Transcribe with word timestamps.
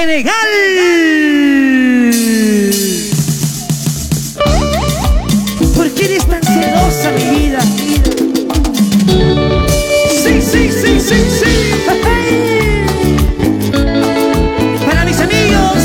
Senegal. 0.00 0.32
¿Por 5.76 5.90
qué 5.90 6.04
eres 6.06 6.26
tan 6.26 6.42
celosa, 6.42 7.10
mi 7.12 7.38
vida? 7.38 7.60
Sí, 10.08 10.40
sí, 10.40 10.70
sí, 10.72 11.00
sí, 11.00 11.16
sí. 11.38 11.52
Para 14.86 15.04
mis 15.04 15.20
amigos 15.20 15.82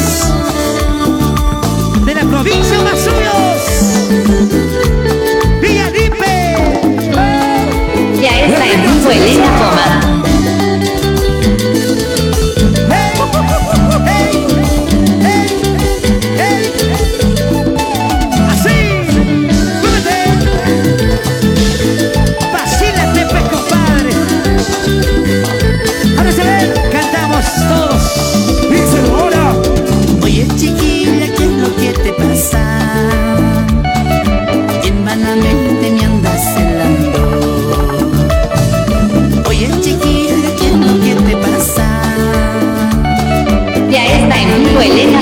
de 2.05 2.15
la 2.15 2.21
provincia 2.21 2.81
Mazuyos. 2.83 3.63
Villa 5.61 5.89
Lipe. 5.89 6.35
Ya 8.21 8.45
está 8.45 8.65
en 8.71 8.81
Elena 9.11 9.57
Poma. 9.57 9.94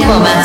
Rumbo 0.06 0.16
Elena 0.16 0.20
Poma. 0.20 0.43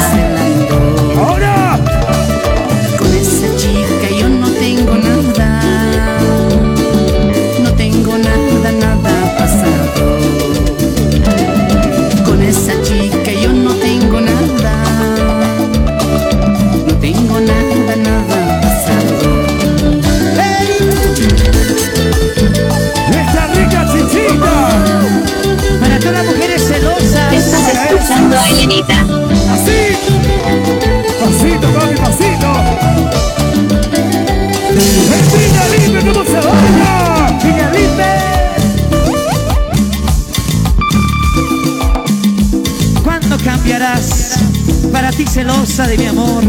Ti 45.18 45.26
celosa 45.26 45.84
de 45.88 45.98
mi 45.98 46.06
amor? 46.06 46.44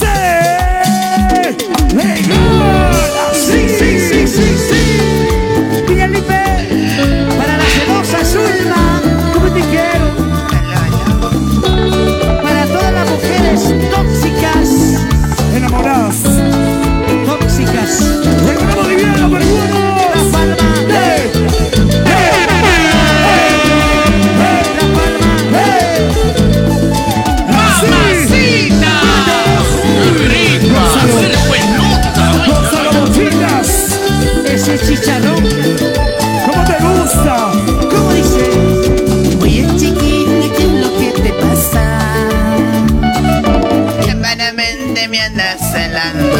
¡Sí! 0.00 0.06
¡Sí, 3.46 3.68
sí, 3.78 3.90
sí, 4.08 4.26
sí, 4.26 4.46
sí! 4.68 4.82
¡Villa 5.86 6.06
Libre! 6.06 6.44
Para 7.36 7.58
la 7.58 7.64
celosa 7.76 8.24
Zulma, 8.24 9.02
como 9.34 9.48
te 9.52 9.60
quiero. 9.60 10.06
Para 12.42 12.66
todas 12.68 12.92
las 12.94 13.06
mujeres 13.10 13.60
tóxicas, 13.90 14.68
enamoradas, 15.54 16.16
chicharrón, 34.94 35.42
¿cómo 36.46 36.64
te 36.64 36.76
gusta? 36.84 37.50
¿Cómo 37.90 38.12
dice? 38.12 38.44
Oye 39.40 39.66
chiquilla, 39.76 40.48
¿qué 40.56 40.62
es 40.62 40.72
lo 40.72 40.98
que 40.98 41.10
te 41.20 41.32
pasa? 41.32 41.82
Semanamente 44.04 45.08
me 45.08 45.20
andas 45.20 45.58
celando. 45.72 46.38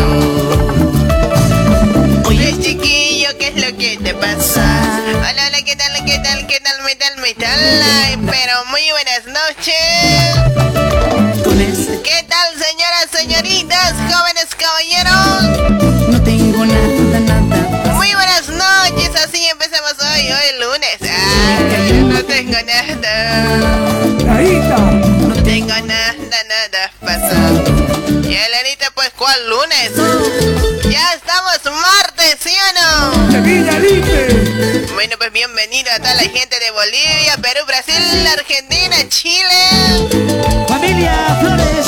Oye 2.27 2.55
chiquillo, 2.61 3.37
¿qué 3.39 3.49
es 3.49 3.57
lo 3.57 3.77
que 3.77 3.99
te 3.99 4.15
pasa? 4.15 4.63
Hola, 5.09 5.49
hola, 5.49 5.63
¿qué 5.65 5.75
tal, 5.75 6.05
qué 6.05 6.19
tal, 6.19 6.47
qué 6.47 6.61
tal, 6.61 6.87
qué 6.87 6.97
tal, 6.97 7.25
qué 7.25 7.35
tal? 7.35 7.83
Ay, 8.05 8.17
pero 8.25 8.64
bienvenido 35.67 35.93
a 35.93 35.99
toda 35.99 36.15
la 36.15 36.23
gente 36.23 36.61
de 36.61 36.71
Bolivia, 36.73 37.37
Perú, 37.41 37.65
Brasil, 37.67 38.27
Argentina, 38.27 38.97
Chile. 39.09 40.67
Familia 40.69 41.39
Flores, 41.41 41.87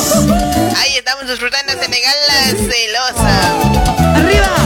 Ahí 0.78 0.96
estamos 0.96 1.28
disfrutando 1.28 1.72
Senegal 1.74 2.16
la 2.26 2.44
celosa. 2.72 3.52
arriba. 4.16 4.56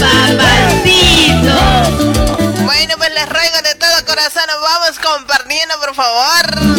Papacito. 0.00 1.58
Bueno, 2.64 2.94
pues 2.96 3.10
les 3.12 3.28
ruego 3.28 3.60
de 3.62 3.74
todo 3.74 4.04
corazón, 4.06 4.44
vamos 4.62 4.98
compartiendo, 4.98 5.78
por 5.78 5.94
favor. 5.94 6.69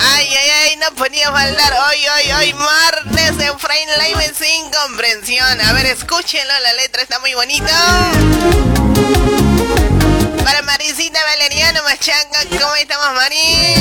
Ay, 0.00 0.28
ay, 0.34 0.50
ay, 0.50 0.76
no 0.76 0.94
podía 0.94 1.30
faltar 1.30 1.72
hoy, 1.88 1.98
hoy, 2.06 2.32
hoy, 2.32 2.54
martes 2.54 3.32
en 3.38 3.58
Frame 3.58 3.98
Live 3.98 4.32
sin 4.34 4.70
comprensión. 4.70 5.60
A 5.60 5.72
ver, 5.74 5.86
escúchenlo, 5.86 6.52
la 6.62 6.72
letra 6.74 7.02
está 7.02 7.18
muy 7.20 7.34
bonita. 7.34 7.70
Para 10.42 10.62
Maricita 10.62 11.20
Valeriano 11.22 11.82
Machanga, 11.82 12.44
¿cómo 12.58 12.74
estamos, 12.76 13.14
Mari? 13.14 13.77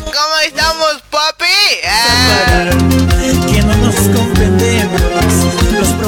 ¿Cómo 0.00 0.38
estamos, 0.44 1.02
papi? 1.10 1.44
Que 3.52 3.62
no 3.62 3.76
nos 3.76 3.94
comprendemos. 3.94 5.00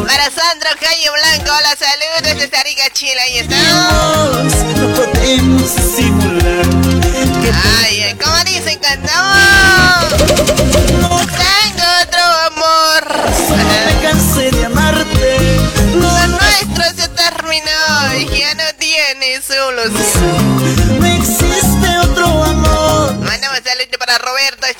Para 0.06 0.24
Sandro 0.30 0.70
Calle 0.80 1.10
Blanco, 1.10 1.52
hola, 1.56 1.76
saludos 1.76 2.22
desde 2.22 2.48
Tarica, 2.48 2.90
Chile, 2.92 3.20
ahí 3.20 3.38
estamos. 3.38 3.65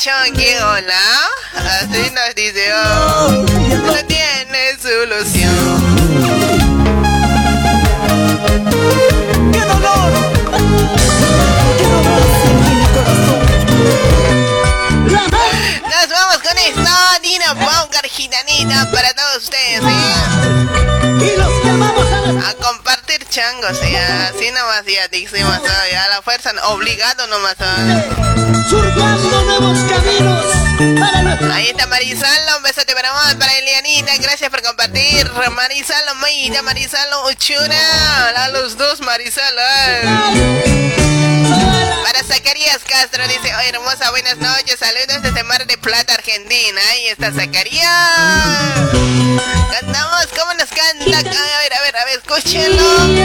Roberto 0.07 0.31
Chonqui, 0.31 0.55
hola. 0.57 1.31
Así 1.55 2.11
nos 2.11 2.35
dice, 2.35 2.73
oh, 2.73 3.45
no 3.87 4.05
tiene 4.07 4.77
solución. 4.81 5.55
¡Qué 9.53 9.61
dolor! 9.61 10.13
Nos 15.83 16.09
vamos 16.09 16.39
con 16.39 16.59
esto, 16.59 16.91
Dina 17.23 17.55
Bunker 17.55 18.09
Gitanita 18.09 18.91
para 18.93 19.13
todos 19.15 19.45
ustedes, 19.45 19.81
¿sí? 19.81 19.87
A 22.47 22.55
compartir 22.63 23.27
changos, 23.29 23.79
¿sí? 23.79 23.97
Así 23.97 24.51
nomás 24.53 24.85
ya 24.87 25.09
dijimos, 25.09 25.59
¿sí? 25.65 25.95
a 25.95 26.09
la 26.09 26.23
fuerza, 26.23 26.53
obligado 26.69 27.27
nomás. 27.27 27.57
¿sí? 27.59 28.26
Ahí 31.57 31.69
está 31.71 31.87
Marisalo, 31.87 32.59
un 32.59 32.63
besote 32.65 32.93
para 32.93 33.11
vos, 33.13 33.35
para 33.37 33.51
Elianita, 33.57 34.15
gracias 34.19 34.51
por 34.51 34.61
compartir. 34.61 35.27
Marisalo, 35.53 36.15
Mayita, 36.17 36.61
Marisalo, 36.61 37.31
Uchura, 37.31 38.45
a 38.45 38.49
los 38.51 38.77
dos 38.77 39.01
Marisalo. 39.01 39.63
Para 42.05 42.23
Zacarías 42.25 42.81
Castro 42.87 43.27
dice, 43.29 43.55
oh, 43.57 43.61
hermosa, 43.61 44.11
buenas 44.11 44.37
noches, 44.37 44.79
saludos 44.79 45.23
desde 45.23 45.43
Mar 45.45 45.67
de 45.67 45.79
Plata, 45.79 46.13
Argentina. 46.13 46.79
Ahí 46.91 47.07
está 47.07 47.33
Zacarías. 47.33 47.91
Cantamos, 49.81 50.27
¿cómo 50.39 50.53
nos 50.59 50.69
canta? 50.69 51.19
A 51.21 51.23
ver, 51.23 51.73
a 51.73 51.81
ver, 51.81 51.97
a 51.97 52.05
ver, 52.05 52.19
escúchenlo. 52.19 53.16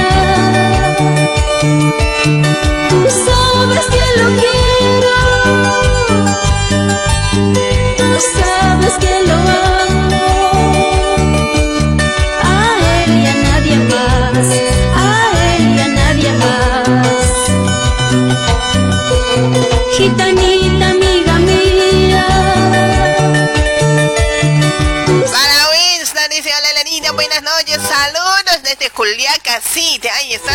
Juliaca 29.21 29.61
City, 29.61 30.07
ahí 30.07 30.33
está. 30.33 30.51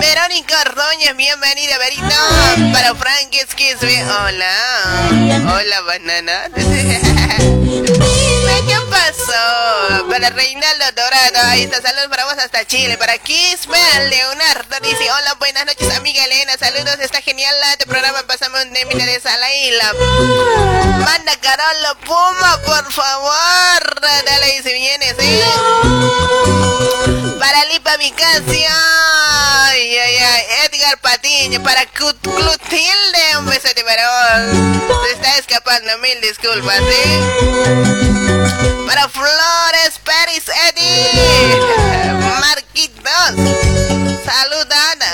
Verónica 0.00 0.58
Ordóñez, 0.62 1.14
bienvenida, 1.14 1.76
Verito. 1.76 2.72
Para 2.72 2.94
Frank 2.94 3.34
Skis, 3.50 3.76
hola. 3.82 4.54
Hola, 5.52 5.80
banana. 5.82 6.48
Qué 8.66 8.76
pasó. 8.90 10.08
Para 10.08 10.30
Reinaldo 10.30 10.84
Dorado, 10.96 11.40
ahí 11.48 11.64
está, 11.64 11.82
saludos 11.82 12.08
para 12.08 12.24
vos 12.24 12.38
hasta 12.38 12.66
Chile. 12.66 12.96
Para 12.96 13.18
Kisbel 13.18 14.10
Leonardo 14.10 14.76
dice, 14.82 15.10
hola, 15.10 15.34
buenas 15.38 15.66
noches, 15.66 15.94
amiga 15.94 16.24
Elena, 16.24 16.35
saludos, 16.76 17.00
está 17.00 17.20
genial 17.22 17.54
este 17.72 17.86
programa, 17.86 18.22
pasame 18.26 18.62
un 18.62 18.72
temita 18.72 19.04
de 19.04 19.20
Salaila. 19.20 19.94
Manda 20.98 21.36
Carolo 21.40 21.98
Puma, 22.04 22.60
por 22.64 22.92
favor. 22.92 24.00
Dale, 24.00 24.56
dice, 24.56 24.72
viene, 24.74 25.14
¿sí? 25.18 25.40
Para 27.38 27.64
Lipa 27.66 27.96
Micasia. 27.98 28.74
Ay, 29.68 29.96
ay, 29.96 30.16
ay. 30.16 30.44
Edgar 30.64 30.98
Patiño. 30.98 31.62
Para 31.62 31.86
Clotilde. 31.86 33.38
Un 33.38 33.46
besote 33.46 33.84
para 33.84 34.08
vos. 34.08 35.06
Se 35.06 35.12
está 35.14 35.38
escapando. 35.38 35.96
Mil 35.98 36.20
disculpas, 36.20 36.78
¿sí? 36.78 37.20
Para 38.86 39.08
Flores 39.08 40.00
Peris 40.04 40.44
Eddie. 40.68 41.60
Marquitos. 42.40 43.34
Salud, 44.26 44.66
Ana. 44.72 45.10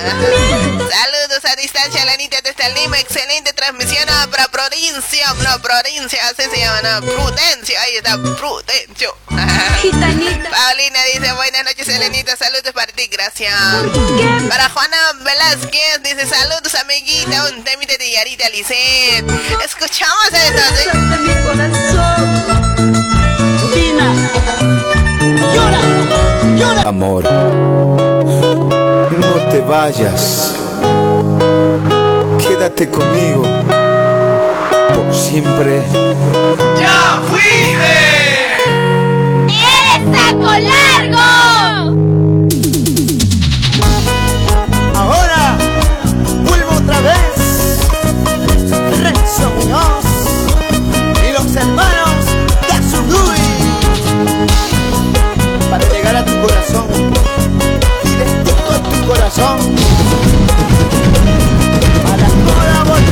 Saludos 0.90 1.44
a 1.44 1.51
la 1.54 1.60
distancia, 1.60 2.04
la 2.06 2.12
Anita 2.14 2.36
desde 2.36 2.50
este 2.50 2.66
el 2.66 2.74
Lima, 2.74 2.98
excelente 2.98 3.52
transmisión, 3.52 4.08
a 4.08 4.26
para 4.28 4.48
provincia, 4.48 5.34
no, 5.34 5.60
provincia, 5.60 6.18
así 6.28 6.48
se 6.50 6.58
llama, 6.58 6.80
no, 6.82 7.00
Prudencio, 7.06 7.78
ahí 7.78 7.96
está, 7.96 8.16
Prudencio. 8.16 9.14
Paulina 9.26 11.04
dice, 11.12 11.32
buenas 11.34 11.64
noches, 11.64 11.88
Elenita, 11.88 12.36
saludos 12.36 12.72
para 12.72 12.90
ti, 12.92 13.06
gracias. 13.08 13.54
Para 14.48 14.70
Juana 14.70 14.96
Velázquez, 15.20 16.02
dice, 16.02 16.26
saludos, 16.26 16.74
amiguita, 16.74 17.50
un 17.52 17.62
temite 17.64 17.98
de 17.98 18.10
Yarita 18.12 18.48
Lisset. 18.48 19.24
Escuchamos 19.62 20.32
esto, 20.32 20.62
¿sí? 20.76 20.88
Amor, 26.84 27.24
no 29.12 29.50
te 29.50 29.60
vayas 29.60 30.54
quédate 32.52 32.86
conmigo 32.90 33.44
por 34.94 35.14
siempre. 35.14 35.82
¡Ya 36.78 37.22
fuiste! 37.30 37.96
¡Eres 39.48 40.18
saco 40.18 40.52
largo! 40.60 41.51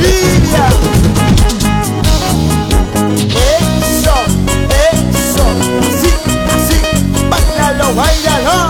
envidia. 0.03 0.65
Eso, 3.29 4.15
eso, 4.89 5.45
sí, 6.01 6.09
sí, 6.67 6.77
para 7.29 7.41
bailalo, 7.45 7.95
bailalo. 7.95 8.69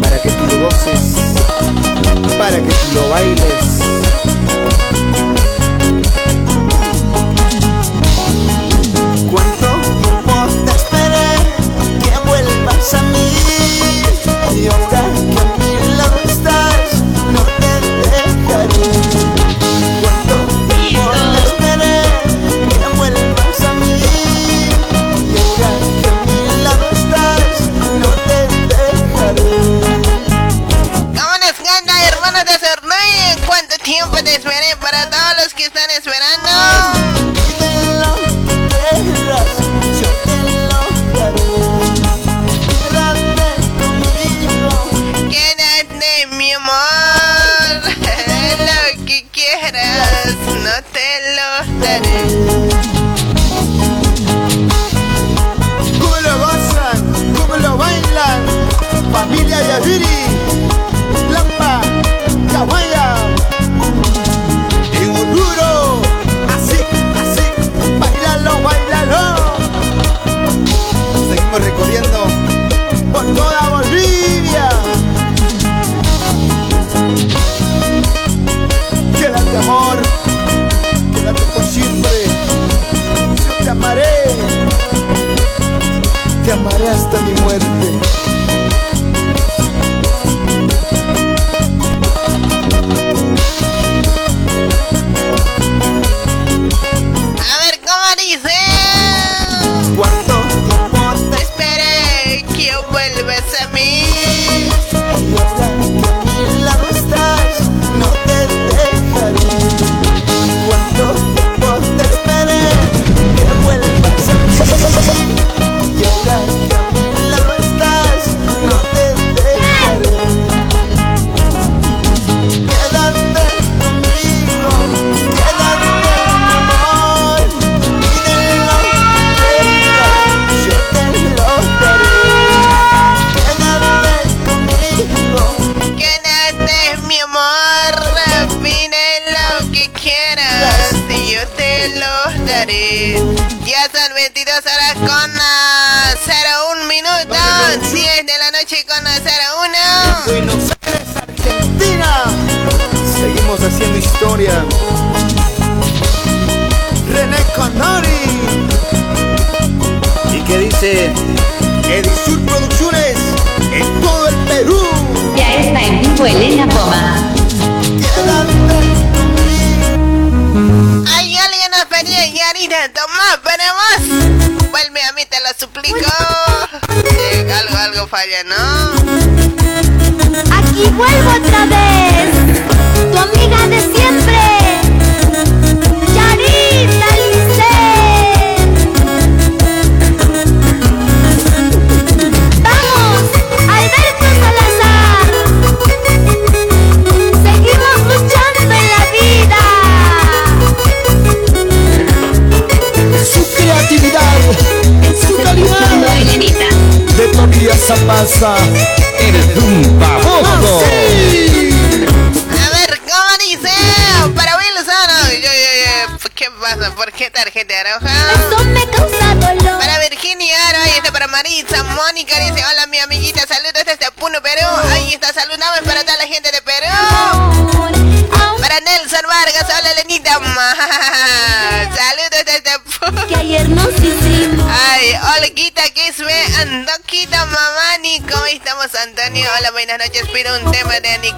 Para 0.00 0.22
que 0.22 0.30
tú 0.30 0.46
lo 0.46 0.64
goces, 0.64 1.02
para 2.38 2.56
que 2.56 2.62
tú 2.62 2.94
lo 2.94 3.08
bailes. 3.10 3.53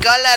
color 0.07 0.36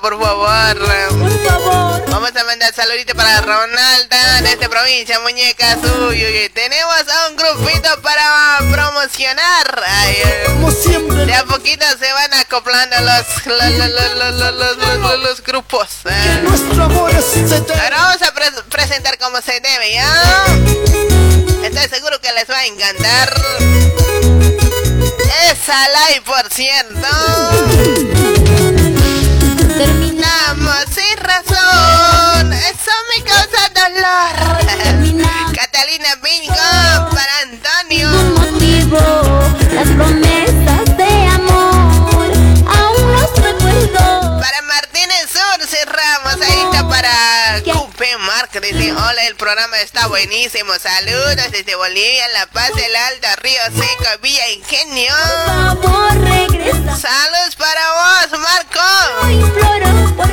por 0.00 0.20
favor. 0.20 0.78
por 1.18 1.44
favor. 1.46 2.02
Vamos 2.10 2.34
a 2.36 2.44
mandar 2.44 2.74
saludito 2.74 3.14
para 3.14 3.40
Ronalda 3.40 4.42
de 4.42 4.52
esta 4.52 4.68
provincia, 4.68 5.18
muñeca 5.20 5.74
suyo. 5.80 6.28
Y 6.28 6.48
tenemos 6.50 6.94
a 7.08 7.28
un 7.28 7.36
grupito 7.36 8.00
para 8.02 8.58
promocionar. 8.70 9.82
Ay, 9.86 10.16
eh, 10.24 10.42
Como 10.46 10.70
siempre 10.70 11.26
de 11.26 11.34
a 11.34 11.44
poquito 11.44 11.84
se 11.98 12.12
van 12.12 12.32
acoplando 12.34 12.96
los, 13.00 13.46
los, 13.46 13.74
los, 14.98 15.18
los, 15.20 15.42
grupos. 15.42 15.88
eh. 16.06 16.40
Nuestro 16.42 16.84
amor 16.84 17.10
es 17.10 17.36
eterno 17.52 17.82
Ahora 17.82 17.96
vamos 17.98 18.22
a 18.22 18.32
pre- 18.34 18.62
presentar 18.68 19.18
como 19.18 19.40
se 19.40 19.60
debe, 19.60 19.92
¿ya? 19.92 20.44
Estoy 21.64 21.88
seguro 21.88 22.20
que 22.20 22.32
les 22.32 22.48
va 22.50 22.58
a 22.58 22.66
encantar. 22.66 23.34
Esa 25.50 25.88
live, 25.88 26.22
por 26.22 26.48
cierto. 26.52 28.17
Programa 49.48 49.80
está 49.80 50.06
buenísimo. 50.08 50.74
Saludos 50.74 51.36
desde 51.50 51.74
Bolivia, 51.74 52.28
La 52.34 52.46
Paz, 52.48 52.70
El 52.76 52.94
Alto, 52.94 53.28
Río 53.40 53.62
Seco, 53.72 54.20
Villa 54.20 54.46
Ingenio. 54.50 55.14
Saludos 57.00 57.56
para 57.56 57.80
vos, 57.94 58.40
Marco. 58.40 58.78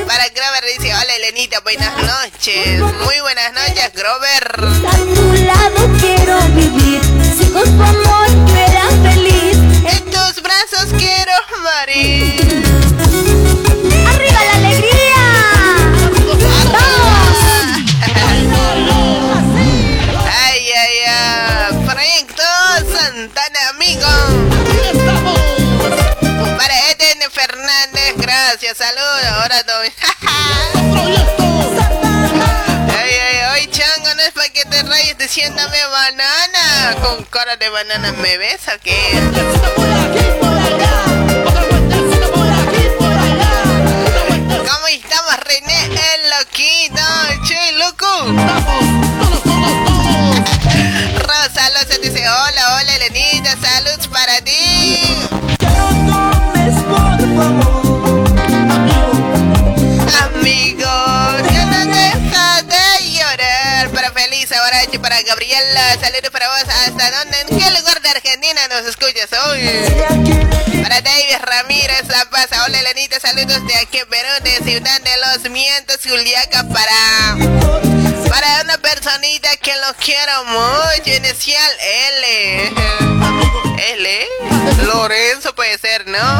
Para 0.06 0.28
Grover 0.28 0.64
dice, 0.76 0.94
hola 0.94 1.16
Elenita, 1.16 1.60
buenas 1.60 1.96
noches. 1.96 2.78
Muy 2.78 3.18
buenas 3.20 3.54
noches, 3.54 3.90
Grover. 3.94 5.25
Banana. 36.10 36.96
Con 37.02 37.24
cara 37.24 37.56
de 37.56 37.68
banana, 37.68 38.12
¿me 38.12 38.38
ves 38.38 38.60
o 38.68 38.78
qué? 38.82 39.55
Ramírez, 71.68 72.06
La 72.08 72.24
Paz, 72.30 72.46
hola, 72.64 72.78
Elenita, 72.78 73.18
saludos 73.18 73.66
de 73.66 73.74
aquí 73.74 73.98
en 73.98 74.08
Perú, 74.08 74.28
de 74.44 74.70
Ciudad 74.70 75.00
de 75.00 75.10
los 75.16 75.50
Mientos, 75.50 75.98
Juliaca, 76.04 76.64
para... 76.72 77.36
Para 78.28 78.62
una 78.62 78.78
personita 78.78 79.56
que 79.56 79.72
lo 79.74 79.92
quiero 79.94 80.44
mucho, 80.44 81.10
inicial 81.10 81.72
L. 82.20 82.72
L. 83.94 84.26
Lorenzo 84.84 85.56
puede 85.56 85.76
ser, 85.78 86.06
¿no? 86.06 86.38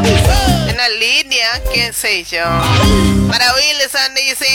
Una 0.73 0.89
línea, 0.91 1.61
qué 1.75 1.93
sé 1.93 2.23
yo. 2.23 2.45
Para 3.29 3.53
Wilson 3.55 4.15
dice, 4.15 4.47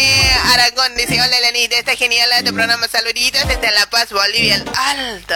Aragón 0.54 0.96
dice, 0.96 1.22
hola 1.22 1.40
Lenita, 1.42 1.76
está 1.80 1.98
genial 1.98 2.30
este 2.38 2.54
programa, 2.54 2.88
saluditos 2.88 3.46
desde 3.46 3.72
La 3.72 3.90
Paz, 3.90 4.10
Bolivia, 4.12 4.56
el 4.56 4.66
Alto. 4.74 5.36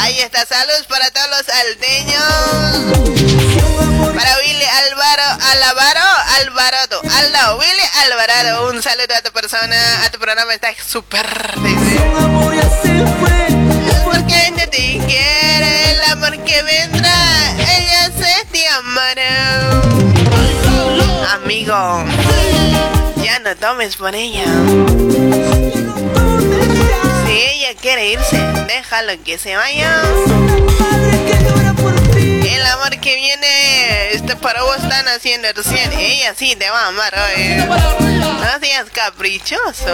Ahí 0.00 0.18
está, 0.20 0.46
saludos 0.46 0.86
para 0.88 1.10
todos 1.10 1.28
los 1.28 1.48
alteños. 1.48 3.25
Alvaro, 5.18 5.40
Alvaro, 5.40 6.00
Alvarado, 6.40 7.00
Aldo, 7.00 7.58
Willy 7.58 7.82
Alvarado, 8.04 8.68
un 8.70 8.82
saludo 8.82 9.14
a 9.16 9.22
tu 9.22 9.32
persona, 9.32 10.04
a 10.04 10.10
tu 10.10 10.18
programa, 10.18 10.52
está 10.52 10.68
súper, 10.86 11.26
dice. 11.62 12.00
Porque 14.04 14.50
no 14.50 14.68
te 14.68 15.00
quiere 15.06 15.92
el 15.92 16.02
amor 16.12 16.36
que 16.44 16.62
vendrá, 16.62 17.50
ella 17.56 18.10
se 18.18 18.44
te 18.52 18.68
amará. 18.68 19.80
Amigo, 21.32 22.04
ya 23.24 23.38
no 23.38 23.56
tomes 23.56 23.96
por 23.96 24.14
ella. 24.14 24.44
Si 27.26 27.32
ella 27.32 27.74
quiere 27.80 28.08
irse, 28.08 28.36
déjalo 28.66 29.12
que 29.24 29.38
se 29.38 29.56
vaya. 29.56 30.02
El 32.26 32.66
amor 32.66 32.98
que 33.00 33.14
viene, 33.14 34.12
este 34.12 34.34
para 34.36 34.62
vos 34.62 34.76
están 34.76 35.06
haciendo 35.08 35.48
recién. 35.54 35.92
Ella 35.92 36.34
sí 36.36 36.56
te 36.56 36.68
va 36.68 36.80
a 36.80 36.88
amar, 36.88 37.14
oye. 37.34 37.56
No 37.56 38.60
seas 38.60 38.86
caprichoso. 38.92 39.92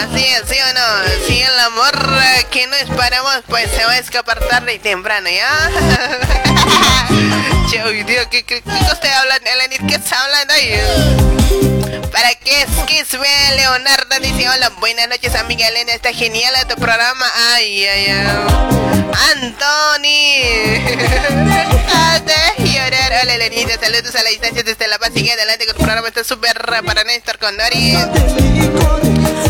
Así 0.00 0.24
es, 0.24 0.42
¿sí 0.48 0.56
o 0.60 0.74
no? 0.74 1.26
Si 1.26 1.42
el 1.42 1.58
amor 1.58 1.92
que 2.50 2.66
no 2.68 2.76
es 2.76 2.88
para 2.96 3.22
vos, 3.22 3.40
pues 3.48 3.68
se 3.70 3.84
va 3.84 3.92
a 3.92 3.98
escapar 3.98 4.38
tarde 4.48 4.74
y 4.74 4.78
temprano, 4.78 5.28
¿ya? 5.28 5.70
che, 7.74 7.84
uy, 7.84 8.02
Dios, 8.04 8.26
¿qué, 8.30 8.44
qué, 8.44 8.62
qué 8.62 8.70
Elenit? 9.52 9.86
¿Qué 9.88 9.94
está 9.96 10.22
hablando 10.22 10.54
ahí? 10.54 10.80
¿Para 12.12 12.34
qué 12.36 12.66
ve 13.18 13.56
Leonardo? 13.56 14.20
Dice, 14.20 14.48
hola, 14.48 14.70
buenas 14.80 15.08
noches, 15.08 15.34
amiga 15.34 15.66
Elena, 15.66 15.92
está 15.92 16.12
genial 16.12 16.54
tu 16.68 16.76
programa. 16.76 17.26
Ay, 17.54 17.84
ay, 17.86 18.06
ay. 18.10 18.26
De 22.24 22.68
llorar. 22.70 23.12
Hola, 23.22 23.34
Elenita, 23.34 23.78
saludos 23.78 24.14
a 24.14 24.22
la 24.22 24.30
distancia 24.30 24.62
desde 24.62 24.86
La 24.88 24.98
Paz. 24.98 25.10
Sigue 25.14 25.32
adelante 25.32 25.66
con 25.66 25.76
tu 25.76 25.82
programa, 25.82 26.08
está 26.08 26.24
súper 26.24 26.56
para 26.84 27.04
Néstor 27.04 27.38
Condori. 27.38 27.98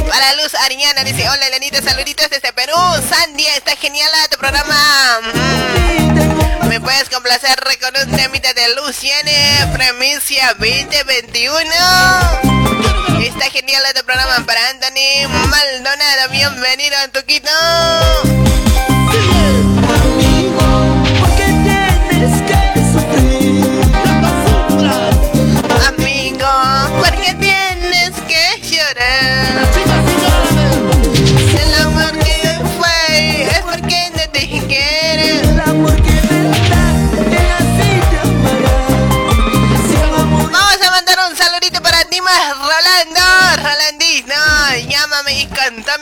Para 0.09 0.35
Luz 0.37 0.55
Ariana 0.55 1.05
dice, 1.05 1.29
hola 1.29 1.47
Elenita, 1.47 1.83
saluditos 1.83 2.31
desde 2.31 2.53
Perú. 2.53 2.77
Sandia, 3.09 3.55
está 3.57 3.77
genial 3.77 4.11
tu 4.31 4.39
programa. 4.39 5.21
Mm. 5.23 6.69
¿Me 6.69 6.81
puedes 6.81 7.09
complacer 7.09 7.57
con 7.81 7.94
temita 8.17 8.53
de 8.55 8.75
Luciane 8.75 9.69
Premicia 9.73 10.55
2021? 10.59 11.61
Está 13.21 13.51
genial 13.51 13.83
tu 13.95 14.05
programa 14.05 14.45
para 14.47 14.71
Anthony 14.71 15.29
Maldonado. 15.51 16.31
Bienvenido 16.31 16.97
Tuquito. 17.13 17.51
Amigo, 19.95 20.84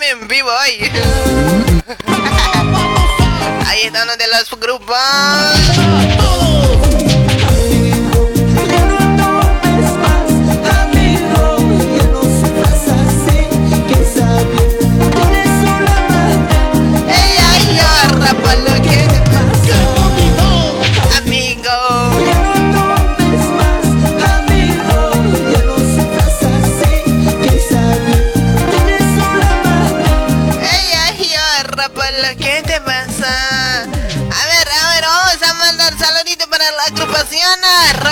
cántame 0.03 0.11
en 0.11 0.29
vivo 0.29 0.49
hoy. 0.49 0.81
Ahí 3.67 3.83
está 3.83 4.03
uno 4.03 4.17
de 4.17 4.27
los 4.29 4.51
grupos. 4.59 4.97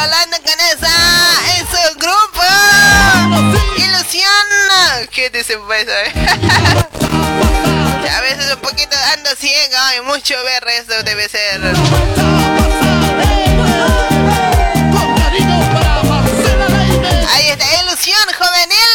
Rolando 0.01 0.37
Canesa 0.43 0.89
en 1.59 1.67
su 1.67 1.77
grupo. 1.99 2.43
Ilusión. 3.77 4.47
¿Qué 5.13 5.29
dice 5.29 5.59
pues? 5.59 5.87
A 8.17 8.21
veces 8.23 8.51
un 8.55 8.61
poquito 8.61 8.97
ando 9.13 9.37
ciego 9.37 9.77
y 9.99 10.01
mucho 10.07 10.43
ver 10.43 10.67
eso 10.69 11.03
debe 11.03 11.29
ser. 11.29 11.61
Ahí 17.29 17.51
está, 17.51 17.67
ilusión 17.83 18.27
juvenil 18.39 18.93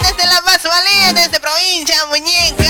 desde 0.00 0.24
la 0.32 0.40
Paz 0.40 0.62
Valía, 0.62 1.12
desde 1.12 1.38
provincia 1.40 2.06
Muñeca. 2.06 2.61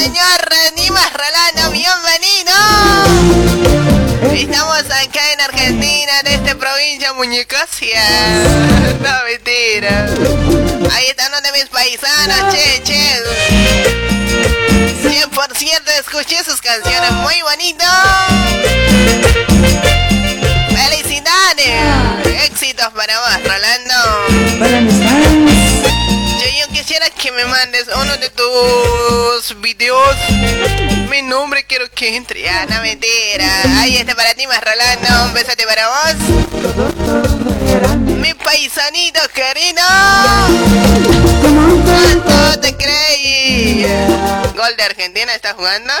Señor 0.00 0.40
Nimas 0.76 1.12
Rolando, 1.12 1.70
bienvenido. 1.72 2.52
Estamos 4.32 4.84
acá 4.84 5.32
en 5.34 5.40
Argentina, 5.42 6.12
desde 6.24 6.54
provincia 6.54 7.12
Muñecasia. 7.12 8.02
No, 9.00 9.24
mentira. 9.24 10.06
Ahí 10.92 11.06
está 11.08 11.28
uno 11.28 11.40
de 11.42 11.52
mis 11.52 11.66
paisanos, 11.66 12.54
che, 12.54 12.82
che. 12.82 13.22
100% 15.02 15.90
escuché 16.00 16.42
sus 16.44 16.62
canciones, 16.62 17.12
muy 17.12 17.42
bonito. 17.42 17.84
Felicidades. 20.76 21.82
Éxitos 22.46 22.88
para 22.94 23.20
vos, 23.20 23.42
Rolando. 23.44 24.99
Me 27.32 27.44
mandes 27.44 27.86
uno 27.94 28.16
de 28.16 28.30
tus 28.30 29.60
videos. 29.60 30.16
Mi 31.08 31.22
nombre 31.22 31.64
quiero 31.64 31.88
que 31.90 32.16
entre. 32.16 32.48
Ah, 32.48 32.66
no 32.68 32.80
mentira. 32.82 33.46
Ahí 33.78 33.96
está 33.96 34.14
para 34.14 34.34
ti, 34.34 34.46
más 34.46 34.60
Rolando. 34.60 35.24
Un 35.26 35.32
besote 35.34 35.64
para 35.66 35.88
vos. 35.88 36.14
Mi 38.04 38.34
paisanito 38.34 39.20
querido. 39.34 39.82
¿Cuánto 41.84 42.60
te 42.60 42.76
creí? 42.76 43.86
Gol 44.56 44.76
de 44.76 44.82
Argentina 44.82 45.34
está 45.34 45.54
jugando. 45.54 45.92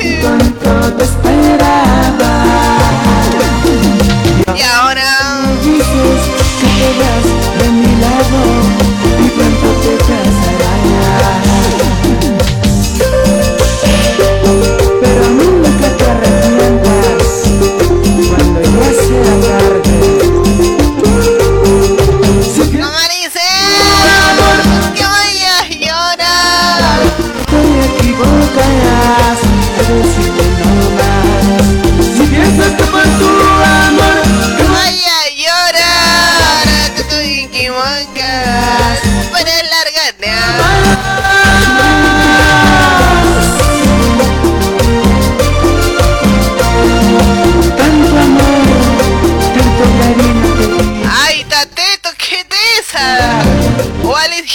y 4.54 4.62
ahora. 4.62 5.42
Ya 19.24 19.65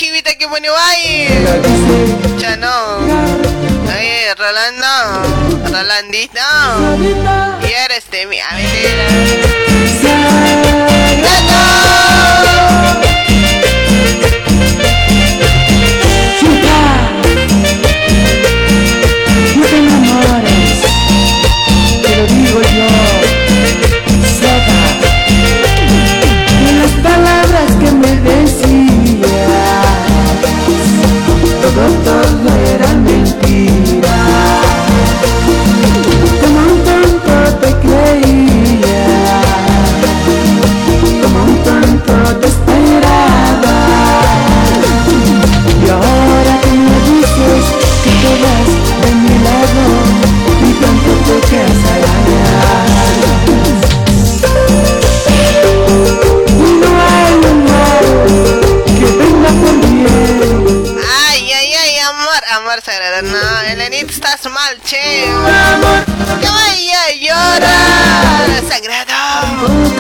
¿Cuál 0.02 0.16
es 0.16 0.24
jibita 0.24 0.36
que 0.36 0.48
pone 0.48 0.68
ahí? 0.68 1.28
Ya 2.40 2.56
no. 2.56 2.98
Rolando. 4.36 4.88
Rolandito. 5.70 6.42
Y 7.62 7.72
eres 7.72 8.10
de 8.10 8.26
mi 8.26 8.38
mentira. 8.52 9.06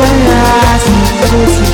Sagrado. 0.01 1.70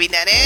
olvidaré 0.00 0.39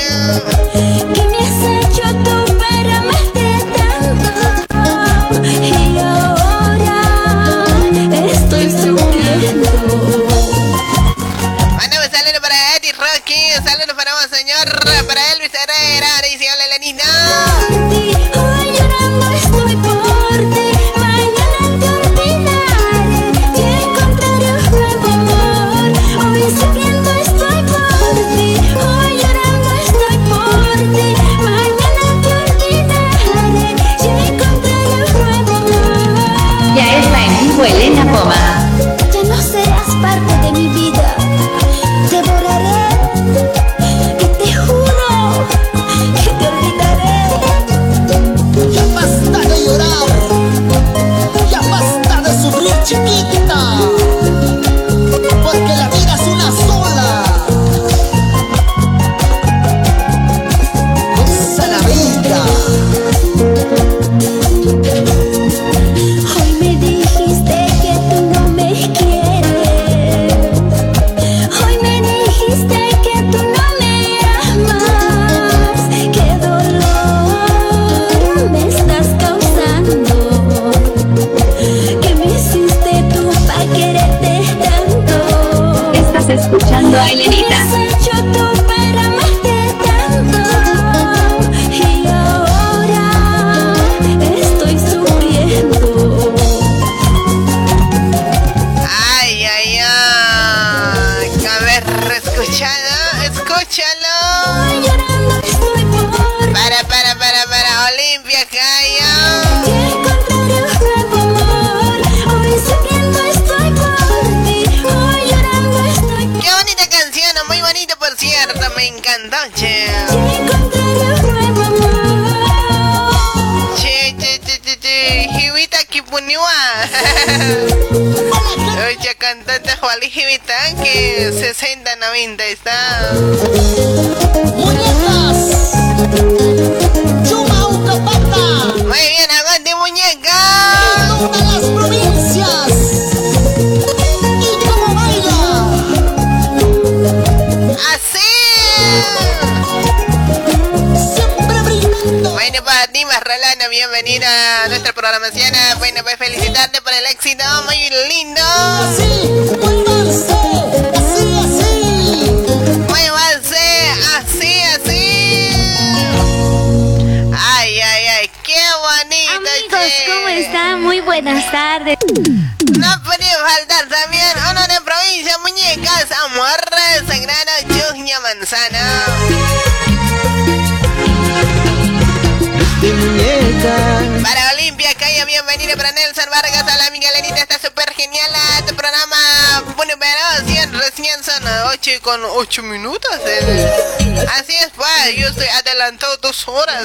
con 192.04 192.22
8 192.22 192.62
minutos. 192.62 193.10
Eh. 193.26 194.26
Así 194.38 194.54
es, 194.56 194.68
pa, 194.76 195.10
yo 195.16 195.26
estoy 195.26 195.46
adelantado 195.46 196.18
dos 196.18 196.46
horas. 196.46 196.84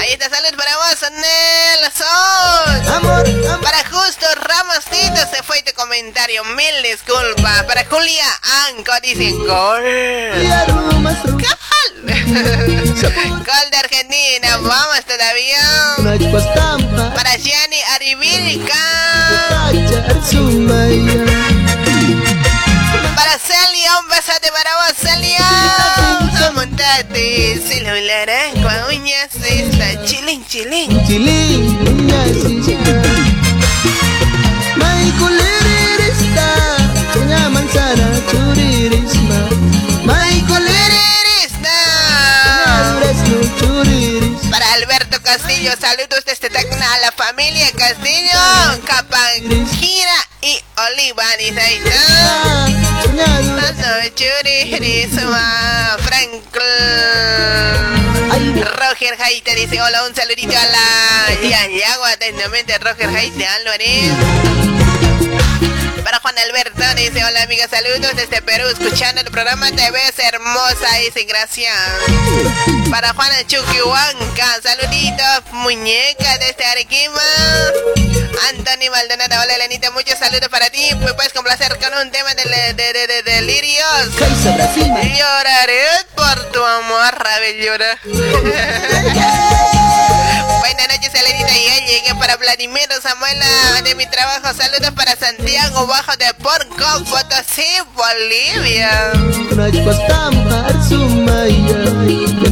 Ahí 0.00 0.12
está, 0.12 0.28
salen 0.28 0.56
para 0.56 0.76
vos, 0.76 1.00
Nelson. 1.12 2.86
Amor, 2.94 3.60
Para 3.62 3.78
Justo 3.88 4.26
Ramosito 4.34 5.20
se 5.32 5.42
fue 5.44 5.62
tu 5.62 5.72
comentario. 5.74 6.42
Mil 6.44 6.82
disculpas. 6.82 7.62
Para 7.62 7.84
Julia 7.84 8.26
Anco 8.68 8.92
dicen 9.00 9.38
gol. 9.46 9.84
Gol 13.50 13.70
de 13.70 13.76
Argentina, 13.76 14.56
vamos 14.56 15.04
todavía. 15.06 15.94
Para 17.14 17.36
Gianni 17.36 17.80
Arivirica. 17.94 18.99
Para 23.14 23.38
Celia, 23.38 23.98
un 24.00 24.08
besote 24.08 24.50
para 24.52 24.70
vos, 24.76 24.94
Celia. 24.96 25.46
Montate 26.54 27.60
celular 27.66 28.28
con 28.54 28.96
uñas, 28.96 29.30
está 29.36 30.04
chilín, 30.04 30.44
chilín. 30.46 31.06
Chilín, 31.06 31.78
uñas, 31.86 32.28
chilín. 32.64 33.09
Roberto 45.00 45.22
Castillo. 45.22 45.72
Saludos 45.80 46.24
desde 46.26 46.50
Tacna 46.50 46.94
a 46.94 46.98
la 47.00 47.12
familia 47.12 47.70
Castillo. 47.72 48.84
Capangira 48.86 50.29
y 50.42 50.60
Olivani 50.76 51.52
Franklin 55.98 56.42
Roger 58.64 59.16
Haite 59.20 59.54
dice 59.54 59.82
hola, 59.82 60.06
un 60.06 60.14
saludito 60.14 60.56
a 60.56 60.64
la 60.64 61.48
Yanyago, 61.48 62.04
atentamente 62.04 62.78
Roger 62.78 63.08
Haite 63.08 63.46
Álvarez. 63.46 64.12
Para 66.04 66.18
Juan 66.20 66.38
Alberto 66.38 66.82
dice 66.96 67.24
hola 67.24 67.42
amiga, 67.42 67.68
saludos 67.68 68.16
desde 68.16 68.42
Perú, 68.42 68.66
escuchando 68.68 69.20
el 69.20 69.30
programa 69.30 69.70
te 69.70 69.90
ves 69.90 70.18
hermosa, 70.18 70.94
dice 71.04 71.24
gracias. 71.24 71.76
Para 72.90 73.12
Juana 73.12 73.46
Chuquihuanca, 73.46 74.60
saluditos, 74.62 75.52
muñeca 75.52 76.38
desde 76.38 76.64
Arequipa. 76.64 77.22
Anthony 78.48 78.90
Maldonado, 78.90 79.36
hola 79.42 79.58
Lenita, 79.58 79.90
muchos 79.90 80.18
saludos 80.18 80.29
para 80.50 80.70
ti. 80.70 80.94
Me 81.00 81.12
puedes 81.14 81.32
complacer 81.32 81.76
con 81.78 81.92
un 81.98 82.10
tema 82.12 82.32
de, 82.34 82.44
de, 82.74 82.92
de, 82.92 83.06
de 83.06 83.22
delirios. 83.22 84.08
Lloraré 85.18 85.82
por 86.14 86.52
tu 86.52 86.64
amor, 86.64 87.14
Rabel 87.18 87.60
llora. 87.60 87.98
Buenas 90.60 90.88
noches, 90.88 91.12
Elenita. 91.14 91.52
Y 91.58 91.86
llegué 91.86 92.14
para 92.14 92.36
Vladimir 92.36 92.88
Samuela 93.02 93.44
de 93.82 93.94
mi 93.96 94.06
trabajo. 94.06 94.54
Saludos 94.54 94.92
para 94.94 95.16
Santiago 95.16 95.86
Bajo 95.88 96.16
de 96.16 96.32
Porco, 96.34 97.04
Potosí, 97.10 97.66
Bolivia. 97.94 99.12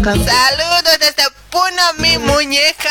Saludos 0.03 0.99
desde 0.99 1.31
Puno, 1.51 1.93
mi 1.99 2.19
muñeca. 2.19 2.91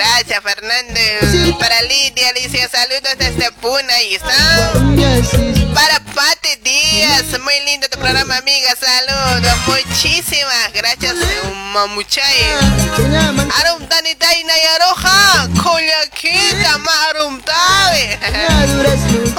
Gracias, 0.00 0.42
Fernández. 0.42 1.56
Para 1.58 1.82
Lidia, 1.82 2.30
Alicia, 2.30 2.66
saludos 2.70 3.18
desde 3.18 3.52
Puno. 3.60 3.92
Ahí 3.92 4.14
está. 4.14 4.32
Para 5.74 6.00
Pati 6.14 6.56
Díaz, 6.64 7.38
muy 7.44 7.60
lindo 7.66 7.86
tu 7.90 7.98
programa, 7.98 8.38
amiga. 8.38 8.74
Saludos, 8.80 9.58
muchísimas 9.66 10.72
gracias, 10.72 11.14
mamuchay. 11.74 12.24
Arum 13.60 13.86
tani 13.88 14.14
tai 14.14 14.42
na 14.44 14.56
yaroja, 14.56 15.48
kulyakita 15.62 16.78
marum 16.78 17.38
tawe. 17.42 18.18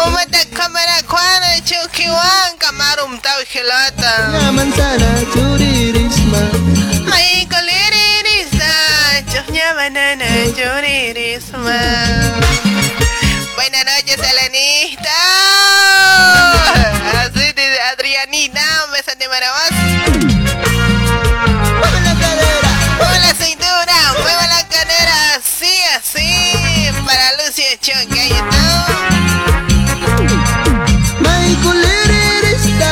Umete 0.08 0.45
kamera 0.54 1.02
kwana 1.10 1.60
chukiwan 1.65 2.58
kamarum 2.60 3.17
tawe 3.19 3.45
hilata. 3.45 4.13
Ay, 4.32 5.26
coliririsma, 5.34 6.39
chunya 6.52 7.47
banana 7.50 7.91
churirisma. 8.04 8.40
Buenas 13.56 13.86
noches, 13.86 14.17
Elenita. 14.17 15.19
Así 17.21 17.39
dice 17.39 17.82
Adrianita, 17.91 18.62
un 18.86 18.91
beso 18.93 19.12
de 19.17 19.27
marabas. 19.27 19.71
Mueve 21.80 21.99
la 22.01 22.13
cadera, 22.19 22.71
mueve 22.97 23.19
la 23.19 23.34
cintura, 23.34 23.95
mueve 24.19 24.47
la 24.47 24.67
cadera, 24.67 25.36
así, 25.36 25.73
así. 25.97 26.89
Para 27.06 27.34
Lucio 27.38 27.65
Choque, 27.82 28.19
ahí 28.19 28.32
está. 28.32 28.62
Michael 31.19 31.86
Irirista, 32.06 32.91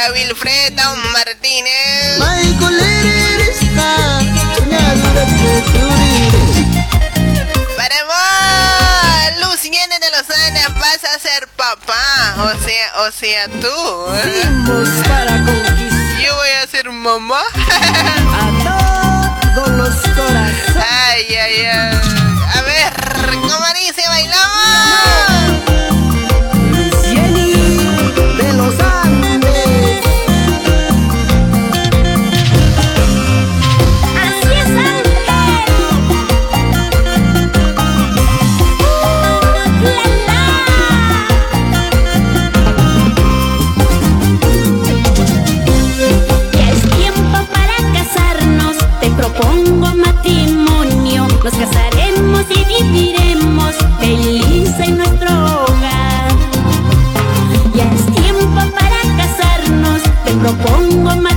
para 0.00 0.12
Wilfredo 0.12 0.96
Martínez. 1.12 2.18
Para 7.76 8.04
vos, 8.04 9.46
Luciana 9.46 9.98
de 9.98 10.10
Lozana, 10.10 10.68
vas 10.80 11.04
a 11.04 11.18
ser 11.18 11.48
papá. 11.48 12.34
O 12.38 12.64
sea, 12.64 12.92
o 13.06 13.10
sea, 13.10 13.48
tú. 13.48 13.76
Yo 16.22 16.34
voy 16.34 16.50
a 16.62 16.66
ser 16.66 16.90
mamá. 16.90 17.42
Todos 19.54 19.70
los 19.70 19.94
corazones. 20.14 20.76
Ay, 20.76 21.36
ay, 21.36 21.66
ay. 21.66 22.00
A 22.54 22.62
ver, 22.62 22.92
¿cómo 23.42 23.66
dice 23.74 24.02
bailamos? 24.08 25.09
Nos 51.42 51.54
casaremos 51.54 52.44
y 52.50 52.64
viviremos 52.64 53.74
feliz 53.98 54.78
en 54.78 54.98
nuestro 54.98 55.30
hogar. 55.64 56.28
Ya 57.74 57.90
es 57.94 58.04
tiempo 58.14 58.60
para 58.74 59.00
casarnos, 59.16 60.02
te 60.24 60.32
propongo 60.32 61.16
matrimonio. 61.16 61.29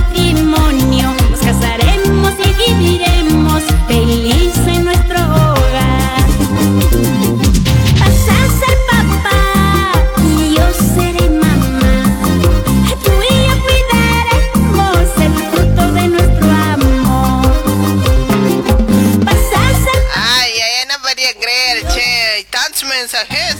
Mensajes. 23.14 23.56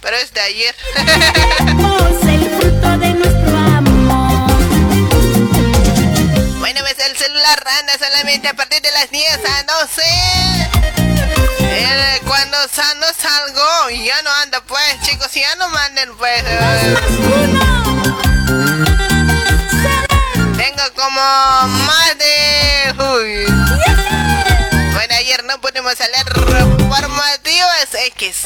Pero 0.00 0.16
es 0.16 0.32
de 0.32 0.40
ayer. 0.40 0.74
el 2.28 2.50
fruto 2.60 2.98
de 2.98 3.14
nuestro 3.14 3.56
amor. 3.56 4.52
Bueno, 6.60 6.80
ves 6.84 6.98
el 7.08 7.16
celular 7.16 7.64
anda 7.80 7.98
solamente 7.98 8.48
a 8.48 8.54
partir 8.54 8.80
de 8.82 8.90
las 8.92 9.10
10 9.10 9.40
a 9.48 9.62
12. 9.80 10.02
Eh, 11.60 12.20
cuando 12.26 12.56
no 12.56 13.06
salgo, 13.16 13.90
ya 13.90 14.22
no 14.22 14.30
anda 14.42 14.62
pues, 14.62 15.00
chicos, 15.02 15.32
ya 15.32 15.56
no 15.56 15.68
manden 15.70 16.16
pues. 16.16 16.44
eh. 16.46 16.96
Tengo 20.56 20.82
como 20.94 21.20
más 21.86 22.18
de... 22.18 22.94
Uy. 23.02 24.23
Bueno, 25.06 25.16
ayer 25.20 25.44
no 25.44 25.60
pudimos 25.60 25.92
salir 25.98 26.24
por 26.88 27.08
motivos 27.08 27.88
X. 28.06 28.44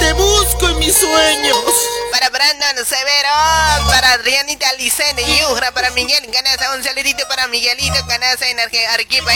Te 0.00 0.12
busco 0.14 0.68
en 0.68 0.78
mis 0.78 0.94
sueños. 0.96 1.64
Para 2.12 2.30
Brandon 2.30 2.84
Severo, 2.86 3.28
para 3.88 4.12
Adrianita 4.14 4.72
Licene 4.74 5.22
Yujra, 5.38 5.72
para 5.72 5.90
Miguel 5.90 6.26
Canasa, 6.32 6.72
un 6.74 6.82
saludito 6.82 7.26
para 7.28 7.46
Miguelito 7.48 7.94
Canasa 8.06 8.48
en 8.48 8.58
Arque- 8.58 8.86
Arequipa, 8.86 9.32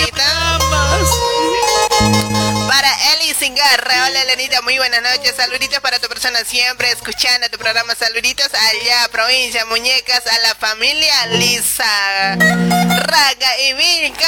Eli 3.41 3.47
Singarra, 3.49 4.07
hola 4.07 4.25
Lenita, 4.25 4.61
muy 4.61 4.77
buenas 4.77 5.01
noches, 5.03 5.35
saluditos 5.35 5.81
para 5.81 5.99
tu 5.99 6.09
persona 6.09 6.45
siempre, 6.45 6.91
escuchando 6.91 7.49
tu 7.49 7.57
programa, 7.57 7.95
saluditos 7.95 8.49
allá, 8.53 9.09
provincia, 9.11 9.65
muñecas, 9.65 10.27
a 10.27 10.39
la 10.41 10.55
familia 10.57 11.27
Lisa, 11.29 12.37
Raga 12.37 13.59
y 13.63 13.73
Vilca, 13.73 14.27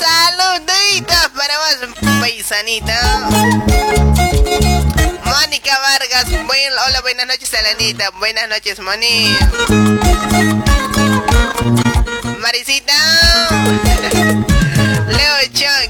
saluditos 0.00 1.28
para 1.36 1.58
vos, 1.58 1.76
paisanita. 2.20 3.28
Mónica 5.24 5.78
Vargas, 5.78 6.24
buen- 6.46 6.72
hola, 6.86 7.00
buenas 7.02 7.26
noches, 7.26 7.52
Elenita. 7.52 8.10
Buenas 8.10 8.48
noches, 8.48 8.80
Moni. 8.80 9.36
Marisita. 12.40 12.94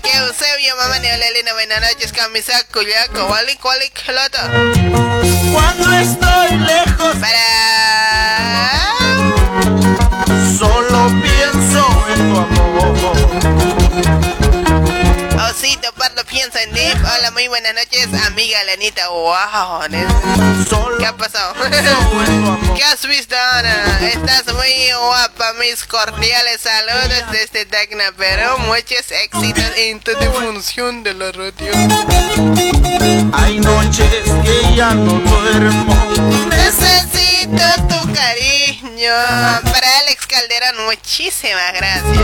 Que 0.03 0.11
Eusebio, 0.16 0.76
mamá, 0.76 0.99
ni 1.01 1.09
Elena, 1.09 1.53
buenas 1.55 1.80
noches, 1.80 2.12
camisa, 2.12 2.53
cuyaco, 2.72 3.26
wali, 3.26 3.57
cuali, 3.57 3.90
gelota. 3.94 4.51
Cuando 5.53 5.92
estoy 5.92 6.57
lejos, 6.59 7.16
Para. 7.16 8.94
solo 10.59 11.09
pienso 11.22 12.07
en 12.14 12.32
tu 12.32 12.38
amor. 12.38 13.17
En 16.55 16.72
ti. 16.72 16.80
Hola, 16.80 17.30
muy 17.32 17.46
buenas 17.49 17.74
noches, 17.74 18.09
amiga 18.26 18.64
Lenita. 18.64 19.11
Wow. 19.11 19.82
¿qué 20.99 21.07
ha 21.07 21.14
pasado? 21.14 21.53
¿Qué 22.74 22.82
has 22.84 23.07
visto 23.07 23.36
ahora? 23.36 23.99
Estás 24.01 24.46
muy 24.55 24.90
guapa, 24.99 25.53
mis 25.61 25.84
cordiales 25.84 26.62
saludos 26.62 27.30
desde 27.32 27.66
Tacna, 27.66 28.12
Perú. 28.16 28.57
Muchos 28.66 29.11
éxitos 29.11 29.62
en 29.76 30.01
tu 30.01 30.12
difusión 30.18 31.03
de 31.03 31.12
la 31.12 31.32
radio. 31.32 31.70
Hay 33.34 33.61
noches 33.61 34.24
que 34.42 34.74
ya 34.74 34.94
no 34.94 35.20
duermo. 35.20 35.94
Necesito 36.49 37.62
tu 37.88 38.11
cariño. 38.14 39.12
Para 39.70 39.99
Alex 39.99 40.26
Calderón, 40.26 40.86
muchísimas 40.86 41.74
gracias. 41.74 42.16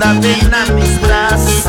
Linda, 0.00 0.14
ven 0.20 0.54
a 0.54 0.66
mis 0.72 1.00
brazos. 1.00 1.64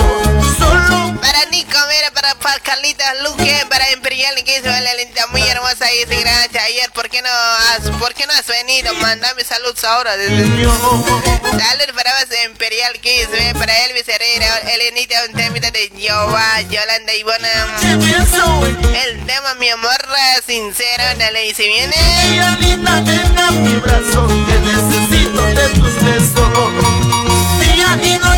Solo 0.57 1.19
Para 1.19 1.45
Nico, 1.51 1.77
mira, 1.89 2.11
para, 2.13 2.59
Carlita 2.59 3.13
Luque, 3.23 3.65
para 3.69 3.91
Imperial, 3.91 4.35
que 4.43 4.57
es 4.57 4.63
la 4.63 4.93
lenta 4.95 5.27
muy 5.27 5.41
hermosa 5.41 5.91
y 5.93 6.05
dice 6.05 6.21
gracias. 6.21 6.63
Ayer, 6.63 6.91
¿por 6.91 7.09
qué 7.09 7.21
no 7.21 7.29
has, 7.29 7.89
por 7.97 8.13
qué 8.13 8.25
no 8.27 8.33
has 8.33 8.47
venido? 8.47 8.93
Mandame 8.95 9.43
saludos 9.43 9.83
ahora. 9.83 10.13
Saludos 10.15 11.95
para 11.95 12.11
vos, 12.19 12.37
Imperial 12.45 12.99
Kiss, 13.01 13.29
ve, 13.31 13.53
para 13.57 13.85
Elvis 13.85 14.07
Herrera, 14.07 14.59
Elenita, 14.73 15.15
un 15.27 15.33
temita 15.33 15.71
de 15.71 15.89
Yoba, 15.89 16.61
Yolanda 16.61 17.13
ti. 17.13 17.87
El 17.87 19.25
tema, 19.25 19.55
mi 19.55 19.69
amor, 19.69 20.05
sincero, 20.45 21.03
dale, 21.17 21.47
y 21.47 21.53
si 21.53 21.67
viene. 21.67 21.95
Linda, 22.59 23.01
ven 23.01 23.39
a 23.39 23.51
mi 23.51 23.75
brazo, 23.75 24.27
que 24.27 24.59
necesito 24.59 25.43
de 25.43 25.69
tus 25.69 25.95
besos. 26.03 26.90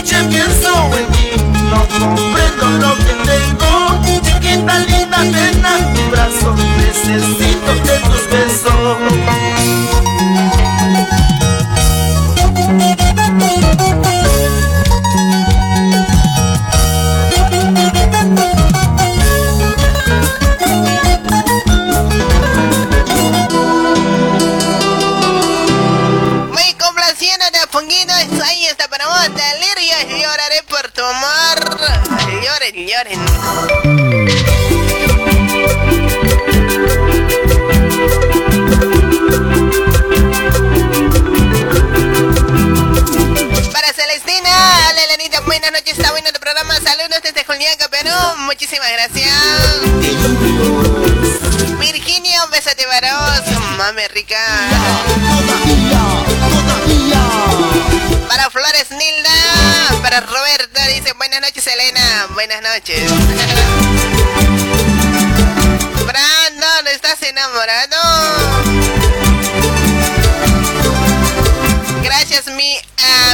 Noche 0.04 0.22
pienso 0.30 0.70
en 0.98 1.08
ti, 1.14 1.30
no 1.72 1.88
comprendo 1.98 2.66
lo 2.82 2.94
que 2.98 3.14
tengo. 3.24 4.22
Chiquita 4.22 4.80
linda, 4.80 5.20
ven 5.20 5.66
a 5.66 5.78
mi 5.94 6.10
brazo, 6.12 6.54
necesito 6.78 7.74
de 7.86 8.00
tus 8.00 8.28
besos. 8.30 9.43
Funguido, 27.84 28.14
ahí 28.46 28.66
está 28.68 28.88
para 28.88 29.06
vos, 29.08 29.24
Delirio, 29.36 30.18
lloraré 30.22 30.64
por 30.70 30.90
tu 30.92 31.04
amor. 31.04 31.78
Lloren, 32.42 32.88
lloren. 32.88 33.20
Para 43.74 43.92
Celestina, 43.92 44.50
hola 44.90 45.06
Lenita, 45.18 45.42
buenas 45.42 45.72
noches, 45.74 45.98
está 45.98 46.12
bueno 46.12 46.30
el 46.30 46.40
programa, 46.40 46.76
saludos 46.76 47.20
desde 47.22 47.44
Juliaca, 47.44 47.90
Perú, 47.90 48.16
muchísimas 48.46 48.90
gracias. 48.94 49.34
Virginia, 51.80 52.46
un 52.46 52.52
besote 52.52 52.86
para 52.88 53.20
vos, 53.20 53.42
mame 53.78 54.08
rica. 54.08 54.40
Para 58.36 58.50
Flores 58.50 58.90
Nilda, 58.90 59.30
para 60.02 60.20
Roberto, 60.22 60.82
dice 60.88 61.14
buenas 61.14 61.40
noches 61.40 61.68
Elena, 61.68 62.30
buenas 62.34 62.64
noches. 62.64 63.00
Brandon, 66.08 66.88
¿estás 66.88 67.22
enamorado? 67.22 67.96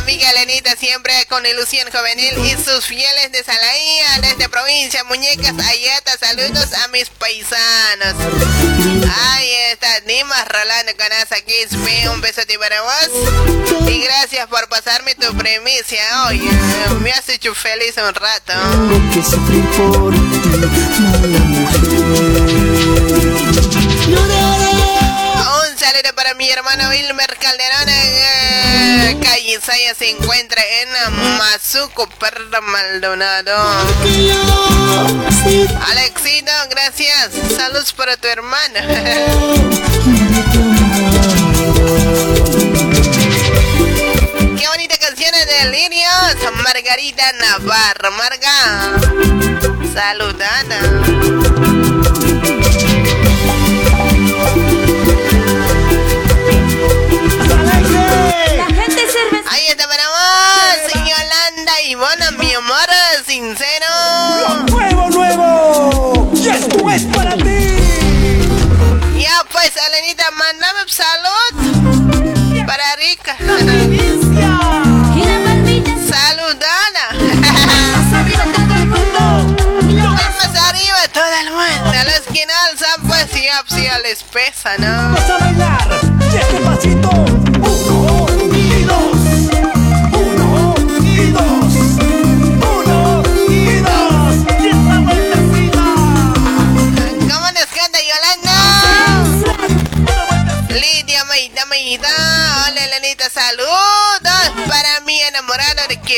Amiga 0.09 0.33
Lenita, 0.33 0.75
siempre 0.75 1.13
con 1.29 1.45
ilusión 1.45 1.87
juvenil 1.91 2.33
y 2.43 2.55
sus 2.63 2.83
fieles 2.83 3.31
de 3.31 3.43
Salaía, 3.43 4.21
desde 4.21 4.49
provincia, 4.49 5.03
muñecas, 5.03 5.53
ayata, 5.53 6.17
saludos 6.19 6.73
a 6.73 6.87
mis 6.87 7.11
paisanos. 7.11 8.15
Ahí 9.21 9.51
está, 9.71 9.99
Dimas 10.01 10.47
Rolando 10.47 10.93
con 10.97 11.05
aquí, 11.37 11.53
un 12.11 12.21
besote 12.21 12.57
para 12.57 12.81
vos. 12.81 13.09
Y 13.87 14.01
gracias 14.01 14.47
por 14.47 14.67
pasarme 14.67 15.13
tu 15.13 15.31
premicia 15.37 16.01
hoy. 16.25 16.39
Me 17.01 17.11
has 17.11 17.29
hecho 17.29 17.53
feliz 17.53 17.93
un 17.97 18.15
rato. 18.15 18.53
Que 19.13 19.21
sufrir 19.21 19.63
por 19.77 20.11
ti, 20.11 20.49
mala. 21.03 22.68
Para 26.19 26.33
mi 26.33 26.49
hermano 26.49 26.89
Wilmer 26.89 27.37
Calderón. 27.37 27.87
eh, 27.87 29.17
calle 29.23 29.57
Saya 29.65 29.95
se 29.95 30.09
encuentra 30.09 30.61
en 30.61 30.89
Mazuco, 31.37 32.09
Perra 32.19 32.59
Maldonado. 32.59 33.55
Alexito, 35.91 36.51
gracias. 36.71 37.29
Saludos 37.55 37.93
para 37.93 38.17
tu 38.17 38.27
hermano. 38.27 38.73
Qué 44.59 44.67
bonita 44.67 44.97
canción 44.97 45.33
es 45.35 45.47
de 45.47 45.69
Lirios. 45.71 46.35
Margarita 46.65 47.31
Navarro. 47.39 48.11
Marga. 48.11 48.91
Saludana. 49.93 50.79
Ahí 59.51 59.65
está 59.67 59.87
para 59.87 60.03
vos, 60.07 60.93
Yolanda 60.93 61.81
y 61.87 61.95
Bona, 61.95 62.29
mi 62.37 62.53
amor 62.53 62.87
sincero. 63.25 63.87
¡Nuevo, 64.69 65.09
nuevo! 65.09 66.31
¡Y 66.35 66.49
esto 66.49 66.89
es 66.91 67.03
para 67.05 67.35
ti! 67.35 67.79
Ya 69.17 69.43
pues, 69.51 69.71
Elenita, 69.87 70.29
mándame 70.31 70.81
salud. 70.87 71.53
Para 72.67 72.95
Rica. 72.97 73.35
Saludana. 76.09 77.05
Más 77.97 78.13
arriba 80.63 81.07
todo 81.11 81.33
el 81.41 81.49
mundo. 81.51 81.91
Los 82.05 82.21
que 82.31 82.45
no 82.45 82.53
alzan, 82.69 83.01
pues 83.07 83.31
ya, 83.33 83.63
ya 83.81 83.97
les 83.99 84.21
pesa, 84.23 84.77
¿no? 84.77 84.87
Vamos 84.87 85.29
a 85.29 85.37
bailar 85.39 85.87
y 86.31 86.37
este 86.37 86.59
pasito. 86.59 87.28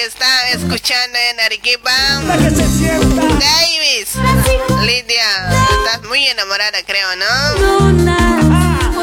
Está 0.05 0.49
escuchando 0.49 1.17
en 1.31 1.39
Arequipa. 1.39 1.91
Davis. 3.39 4.15
Lidia, 4.81 5.49
estás 5.79 6.03
muy 6.07 6.25
enamorada, 6.27 6.79
creo, 6.85 7.15
¿no? 7.15 7.55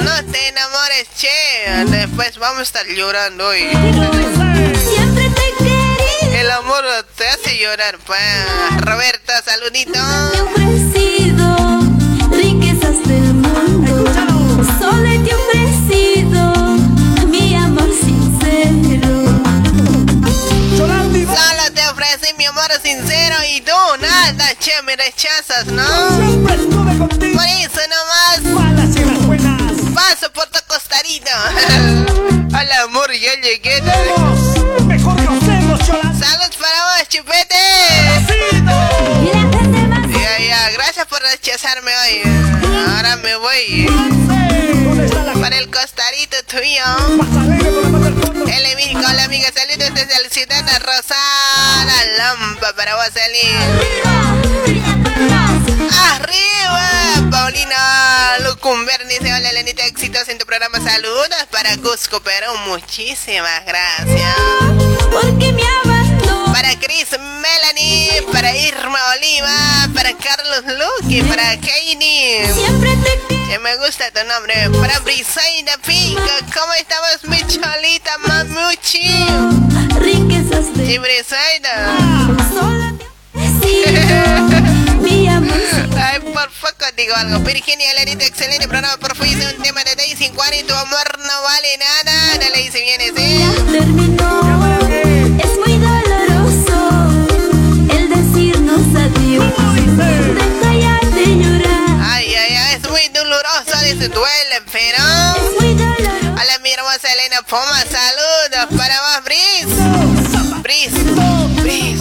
No 0.01 0.25
te 0.33 0.49
enamores, 0.49 1.09
che. 1.17 1.29
Después 1.87 2.39
vamos 2.39 2.61
a 2.61 2.63
estar 2.63 2.87
llorando 2.87 3.49
hoy. 3.49 3.69
Siempre 4.89 5.31
te 5.31 5.53
quería 5.59 6.41
El 6.41 6.51
amor 6.51 6.85
te 7.17 7.29
hace 7.29 7.59
llorar, 7.59 7.99
pues. 8.05 8.21
Roberta, 8.81 9.43
saludito. 9.43 9.99
Amor 22.69 22.81
sincero 22.83 23.37
y 23.51 23.61
tú 23.61 23.73
nada, 24.01 24.55
che, 24.59 24.73
me 24.85 24.97
rechazas, 24.97 25.67
¿no? 25.67 25.85
Por 26.47 27.21
eso 27.21 27.81
nomás 27.89 28.41
paso 29.95 30.33
por 30.33 30.47
tu 30.47 30.59
costadito. 30.67 31.31
Al 32.55 32.73
amor 32.85 33.13
ya 33.13 33.35
llegué. 33.41 33.79
Saludos 36.19 36.57
para 36.59 36.85
vos, 36.85 37.09
chupete. 37.09 37.57
Gracias 40.79 41.07
por 41.07 41.21
rechazarme 41.21 41.91
hoy. 41.91 42.23
Ahora 42.95 43.17
me 43.17 43.35
voy 43.37 43.89
para 45.41 45.59
el 45.59 45.69
costadito 45.71 46.37
tuyo. 46.47 46.85
El 48.47 48.97
hola 48.97 49.25
amiga, 49.25 49.49
saludos 49.53 49.93
desde 49.93 50.17
el 50.23 50.31
ciudad 50.31 50.63
de 50.63 50.79
Rosana, 50.79 52.05
Lampa 52.17 52.73
para 52.75 52.95
vos 52.95 53.11
salir. 53.13 53.59
Arriba, 56.13 57.18
Paulina 57.41 58.37
Lucumber 58.45 59.07
dice, 59.07 59.33
hola 59.33 59.53
Lenita, 59.53 59.85
éxitos 59.87 60.29
en 60.29 60.39
tu 60.39 60.45
programa, 60.45 60.81
saludos 60.81 61.47
para 61.53 61.77
Cusco, 61.77 62.21
Perú, 62.21 62.51
muchísimas 62.67 63.65
gracias. 63.65 64.35
Porque 65.13 65.53
me 65.53 65.63
abandonó. 65.85 66.53
Para 66.53 66.77
Chris 66.81 67.11
Melanie, 67.13 68.23
para 68.33 68.57
Irma 68.57 68.99
Oliva, 69.17 69.89
para 69.95 70.15
Carlos 70.17 70.65
Luque, 70.67 71.23
para 71.25 71.55
Katie. 71.61 72.53
Siempre 72.53 72.97
te 73.29 73.37
Que 73.47 73.59
me 73.61 73.77
gusta 73.77 74.11
tu 74.11 74.27
nombre. 74.27 74.69
Para 74.81 74.99
Brisaida 74.99 75.79
Pico, 75.87 76.21
¿cómo 76.53 76.73
estamos, 76.73 77.23
mi 77.29 77.39
cholita 77.47 78.19
mamuchi? 78.19 79.27
riquezas 80.01 80.67
Sí, 80.75 80.99
Brisaida. 80.99 81.97
Solo 82.53 82.99
Ay, 85.01 86.21
por 86.21 86.51
poco 86.61 86.85
digo 86.97 87.15
algo. 87.15 87.39
Virginia 87.41 87.93
Larita, 87.95 88.25
excelente 88.25 88.67
programa. 88.69 88.97
Por 88.99 89.17
fin 89.17 89.39
hice 89.39 89.55
un 89.55 89.63
tema 89.63 89.83
de 89.85 89.95
Daisy 89.95 90.31
Juan 90.35 90.53
y 90.55 90.63
tu 90.65 90.75
amor 90.75 91.19
no 91.19 91.43
vale 91.43 91.79
nada. 91.79 92.39
No 92.39 92.51
le 92.55 92.63
dice 92.63 92.81
bien 92.81 93.01
ese. 93.01 93.13
terminó. 93.73 94.19
Es 95.39 95.53
muy 95.65 95.79
doloroso 95.79 96.79
el 97.91 98.09
decirnos 98.09 98.81
adiós. 98.95 99.45
Deja 99.97 100.75
ya 100.75 101.01
de 101.15 101.37
llorar. 101.37 102.01
Ay, 102.03 102.35
ay, 102.35 102.57
ay, 102.57 102.75
es 102.83 102.91
muy 102.91 103.09
doloroso 103.09 103.73
su 103.89 104.09
duele, 104.09 104.63
pero. 104.73 105.05
Es 105.37 105.61
muy 105.61 105.75
doloroso. 105.75 106.28
Hola, 106.41 106.59
mi 106.61 106.71
hermosa 106.71 107.13
Elena 107.13 107.43
Poma, 107.43 107.83
saludos 107.91 108.79
para 108.79 108.95
vos, 109.01 109.25
Bris. 109.25 109.67
Bris, 110.63 110.93
Bris. 111.63 112.01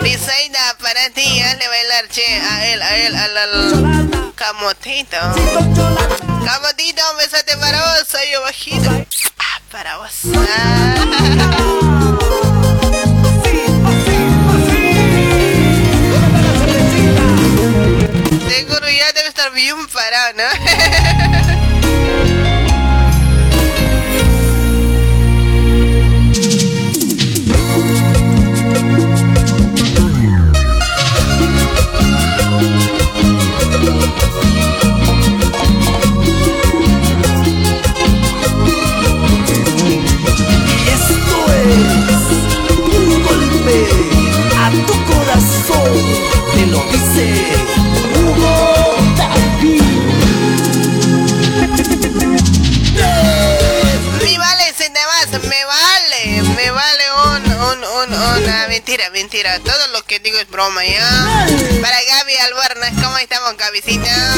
Brisaida, 0.00 0.76
para 0.80 1.10
ti, 1.10 1.40
hazle 1.40 1.66
bailar, 1.66 2.06
che, 2.08 2.24
a 2.24 2.66
él, 2.66 2.80
a 2.80 2.96
él, 2.96 3.16
al, 3.16 3.36
al 3.36 4.32
camotito. 4.36 5.16
Camotito, 6.44 7.02
un 7.10 7.16
besote 7.18 7.56
para 7.56 7.80
vos, 7.80 8.06
soy 8.08 8.30
yo 8.32 8.40
bajito. 8.42 8.90
Ah, 9.38 9.60
para 9.72 9.96
vos. 9.96 10.12
Ah. 10.48 10.94
Seguro 18.48 18.88
ya 18.88 19.12
debe 19.12 19.28
estar 19.28 19.50
bien 19.52 19.88
parado, 19.88 20.34
¿no? 20.36 21.54
me 55.42 55.64
vale, 55.64 56.42
me 56.42 56.70
vale 56.70 57.04
un, 57.26 57.52
un, 57.52 57.84
un, 57.84 58.12
una 58.12 58.68
mentira, 58.68 59.10
mentira. 59.10 59.58
Todo 59.60 59.88
lo 59.88 60.04
que 60.04 60.20
digo 60.20 60.38
es 60.38 60.48
broma, 60.48 60.84
¿ya? 60.84 61.46
Para 61.82 61.96
Gaby 62.02 62.36
Albarnas, 62.36 62.92
¿cómo 63.02 63.18
estamos, 63.18 63.56
Gabicita? 63.56 64.34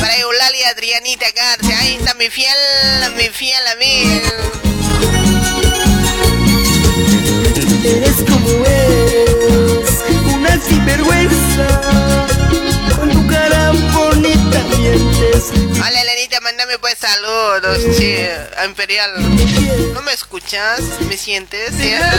Para 0.00 0.16
Eulalia 0.16 0.70
Adrianita 0.70 1.26
Garcia, 1.32 1.78
ahí 1.78 1.96
está 1.96 2.14
mi 2.14 2.30
fiel, 2.30 2.56
mi 3.16 3.28
fiel 3.28 3.66
amigo. 3.66 4.20
Eres 7.84 8.16
como 8.28 8.64
es, 8.66 9.90
una 10.34 10.60
sinvergüenza. 10.60 11.99
Elenita, 16.20 16.40
mándame 16.42 16.78
pues 16.78 16.98
saludos, 16.98 17.96
che, 17.96 18.30
a 18.58 18.66
Imperial. 18.66 19.10
¿No 19.94 20.02
me 20.02 20.12
escuchas? 20.12 20.82
¿Me 21.08 21.16
sientes? 21.16 21.72
¿Ya? 21.78 22.12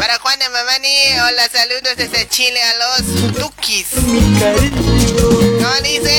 Para 0.00 0.18
Juana 0.18 0.48
Mamani, 0.48 1.20
hola, 1.20 1.50
saludos 1.52 1.96
desde 1.98 2.26
Chile 2.30 2.58
a 2.62 2.74
los 2.78 3.34
Tukis. 3.34 3.92
No 3.92 5.80
dice, 5.82 6.16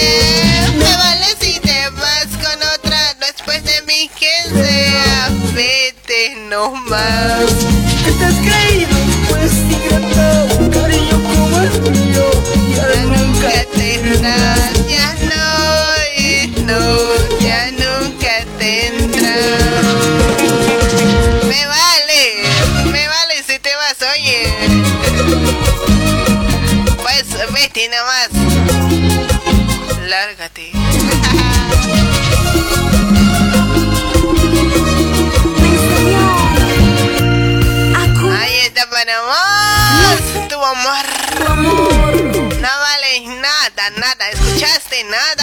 me 0.76 0.96
vale 0.96 1.26
si 1.42 1.60
te 1.60 1.90
vas 1.90 2.28
con 2.28 2.62
otra 2.76 3.16
después 3.16 3.64
de 3.64 3.82
mí 3.88 4.12
que 4.20 4.44
sea. 4.54 5.30
Vete 5.56 6.36
nomás. 6.50 7.46
¿Qué 8.06 8.12
te 8.12 8.26
has 8.26 8.36
creído? 8.36 8.96
Pues 9.28 9.54
ingrata, 9.54 10.46
un 10.60 10.70
cariño 10.70 11.24
como 11.24 11.62
el 11.62 11.82
mío. 11.90 12.30
Ya 12.76 13.02
nunca 13.02 13.66
nunca 14.04 14.73
no, 16.66 16.80
ya 17.40 17.72
nunca 17.72 18.46
tendrás. 18.58 19.84
Me 21.48 21.68
vale, 21.68 22.44
me 22.86 23.08
vale 23.08 23.44
si 23.46 23.60
te 23.60 23.70
vas, 23.76 23.98
oye. 24.14 24.54
Pues 27.02 27.26
vete 27.54 27.90
nomás. 27.90 28.30
Lárgate. 30.08 30.72
Ahí 38.40 38.56
está 38.66 38.90
para 38.90 39.22
vos, 39.22 40.48
tu 40.50 40.64
amor. 40.64 41.08
No 42.62 42.70
vale 42.80 43.12
nada, 43.42 43.90
nada. 43.98 44.30
¿Escuchaste 44.32 45.04
nada? 45.06 45.43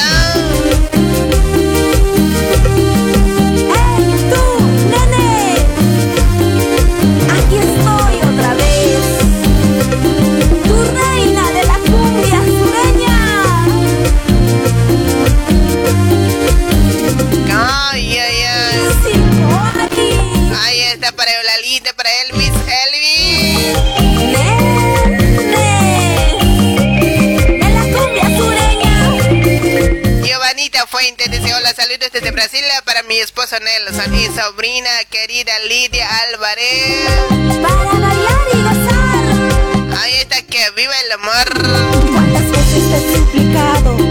Saludos 31.91 32.13
desde 32.13 32.31
Brasil 32.31 32.63
para 32.85 33.03
mi 33.03 33.19
esposo 33.19 33.57
Nelson 33.59 34.15
y 34.15 34.27
sobrina 34.27 34.91
querida 35.11 35.53
Lidia 35.67 36.07
Álvarez. 36.29 37.09
Para 37.61 37.85
bailar 37.85 38.39
y 38.53 38.63
gozar. 38.63 39.99
Ahí 39.99 40.15
está 40.21 40.43
que 40.43 40.71
viva 40.77 40.93
el 41.05 41.13
amor. 41.13 42.13
¿Cuántas 42.13 42.51
veces 42.51 42.91
te 42.91 42.97
he 42.97 43.17
suplicado? 43.17 44.10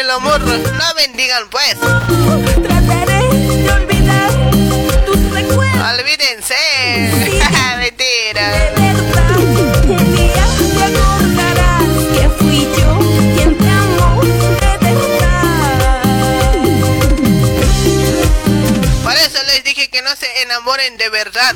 El 0.00 0.10
amor 0.10 0.40
no 0.40 0.94
bendigan 0.96 1.48
pues. 1.50 1.76
Trataré 1.78 3.28
de 3.28 3.70
olvidar 3.70 4.30
tus 5.04 5.30
recuerdos. 5.30 5.98
Olvídense. 5.98 6.54
Mentira. 7.78 8.50
De 8.50 8.94
verdad, 8.94 9.36
un 9.88 10.16
día 10.16 10.46
te 10.74 10.84
acordarás 10.84 11.84
que 12.14 12.28
fui 12.38 12.60
yo 12.78 12.98
quien 13.34 13.58
te 13.58 13.68
amó 13.68 14.22
de 14.22 14.78
verdad. 14.80 15.92
Por 19.02 19.12
eso 19.12 19.42
les 19.48 19.64
dije 19.64 19.88
que 19.90 20.00
no 20.00 20.16
se 20.16 20.42
enamoren 20.42 20.96
de 20.96 21.10
verdad. 21.10 21.54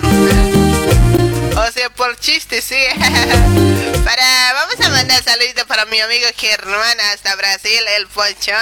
O 1.57 1.71
sea, 1.71 1.89
por 1.91 2.19
chiste, 2.19 2.61
sí. 2.61 2.75
Para, 4.05 4.53
vamos 4.55 4.75
a 4.85 4.91
mandar 4.91 5.23
saluditos 5.23 5.65
para 5.65 5.87
mi 5.87 6.01
amigo 6.01 6.27
Germán 6.37 6.99
hasta 7.13 7.37
Brasil, 7.37 7.81
el 7.97 8.07
Pocholo. 8.09 8.59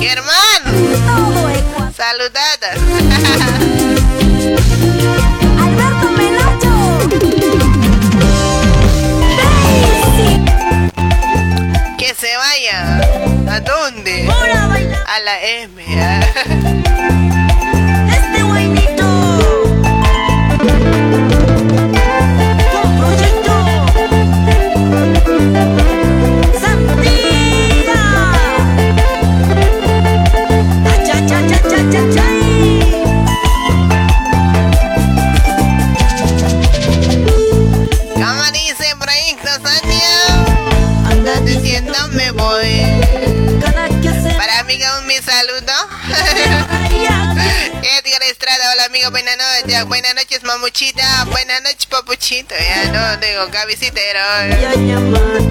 Germán, 0.00 0.62
saludadas. 1.96 2.78
Alberto 5.58 6.10
Menocho. 6.10 7.08
Daisy. 9.38 10.44
Que 11.96 12.14
se 12.14 12.36
vaya. 12.36 13.00
¿A 13.50 13.60
dónde? 13.60 14.28
A 15.06 15.20
la 15.20 15.42
M. 15.42 16.86
saludo. 45.26 45.72
Edgar 47.98 48.22
Estrada, 48.30 48.72
hola 48.72 48.84
amigo, 48.84 49.10
buenas 49.10 49.36
noches. 49.36 49.84
Buenas 49.86 50.14
noches, 50.14 50.44
mamuchita. 50.44 51.24
Buenas 51.24 51.62
noches, 51.62 51.86
papuchito. 51.86 52.54
Ya 52.54 52.84
no 52.92 53.16
digo, 53.16 53.50
llamar. 54.86 55.42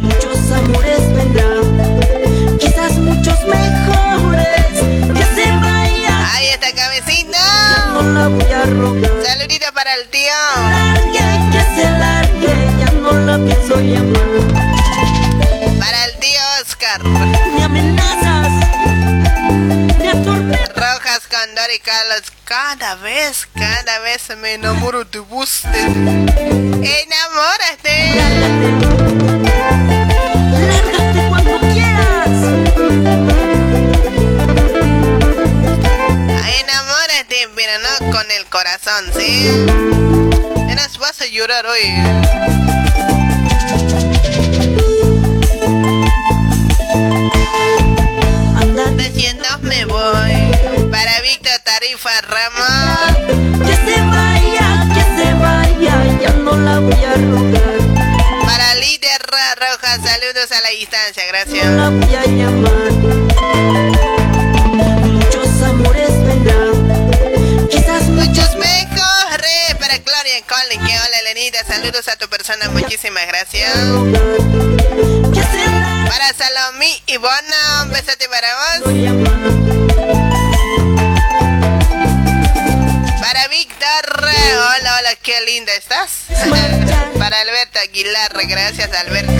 Muchos 0.00 0.52
amores 0.52 1.12
vendrán, 1.12 2.58
quizás 2.60 2.92
muchos 2.92 3.42
mejores. 3.44 4.72
Que 5.16 5.24
se 5.34 5.50
vaya, 5.50 6.34
Ahí 6.34 6.46
está, 6.46 6.72
cabecita. 6.72 7.38
Saludito 9.24 9.72
para 9.74 9.94
el 9.96 10.08
tío. 10.08 10.30
Largue, 10.70 11.18
que 11.50 11.62
se 11.74 11.90
largue, 11.90 12.54
ya 12.78 12.92
no 12.92 13.12
la 13.12 13.38
pienso 13.38 13.80
llamar. 13.80 14.55
Y 21.76 21.78
Carlos. 21.80 22.22
Cada 22.44 22.94
vez, 22.96 23.48
cada 23.54 23.98
vez 24.00 24.28
me 24.36 24.54
enamoro 24.54 25.04
de 25.04 25.20
usted. 25.20 25.86
Enamórate. 27.04 28.14
Lárgate 30.52 31.28
cuando 31.28 31.58
quieras. 31.72 32.28
Enamórate, 36.60 37.48
pero 37.54 37.72
no 37.80 38.12
con 38.12 38.30
el 38.30 38.46
corazón, 38.46 39.04
¿sí? 39.16 39.48
Eras, 40.70 40.98
vas 40.98 41.20
a 41.20 41.26
llorar 41.26 41.66
hoy. 41.66 43.45
Que 52.46 53.74
se 53.74 54.00
vaya, 54.02 54.86
que 54.94 55.02
se 55.16 55.34
vaya, 55.34 56.20
ya 56.20 56.30
no 56.30 56.56
la 56.56 56.78
voy 56.78 57.04
a 57.04 57.14
rogar. 57.14 57.80
Para 58.44 58.74
Líder 58.76 59.20
Rojas, 59.58 60.00
saludos 60.04 60.52
a 60.52 60.60
la 60.60 60.70
distancia, 60.70 61.24
gracias. 61.26 61.66
la 61.72 61.88
voy 61.88 62.14
a 62.14 62.24
llamar. 62.24 62.92
Muchos 65.02 65.62
amores 65.62 66.24
vendrán, 66.24 67.10
quizás 67.68 68.04
Muchos 68.10 68.54
mejor. 68.54 69.42
Para 69.80 69.98
Gloria 69.98 70.40
Colin, 70.46 70.86
que 70.86 70.92
hola 70.94 71.18
Elenita, 71.22 71.64
saludos 71.64 72.06
a 72.06 72.14
tu 72.14 72.28
persona, 72.28 72.68
muchísimas 72.70 73.26
gracias. 73.26 73.76
Para 76.08 76.32
Salomí 76.32 77.02
y 77.06 77.16
Bona, 77.16 77.82
un 77.82 77.90
besote 77.90 78.28
para 78.28 78.54
vos. 78.54 79.75
Qué 85.38 85.44
linda 85.44 85.74
estás. 85.74 86.10
Para 87.18 87.40
Alberto 87.40 87.78
Aguilar, 87.78 88.32
gracias 88.46 88.92
Alberto. 88.92 89.32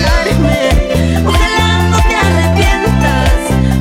Ojalá 1.27 1.83
no 1.91 1.97
te 2.09 2.17
arrepientas, 2.17 3.33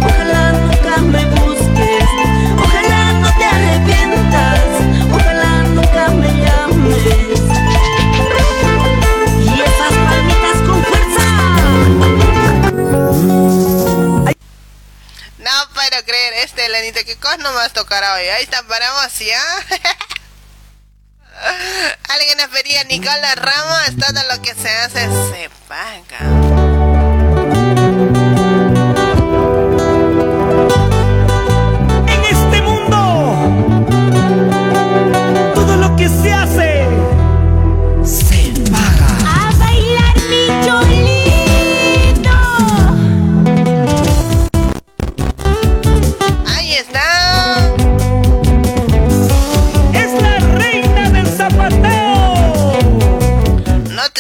ojalá 0.02 0.52
nunca 0.52 0.98
me 0.98 1.26
busques, 1.26 2.10
ojalá 2.64 3.12
no 3.14 3.38
te 3.38 3.46
arrepientas, 3.46 4.62
ojalá 5.14 5.64
nunca 5.64 6.08
me 6.10 6.28
llames. 6.42 7.06
Y 9.42 9.62
esas 9.62 9.94
palmitas 9.94 10.58
con 10.68 10.84
fuerza. 10.86 11.26
No 15.40 15.52
puedo 15.74 16.06
creer, 16.06 16.34
este 16.44 16.66
Elenita, 16.66 17.04
¿qué 17.04 17.16
cosa 17.18 17.38
no 17.38 17.52
más 17.54 17.74
tocará 17.74 18.14
hoy? 18.14 18.28
Ahí 18.28 18.44
está, 18.44 18.64
paramos 18.64 19.20
ya. 19.20 19.42
Alguien 22.10 22.38
pedía 22.50 22.84
Nicola 22.86 23.36
Ramos, 23.36 23.96
todo 24.00 24.24
lo 24.34 24.42
que 24.42 24.54
se 24.54 24.70
hace 24.70 25.08
se 25.32 25.50
paga. 25.68 26.20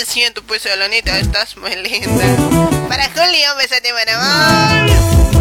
Siento 0.05 0.43
pues, 0.43 0.65
Elenita, 0.65 1.17
estás 1.17 1.57
muy 1.57 1.75
linda. 1.75 2.87
Para 2.87 3.05
Julio, 3.09 3.51
un 3.51 3.57
besote 3.57 3.91
para 3.91 5.34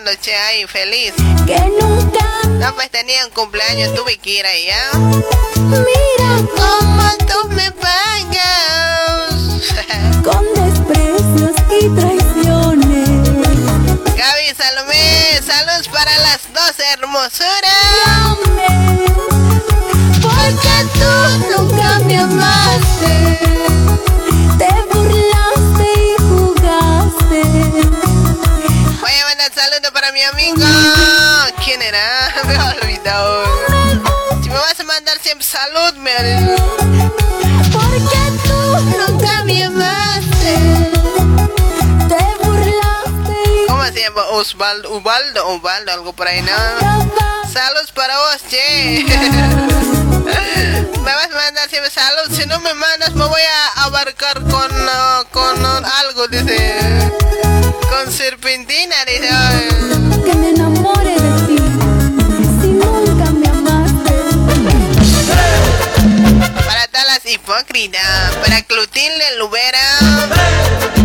pasando, 0.00 0.10
che, 0.20 0.34
ahí, 0.34 0.66
feliz? 0.66 1.12
Que 1.46 1.58
nunca 1.58 2.24
no, 2.48 2.74
pues 2.74 2.90
tenía 2.90 3.24
un 3.26 3.32
cumpleaños 3.32 3.94
tu 3.94 4.04
Kira 4.20 4.54
y 4.56 4.66
ya. 4.66 4.90
Mira 5.56 6.36
cómo 6.56 7.10
tú 7.26 7.48
me 7.48 7.70
pagas. 7.72 9.34
Con 10.24 10.44
desprecios 10.54 11.56
y 11.80 11.88
traiciones. 11.88 13.08
Gaby 14.16 14.54
Salomé, 14.56 15.40
saludos 15.44 15.88
para 15.88 16.18
las 16.18 16.40
dos 16.52 16.78
hermosuras. 16.92 18.49
Porque 37.72 38.18
tú 38.44 38.58
nunca 38.98 39.44
me 39.44 39.64
¿Cómo 43.68 43.84
se 43.86 44.00
llama? 44.00 44.22
Osvaldo, 44.32 44.96
Ubaldo, 44.96 45.54
Ubaldo, 45.54 45.92
algo 45.92 46.12
por 46.12 46.28
ahí, 46.28 46.42
¿no? 46.42 46.50
Saludos 47.50 47.90
para 47.92 48.18
vos, 48.18 48.42
che. 48.50 49.04
me 51.04 51.14
vas 51.14 51.26
a 51.26 51.34
mandar 51.34 51.68
siempre 51.70 51.90
saludos. 51.90 52.36
Si 52.36 52.46
no 52.46 52.60
me 52.60 52.74
mandas, 52.74 53.14
me 53.14 53.24
voy 53.24 53.40
a 53.40 53.84
abarcar 53.84 54.40
con, 54.42 54.70
uh, 54.70 55.24
con 55.30 55.64
uh, 55.64 55.82
algo, 56.00 56.28
dice. 56.28 57.10
Con 57.88 58.12
serpentina, 58.12 58.96
dice. 59.06 59.30
Que 60.24 60.34
me 60.34 60.50
enamores. 60.50 61.19
Las 67.60 67.68
hipócritas. 67.68 68.36
Para 68.42 68.62
Clotilde 68.62 69.36
Lubera. 69.38 70.99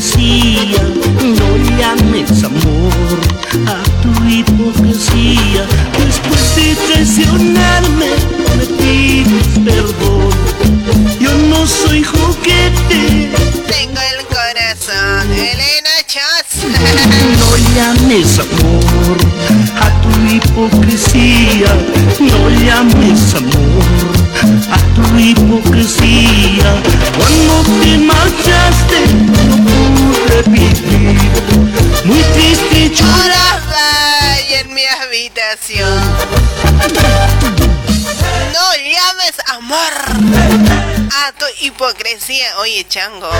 Hipocresía, 0.00 0.82
no 1.22 1.76
llames 1.76 2.42
amor 2.42 3.20
a 3.66 3.82
tu 4.02 4.24
hipocresía. 4.28 5.66
Después 5.98 6.56
de 6.56 6.74
traicionarme, 6.86 8.06
me 8.56 8.66
pides 8.78 9.58
perdón. 9.64 10.30
Yo 11.20 11.32
no 11.48 11.66
soy 11.66 12.02
juguete, 12.02 13.30
Tengo 13.68 14.00
el 14.00 14.26
corazón. 14.26 15.32
Elena 15.32 15.90
Chas. 16.06 16.64
no 17.38 17.56
llames 17.74 18.38
amor 18.38 19.59
hipocresía, 20.30 21.74
no 22.20 22.50
llames 22.50 23.34
amor 23.34 23.84
a 24.70 24.78
tu 24.94 25.18
hipocresía. 25.18 26.82
Cuando 27.16 27.54
te 27.80 27.98
marchaste, 27.98 28.98
no 29.26 29.54
pude 29.66 30.42
vivir, 30.46 31.18
muy 32.04 32.22
triste 32.34 32.90
lloraba. 32.90 33.20
Lloraba 33.20 33.90
en 34.60 34.74
mi 34.74 34.84
habitación. 34.86 36.00
No 38.52 38.66
llames 38.76 39.36
amor 39.48 39.94
a 41.12 41.32
tu 41.32 41.46
hipocresía. 41.60 42.46
Oye, 42.58 42.86
chango. 42.88 43.30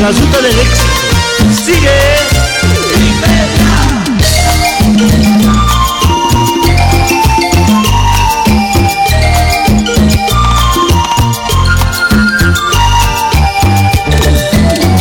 La 0.00 0.10
ruta 0.12 0.40
del 0.40 0.58
éxito, 0.58 0.92
sigue. 1.64 1.90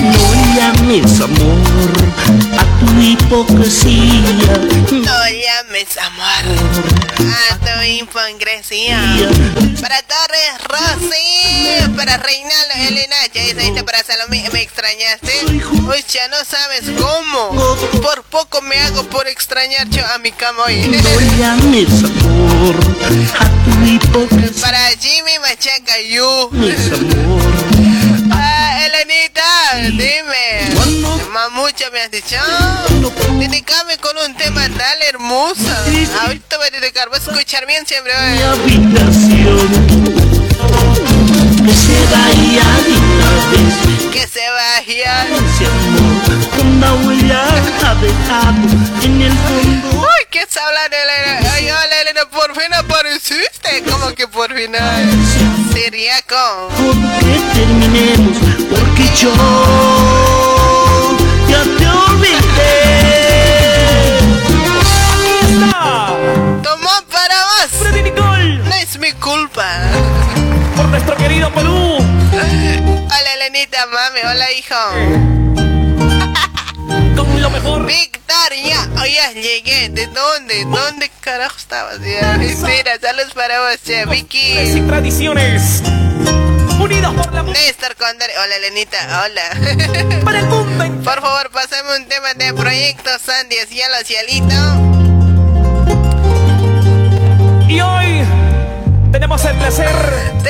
No 0.04 0.28
llames 0.56 1.22
amor 1.22 1.92
a 2.58 2.80
tu 2.80 3.02
hipocresía. 3.02 4.34
No 4.92 5.20
llames 5.30 5.98
amor 5.98 6.99
a 7.32 7.58
tu. 7.60 7.70
Para 9.82 10.02
Torres 10.04 10.54
Rosy, 10.68 11.96
para 11.96 12.18
Reinaldo 12.18 12.74
Elena, 12.88 13.16
ya 13.34 13.42
dice 13.54 13.84
para 13.84 14.04
Salomé, 14.04 14.48
¿me 14.52 14.62
extrañaste? 14.62 15.46
Uy, 15.46 16.06
ya 16.12 16.28
no 16.28 16.38
sabes 16.46 16.84
cómo. 17.00 17.78
Por 18.02 18.24
poco 18.24 18.62
me 18.62 18.78
hago 18.80 19.04
por 19.06 19.28
extrañar 19.28 19.88
yo 19.90 20.06
a 20.14 20.18
mi 20.20 20.32
cama 20.32 20.64
hoy. 20.66 20.82
Para 24.62 24.90
Jimmy 25.00 25.40
Machaca, 25.42 26.00
you. 26.02 26.50
Ah, 28.32 28.86
Elenita, 28.86 29.44
dime. 29.92 30.70
Mamucha 31.32 31.90
me 31.92 32.02
has 32.02 32.12
dicho. 32.12 32.36
Dedicame 33.40 33.98
con 33.98 34.18
un 34.18 34.36
tema 34.36 34.68
tan 34.70 35.02
hermoso. 35.08 35.62
Ahorita 36.22 36.58
voy 36.58 36.68
a 36.68 36.72
dedicar, 36.80 37.10
escuchar 37.28 37.66
bien 37.68 37.86
siempre. 37.86 38.14
mi 38.14 38.42
habitación. 38.42 39.60
Que 41.66 41.74
se 41.76 42.00
vaya 42.12 42.66
de 42.84 42.94
una 42.98 43.30
vez 43.52 44.12
Que 44.12 44.28
se 44.28 44.50
vaya. 44.50 45.26
ese 45.26 45.66
amor. 45.66 46.20
Una 46.62 46.94
huella 47.06 47.44
ha 47.86 47.96
dejado 47.96 48.64
en 49.04 49.22
el 49.22 49.32
fondo. 49.34 50.00
Uy, 50.02 50.26
¿qué 50.32 50.40
está 50.42 50.66
hablando, 50.66 50.96
Elena? 50.98 51.52
Ay, 51.54 51.66
hola, 51.66 52.02
Elena, 52.02 52.26
por 52.30 52.54
fin 52.56 52.74
apareciste. 52.74 53.84
¿Cómo 53.90 54.14
que 54.16 54.28
por 54.28 54.54
fin? 54.56 54.72
ay? 54.80 55.10
Siriaco. 55.74 56.70
Que 57.20 57.40
terminemos 57.60 58.38
porque 58.70 59.10
yo 59.22 59.32
querido 71.40 71.54
Perú. 71.54 71.98
Hola, 73.08 73.34
Elenita, 73.36 73.86
mami. 73.88 74.20
Hola, 74.30 74.52
hijo. 74.52 74.76
Con 77.16 77.42
lo 77.42 77.50
mejor. 77.50 77.86
Victoria, 77.86 78.90
oye, 79.02 79.42
llegué. 79.42 79.90
¿De 79.90 80.08
dónde? 80.08 80.66
¿Dónde 80.66 81.10
carajo 81.22 81.58
estabas? 81.58 82.00
Ya, 82.02 82.38
Mentira, 82.38 83.00
saludos 83.02 83.34
para 83.34 83.60
vos, 83.62 83.78
che, 83.86 84.02
y 84.02 84.06
Vicky. 84.06 84.82
tradiciones. 84.88 85.82
Unidos 86.80 87.14
por 87.16 87.34
la 87.34 87.44
Néstor 87.44 87.96
Condor, 87.96 88.30
hola 88.42 88.60
Lenita, 88.60 88.98
hola. 89.26 90.22
para 90.24 90.40
el 90.40 90.46
mundo. 90.48 90.84
entero. 90.84 91.04
Por 91.04 91.22
favor, 91.22 91.50
pasame 91.52 91.98
un 91.98 92.06
tema 92.08 92.34
de 92.36 92.54
Proyecto 92.54 93.10
Sandy, 93.24 93.56
cielo, 93.68 93.96
cielito. 94.06 94.56
Y 97.68 97.82
hoy 97.82 98.09
tenemos 99.12 99.44
el 99.46 99.56
placer 99.56 99.96
Te 100.44 100.50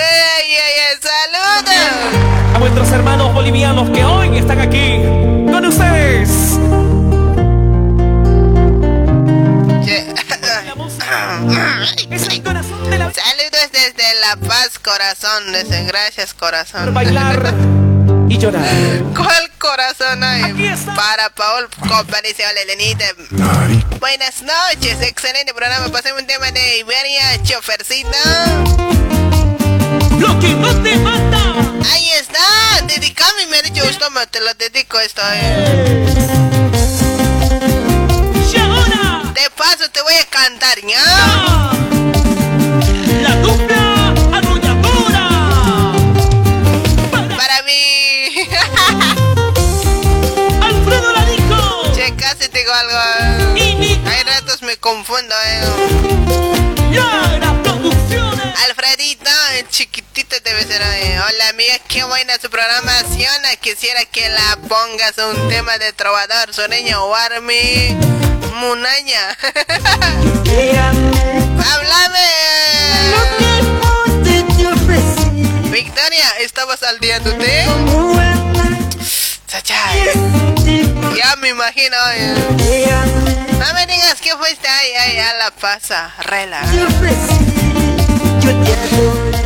saludos. 1.02 2.56
a 2.56 2.60
nuestros 2.60 2.92
hermanos 2.92 3.34
bolivianos 3.34 3.90
que 3.90 4.04
hoy 4.04 4.38
están 4.38 4.60
aquí 4.60 5.00
con 5.52 5.66
ustedes. 5.66 6.60
De 12.90 12.98
la. 12.98 13.12
Saludos 13.14 13.72
desde 13.72 14.04
La 14.22 14.36
Paz, 14.48 14.80
corazón. 14.80 15.52
Desde 15.52 15.84
gracias, 15.86 16.34
corazón. 16.34 16.94
Bailar 16.94 17.54
y 18.30 18.38
llorar. 18.38 18.64
¿Cuál 19.16 19.52
corazón 19.58 20.24
hay? 20.24 20.44
Aquí 20.44 20.68
está. 20.68 20.94
Para 20.96 21.30
Paul, 21.32 21.68
comparece, 21.88 22.44
hola 22.46 22.64
Lenita. 22.66 23.06
Buenas 24.00 24.42
noches, 24.42 25.02
excelente 25.02 25.54
programa. 25.54 25.90
Pasemos 25.90 26.22
un 26.22 26.28
tema 26.28 26.52
de 26.52 26.80
Iberia, 26.80 27.42
chofercita. 27.44 28.18
Lo 30.20 30.40
que 30.40 30.50
no 30.50 30.82
te 30.84 30.96
mata. 30.98 31.40
Ahí 31.92 32.10
está, 32.20 32.82
dedicame, 32.88 33.48
me 33.48 33.58
ha 33.58 33.62
dicho 33.62 33.84
gusto, 33.86 34.10
me 34.12 34.26
te 34.28 34.40
lo 34.42 34.54
dedico 34.54 35.00
esto. 35.00 35.22
eh. 35.34 36.29
Confundo, 54.80 55.36
eh. 55.46 55.62
Producciones. 57.64 58.60
Alfredito, 58.68 59.30
el 59.58 59.68
chiquitito 59.70 60.36
debe 60.44 60.64
ser. 60.64 60.82
eh. 60.82 61.20
Hola 61.20 61.50
amiga, 61.50 61.78
qué 61.88 62.04
buena 62.04 62.34
su 62.42 62.50
programación. 62.50 63.34
Quisiera 63.62 64.04
que 64.06 64.28
la 64.30 64.58
pongas 64.68 65.14
un 65.18 65.50
tema 65.50 65.78
de 65.78 65.94
trovador 65.94 66.54
sureño 66.54 67.04
o 67.06 67.16
army. 67.16 67.96
Munaña. 68.56 69.38
Háblame. 71.72 72.30
Victoria, 75.72 76.26
¿estabas 76.40 76.80
saldeándote? 76.80 77.66
Sacha. 79.50 79.76
Ya 81.16 81.36
me 81.42 81.50
imagino. 81.50 81.98
eh. 82.16 82.36
fuiste, 84.38 84.68
ay, 84.68 84.90
ay, 85.00 85.16
ya 85.16 85.34
la 85.34 85.52
pasa, 85.52 86.14
rela. 86.20 86.62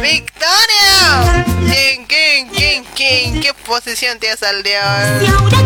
¡Victoria! 0.01 1.45
¿Quién, 1.71 2.05
quién, 2.05 2.49
quién, 2.49 2.85
quién? 2.95 3.41
¿Qué 3.41 3.53
posición 3.65 4.19
te 4.19 4.29
ha 4.29 4.37
salido? 4.37 4.81
Si 5.21 5.27
ahora 5.27 5.63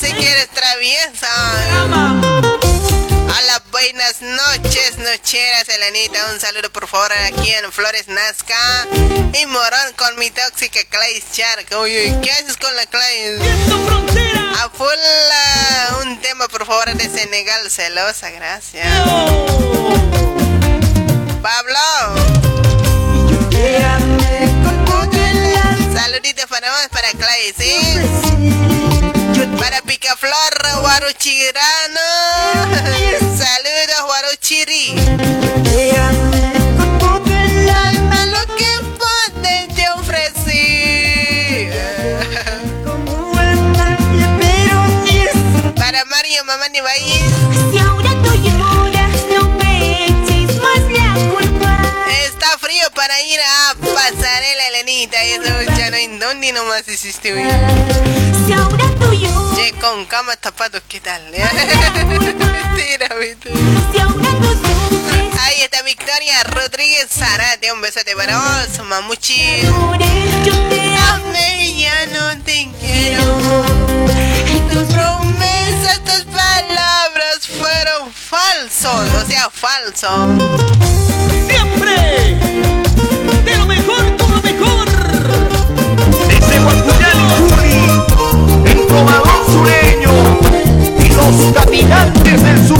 Vicky, 0.00 0.14
música 0.14 0.30
eres 0.30 0.48
traviesa. 0.50 1.28
Hola, 1.90 3.62
buenas 3.70 4.22
noches, 4.22 4.98
nocheras, 4.98 5.68
Elenita. 5.68 6.18
Un 6.32 6.40
saludo, 6.40 6.70
por 6.72 6.86
favor, 6.86 7.12
aquí 7.12 7.52
en 7.52 7.72
Flores 7.72 8.06
Nazca. 8.06 8.86
Y 9.32 9.46
Morón 9.46 9.92
con 9.96 10.16
mi 10.18 10.30
tóxica 10.30 10.80
Clay 10.88 11.22
Shark. 11.32 11.66
Uy, 11.80 12.16
¿qué 12.22 12.30
haces 12.30 12.56
con 12.56 12.74
la 12.76 12.86
Clay? 12.86 13.38
A 14.60 14.70
full, 14.70 14.86
ah, 15.32 15.98
un 16.02 16.20
tema, 16.20 16.46
por 16.48 16.64
favor, 16.64 16.94
de 16.94 17.08
Senegal, 17.08 17.70
celosa, 17.70 18.30
gracias. 18.30 18.86
Pablo. 21.42 21.78
Saluditos 25.98 26.46
para 26.46 26.70
vos, 26.70 26.88
para 26.92 27.10
Clay, 27.10 27.52
¿sí? 27.58 27.74
Para 29.58 29.82
Picaflor, 29.82 30.80
Guaruchirano. 30.80 32.00
Saludos, 33.36 34.02
Guaruchiri. 34.06 34.94
Alma, 37.74 38.26
lo 38.26 38.46
que 38.54 38.78
pude 38.96 39.68
te 39.74 39.90
ofrecí. 39.90 41.68
Para 45.74 46.04
Mario, 46.04 46.44
mamá 46.44 46.68
ni. 46.68 46.78
Si 47.72 47.78
ahora 47.78 48.10
tú 48.22 48.34
lloras, 48.36 49.24
no 49.34 49.48
me 49.56 50.04
eches 50.06 50.56
más 50.62 50.80
la 50.92 51.14
culpa. 51.32 51.76
Está 52.24 52.56
frío 52.58 52.88
para 52.94 53.20
ir 53.22 53.40
a 53.40 53.67
nomás 56.52 56.86
hiciste 56.88 57.32
hoy. 57.32 57.42
Si 58.46 58.52
ahora 58.52 58.84
tú 58.98 59.12
lloras, 59.12 59.56
Che, 59.56 59.72
con 59.80 60.06
cama 60.06 60.36
tapado, 60.36 60.80
¿qué 60.88 61.00
tal? 61.00 61.22
Mentira, 61.30 63.08
mentira. 63.18 63.54
si 63.92 63.98
ahora 64.00 64.30
tú 64.40 65.38
Ahí 65.40 65.62
está 65.62 65.82
Victoria 65.82 66.42
Rodríguez 66.44 67.08
Zarate. 67.10 67.72
Un 67.72 67.80
besote 67.80 68.14
para 68.16 68.36
vos, 68.38 68.86
mamuchi. 68.86 69.62
yo 70.44 70.68
te 70.68 70.96
Amé 70.96 71.64
y 71.66 71.82
ya 71.82 72.06
no 72.06 72.42
te 72.44 72.68
quiero. 72.80 73.24
Tus 74.72 74.94
promesas, 74.94 76.04
tus 76.04 76.24
palabras 76.24 77.46
fueron 77.58 78.12
falsos. 78.12 79.14
O 79.22 79.26
sea, 79.26 79.50
falsos. 79.50 80.28
Siempre 81.48 82.36
de 83.44 83.56
lo 83.56 83.66
mejor. 83.66 84.17
Los 91.38 91.52
caminantes 91.52 92.42
del 92.42 92.66
sur. 92.66 92.78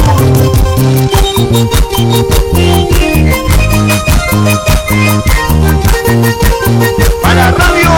Para 7.23 7.51
Radio 7.53 7.91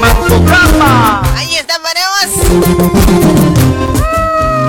Mantograma. 0.00 1.22
Ahí 1.36 1.56
está 1.56 1.74
para 1.80 2.00
vos. 2.12 2.32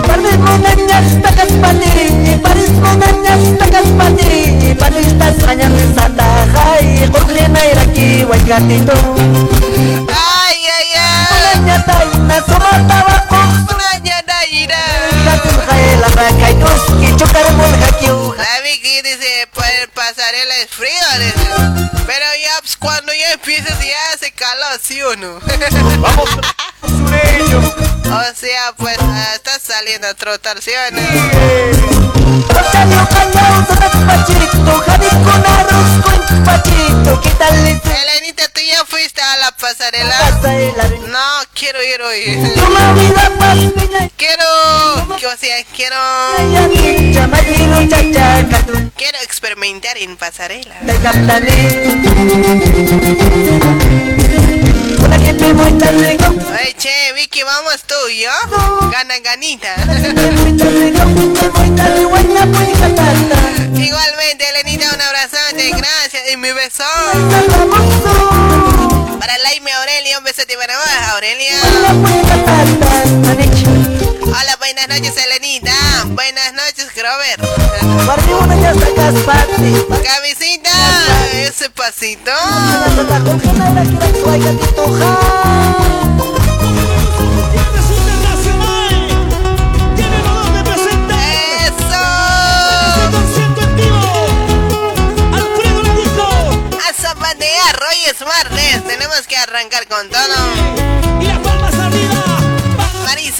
Paris 0.07 0.37
monanyas 0.39 1.21
takas 1.21 1.51
pati, 1.61 2.39
Paris 2.41 2.71
monanyas 2.71 3.57
takas 3.57 3.87
pati, 3.97 4.75
Paris 4.79 5.17
tas 5.17 5.35
kanyang 5.45 5.75
sata 5.95 6.45
hai, 6.55 7.09
Kuklina 7.11 7.59
iraki 7.71 8.25
waikatito. 8.29 8.93
Ay, 10.07 10.59
ay, 10.77 10.89
ay. 10.95 11.19
Monanya 11.31 11.77
tayo 11.85 12.17
na 12.27 12.37
sumatawa 12.45 13.17
ko, 13.29 13.41
Raya 13.73 13.99
Daira. 13.99 14.18
Katun 14.18 14.18
lakay 16.21 16.53
dos, 16.55 16.81
kichukar 16.99 17.51
mo 17.53 17.63
hakiu. 17.63 18.33
La 18.35 18.61
Vicky 18.63 19.01
dice, 19.01 19.47
pues 19.53 19.87
pasarela 19.93 20.57
es 20.57 20.69
frío, 20.69 21.07
dice. 21.19 21.49
Pero 22.05 22.25
ya, 22.41 22.59
pues, 22.61 22.77
cuando 22.77 23.13
ya 23.13 23.33
empieza 23.33 23.69
ya 23.79 24.13
hace 24.13 24.31
calor, 24.31 24.79
¿sí 24.81 25.01
o 25.01 25.15
no? 25.15 25.39
Vamos, 25.99 26.29
sureño. 26.81 27.59
o 27.59 28.35
sea, 28.35 28.73
pues, 28.77 28.97
ah, 28.99 29.33
estás 29.35 29.61
saliendo 29.61 30.07
a 30.07 30.13
trotar, 30.13 30.61
¿sí 30.61 30.71
o 30.71 30.91
no? 30.91 31.01
Con. 36.03 36.19
Elenita, 37.49 38.47
¿tú 38.53 38.61
ya 38.79 38.85
fuiste 38.85 39.21
a 39.21 39.37
la 39.37 39.51
pasarela? 39.51 40.15
No, 41.07 41.45
quiero 41.53 41.81
ir 41.83 42.01
hoy. 42.01 42.37
Quiero, 44.15 44.43
o 45.33 45.37
sea, 45.37 45.63
quiero, 45.75 45.97
quiero 48.95 49.17
experimentar 49.23 49.97
en 49.97 50.17
pasarela. 50.17 50.75
Del 54.99 55.09
capitán 55.09 55.11
Una 55.11 55.19
gente 55.19 55.53
muy 55.53 55.71
talento 55.73 56.29
Oye, 56.29 56.75
che, 56.77 57.13
Vicky, 57.15 57.43
vamos 57.43 57.83
tú 57.87 57.95
y 58.09 58.21
yo. 58.21 58.31
Gana, 58.91 59.19
ganita. 59.19 59.75
Igualmente, 63.75 64.43
Elenita, 64.49 64.93
un 64.93 65.01
abrazote, 65.01 65.69
gracias. 65.71 66.23
Y 66.31 66.37
mi 66.37 66.51
beso. 66.51 66.83
Para 69.19 69.37
Laime 69.39 69.71
Aurelia, 69.71 70.17
un 70.17 70.23
besote 70.23 70.55
para 70.57 70.77
vos, 70.77 70.87
Aurelia. 71.13 71.53
Hola, 74.25 74.55
buenas 74.57 74.87
noches, 74.87 75.13
Elenita. 75.17 75.73
Buenas 76.07 76.53
noches, 76.53 76.87
Grover. 76.95 77.39
Cabecita, 80.03 80.71
ese 81.33 81.69
pasito. 81.69 82.31
Tiene. 89.95 90.17
A 90.17 90.21
hoy 97.89 98.05
es 98.05 98.21
martes. 98.21 98.87
Tenemos 98.87 99.27
que 99.27 99.37
arrancar 99.37 99.87
con 99.87 100.09
todo. 100.09 100.35
Y 101.21 101.25
las 101.25 101.39
palmas 101.39 101.73
arriba. 101.75 102.29
Ay, 103.11 103.31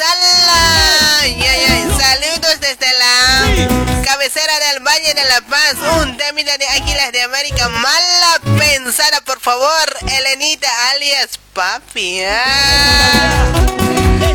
saludos 2.00 2.60
desde 2.60 2.88
la 2.98 4.04
cabecera 4.04 4.60
del 4.60 4.80
Valle 4.84 5.14
de 5.14 5.24
la 5.26 5.42
Paz, 5.42 5.76
un 6.02 6.18
término 6.18 6.52
de 6.58 6.68
Águilas 6.68 7.12
de 7.12 7.22
América, 7.22 7.70
mala 7.70 8.40
pensada, 8.58 9.19
por 9.44 9.54
favor, 9.54 9.98
Elenita 10.08 10.68
alias 10.92 11.40
Papi. 11.54 12.22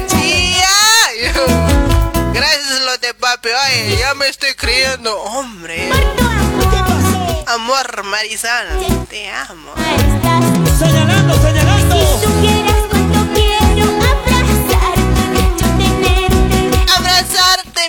Tía. 0.08 0.68
Gracias 2.32 2.80
lo 2.84 2.98
de 2.98 3.14
papi, 3.14 3.48
ay, 3.50 3.96
ya 3.98 4.14
me 4.14 4.28
estoy 4.28 4.54
creyendo, 4.54 5.16
hombre. 5.20 5.90
amor, 7.46 8.04
Marisol. 8.04 9.06
Te 9.10 9.30
amo. 9.30 9.74
Señalando, 10.78 11.34
señalando. 11.42 12.53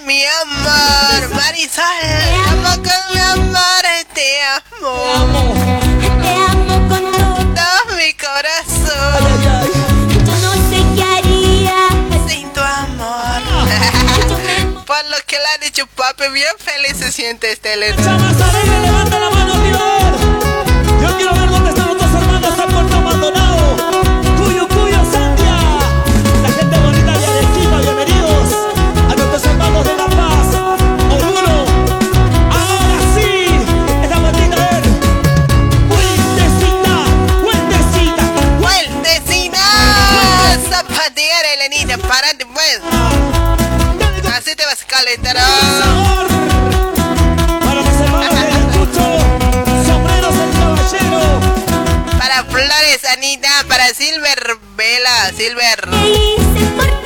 Mi 0.06 0.24
amor, 0.24 1.30
Marisol. 1.36 1.84
Amo 2.49 2.76
con 2.76 3.01
mi 3.14 3.20
amor, 3.20 3.84
te 4.14 4.41
amo. 4.43 4.93
Te 6.22 6.30
amo 6.51 6.76
con 6.88 7.12
todo. 7.12 7.36
Todo 7.56 7.95
mi 7.97 8.14
corazón. 8.14 9.24
Yo 10.26 10.36
no 10.43 10.51
sé 10.70 10.78
qué 10.95 11.03
haría. 11.03 11.80
Sin 12.28 12.45
tu 12.53 12.62
amor. 12.62 13.41
Por 14.86 15.03
lo 15.10 15.18
que 15.26 15.38
le 15.38 15.47
ha 15.47 15.58
dicho 15.64 15.88
papi, 15.88 16.30
bien 16.32 16.56
feliz 16.60 16.97
se 16.97 17.12
siente 17.12 17.51
este. 17.51 17.76
Yo 21.01 21.18
quiero 21.18 21.34
ver 21.36 21.45
Para 52.20 52.44
Flores, 52.44 53.04
Anita, 53.12 53.50
para 53.68 53.92
Silver 53.96 54.60
Vela, 54.78 55.34
Silver. 55.36 57.05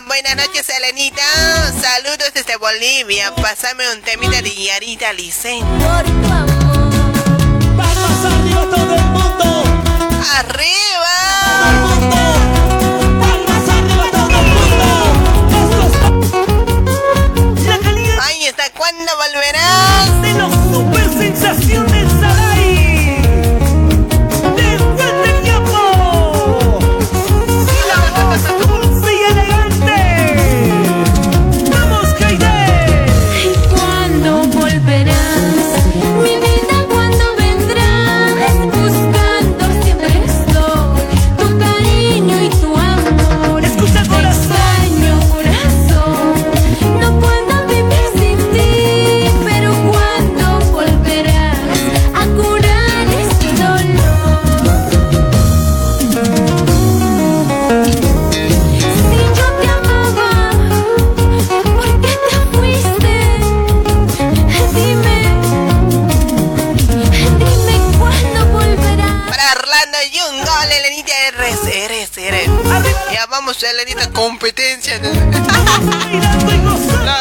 Buenas 0.00 0.34
noches, 0.36 0.66
Elenita. 0.70 1.22
Saludos 1.78 2.32
desde 2.32 2.56
Bolivia. 2.56 3.34
Pásame 3.34 3.92
un 3.92 4.00
temita 4.00 4.40
de 4.40 4.54
Yarita 4.54 5.12
Licen. 5.12 5.60
Palmas 7.76 8.24
arriba 8.24 8.62
todo 8.70 8.94
el 8.94 9.02
mundo. 9.02 9.62
¡Arriba! 10.38 11.12
Palmas 13.20 13.68
arriba 13.68 14.04
todo 14.10 14.30
el 14.30 14.46
mundo. 14.46 14.86
Esto 17.54 17.60
es 17.60 17.66
la 17.66 17.78
calidad 17.78 18.16
Ay, 18.22 18.46
¿hasta 18.46 18.70
cuándo 18.70 19.14
volverás? 19.16 20.21
Elenita, 73.72 74.10
competencia. 74.12 74.98
No, 74.98 75.08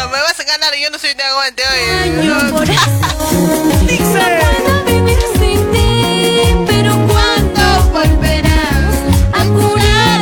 me 0.09 0.19
vas 0.21 0.39
a 0.39 0.43
ganar, 0.43 0.73
yo 0.75 0.89
no 0.89 0.99
soy 0.99 1.13
de 1.13 1.23
aguante 1.23 1.63
hoy. 1.63 1.79
Extraño 2.09 2.51
corazón, 2.51 3.87
Dice. 3.87 4.03
no 4.03 4.83
puedo 4.83 4.83
vivir 4.85 5.19
sin 5.39 5.71
ti, 5.71 6.55
pero 6.67 6.91
¿cuándo 7.07 7.63
volverás 7.91 8.95
a 9.33 9.45
curar 9.45 10.19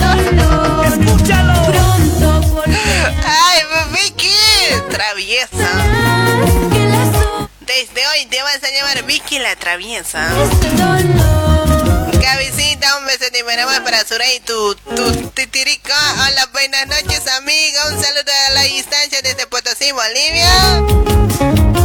dolor? 0.00 0.86
Escúchalo. 0.86 1.54
Pronto 1.70 2.40
volverás 2.48 3.14
Ay, 3.26 3.60
Vicky, 3.92 4.32
traviesa. 4.90 5.70
Desde 7.66 8.06
hoy 8.08 8.26
te 8.30 8.42
vas 8.42 8.62
a 8.64 8.70
llamar 8.70 9.02
Vicky 9.04 9.38
la 9.38 9.54
traviesa. 9.56 10.26
este. 10.42 10.68
Cabecita, 12.22 12.88
Miramar 13.56 13.82
para 13.84 14.04
Surey, 14.04 14.38
tu, 14.40 14.74
tu 14.74 15.30
titirica. 15.30 15.94
Hola, 16.12 16.46
buenas 16.52 16.86
noches, 16.88 17.22
amiga. 17.38 17.86
Un 17.88 17.94
saludo 18.02 18.30
a 18.48 18.50
la 18.52 18.62
distancia 18.64 19.22
desde 19.22 19.46
Potosí, 19.46 19.92
Bolivia. 19.92 20.52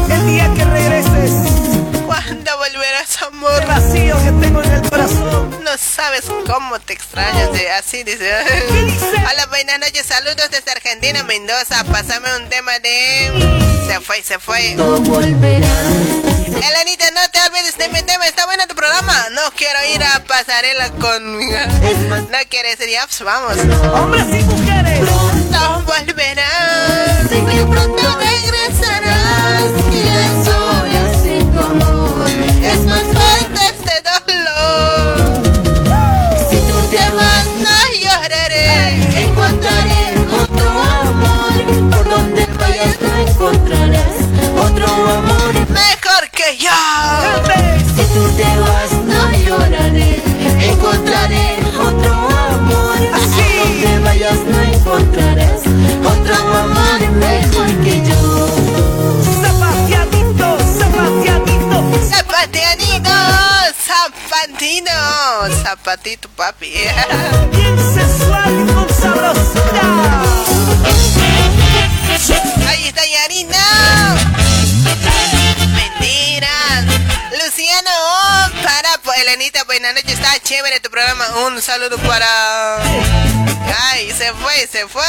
El 0.10 0.28
día 0.28 0.54
que 0.54 0.66
regreses, 0.66 1.32
¿Cuándo 2.06 2.58
volverás, 2.58 3.16
el 3.22 3.28
amor? 3.28 3.66
vacío 3.68 4.18
que 4.18 4.32
tengo 4.46 4.62
en 4.62 4.66
el. 4.66 4.71
No 5.72 5.78
sabes 5.78 6.24
cómo 6.52 6.78
te 6.82 6.92
extrañas, 6.92 7.54
de- 7.54 7.72
así 7.72 8.04
dice. 8.04 8.30
Hola, 9.32 9.46
buenas 9.46 9.80
noches, 9.80 10.06
saludos 10.06 10.50
desde 10.52 10.70
Argentina, 10.70 11.24
Mendoza. 11.24 11.86
Pásame 11.86 12.28
un 12.36 12.50
tema 12.50 12.78
de... 12.80 13.88
Se 13.88 14.02
fue, 14.02 14.22
se 14.22 14.38
fue. 14.38 14.72
Elenita, 14.74 14.90
no 17.12 17.22
te 17.32 17.40
olvides 17.48 17.78
de 17.78 17.88
mi 17.88 18.04
tema, 18.04 18.28
está 18.28 18.46
bueno 18.48 18.68
tu 18.68 18.76
programa. 18.76 19.28
No 19.32 19.44
quiero 19.56 19.80
ir 19.96 20.04
a 20.04 20.22
pasarela 20.26 20.90
con... 21.00 21.40
No 21.40 22.38
quieres 22.50 22.78
ir, 22.82 22.90
ya, 22.90 23.08
pues 23.08 23.22
vamos. 23.22 23.56
Hombres 23.94 24.26
y 24.28 24.44
mujeres. 24.44 25.00
No 25.52 25.84
volverás. 25.84 27.30
Sé 27.30 27.46
que 27.46 27.66
pronto 27.66 28.20
regresarás 28.20 29.81
donde 42.12 42.46
vayas 42.60 42.98
no 43.02 43.18
encontrarás 43.26 44.16
otro 44.60 44.86
amor. 44.86 45.54
Mejor 45.70 46.24
que 46.34 46.58
yo. 46.58 46.78
Si 47.96 48.04
tú 48.14 48.24
te 48.36 48.50
vas, 48.60 48.92
no 49.12 49.32
lloraré. 49.46 50.22
Encontraré 50.60 51.58
otro 51.80 52.14
amor. 52.14 52.98
Por 52.98 53.40
donde 53.60 54.00
vayas 54.04 54.40
no 54.52 54.62
encontrarás 54.62 55.62
otro 56.14 56.36
amor 56.36 57.00
mejor 57.12 57.70
que 57.84 58.02
yo. 58.10 58.20
Zapateadito, 59.42 60.48
zapateadito. 60.80 61.78
Zapateanito, 62.12 63.16
zapatito, 63.88 64.98
zapatito, 65.64 66.30
papi. 66.36 66.74
Bien 67.52 67.78
sensual 67.96 68.52
y 68.52 68.74
con 68.74 68.90
sabrosura. 68.90 70.31
Yarina. 73.00 74.16
Mentiras. 75.76 76.86
Luciano, 77.32 77.90
oh, 77.90 78.50
para 78.64 78.98
po- 79.04 79.14
Elenita, 79.14 79.64
buenas 79.64 79.94
noches. 79.94 80.14
Está 80.14 80.38
chévere 80.44 80.80
tu 80.82 80.90
programa. 80.90 81.26
Un 81.48 81.62
saludo 81.62 81.98
para. 82.00 82.78
Ay, 83.92 84.12
se 84.18 84.34
fue, 84.34 84.68
se 84.72 84.88
fue. 84.88 85.04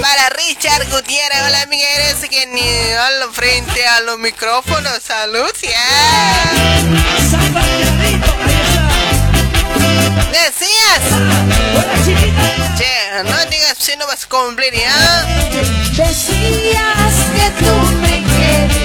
Para 0.00 0.28
Richard 0.30 0.88
Gutiérrez, 0.90 1.42
hola 1.46 1.66
eres 1.80 2.28
que 2.28 2.46
ni 2.46 2.92
al 2.92 3.32
frente 3.32 3.86
a 3.86 4.00
los 4.00 4.18
micrófonos. 4.18 4.98
Salud, 5.02 5.50
ya. 5.62 6.50
Está. 10.32 11.00
Decías. 12.02 12.63
Mentira. 12.74 13.22
No 13.22 13.50
digas 13.50 13.76
si 13.78 13.96
no 13.96 14.06
vas 14.06 14.24
a 14.24 14.28
cumplir 14.28 14.72
ya. 14.74 15.26
Decías 15.92 17.14
que 17.34 17.64
tú 17.64 17.72
me 18.02 18.24
querías, 18.24 18.83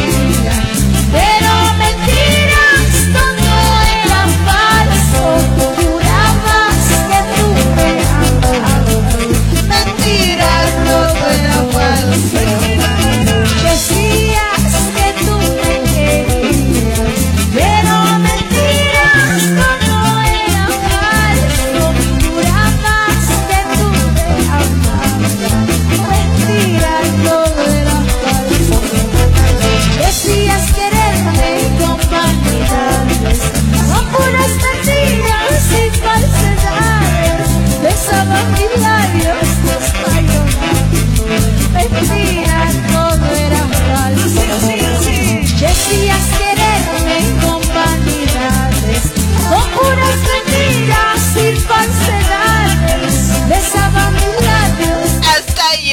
y 51.79 51.81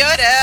falsedades. 0.01 0.36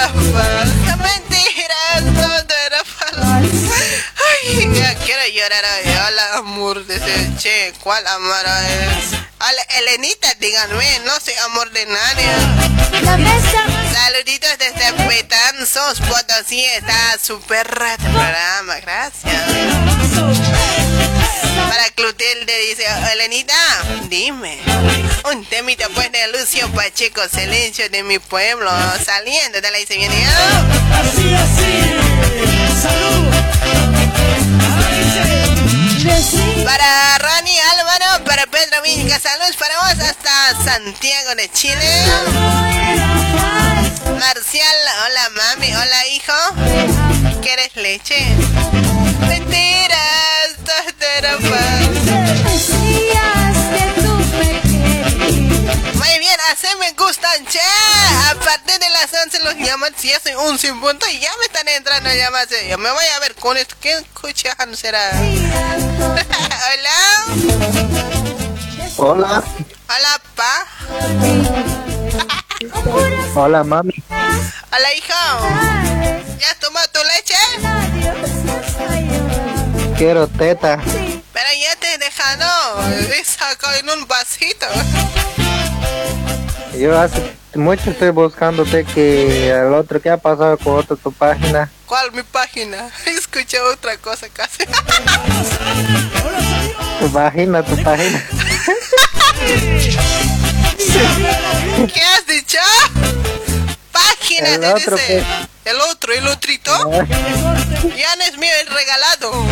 quiero 5.06 5.28
llorar 5.34 5.64
hoy. 5.64 5.92
Hola, 6.08 6.38
amor 6.38 6.86
de 6.86 6.96
ese 6.96 7.30
che. 7.38 7.74
¿Cuál 7.82 8.06
amor 8.08 8.46
es? 8.68 9.20
Hola, 9.40 9.62
Elenita, 9.80 10.34
díganme. 10.40 11.00
No 11.06 11.12
soy 11.20 11.34
amor 11.46 11.72
de 11.72 11.86
nadie. 11.86 12.28
La 13.04 13.18
mesa 13.18 13.66
Saluditos 13.94 14.58
desde 14.58 14.94
Petanzos, 15.08 16.02
Potosí. 16.02 16.64
Está 16.66 17.18
súper 17.22 17.68
este 17.68 18.10
programa. 18.10 18.76
Gracias. 18.82 19.44
Para 21.70 21.90
Clotilde 21.96 22.60
dice, 22.68 22.86
Elenita, 23.14 23.56
dime. 24.10 24.60
Un 25.32 25.46
temita 25.46 25.88
pues 25.90 26.12
de 26.12 26.28
Lucio 26.38 26.70
Pacheco, 26.74 27.22
silencio 27.30 27.90
de 27.90 28.04
mi 28.04 28.20
pueblo, 28.20 28.70
saliendo 29.04 29.62
de 29.62 29.72
la 29.72 29.80
inseguridad. 29.80 30.64
Así, 31.00 31.34
así. 31.34 32.82
Salud. 32.82 34.33
Para 36.66 37.18
Rani 37.18 37.60
Álvaro, 37.60 38.24
para 38.26 38.48
Pedro 38.48 38.82
Vinca, 38.84 39.20
saludos 39.20 39.56
para 39.58 39.76
vos 39.80 40.00
hasta 40.00 40.64
Santiago 40.64 41.36
de 41.36 41.50
Chile. 41.52 42.06
Marcial, 44.20 44.76
hola 45.06 45.30
mami, 45.36 45.74
hola 45.74 46.08
hijo. 46.08 46.34
¿Quieres 47.42 47.76
leche? 47.76 48.28
Mentiras, 49.28 50.56
todo 50.66 50.94
Así 56.54 56.68
me 56.80 56.92
gustan, 56.92 57.48
che. 57.48 57.60
A 58.30 58.36
partir 58.36 58.78
de 58.78 58.88
las 58.92 59.12
11 59.12 59.40
los 59.40 59.56
llaman, 59.56 59.92
si 59.98 60.14
hacen 60.14 60.38
un 60.38 60.60
sin 60.60 60.80
punto 60.80 61.08
ya 61.08 61.32
me 61.40 61.46
están 61.46 61.68
entrando 61.68 62.12
llamadas. 62.14 62.50
Yo 62.70 62.78
me 62.78 62.92
voy 62.92 63.06
a 63.16 63.20
ver 63.22 63.34
con 63.34 63.58
esto. 63.58 63.74
¿Qué 63.82 63.94
escuchan 63.94 64.78
será? 64.78 65.10
Hola. 66.78 67.26
Hola, 68.98 69.44
Hola, 69.90 70.22
pa. 70.36 70.68
hola 73.36 73.64
mami. 73.64 73.96
Hola, 74.72 74.94
hijo. 74.94 75.12
¿Ya 76.38 76.54
tomó 76.60 76.78
tu 76.94 77.00
leche? 77.16 77.34
Quiero 79.98 80.28
teta. 80.28 80.80
Pero 81.34 81.50
ya 81.60 81.76
te 81.78 81.96
he 81.96 81.98
dejado. 81.98 82.90
He 83.12 83.26
sacado 83.26 83.74
en 83.74 83.90
un 83.90 84.08
vasito. 84.08 84.68
Yo 86.78 87.00
hace 87.00 87.36
mucho 87.56 87.92
estoy 87.92 88.10
buscándote 88.10 88.84
que 88.84 89.50
el 89.52 89.74
otro 89.74 90.02
que 90.02 90.10
ha 90.10 90.18
pasado 90.18 90.58
con 90.58 90.80
otra 90.80 90.96
tu 90.96 91.12
página. 91.12 91.70
¿Cuál 91.86 92.12
mi 92.12 92.24
página? 92.24 92.90
Escuché 93.06 93.60
otra 93.62 93.98
cosa 93.98 94.28
casi. 94.34 94.64
Tu 97.00 97.12
página, 97.12 97.64
tu 97.64 97.76
página. 97.84 98.24
¿Qué 101.94 102.02
has 102.02 102.26
dicho? 102.28 102.58
Página, 103.92 104.50
El 104.56 104.62
te 104.62 104.68
otro 104.74 104.96
dice. 104.98 105.24
que- 105.64 105.70
El 105.70 105.80
otro, 105.92 106.14
el 106.14 106.28
otrito. 106.28 106.72
Ya 107.84 108.16
no 108.16 108.24
es 108.24 108.38
mío, 108.38 108.50
el 108.62 108.68
regalado. 108.74 109.46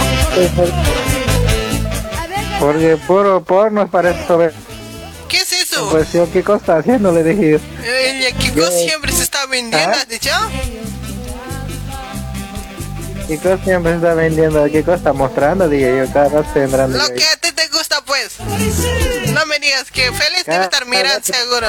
Porque 2.59 2.97
puro 3.05 3.43
porno 3.43 3.89
parece 3.89 4.25
sobre. 4.25 4.51
¿Qué 5.71 5.75
es 5.77 5.81
eso? 5.81 5.89
Pues 5.89 6.13
yo, 6.13 6.31
¿qué 6.31 6.43
cosa 6.43 6.77
haciendo? 6.79 7.11
Le 7.11 7.23
dije. 7.23 7.59
El 7.83 8.35
Kiko 8.35 8.67
siempre 8.67 9.11
se 9.11 9.23
está 9.23 9.45
vendiendo, 9.45 9.95
¿Ah? 9.95 10.01
¿has 10.01 10.07
dicho? 10.07 10.31
¿Qué 13.27 13.37
cosa 13.37 13.63
siempre 13.63 13.95
está 13.95 14.13
vendiendo? 14.13 14.65
¿Qué 14.65 14.83
cosa 14.83 14.97
está 14.97 15.13
mostrando? 15.13 15.69
Dije 15.69 15.99
yo, 16.05 16.13
cada 16.13 16.27
vez 16.27 16.47
estoy 16.47 16.63
entrando. 16.63 16.97
Lo 16.97 17.07
yo, 17.07 17.15
que 17.15 17.25
a 17.25 17.37
ti 17.37 17.51
te 17.53 17.67
gusta, 17.69 18.01
pues. 18.03 18.39
No 19.33 19.45
me 19.45 19.59
digas 19.59 19.89
que 19.91 20.11
feliz 20.11 20.45
debe 20.45 20.63
estar 20.63 20.85
mirando, 20.85 21.21
seguro. 21.23 21.67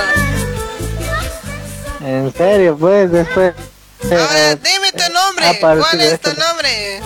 En 2.05 2.35
serio, 2.35 2.77
pues 2.77 3.13
después. 3.13 3.55
Ahora, 4.03 4.53
eh, 4.53 4.59
dime 4.61 4.91
tu 4.91 5.13
nombre. 5.13 5.59
¿Cuál 5.61 6.01
es 6.01 6.21
tu 6.21 6.31
nombre? 6.35 7.01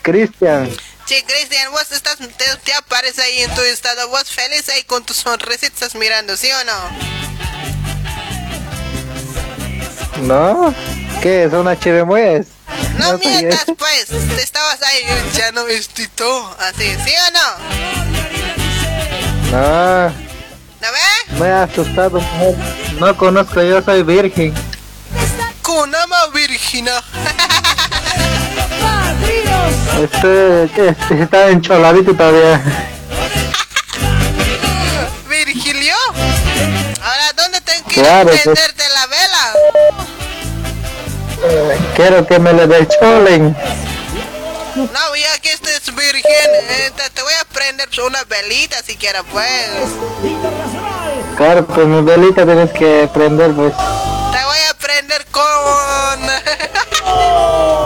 Cristian. 0.00 0.70
Sí, 1.06 1.22
Cristian, 1.26 1.70
vos 1.72 1.90
estás, 1.92 2.16
te, 2.16 2.56
te 2.64 2.74
aparece 2.74 3.22
ahí 3.22 3.42
en 3.42 3.54
tu 3.54 3.60
estado. 3.62 4.08
Vos 4.08 4.30
feliz 4.30 4.68
ahí 4.68 4.82
con 4.84 5.04
tu 5.04 5.12
sonrisa 5.14 5.66
estás 5.66 5.94
mirando, 5.94 6.36
¿sí 6.36 6.48
o 6.50 6.64
no? 6.64 6.72
¿No? 10.22 10.74
¿Qué? 11.20 11.44
¿Es 11.44 11.52
una 11.52 11.78
chirimoyas? 11.78 12.46
No, 12.98 13.12
No 13.12 13.18
mientas, 13.18 13.64
pues. 13.76 14.06
Te 14.06 14.42
estabas 14.42 14.80
ahí, 14.82 15.02
ya 15.34 15.52
no 15.52 15.64
tú. 16.14 16.46
Así, 16.58 16.96
¿sí 17.04 17.14
o 17.16 17.30
no? 17.32 17.48
No. 19.50 20.08
¿No 20.08 20.88
ves? 20.90 21.38
Me 21.38 21.48
ha 21.48 21.62
asustado, 21.64 22.20
mujer. 22.20 22.56
No 22.98 23.16
conozco, 23.16 23.62
yo 23.62 23.82
soy 23.82 24.02
virgen. 24.02 24.54
Kunama 25.62 26.26
Virgina. 26.28 27.02
Este, 30.02 30.64
este 30.64 31.22
está 31.22 31.48
encholadito 31.48 32.14
todavía. 32.14 32.60
Virgilio. 35.28 35.94
Ahora, 37.02 37.32
¿dónde 37.36 37.60
tengo 37.60 37.88
que 37.88 38.00
ir 38.00 38.06
Claro, 38.06 38.28
pues. 38.28 38.40
prenderte 38.42 38.82
la 38.88 39.06
vela? 39.06 39.52
Eh, 41.44 41.78
Quiero 41.96 42.26
que 42.26 42.38
me 42.38 42.52
le 42.52 42.66
descholen. 42.66 43.56
No, 44.74 45.16
ya 45.16 45.38
que 45.42 45.52
este 45.52 45.74
es 45.76 45.94
virgen, 45.94 46.22
eh, 46.24 46.90
te, 46.96 47.10
te 47.10 47.22
voy 47.22 47.34
a 47.40 47.44
prender 47.44 47.88
una 48.06 48.24
velita 48.24 48.82
si 48.82 48.96
quieres, 48.96 49.22
pues. 49.30 49.70
Claro, 51.36 51.66
pues 51.66 51.86
mi 51.86 52.00
velita 52.02 52.44
tienes 52.46 52.70
que 52.72 53.08
prender, 53.12 53.52
pues. 53.52 53.74
Te 53.74 54.44
voy 54.44 54.58
a 54.70 54.74
prender 54.78 55.26
con... 55.30 55.42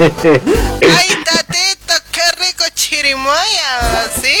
¡Ay, 0.00 1.18
tatito, 1.24 1.94
qué 2.10 2.22
rico 2.40 2.64
chirimoya! 2.74 4.08
¿Sí? 4.20 4.36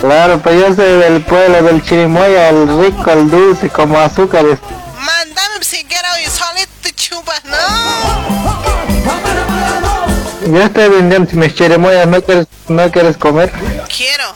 claro, 0.00 0.40
pues 0.42 0.60
yo 0.60 0.74
soy 0.74 0.98
del 0.98 1.22
pueblo 1.22 1.62
del 1.62 1.82
chirimoya, 1.84 2.48
el 2.48 2.66
rico, 2.80 3.10
el 3.12 3.30
dulce, 3.30 3.70
como 3.70 3.98
azúcares. 3.98 4.58
Mándame 4.98 5.62
si 5.62 5.84
quieres 5.84 6.10
y 6.26 6.30
solito 6.30 6.90
chupas, 6.96 7.42
¿no? 7.44 7.56
Yo 10.52 10.62
estoy 10.62 10.88
vendiendo 10.88 11.30
mis 11.34 11.54
chirimoyas, 11.54 12.08
¿no 12.08 12.20
quieres, 12.22 12.46
no 12.68 12.90
quieres 12.90 13.16
comer? 13.16 13.52
Quiero. 13.96 14.34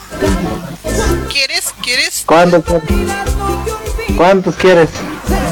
¿Quieres? 1.29 1.75
¿Quieres? 1.83 2.23
¿Cuántos, 2.25 2.63
¿Cuántos 4.17 4.55
quieres? 4.55 4.89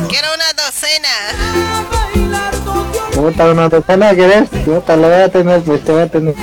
Quiero 0.08 0.28
una. 0.34 0.47
Puta, 3.18 3.46
una 3.46 3.68
docena 3.68 4.14
quieres? 4.14 4.48
Puta, 4.64 4.94
lo 4.94 5.08
voy 5.08 5.22
a 5.22 5.28
tener, 5.28 5.60
pues 5.62 5.84
te 5.84 5.90
voy 5.90 6.02
a 6.02 6.06
tener. 6.06 6.36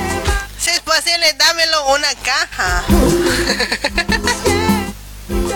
Si 0.60 0.72
es 0.72 0.82
posible, 0.82 1.34
dámelo 1.38 1.94
una 1.94 2.10
caja. 2.22 2.84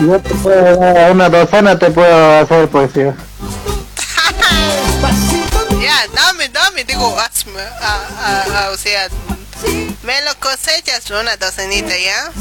Yo 0.00 0.18
te 0.18 0.34
puedo 0.36 0.76
dar 0.78 1.12
una 1.12 1.28
docena, 1.28 1.78
te 1.78 1.90
puedo 1.90 2.40
hacer 2.40 2.68
pues 2.68 2.94
yo. 2.94 3.12
Ya, 5.78 6.06
dame, 6.14 6.48
dame, 6.48 6.84
digo, 6.84 7.14
hazme, 7.20 7.60
ah, 7.82 8.02
ah, 8.18 8.44
ah, 8.54 8.70
o 8.72 8.78
sea, 8.78 9.08
me 10.02 10.22
lo 10.22 10.34
cosechas 10.40 11.10
una 11.10 11.36
docenita, 11.36 11.92
¿ya? 11.98 12.32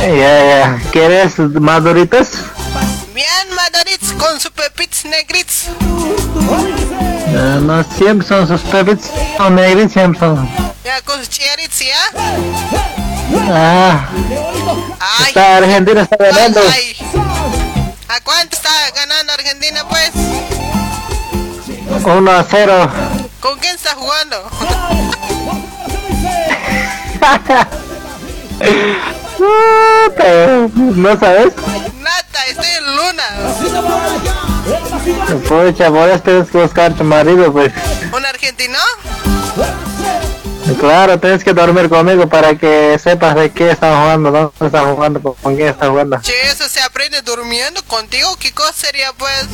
Ya, 0.00 0.44
ya. 0.44 0.80
¿Quieres 0.92 1.38
maduritas? 1.38 2.30
Bien, 3.14 3.54
madurits 3.54 3.95
con 4.18 4.40
su 4.40 4.50
pepits 4.52 5.04
negrits. 5.04 5.64
Eh, 7.28 7.58
no, 7.62 7.84
siempre 7.96 8.26
son 8.26 8.46
sus 8.48 8.60
pepits, 8.62 9.10
son 9.36 9.54
negros, 9.54 9.92
siempre 9.92 10.18
son. 10.20 10.48
Ya, 10.84 11.00
con 11.02 11.18
sus 11.18 11.28
cherits, 11.28 11.80
¿ya? 11.80 12.10
Ah, 13.50 14.06
Ay, 15.18 15.24
está 15.28 15.56
Argentina 15.58 16.02
está 16.02 16.16
ganando. 16.16 16.60
ay. 16.72 16.96
¿A 18.08 18.20
cuánto 18.20 18.56
está 18.56 18.70
ganando 18.94 19.32
Argentina, 19.32 19.84
pues? 19.88 20.10
1 22.04 22.30
a 22.30 22.44
0. 22.48 22.90
¿Con 23.40 23.58
quién 23.58 23.74
está 23.74 23.94
jugando? 23.94 24.48
¿No 29.38 31.18
sabes? 31.18 31.52
Nata, 32.00 32.46
estoy 32.48 32.68
en 32.78 32.96
luna. 32.96 33.24
Pucha, 35.48 35.86
ahora 35.86 36.18
tienes 36.18 36.50
que 36.50 36.58
buscar 36.58 36.94
tu 36.94 37.04
marido, 37.04 37.52
pues. 37.52 37.72
¿Un 38.12 38.24
argentino? 38.24 38.78
Claro, 40.80 41.18
tienes 41.20 41.44
que 41.44 41.52
dormir 41.52 41.88
conmigo 41.88 42.28
para 42.28 42.56
que 42.56 42.98
sepas 42.98 43.36
de 43.36 43.52
qué 43.52 43.70
están 43.70 44.00
jugando, 44.00 44.32
dónde 44.32 44.66
están 44.66 44.94
jugando, 44.94 45.22
con, 45.22 45.34
con 45.34 45.54
quién 45.54 45.68
están 45.68 45.90
jugando. 45.90 46.20
Che, 46.20 46.48
eso 46.48 46.68
se 46.68 46.82
aprende 46.82 47.22
durmiendo 47.22 47.84
contigo. 47.84 48.36
¿Qué 48.38 48.52
cosa 48.52 48.72
sería, 48.72 49.12
pues? 49.12 49.46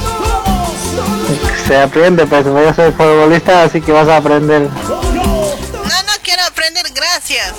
Se 1.67 1.77
aprende, 1.77 2.27
pues 2.27 2.45
yo 2.47 2.75
soy 2.75 2.93
futbolista, 2.93 3.65
así 3.65 3.81
que 3.81 3.93
vas 3.93 4.09
a 4.09 4.17
aprender. 4.17 4.63
No, 4.63 5.03
no 5.03 6.13
quiero 6.23 6.45
aprender, 6.45 6.87
gracias. 6.95 7.53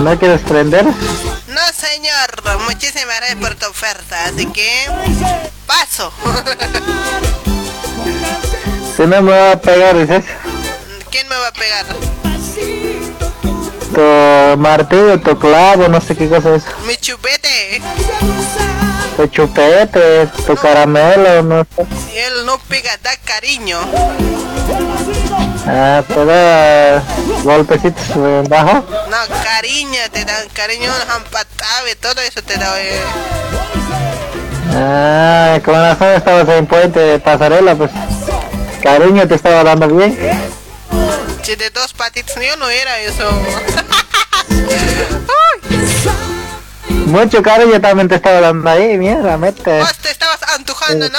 ¿No 0.00 0.18
quieres 0.18 0.42
aprender? 0.44 0.84
No, 0.84 1.62
señor. 1.74 2.60
Muchísimas 2.66 3.16
gracias 3.16 3.36
por 3.40 3.54
tu 3.56 3.66
oferta. 3.66 4.24
Así 4.26 4.46
que. 4.46 4.86
Paso. 5.66 6.12
Si 8.96 9.06
no 9.06 9.22
me 9.22 9.30
va 9.30 9.52
a 9.52 9.60
pegar, 9.60 9.96
dices. 9.96 10.24
¿Quién 11.08 11.28
me 11.28 11.36
va 11.36 11.46
a 11.46 11.52
pegar? 11.52 11.86
Tu 13.94 14.58
martillo, 14.60 15.20
tu 15.20 15.38
clavo, 15.38 15.86
no 15.86 16.00
sé 16.00 16.16
qué 16.16 16.28
cosa 16.28 16.56
es. 16.56 16.64
Mi 16.84 16.96
chupete. 16.96 17.80
Tu 19.16 19.26
chupete, 19.28 20.26
tu 20.44 20.56
caramelo, 20.56 21.44
no 21.44 21.64
sé. 21.76 21.86
Y 22.12 22.18
él 22.18 22.44
no 22.44 22.58
pega, 22.58 22.96
da 23.00 23.16
cariño. 23.24 23.78
Ah, 25.70 26.02
te 26.06 26.24
da 26.24 27.02
golpecitos 27.44 28.48
bajo. 28.48 28.72
No, 29.10 29.16
cariño, 29.44 30.00
te 30.12 30.24
dan 30.24 30.48
cariño, 30.54 30.90
jampatabe, 31.06 31.94
todo 32.00 32.20
eso 32.22 32.42
te 32.42 32.56
da. 32.56 32.80
eh. 32.80 33.00
Ah, 34.74 35.58
como 35.64 35.76
razón 35.78 36.08
estabas 36.14 36.48
en 36.48 36.66
puente 36.66 36.98
de 37.00 37.18
pasarela, 37.18 37.74
pues. 37.74 37.90
Cariño 38.82 39.26
te 39.28 39.34
estaba 39.34 39.62
dando 39.64 39.88
bien. 39.88 40.16
Si 41.42 41.54
de 41.56 41.70
dos 41.70 41.92
patitas, 41.92 42.36
yo 42.36 42.56
no 42.56 42.68
era 42.70 42.98
eso. 43.00 43.28
Mucho 47.06 47.42
cariño 47.42 47.80
también 47.80 48.08
te 48.08 48.16
estaba 48.16 48.40
dando 48.40 48.68
ahí, 48.70 48.96
mierda, 48.98 49.36
mete. 49.38 49.80
Vos 49.80 49.96
te 49.98 50.10
estabas 50.10 50.38
antujando, 50.54 51.08
¿no? 51.10 51.18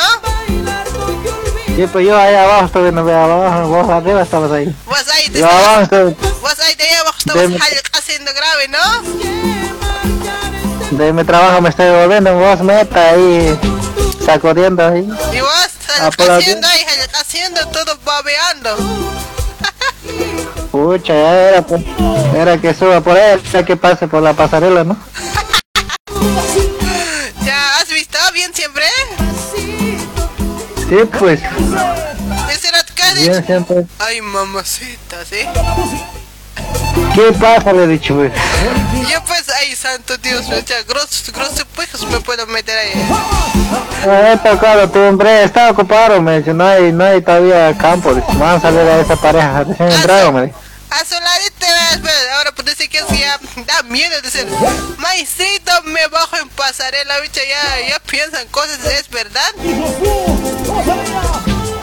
Sí, 1.80 1.88
pues 1.88 2.06
yo 2.06 2.18
ahí 2.18 2.36
abajo 2.36 2.66
estuve, 2.66 2.92
no 2.92 3.06
veo 3.06 3.18
abajo, 3.18 3.70
vos 3.70 3.88
arriba 3.88 4.22
estabas 4.22 4.52
ahí. 4.52 4.76
Vos 4.86 5.08
ahí 5.14 5.30
te 5.30 5.40
Yo 5.40 5.46
abajo 5.50 5.84
estabas. 5.84 6.12
estuve, 6.12 6.30
Vos 6.42 6.60
ahí 6.60 6.76
de 6.76 6.84
ahí 6.84 6.94
abajo 6.96 7.18
estabas 7.20 7.46
haciendo 7.94 8.32
grave, 8.34 8.68
¿no? 8.68 8.80
de 10.98 11.14
mi 11.14 11.24
trabajo 11.24 11.62
me 11.62 11.70
estoy 11.70 11.90
volviendo, 11.90 12.38
vos 12.38 12.60
meta 12.64 13.12
ahí, 13.12 13.58
sacudiendo 14.26 14.86
ahí. 14.86 15.10
Y 15.32 15.40
vos 15.40 15.70
haciendo 16.30 16.68
ahí, 16.68 16.86
haciendo 17.18 17.66
todo 17.68 17.98
babeando. 18.04 18.76
Pucha, 20.74 21.14
ya 21.14 21.34
era, 21.34 21.62
pues, 21.62 21.82
era 22.36 22.58
que 22.58 22.74
suba 22.74 23.00
por 23.00 23.16
él, 23.16 23.42
ya 23.54 23.64
que 23.64 23.78
pase 23.78 24.06
por 24.06 24.22
la 24.22 24.34
pasarela, 24.34 24.84
¿no? 24.84 24.98
Sí, 30.90 30.96
pues, 31.20 31.40
Ese 32.52 32.68
era 32.68 32.84
bien 33.14 33.46
siempre. 33.46 33.86
Ay, 34.00 34.22
mamacita, 34.22 35.24
¿sí? 35.24 35.48
¿Qué 37.14 37.32
pasa, 37.40 37.72
le 37.74 37.84
he 37.84 37.88
dicho, 37.88 38.16
pues? 38.16 38.34
Yo 39.08 39.24
pues, 39.26 39.46
ay, 39.50 39.76
santo 39.76 40.18
Dios, 40.18 40.50
o 40.50 40.66
sea, 40.66 40.82
grosos, 40.88 41.32
grosos 41.32 41.66
pues 41.76 42.04
me 42.06 42.20
puedo 42.22 42.48
meter 42.48 42.76
ahí. 42.76 42.94
Me 44.08 44.34
he 44.34 44.38
tocado 44.38 44.90
timbre, 44.90 45.44
está 45.44 45.70
ocupado, 45.70 46.20
me 46.22 46.40
dice, 46.40 46.56
no 46.56 46.66
hay, 46.66 46.92
no 46.92 47.04
hay 47.04 47.22
todavía 47.22 47.78
campo, 47.78 48.16
dice, 48.16 48.28
vamos 48.40 48.66
a 48.66 48.72
ver 48.72 48.88
a 48.88 49.00
esa 49.02 49.16
pareja, 49.16 49.64
recién 49.66 49.92
entrado, 49.92 50.32
me 50.32 50.48
dice. 50.48 50.56
A 50.90 51.06
su 51.06 51.14
ladito 51.14 51.68
ahora 52.36 52.52
pues 52.54 52.66
decir 52.66 52.90
que 52.90 53.00
ya 53.18 53.40
da 53.66 53.84
miedo 53.84 54.22
decir, 54.22 54.48
maestrito, 54.98 55.72
me 55.84 56.08
bajo 56.08 56.38
en 56.38 56.50
pasarela, 56.50 57.20
bicha, 57.20 57.42
ya, 57.44 57.90
ya 57.90 58.00
piensan 58.00 58.48
cosas, 58.48 58.80
¿es 58.86 59.10
verdad? 59.10 59.52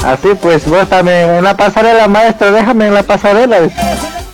Así 0.05 0.29
pues, 0.41 0.65
vos 0.67 0.89
también 0.89 1.31
en 1.37 1.45
la 1.45 1.57
pasarela, 1.57 2.07
maestro, 2.09 2.53
déjame 2.53 2.87
en 2.87 2.95
la 2.95 3.03
pasarela, 3.03 3.61
dice. 3.61 3.77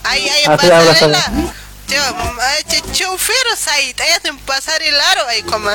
Ahí, 0.04 0.28
ahí, 0.28 0.44
Así 0.46 0.70
habla 0.70 0.92
pasarela. 0.92 1.24
ay, 1.28 2.62
che, 2.68 2.82
choferos 2.92 3.68
ahí, 3.68 3.94
te 3.94 4.02
hacen 4.12 4.38
pasar 4.38 4.82
el 4.82 5.00
aro 5.00 5.26
ahí, 5.28 5.42
como. 5.42 5.68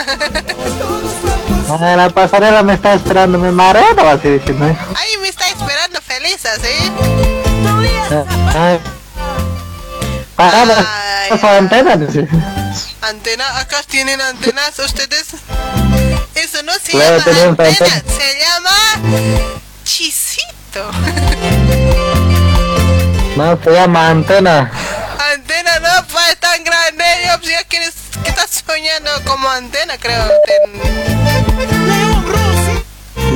Ah, 1.70 1.92
en 1.92 1.98
la 1.98 2.10
pasarela 2.10 2.64
me 2.64 2.76
está 2.76 2.94
esperando 2.94 3.38
mi 3.38 3.52
marido, 3.52 4.08
así 4.08 4.30
diciendo. 4.30 4.68
¿eh? 4.68 4.78
Ahí 4.96 5.18
me 5.22 5.28
está 5.28 5.50
esperando 5.50 6.00
feliz, 6.02 6.38
¿sí? 6.40 6.92
Ay. 8.56 8.80
Esa 10.38 11.58
antena, 13.02 13.60
acá 13.60 13.82
tienen 13.88 14.22
antenas 14.22 14.78
ustedes. 14.80 15.28
Eso 16.36 16.62
no 16.64 16.74
se 16.74 16.92
Claro, 16.92 17.18
llama 17.26 17.50
antena, 17.50 17.70
antena. 17.70 18.04
se 18.18 18.40
llama 18.40 19.50
chisito. 19.84 20.92
No, 23.36 23.60
se 23.64 23.72
llama 23.72 24.10
antena. 24.10 24.72
antena 25.34 25.80
no, 25.80 26.08
pues 26.08 26.38
tan 26.40 26.64
grande. 26.64 27.04
Yo 27.26 27.50
ya 27.50 27.64
quieres, 27.64 27.94
que 28.24 28.30
estás 28.30 28.64
soñando 28.66 29.10
como 29.26 29.50
antena, 29.50 29.98
creo. 29.98 30.24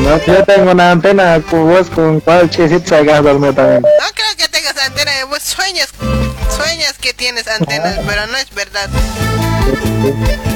No, 0.02 0.18
yo 0.26 0.44
tengo 0.46 0.72
una 0.72 0.92
antena, 0.92 1.40
con 1.50 1.70
vos 1.70 1.90
con 1.90 2.20
cuál 2.22 2.50
chisito 2.50 2.96
hagas 2.96 3.24
dormir 3.24 3.54
también. 3.54 3.82
No 3.82 4.08
creo 4.14 4.36
que 4.38 4.48
tengas 4.50 4.76
antena, 4.78 5.12
vos 5.30 5.44
sueñas, 5.44 5.90
sueñas 6.56 6.94
que 7.00 7.14
tienes 7.14 7.48
antenas, 7.48 8.00
pero 8.08 8.26
no 8.28 8.38
es 8.38 8.50
verdad. 8.54 8.90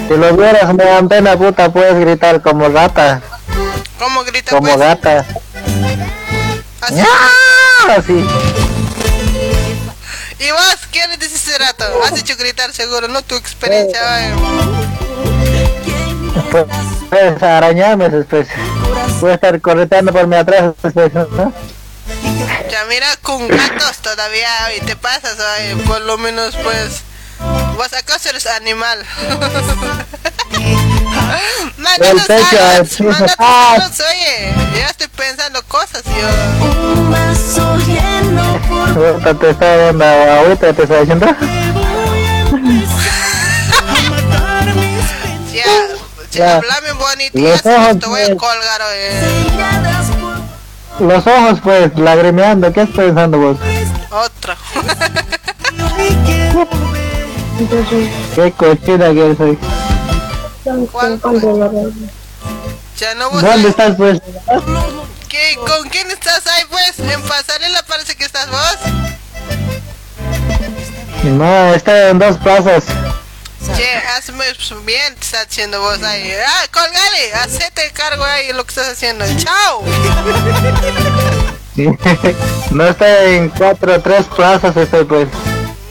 Si 0.07 0.15
lo 0.15 0.35
vieras 0.35 0.73
mi 0.73 0.83
antena, 0.83 1.37
puta, 1.37 1.71
puedes 1.71 1.99
gritar 1.99 2.41
como 2.41 2.67
rata, 2.69 3.21
¿Cómo 3.99 4.23
grita 4.23 4.51
como 4.51 4.67
pues? 4.67 4.79
gata. 4.79 5.25
Así. 6.81 6.99
¡Ah! 6.99 7.95
Así. 7.97 8.25
¿Y 10.39 10.51
vos 10.51 10.77
qué 10.91 11.07
le 11.07 11.17
dices 11.17 11.47
ese 11.47 11.57
rato? 11.57 11.85
Has 12.03 12.19
hecho 12.19 12.35
gritar 12.35 12.73
seguro, 12.73 13.07
no 13.07 13.21
tu 13.21 13.35
experiencia. 13.35 14.01
Pues, 17.09 17.23
puedes 17.23 17.43
arañarme 17.43 18.09
después. 18.09 18.47
Puedes 19.19 19.35
estar 19.35 19.61
correteando 19.61 20.11
por 20.11 20.27
mi 20.27 20.35
atrás 20.35 20.73
después, 20.81 21.13
¿no? 21.13 21.53
Ya 22.69 22.85
mira, 22.89 23.07
con 23.21 23.47
gatos 23.47 23.97
todavía 24.01 24.75
y 24.77 24.81
te 24.81 24.95
pasas, 24.95 25.37
ay, 25.39 25.75
por 25.87 26.01
lo 26.01 26.17
menos 26.17 26.55
pues... 26.57 27.03
¿Vos 27.75 27.93
acaso 27.93 28.29
eres 28.29 28.47
animal? 28.47 28.99
Mándanos 31.77 32.23
saludos, 32.23 33.01
mándanos 33.01 33.35
ah. 33.39 33.75
saludos, 33.77 33.99
oye. 33.99 34.53
Ya 34.75 34.87
estoy 34.87 35.07
pensando 35.09 35.61
cosas, 35.63 36.03
yo. 36.05 36.11
Ahorita 38.95 40.73
te 40.73 40.83
está 40.83 40.99
diciendo. 41.01 41.27
Ya, 46.35 46.57
hablame 46.57 46.91
bonito, 46.93 47.39
Los 47.39 47.63
ya 47.63 47.77
ojos, 47.77 47.99
te 47.99 48.05
voy 48.07 48.21
a 48.21 48.25
pues. 48.25 48.37
colgar, 48.37 48.81
oye. 48.81 49.09
Los 50.99 51.27
ojos, 51.27 51.59
pues, 51.63 51.97
lagrimeando, 51.97 52.71
¿qué 52.71 52.81
estás 52.81 52.95
pensando 52.95 53.37
vos? 53.39 53.57
Otro. 54.11 54.55
Qué 58.35 58.51
cochina 58.51 59.13
que 59.13 59.35
soy. 59.37 59.57
¿Cuál? 60.91 61.19
Ya 62.97 63.15
no 63.15 63.29
vos. 63.29 63.41
¿Dónde 63.41 63.69
estás 63.69 63.95
pues? 63.95 64.21
¿Qué? 65.29 65.55
¿Con 65.55 65.89
quién 65.89 66.09
estás 66.11 66.45
ahí 66.47 66.63
pues? 66.69 66.99
En 66.99 67.21
pasarela 67.21 67.83
parece 67.83 68.15
que 68.15 68.25
estás 68.25 68.49
vos. 68.49 68.77
No, 71.23 71.73
está 71.73 72.09
en 72.09 72.19
dos 72.19 72.37
plazas. 72.37 72.83
Che, 73.73 73.97
hazme 74.15 74.45
bien, 74.85 75.15
te 75.15 75.25
estás 75.25 75.47
haciendo 75.47 75.81
vos 75.81 76.01
ahí. 76.03 76.31
Ah, 76.45 76.67
colgale, 76.71 77.33
hacete 77.33 77.91
cargo 77.93 78.23
ahí 78.23 78.47
de 78.47 78.53
lo 78.53 78.63
que 78.63 78.69
estás 78.69 78.89
haciendo. 78.89 79.25
Chao. 79.37 79.83
no 82.71 82.87
está 82.87 83.23
en 83.25 83.49
cuatro, 83.49 83.99
tres 84.01 84.27
plazas 84.27 84.77
estoy 84.77 85.03
pues. 85.05 85.27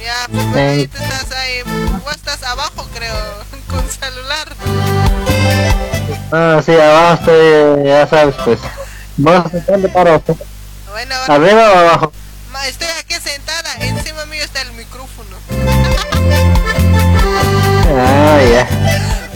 Ya, 0.03 0.27
pues 0.31 0.57
ahí 0.57 0.87
tú 0.87 0.97
estás 1.03 1.33
ahí. 1.33 1.63
Vos 2.05 2.15
estás 2.15 2.43
abajo, 2.45 2.89
creo, 2.95 3.15
con 3.69 3.89
celular. 3.91 4.49
Ah, 6.31 6.63
sí, 6.65 6.73
abajo 6.73 7.15
estoy, 7.15 7.85
ya 7.87 8.07
sabes 8.07 8.35
pues. 8.45 8.61
¿Vos 9.17 9.45
dónde 9.67 9.89
paro? 9.89 10.23
Bueno, 10.91 11.15
¿Arriba 11.27 11.73
o 11.73 11.79
abajo? 11.79 12.13
ma, 12.53 12.69
estoy 12.69 12.89
aquí 13.01 13.15
sentada, 13.15 13.75
encima 13.81 14.27
mío 14.27 14.45
está 14.45 14.63
el 14.63 14.73
micrófono. 14.73 15.37
Ah, 17.87 18.41
ya. 18.43 18.69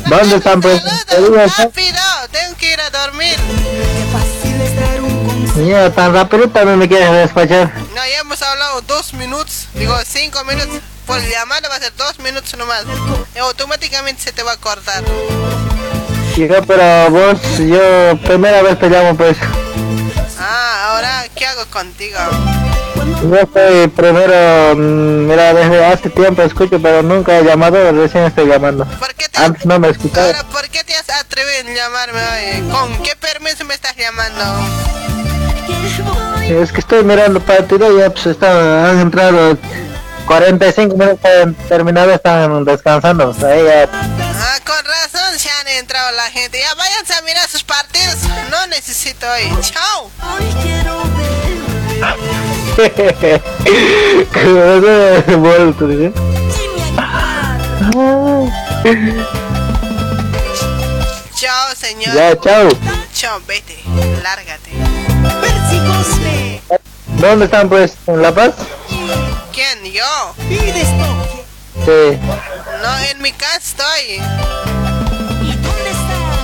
¿Dónde 0.07 0.37
están 0.37 0.61
pues? 0.61 0.83
Rápido, 0.83 1.99
tengo 2.31 2.57
que 2.57 2.73
ir 2.73 2.81
a 2.81 2.91
dormir. 2.91 3.37
Mira, 5.57 5.93
tan 5.93 6.15
rápido 6.15 6.49
también 6.49 6.79
me 6.79 6.89
quieres 6.89 7.11
despachar. 7.11 7.73
No, 7.75 7.97
ya 7.97 8.21
hemos 8.21 8.41
hablado 8.43 8.81
dos 8.83 9.13
minutos, 9.13 9.67
digo 9.75 9.95
cinco 10.07 10.45
minutos. 10.45 10.81
Por 11.07 11.21
llamada 11.23 11.69
va 11.69 11.77
a 11.77 11.81
ser 11.81 11.93
dos 11.97 12.19
minutos 12.21 12.57
nomás. 12.57 12.85
Y 13.35 13.39
automáticamente 13.39 14.23
se 14.23 14.33
te 14.33 14.43
va 14.43 14.53
a 14.53 14.57
cortar. 14.57 15.03
Chica, 16.35 16.63
pero 16.67 17.11
vos, 17.11 17.41
yo 17.59 18.17
primera 18.25 18.63
vez 18.63 18.79
te 18.79 18.89
llamo 18.89 19.17
pues. 19.17 19.37
Ah, 20.39 20.91
ahora, 20.91 21.27
¿qué 21.35 21.47
hago 21.47 21.67
contigo? 21.67 22.19
Yo 23.23 23.35
estoy 23.35 23.89
primero, 23.89 24.77
mm, 24.77 25.27
mira, 25.27 25.53
desde 25.53 25.85
hace 25.85 26.11
tiempo 26.11 26.43
escucho, 26.43 26.81
pero 26.81 27.03
nunca 27.03 27.39
he 27.39 27.45
llamado, 27.45 27.93
recién 27.93 28.25
estoy 28.25 28.47
llamando. 28.47 28.87
Antes 29.35 29.67
no 29.67 29.79
me 29.79 29.89
escuchaba. 29.89 30.27
Ahora, 30.27 30.45
¿por 30.45 30.69
qué 30.69 30.85
te 30.85 30.95
has 30.95 31.09
atrevido 31.11 31.71
a 31.71 31.75
llamarme 31.75 32.21
hoy? 32.21 32.71
¿Con 32.71 33.03
qué 33.03 33.17
permiso 33.17 33.65
me 33.65 33.75
estás 33.75 33.97
llamando? 33.97 34.45
Es 36.49 36.73
que 36.73 36.81
estoy 36.81 37.05
mirando 37.05 37.41
partido 37.41 37.93
y 37.95 38.01
ya 38.01 38.11
pues 38.11 38.27
está, 38.27 38.91
han 38.91 39.01
entrado 39.01 39.59
45 40.27 40.95
minutos 40.97 41.31
han 41.43 41.55
terminado, 41.55 42.13
están 42.13 42.65
descansando. 42.65 43.33
ya 43.33 43.89
Ah, 43.91 44.59
con 44.65 44.77
razón 44.85 45.39
se 45.39 45.51
han 45.51 45.69
entrado 45.69 46.13
la 46.13 46.31
gente. 46.31 46.59
Ya 46.61 46.75
váyanse 46.75 47.15
a 47.15 47.23
mirar 47.23 47.49
sus 47.49 47.65
partidos. 47.65 48.17
No 48.51 48.67
necesito 48.69 49.27
hoy. 49.27 49.51
Chao. 49.63 50.11
Se 50.21 50.45
vuelto, 50.45 51.03
¿sí? 51.15 51.78
Chao, 61.35 61.75
señor. 61.77 62.15
Ya, 62.15 62.39
chao. 62.41 62.69
Chao, 63.13 63.41
vete. 63.47 63.79
Lárgate. 64.23 64.71
¿Dónde 67.19 67.45
están 67.47 67.69
pues? 67.69 67.97
¿En 68.07 68.23
La 68.23 68.33
Paz? 68.33 68.55
¿Quién? 69.53 69.93
¿Yo? 69.93 70.35
Sí. 71.85 72.19
No, 72.83 72.99
en 73.11 73.23
mi 73.23 73.33
casa 73.33 73.59
estoy. 73.59 74.21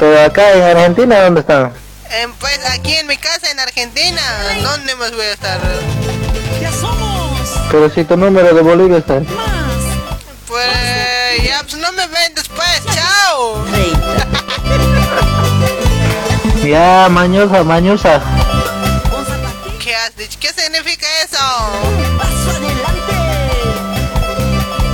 Pero 0.00 0.20
acá 0.22 0.52
en 0.52 0.62
Argentina, 0.62 1.20
¿dónde 1.22 1.40
están? 1.40 1.72
En, 2.22 2.32
pues 2.34 2.58
aquí 2.70 2.94
en 2.94 3.06
mi 3.06 3.16
casa 3.16 3.50
en 3.50 3.58
Argentina. 3.58 4.20
¿Dónde 4.62 4.94
más 4.96 5.12
voy 5.12 5.24
a 5.24 5.32
estar? 5.32 5.60
Pero 7.70 7.90
si 7.90 8.04
tu 8.04 8.16
número 8.16 8.54
de 8.54 8.62
Bolivia 8.62 8.98
está. 8.98 9.20
Pues 10.46 11.42
ya, 11.42 11.62
pues 11.62 11.76
no 11.76 11.90
me 11.92 12.06
ven 12.06 12.34
después. 12.34 12.82
Chao. 12.94 13.64
Ya, 16.64 17.08
mañosa, 17.10 17.62
mañosa. 17.62 18.22
¿Qué 19.78 19.94
has 19.94 20.16
dicho? 20.16 20.38
¿Qué 20.40 20.48
significa 20.48 21.06
eso? 21.22 22.93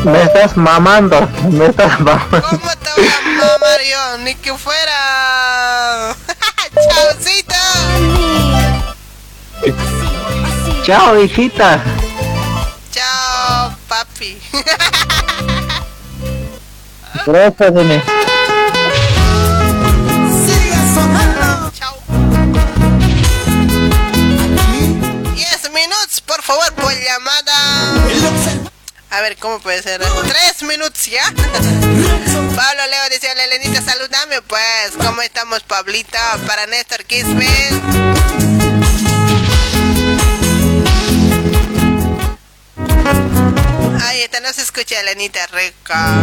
Me 0.05 0.22
estás 0.22 0.56
mamando. 0.56 1.28
Me 1.51 1.66
estás 1.66 2.01
mamando. 2.01 2.43
¿Cómo 2.43 2.70
te 2.77 2.90
voy 2.97 3.06
a 3.06 3.20
mamar 3.20 3.81
yo? 3.82 4.18
Ni 4.18 4.35
que 4.35 4.56
fuera. 4.56 6.16
Chaucito. 6.74 7.55
Chao, 10.85 11.20
hijita. 11.20 11.82
Chao, 12.90 13.77
papi. 13.89 14.40
Gracias. 17.27 17.72
Chao. 21.78 21.94
10 25.35 25.70
minutos, 25.72 26.20
por 26.24 26.43
favor, 26.43 26.72
por 26.74 26.93
llamada. 26.93 28.70
A 29.11 29.20
ver, 29.23 29.37
¿cómo 29.39 29.59
puede 29.59 29.82
ser? 29.82 30.01
Tres 30.01 30.62
minutos 30.62 31.07
ya. 31.07 31.24
Pablo 31.35 32.87
Leo 32.91 33.09
dice, 33.11 33.28
hola 33.32 33.45
Elenita, 33.45 33.82
saludame 33.82 34.41
pues. 34.43 34.93
¿Cómo 35.05 35.20
estamos, 35.23 35.65
Pablita? 35.65 36.39
Para 36.47 36.66
Néstor 36.66 37.05
Kismet. 37.05 37.73
Ahí 44.03 44.23
está, 44.23 44.39
no 44.41 44.53
se 44.53 44.62
escucha 44.62 45.01
Elenita 45.01 45.45
rica. 45.49 46.15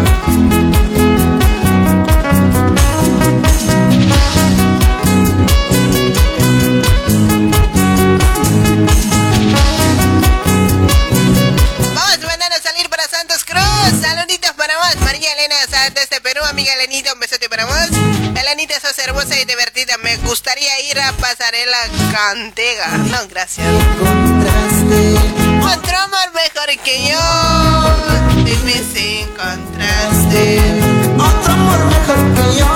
Vos, 15.47 15.55
María 15.55 15.63
Elena 15.63 15.67
Santos 15.69 16.09
de 16.09 16.21
Perú. 16.21 16.41
Amiga 16.49 16.73
Elenita, 16.73 17.13
un 17.13 17.19
besote 17.19 17.49
para 17.49 17.65
vos. 17.65 17.89
Elenita, 18.35 18.79
sos 18.79 18.97
hermosa 18.99 19.39
y 19.39 19.45
divertida. 19.45 19.97
Me 19.97 20.17
gustaría 20.17 20.79
ir 20.81 20.99
a 20.99 21.11
Pasarela 21.13 21.77
Cantega. 22.11 22.87
No, 22.97 23.27
gracias. 23.29 23.67
Otro 25.61 25.97
amor 25.99 26.33
mejor 26.33 26.77
que 26.83 27.09
yo. 27.09 27.19
Dime 28.43 28.83
si 28.93 29.19
encontraste. 29.19 30.59
Otro 31.15 31.53
amor 31.53 31.85
mejor 31.85 32.33
que 32.35 32.59
yo. 32.59 32.67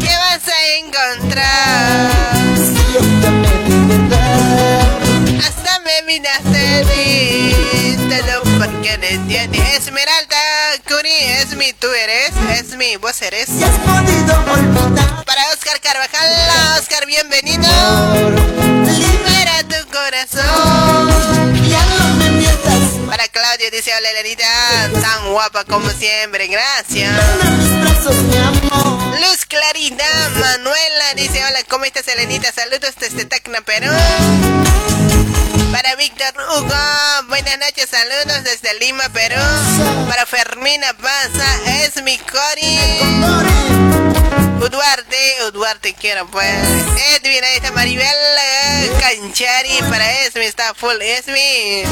¿Qué 0.00 0.14
vas 0.16 0.48
a 0.48 0.58
encontrar? 0.78 2.10
Hasta 5.46 5.78
me 5.80 6.02
miraste 6.06 6.84
mí, 6.84 7.96
todo 8.08 8.47
porque 8.58 8.98
no 8.98 9.04
entiendes. 9.04 9.60
Esmeralda, 9.74 10.36
Curi, 10.86 11.12
es 11.12 11.56
mi, 11.56 11.72
tú 11.72 11.86
eres, 11.88 12.32
es 12.58 12.76
mi, 12.76 12.96
vos 12.96 13.22
eres. 13.22 13.48
Para 15.26 15.42
Oscar 15.52 15.80
Carvajal, 15.80 16.78
Oscar, 16.78 17.06
bienvenido. 17.06 17.68
Libera 18.84 19.62
tu 19.62 19.88
corazón. 19.90 21.48
Ya 21.68 21.84
no 21.84 22.14
me 22.16 22.30
mientas. 22.30 22.80
Para 23.08 23.28
Claudio 23.28 23.70
dice, 23.70 23.92
hola 23.96 24.10
Elenita, 24.10 24.90
tan 25.00 25.32
guapa 25.32 25.64
como 25.64 25.88
siempre, 25.90 26.48
gracias. 26.48 27.14
Luz 29.20 29.46
Clarita, 29.46 30.04
Manuela 30.38 31.14
dice, 31.16 31.44
hola, 31.44 31.58
¿cómo 31.68 31.84
estás 31.84 32.06
Elenita? 32.06 32.52
Saludos 32.52 32.94
desde 33.00 33.24
Tacna, 33.24 33.60
Perú. 33.62 33.90
Para 35.72 35.96
Víctor 35.96 36.34
Hugo, 36.36 36.74
buenas 37.28 37.58
noches, 37.58 37.90
saludos 37.90 38.44
desde 38.44 38.78
Lima, 38.78 39.08
Perú. 39.08 39.40
Para 40.08 40.24
Fermina 40.24 40.92
Paza, 40.94 41.82
es 41.82 42.00
mi 42.02 42.16
Cori. 42.18 42.78
Uduarte 45.48 45.94
quiero 45.94 46.26
pues. 46.26 46.46
Edwin, 47.16 47.42
ahí 47.42 47.56
está 47.56 47.72
Maribel 47.72 48.06
eh, 48.06 48.90
Canchari, 49.00 49.78
para 49.88 50.24
Esmi 50.24 50.44
está 50.44 50.74
full 50.74 51.00
Esmi. 51.00 51.84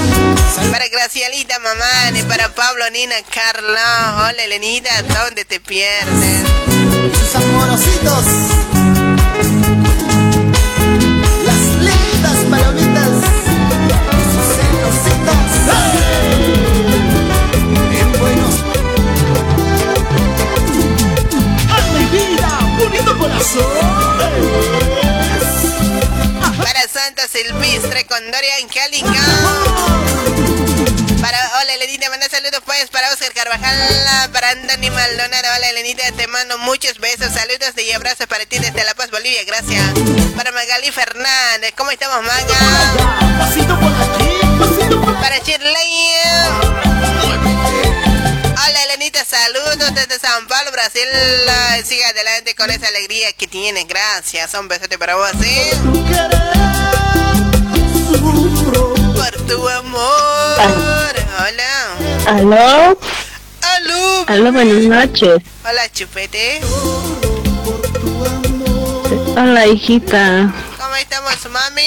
Para 0.71 0.87
Gracielita 0.89 1.59
Mamani, 1.59 2.23
para 2.25 2.55
Pablo, 2.55 2.89
Nina, 2.91 3.17
Carla. 3.33 4.29
Hola 4.29 4.45
Elenita, 4.45 4.91
¿dónde 5.03 5.45
te 5.45 5.61
pierdes? 5.61 6.47
Sus 7.19 7.35
amorositos. 7.37 8.76
Para 26.59 26.89
Santa 26.89 27.29
Silvestre 27.29 28.05
con 28.07 28.19
Doria 28.33 28.57
Angélica. 28.65 29.09
Para, 31.21 31.39
hola 31.61 31.75
Elenita, 31.75 32.11
manda 32.11 32.29
saludos 32.29 32.61
pues 32.65 32.91
para 32.91 33.09
Oscar 33.13 33.33
Carvajal, 33.33 34.31
para 34.33 34.51
Anthony 34.51 34.91
Maldonado. 34.91 35.47
Hola 35.57 35.71
Elenita, 35.71 36.11
te 36.13 36.27
mando 36.27 36.59
muchos 36.59 36.99
besos, 36.99 37.33
saludos 37.33 37.71
y 37.77 37.93
abrazos 37.93 38.27
para 38.27 38.45
ti 38.47 38.59
desde 38.59 38.83
La 38.85 38.95
Paz, 38.95 39.13
Bolivia, 39.13 39.45
gracias. 39.47 39.93
Para 40.35 40.51
Magali 40.51 40.91
Fernández, 40.91 41.73
¿cómo 41.77 41.93
estamos, 41.93 42.25
Maga? 42.25 42.57
Para 45.21 45.39
Shirley. 45.39 46.86
Saludos 49.15 49.95
desde 49.95 50.19
San 50.19 50.49
Paulo, 50.49 50.73
Brasil. 50.73 51.07
Sigue 51.85 52.05
adelante 52.05 52.57
con 52.57 52.71
esa 52.71 52.89
alegría 52.89 53.33
que 53.35 53.47
tienes, 53.47 53.87
gracias. 53.87 54.53
Un 54.55 54.67
besote 54.67 54.99
para 54.99 55.15
vos, 55.15 55.31
¿sí? 55.41 55.61
Por 59.15 59.47
tu 59.47 59.69
amor. 59.69 61.15
Hola. 61.39 61.97
¿Aló? 62.27 62.99
Aló. 63.63 64.25
Aló, 64.27 64.53
buenas 64.53 64.83
noches. 64.83 65.41
Hola, 65.65 65.93
chupete. 65.93 66.61
Hola, 69.37 69.67
hijita. 69.69 70.53
¿Cómo 70.79 70.97
estamos, 70.97 71.49
mami? 71.51 71.83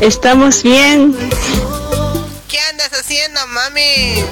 ¿Estamos 0.00 0.62
bien? 0.64 1.16
¿Qué 3.08 3.24
andas 3.24 3.46
haciendo, 3.46 3.46
mami? 3.48 4.24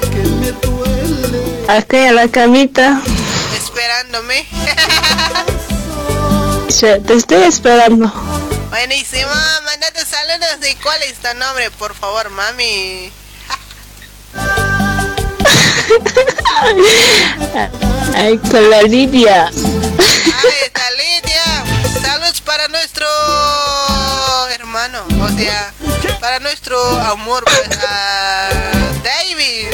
Acá 1.68 2.08
en 2.08 2.16
la 2.16 2.28
camita. 2.28 3.00
Esperándome. 3.56 4.46
Te 7.06 7.14
estoy 7.14 7.44
esperando. 7.44 8.12
Buenísimo, 8.70 9.30
mandate 9.64 10.04
saludos 10.04 10.60
de 10.60 10.76
cuál 10.82 11.00
es 11.04 11.14
tu 11.14 11.32
nombre, 11.38 11.70
por 11.72 11.94
favor, 11.94 12.28
mami. 12.30 13.10
Ay, 18.14 18.38
con 18.38 18.70
la 18.70 18.82
Lidia. 18.82 19.46
Ahí 19.46 19.52
está 20.64 20.90
Lidia. 20.92 21.64
Saludos 22.02 22.40
para 22.40 22.66
nuestro 22.68 23.06
hermano, 24.74 25.06
o 25.22 25.28
sea, 25.38 25.72
para 26.20 26.40
nuestro 26.40 26.76
amor, 27.02 27.44
pues, 27.44 27.78
a 27.78 28.48
David. 29.04 29.68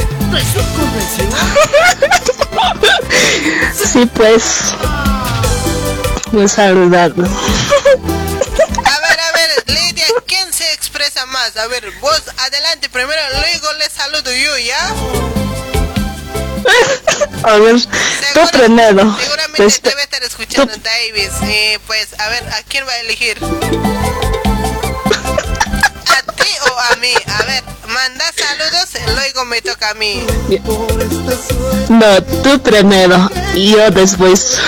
Sí, 3.93 4.05
pues. 4.15 4.75
Muy 6.33 6.47
saludable. 6.49 7.27
A 7.27 9.01
ver, 9.01 9.21
a 9.21 9.33
ver, 9.33 9.65
Lidia, 9.69 10.05
¿quién 10.27 10.53
se 10.53 10.71
expresa 10.75 11.25
más? 11.25 11.57
A 11.57 11.67
ver, 11.69 11.91
vos 12.01 12.23
adelante 12.37 12.91
primero, 12.91 13.23
luego 13.41 13.73
le 13.79 13.89
saludo 13.89 14.31
yo, 14.31 14.59
¿ya? 14.59 14.95
A 17.43 17.57
ver, 17.57 17.77
tú 18.35 18.41
primero. 18.53 19.17
Seguramente 19.19 19.65
Este- 19.67 19.89
debe 19.91 20.03
estar 20.03 20.23
escuchando 20.23 20.73
Davis. 20.77 21.31
Eh, 21.45 21.79
pues, 21.87 22.09
a 22.19 22.29
ver, 22.29 22.45
¿a 22.53 22.63
quién 22.69 22.87
va 22.87 22.93
a 22.93 23.01
elegir? 23.01 23.39
¿A 26.07 26.23
ti 26.33 26.49
o 26.71 26.79
a 26.93 26.97
mí? 26.97 27.13
A 27.39 27.43
ver, 27.45 27.65
manda 27.89 28.25
saludos, 28.37 28.89
luego 29.15 29.45
me 29.47 29.63
toca 29.63 29.91
a 29.91 29.95
mí. 29.95 30.23
No, 31.89 32.23
tú 32.43 32.61
primero. 32.63 33.31
Y 33.55 33.73
yo 33.73 33.91
después. 33.91 34.59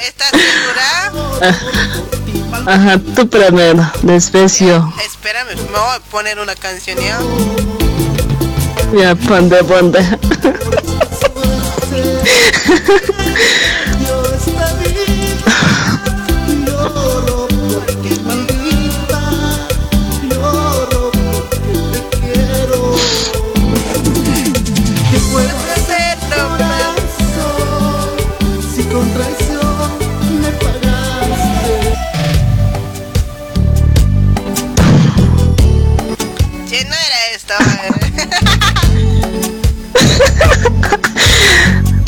¿Estás 0.00 0.30
segura? 0.30 1.12
Ah, 1.42 1.54
Ajá, 2.66 2.98
tú 3.14 3.28
primero. 3.28 3.90
Después 4.02 4.58
yo. 4.58 4.92
Espérame, 5.04 5.54
me 5.54 5.78
voy 5.78 5.94
a 5.96 6.00
poner 6.10 6.38
una 6.38 6.54
canción 6.56 6.98
ya. 6.98 7.18
Ya, 8.92 9.14
ponte, 9.16 9.64
ponte. 9.64 9.98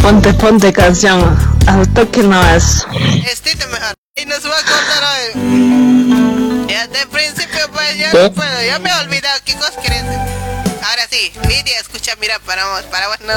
Ponte, 0.08 0.32
ponte 0.32 0.72
canción. 0.72 1.20
Al 1.66 1.86
toque 1.92 2.22
no 2.22 2.42
es. 2.54 2.86
Estito 3.30 3.68
mejor. 3.68 3.92
Y 4.16 4.24
nos 4.24 4.42
va 4.42 4.58
a 4.58 4.64
contar 4.64 5.04
hoy. 5.04 6.66
Ya 6.66 6.86
de 6.86 7.06
principio, 7.08 7.70
pues 7.74 7.98
ya 7.98 8.10
¿Qué? 8.10 8.22
no 8.22 8.32
puedo. 8.32 8.62
Ya 8.66 8.78
me 8.78 8.88
he 8.88 8.94
olvidado 8.94 9.38
qué 9.44 9.52
cosas 9.56 9.76
querés. 9.76 10.04
Ahora 10.04 11.02
sí, 11.10 11.30
Lidia, 11.46 11.78
escucha, 11.78 12.14
mira, 12.22 12.38
para 12.38 12.66
vos, 12.68 12.84
para 12.84 13.08
vos 13.08 13.18
no. 13.20 13.34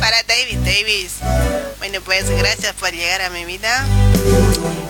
Para 0.00 0.16
David, 0.26 0.58
Davis. 0.64 1.18
Bueno, 1.78 2.00
pues 2.04 2.28
gracias 2.28 2.72
por 2.74 2.90
llegar 2.90 3.22
a 3.22 3.30
mi 3.30 3.44
vida. 3.44 3.86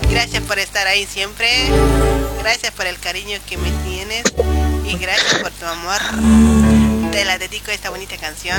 Gracias 0.08 0.42
por 0.44 0.58
estar 0.58 0.86
ahí 0.86 1.04
siempre. 1.04 1.50
Gracias 2.38 2.72
por 2.72 2.86
el 2.86 2.98
cariño 2.98 3.38
que 3.46 3.58
me 3.58 3.70
tienes. 3.86 4.24
Y 4.86 4.96
gracias 4.96 5.34
por 5.42 5.50
tu 5.50 5.66
amor. 5.66 6.77
Te 7.12 7.24
la 7.24 7.38
dedico 7.38 7.70
a 7.70 7.74
esta 7.74 7.90
bonita 7.90 8.16
canción. 8.16 8.56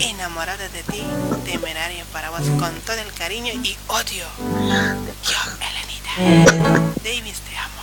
Enamorada 0.00 0.68
de 0.68 0.82
ti, 0.84 1.02
temerario 1.44 2.04
para 2.12 2.30
vos 2.30 2.40
con 2.58 2.72
todo 2.84 2.96
el 2.96 3.12
cariño 3.12 3.52
y 3.62 3.76
odio. 3.88 4.24
Yo, 5.24 5.38
Elenita. 5.60 6.10
Davis, 7.04 7.40
te 7.40 7.56
amo. 7.56 7.82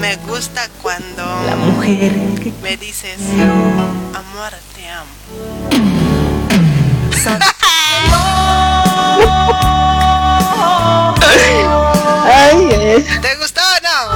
Me 0.00 0.16
gusta 0.28 0.68
cuando 0.82 1.24
la 1.46 1.56
mujer 1.56 2.12
me 2.62 2.76
dices, 2.76 3.18
amor, 4.14 4.52
te 4.74 4.88
amo. 4.88 5.10
Ay, 12.26 12.68
eh. 12.70 13.04
¿Te 13.20 13.36
gustó 13.36 13.60
o 13.60 13.80
no? 13.82 14.14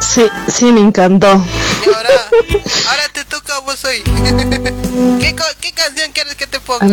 Sí, 0.00 0.28
sí, 0.48 0.72
me 0.72 0.80
encantó. 0.80 1.42
Y 1.86 1.94
ahora, 1.94 2.08
ahora 2.88 3.02
te 3.12 3.24
toca 3.24 3.56
a 3.56 3.60
vos 3.60 3.84
hoy. 3.84 4.02
¿Qué, 5.20 5.36
¿Qué 5.60 5.72
canción 5.72 6.10
quieres 6.12 6.34
que 6.34 6.46
te 6.46 6.60
ponga? 6.60 6.86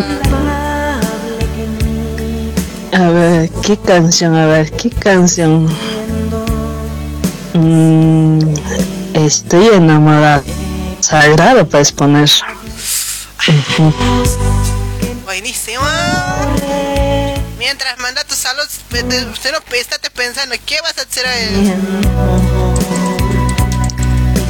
A 2.93 3.09
ver, 3.09 3.49
¿qué 3.63 3.77
canción? 3.77 4.35
A 4.35 4.45
ver, 4.45 4.71
¿qué 4.71 4.89
canción? 4.89 5.67
Mm, 7.53 8.39
estoy 9.13 9.67
enamorada. 9.67 10.43
Sagrado 10.99 11.67
puedes 11.67 11.91
poner. 11.91 12.29
Buenísimo. 15.39 15.83
Mientras 17.59 17.95
manda 17.99 18.23
tus 18.23 18.37
saludos, 18.39 18.79
pe- 18.89 19.03
te- 19.03 19.23
usted 19.25 19.51
no 19.51 19.59
estate 19.77 20.09
pensando, 20.09 20.55
¿qué 20.65 20.81
vas 20.81 20.97
a 20.97 21.01
hacer 21.03 21.27
a 21.27 21.37
él? 21.37 21.75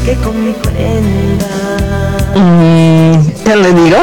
que 0.06 0.16
con 0.24 0.46
mi 0.46 0.54
prenda 0.54 1.48
Mm, 2.36 3.30
¿Qué 3.44 3.56
le 3.58 3.74
digo? 3.74 3.98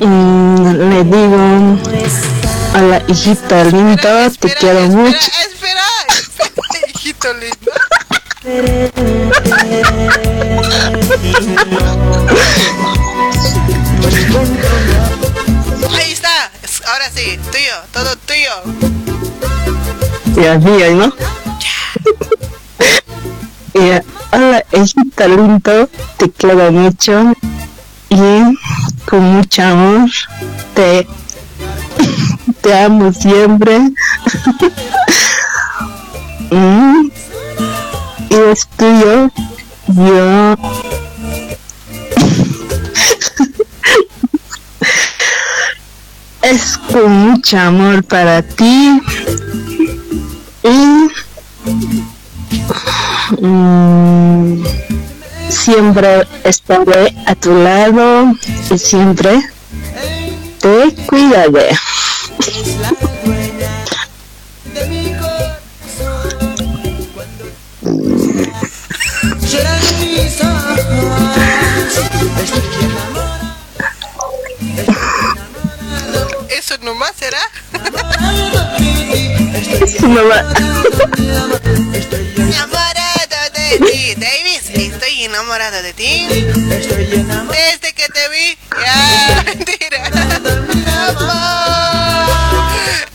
Mm, 0.00 0.90
le 0.90 1.04
digo 1.04 1.78
a 2.74 2.80
la 2.82 3.02
hijita 3.08 3.64
linda, 3.64 4.30
te 4.30 4.54
quiero 4.54 4.80
mucho. 4.88 5.16
Espera, 5.16 5.82
espera, 6.28 6.52
hijito 6.94 7.28
lindo. 7.34 7.72
Ahí 15.96 16.12
está, 16.12 16.50
es- 16.62 16.82
ahora 16.86 17.10
sí, 17.14 17.38
tuyo, 17.50 17.76
todo 17.92 18.16
tuyo. 18.26 18.54
Ya 20.42 20.58
mía, 20.58 20.90
¿no? 20.90 21.12
Y 23.74 23.90
hola, 24.32 24.64
hijita 24.72 25.28
lindo, 25.28 25.88
te 26.18 26.30
quiero 26.30 26.70
mucho 26.72 27.32
y 28.08 28.58
con 29.06 29.20
mucho 29.20 29.62
amor 29.62 30.10
te, 30.74 31.06
te 32.60 32.78
amo 32.78 33.12
siempre. 33.12 33.78
Mm. 36.50 37.10
Y 38.30 38.34
es 38.52 38.68
tuyo, 38.76 39.28
yo. 39.88 40.56
es 46.42 46.78
con 46.92 47.12
mucho 47.12 47.58
amor 47.58 48.04
para 48.04 48.42
ti. 48.42 49.00
Y. 50.62 51.08
mm, 53.44 54.64
siempre 55.48 56.26
estaré 56.44 57.14
a 57.26 57.34
tu 57.34 57.54
lado 57.54 58.32
y 58.70 58.78
siempre 58.78 59.42
te 60.60 60.94
cuidaré. 61.06 61.70
Lloran 69.54 69.80
mis 70.00 70.40
ojos 70.40 70.80
¿Eso 76.48 76.74
nomás 76.82 77.12
será? 77.16 77.38
Eso 79.84 80.08
no 80.08 80.26
va. 80.28 80.40
Enamorado 82.36 82.93
de 83.70 83.78
ti, 83.78 84.14
Davis, 84.16 84.70
estoy 84.70 85.24
enamorado 85.24 85.82
de 85.82 85.92
ti. 85.92 86.26
Desde 86.28 87.92
que 87.94 88.08
te 88.08 88.28
vi, 88.28 88.56
ya, 88.80 89.42
mentira. 89.44 90.10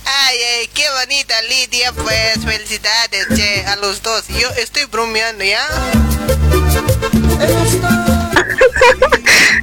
Ay, 0.06 0.38
ay, 0.38 0.68
qué 0.74 0.86
bonita 1.00 1.42
Lidia, 1.44 1.92
pues 1.94 2.40
felicidades, 2.46 3.28
che, 3.36 3.66
a 3.66 3.76
los 3.78 4.02
dos. 4.02 4.26
Yo 4.28 4.50
estoy 4.58 4.86
bromeando, 4.86 5.44
¿ya? 5.44 5.66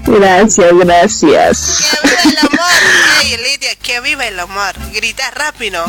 Gracias, 0.07 0.73
gracias. 0.73 1.85
¡Que 1.91 2.09
viva 2.09 2.23
el 2.23 2.39
amor! 2.39 2.61
Ay, 3.19 3.37
Lidia, 3.37 3.75
que 3.77 4.01
viva 4.01 4.27
el 4.27 4.41
amor. 4.41 4.73
Grita 4.93 5.31
rápido. 5.33 5.85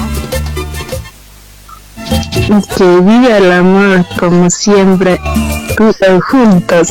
Que 2.78 2.84
viva 2.84 3.38
el 3.38 3.52
amor 3.52 4.06
como 4.20 4.50
siempre, 4.50 5.20
todos 5.76 6.24
juntos. 6.26 6.90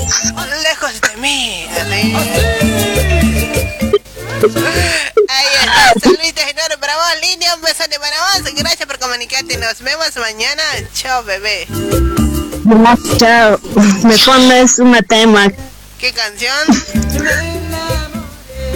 Lejos 0.62 1.00
de 1.00 1.16
mí. 1.20 1.66
Ahí 5.28 5.46
está, 5.60 6.00
saluditos 6.00 6.44
enormes 6.44 6.78
para 6.78 6.96
vos, 6.96 7.04
Lidia, 7.22 7.54
un 7.54 7.62
besote 7.62 7.98
para 7.98 8.16
vos. 8.16 8.52
Gracias 8.54 8.86
por 8.86 8.98
comunicarte. 8.98 9.56
Nos 9.58 9.80
vemos 9.80 10.14
mañana. 10.16 10.62
Chao, 10.92 11.24
bebé. 11.24 11.66
Chao. 13.16 13.58
Me 14.04 14.18
pones 14.18 14.78
una 14.78 15.02
tema. 15.02 15.50
¿Qué 15.98 16.12
canción? 16.12 16.52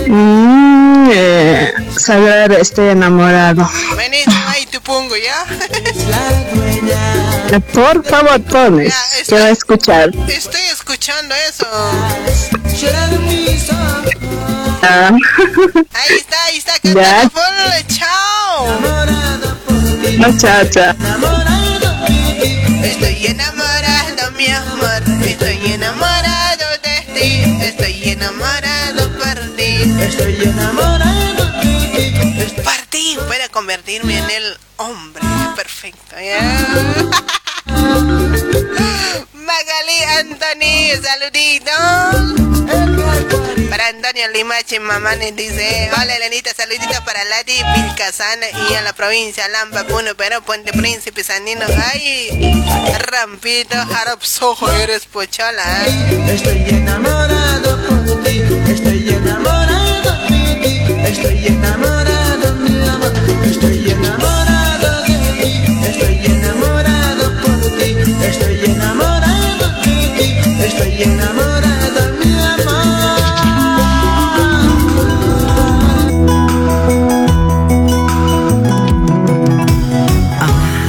Mm, 0.07 0.90
eh, 1.13 1.75
saber, 1.99 2.53
estoy 2.53 2.89
enamorado. 2.91 3.69
Vení, 3.97 4.19
ahí 4.49 4.67
te 4.67 4.81
pongo, 4.81 5.15
¿ya? 5.17 5.45
Eh, 7.53 7.61
Por 7.73 8.05
favor, 8.05 8.41
pones. 8.43 8.95
Quiero 9.27 9.47
escuchar. 9.47 10.11
Estoy 10.29 10.61
escuchando 10.73 11.35
eso. 11.49 11.67
Ah. 14.83 15.11
Ahí 15.93 16.17
está, 16.17 16.45
ahí 16.45 16.57
está. 16.59 16.73
Ya. 16.83 17.29
Ponle, 17.29 17.85
chao. 17.89 18.81
No, 20.19 20.39
chao, 20.39 20.65
chao. 20.71 20.95
Estoy 22.83 23.27
enamorado, 23.27 24.31
mi 24.37 24.47
amor. 24.49 25.03
Estoy 25.27 25.73
enamorado 25.73 26.65
de 26.83 27.21
ti. 27.21 27.31
Estoy 27.63 28.11
enamorado 28.11 29.09
por 29.10 29.10
ti. 29.83 30.03
Estoy 30.03 30.43
enamorado 30.43 31.45
de 31.61 32.11
ti. 32.11 32.55
Ti 32.91 33.19
puedo 33.27 33.51
convertirme 33.53 34.19
en 34.19 34.31
el 34.31 34.59
hombre 34.77 35.23
perfecto. 35.55 36.17
Magali 39.33 40.03
Anthony, 40.19 41.01
saluditos. 41.03 42.41
Para 43.71 43.87
Antonio 43.89 44.29
Limache 44.33 44.81
Mamani 44.81 45.31
dice, 45.33 45.91
hola 45.97 46.17
Elenita, 46.17 46.53
saluditos 46.55 47.01
para 47.01 47.25
Lati 47.25 47.53
Vilcasana 47.77 48.47
y 48.69 48.75
a 48.75 48.83
la 48.83 48.93
provincia 48.93 49.47
Lampa, 49.49 49.85
Puno, 49.85 50.17
Perú, 50.17 50.43
Puente 50.45 50.73
Príncipe, 50.73 51.23
Sanino, 51.23 51.65
ay, 51.93 52.29
Rampito, 52.99 53.77
Harap 53.77 54.23
Sojo, 54.23 54.71
eres 54.73 55.07
pochola. 55.07 55.63
¿eh? 55.87 56.35
Estoy 56.35 56.65
enamorado 56.69 57.79
por 57.87 58.25
ti, 58.25 58.43
estoy 58.69 59.10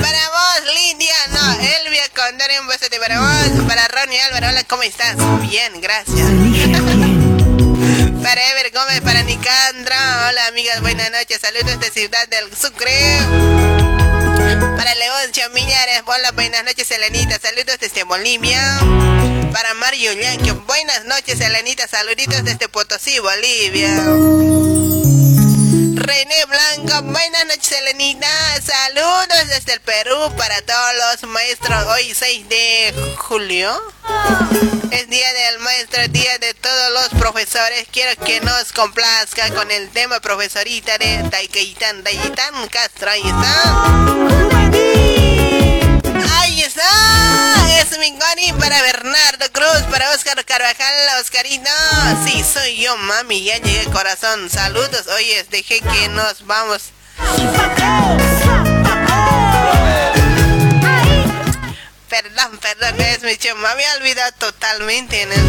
Para 0.01 0.29
vos, 2.65 2.99
para 2.99 3.19
vos. 3.19 3.65
Para 3.67 3.87
Ronnie 3.87 4.19
Álvaro, 4.21 4.47
hola, 4.49 4.63
¿cómo 4.65 4.83
estás? 4.83 5.15
Bien, 5.41 5.81
gracias. 5.81 7.30
Para 8.21 8.49
Ever 8.51 8.71
Gómez, 8.71 9.01
para 9.01 9.23
Nicandra, 9.23 10.27
hola 10.27 10.47
amigas, 10.47 10.81
buenas 10.81 11.11
noches, 11.11 11.39
saludos 11.41 11.79
de 11.79 11.89
Ciudad 11.89 12.27
del 12.27 12.55
Sucre. 12.55 12.91
Para 14.77 14.95
Leoncio 14.95 15.49
Millares, 15.51 16.03
hola, 16.05 16.31
buenas 16.31 16.63
noches, 16.63 16.89
Elenita, 16.91 17.39
saludos 17.39 17.77
desde 17.79 18.03
Bolivia. 18.03 18.79
Para 19.51 19.73
Mario 19.75 20.13
Yanquio, 20.13 20.55
buenas 20.67 21.05
noches, 21.05 21.39
Elenita, 21.39 21.87
saluditos 21.87 22.43
desde 22.43 22.69
Potosí, 22.69 23.19
Bolivia. 23.19 23.89
René 26.01 26.45
Blanco, 26.45 27.03
buenas 27.03 27.45
noches 27.45 27.71
Elenita, 27.73 28.27
saludos 28.59 29.47
desde 29.49 29.73
el 29.73 29.81
Perú 29.81 30.15
para 30.35 30.59
todos 30.63 31.21
los 31.21 31.29
maestros, 31.29 31.85
hoy 31.89 32.11
6 32.15 32.49
de 32.49 33.15
julio, 33.17 33.71
es 34.89 35.07
día 35.09 35.33
del 35.33 35.59
maestro, 35.59 36.07
día 36.07 36.39
de 36.39 36.55
todos 36.55 36.93
los 36.93 37.21
profesores, 37.21 37.87
quiero 37.91 38.19
que 38.25 38.41
nos 38.41 38.73
complazca 38.73 39.53
con 39.53 39.69
el 39.69 39.89
tema 39.91 40.19
profesorita 40.21 40.97
de 40.97 41.23
Taikeitan, 41.29 42.03
Taikeitan 42.03 42.67
Castro, 42.69 43.11
ahí 43.11 43.21
está. 43.21 44.21
Ahí 46.29 46.61
está, 46.63 46.83
es 47.79 47.97
mi 47.97 48.11
Goni 48.11 48.53
para 48.59 48.81
Bernardo 48.81 49.45
Cruz, 49.51 49.83
para 49.89 50.11
Oscar 50.11 50.43
Carvajal, 50.45 51.21
Oscarito. 51.21 51.69
Sí, 52.25 52.43
soy 52.43 52.77
yo, 52.77 52.95
mami, 52.97 53.43
ya 53.43 53.57
llegué 53.57 53.85
corazón. 53.91 54.49
Saludos, 54.49 55.07
oye, 55.15 55.45
dejé 55.49 55.81
que 55.81 56.09
nos 56.09 56.45
vamos. 56.45 56.91
Perdón, 62.09 62.59
perdón, 62.59 63.01
es 63.01 63.23
mi 63.23 63.37
chum, 63.37 63.57
me 63.59 63.67
había 63.67 63.93
olvidado 63.95 64.31
totalmente 64.33 65.21
en 65.21 65.31
eso. 65.31 65.41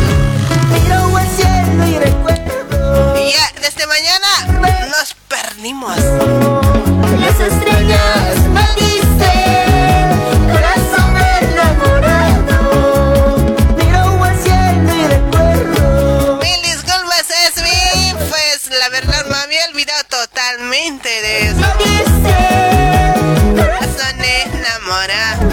Y 3.19 3.33
ya, 3.33 3.53
desde 3.61 3.87
mañana 3.87 4.89
nos 4.89 5.15
perdimos. 5.29 5.97
Totalmente 20.73 21.09
de 21.09 21.49
eso. 21.49 21.61
Corazón 23.57 24.25
enamorado. 24.55 25.51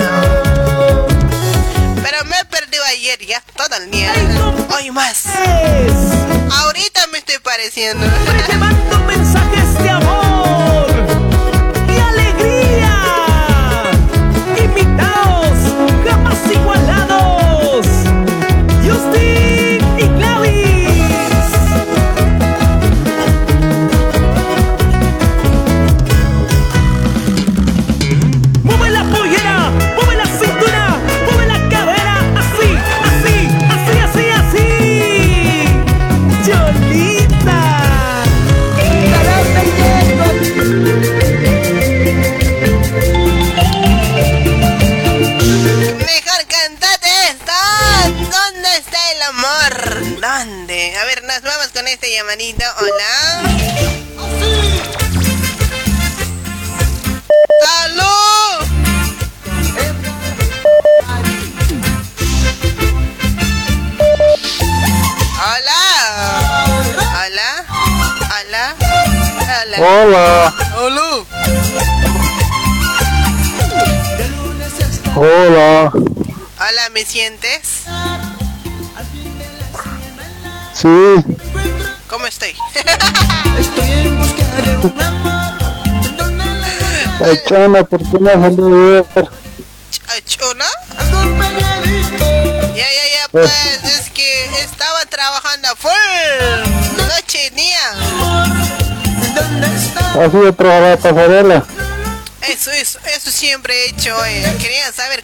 Pero 2.02 2.26
me 2.26 2.46
perdió 2.46 2.82
ayer 2.86 3.20
ya 3.26 3.44
todo 3.56 3.76
el 3.78 3.92
día. 3.92 4.14
Hoy 4.76 4.92
más. 4.92 5.26
Ahorita 6.52 7.08
me 7.08 7.18
estoy 7.18 7.40
pareciendo. 7.40 8.06
Hola. 75.60 75.92
Hola, 75.92 76.90
¿me 76.94 77.04
sientes? 77.04 77.84
Sí. 80.74 80.88
¿Cómo 82.08 82.26
estoy? 82.28 82.56
Ay, 87.22 87.38
chana, 87.46 87.84
¿por 87.84 88.00
qué 88.00 88.20
no 88.22 88.30
has 88.30 88.56
salido 88.56 89.06
ayer? 89.14 89.30
¿Chona? 90.26 90.66
Ya, 92.74 92.76
ya, 92.76 92.86
ya, 93.16 93.28
pues 93.32 93.52
es 93.84 94.10
que 94.12 94.46
estaba 94.62 95.06
trabajando 95.10 95.68
a 95.68 95.76
full. 95.76 95.92
Noche 96.98 97.48
y 97.48 97.50
día. 97.50 97.92
¿Has 100.24 100.34
ido 100.34 100.48
a 100.48 100.52
trabajar 100.54 100.94
a 100.94 100.98
pasarela? 100.98 101.66
Eso, 102.48 102.72
eso, 102.72 102.98
eso 103.16 103.30
siempre 103.30 103.76
he 103.76 103.90
hecho. 103.90 104.16
eh. 104.26 104.39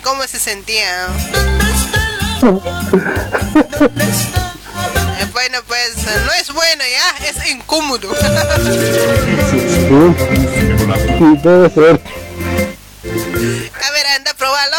Cómo 0.05 0.25
se 0.27 0.39
sentía. 0.39 1.07
Bueno, 5.33 5.57
pues 5.67 5.95
no 6.25 6.31
es 6.39 6.53
bueno 6.53 6.83
ya, 6.89 7.15
es 7.27 7.45
incómodo. 7.51 8.15
Sí. 9.49 10.15
Debe 11.43 11.69
ser. 11.69 12.01
A 13.83 13.91
ver, 13.91 14.05
anda, 14.15 14.33
probalo. 14.37 14.77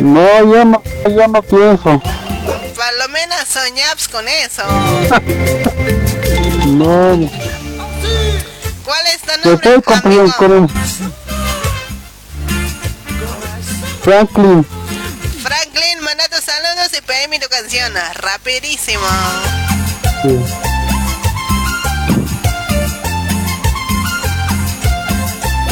No, 0.00 0.54
yo 0.54 0.64
no, 0.64 0.82
yo 1.04 1.28
no 1.28 1.42
pienso. 1.42 2.00
Por 2.74 2.94
lo 2.98 3.08
menos 3.10 3.46
soñabs 3.46 4.08
con 4.08 4.26
eso. 4.26 4.62
No, 6.66 7.30
¿Cuál 8.84 9.06
es 9.14 9.20
tu 9.22 9.32
nombre, 9.48 9.54
estoy 9.54 9.80
con, 9.82 10.02
Franklin. 14.04 14.62
Franklin, 15.42 16.00
manda 16.02 16.28
tus 16.28 16.44
saludos 16.44 16.90
y 16.92 17.00
pedime 17.00 17.38
tu 17.38 17.48
canción. 17.48 17.90
Rapidísimo. 18.16 19.06
Sí. 20.22 20.38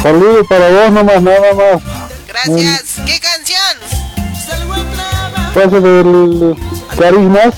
Saludos 0.02 0.46
para 0.48 0.70
vos 0.70 0.92
nomás, 0.92 1.22
nada 1.22 1.52
más. 1.52 1.82
Gracias. 2.26 2.94
¿Qué 3.04 3.20
canción? 3.20 3.76
Paso 5.52 5.80
del 5.82 6.56
carismas. 6.98 7.54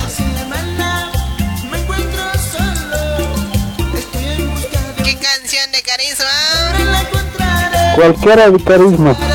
¿Qué 5.05 5.19
canción 5.19 5.71
de 5.71 5.83
carisma? 5.83 6.27
Cualquiera 7.95 8.51
de 8.51 8.65
carisma. 8.65 9.34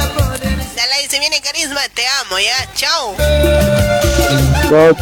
Chao, 4.69 4.93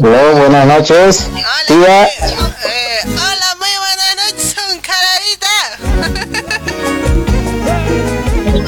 Hola, 0.00 0.22
buenas 0.32 0.66
noches. 0.66 1.28
Tía, 1.66 2.06
Eh, 2.06 2.10
hola, 3.04 3.56
muy 3.58 3.74
buenas 3.78 4.16
noches, 4.16 4.54
son 4.54 4.78
cararita. 4.80 5.54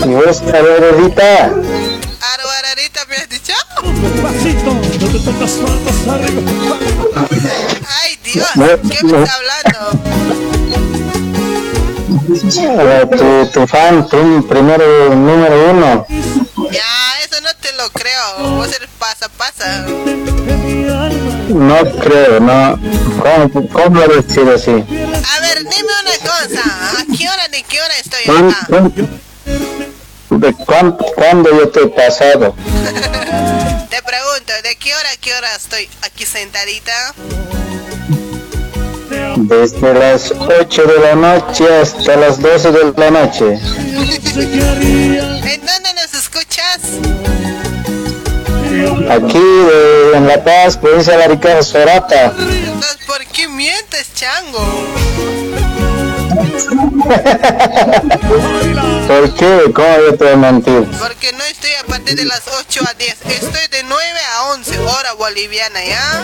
¿y 0.07 0.09
vos, 0.09 0.41
Carolita? 0.51 1.53
Arbararita, 2.21 3.05
¿me 3.09 3.17
has 3.17 3.29
dicho? 3.29 3.53
Ay, 7.89 8.19
Dios, 8.25 8.49
¿qué 8.55 9.05
me 9.07 9.23
está 9.23 9.35
hablando? 9.35 9.81
Tu, 12.31 13.47
tu 13.53 13.67
fan, 13.67 14.07
tu 14.09 14.47
primero, 14.47 15.15
número 15.15 15.71
uno. 15.71 16.07
No 21.55 21.79
creo, 22.01 22.41
no. 22.41 22.79
¿Cómo, 23.23 23.69
cómo 23.69 24.01
decir 24.03 24.49
así? 24.49 24.71
A 24.71 25.41
ver, 25.41 25.59
dime 25.65 25.93
una 26.03 26.17
cosa. 26.31 26.63
¿A 27.01 27.05
qué 27.17 27.29
hora, 27.29 27.49
de 27.49 27.63
qué 27.65 27.81
hora 27.81 27.95
estoy 27.99 28.25
¿Cuán- 28.27 28.51
acá? 28.51 28.67
cuán- 28.69 29.21
¿De 30.41 30.55
cuán- 30.55 30.97
cuándo 31.17 31.51
yo 31.51 31.81
he 31.83 31.87
pasado? 31.89 32.55
Te 33.91 34.03
pregunto, 34.03 34.53
¿de 34.63 34.77
qué 34.77 34.95
hora 34.95 35.11
a 35.13 35.17
qué 35.21 35.35
hora 35.35 35.49
estoy 35.57 35.89
aquí 36.03 36.25
sentadita? 36.25 36.93
Desde 39.37 39.95
las 39.95 40.31
8 40.33 40.83
de 40.85 40.99
la 41.01 41.15
noche 41.17 41.65
hasta 41.81 42.17
las 42.17 42.41
12 42.41 42.71
de 42.71 42.93
la 42.97 43.11
noche. 43.11 43.59
Aquí 49.11 49.39
eh, 49.39 50.13
en 50.15 50.27
La 50.27 50.43
Paz, 50.43 50.77
provincia 50.77 51.13
de 51.15 51.19
Larica, 51.19 51.63
Sorata. 51.63 52.33
¿por 53.07 53.25
qué 53.27 53.49
mientes, 53.49 54.13
chango? 54.15 54.65
¿Por 59.09 59.35
qué? 59.35 59.73
¿Cómo 59.75 59.97
yo 60.07 60.15
te 60.17 60.25
voy 60.25 60.33
a 60.33 60.37
mentir? 60.37 60.89
Porque 60.99 61.33
no 61.33 61.45
estoy 61.45 61.71
a 61.83 61.85
partir 61.87 62.17
de 62.17 62.25
las 62.25 62.43
8 62.61 62.81
a 62.89 62.95
10. 62.95 63.17
Estoy 63.27 63.69
de 63.71 63.83
9 63.85 64.03
a 64.37 64.45
11, 64.53 64.79
hora 64.79 65.13
boliviana, 65.15 65.85
¿ya? 65.85 66.23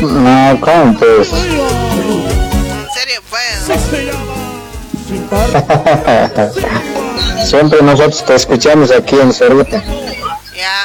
No, 0.00 0.60
¿cómo 0.60 0.98
pues? 0.98 1.32
En 1.32 2.86
serio, 2.94 3.22
pues. 3.30 3.64
Siempre 7.48 7.82
nosotros 7.82 8.24
te 8.24 8.34
escuchamos 8.34 8.90
aquí 8.90 9.16
en 9.20 9.32
Sorata. 9.32 9.82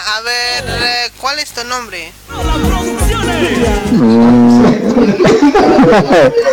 A 0.05 0.21
ver, 0.21 0.63
eh, 0.67 1.11
¿cuál 1.19 1.39
es 1.39 1.51
tu 1.51 1.63
nombre? 1.65 2.11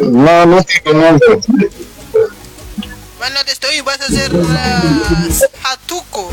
No, 0.00 0.46
no 0.46 0.62
te 0.64 0.80
conozco. 0.82 1.40
Bueno, 3.18 3.44
te 3.44 3.52
estoy, 3.52 3.80
vas 3.82 4.00
a 4.00 4.04
hacer 4.06 4.34
uh, 4.34 4.42
Hatuko. 5.62 6.30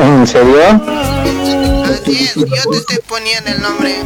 ¿En 0.00 0.26
serio? 0.26 0.62
Así 1.84 2.24
es, 2.24 2.34
yo 2.34 2.70
te 2.70 2.76
estoy 2.76 2.98
poniendo 3.08 3.50
el 3.50 3.60
nombre. 3.62 3.96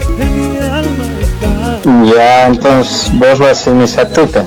Ya, 2.15 2.47
entonces 2.47 3.11
vos 3.15 3.39
vas 3.39 3.51
a 3.51 3.55
ser 3.55 3.74
mi 3.74 3.87
satuca. 3.87 4.41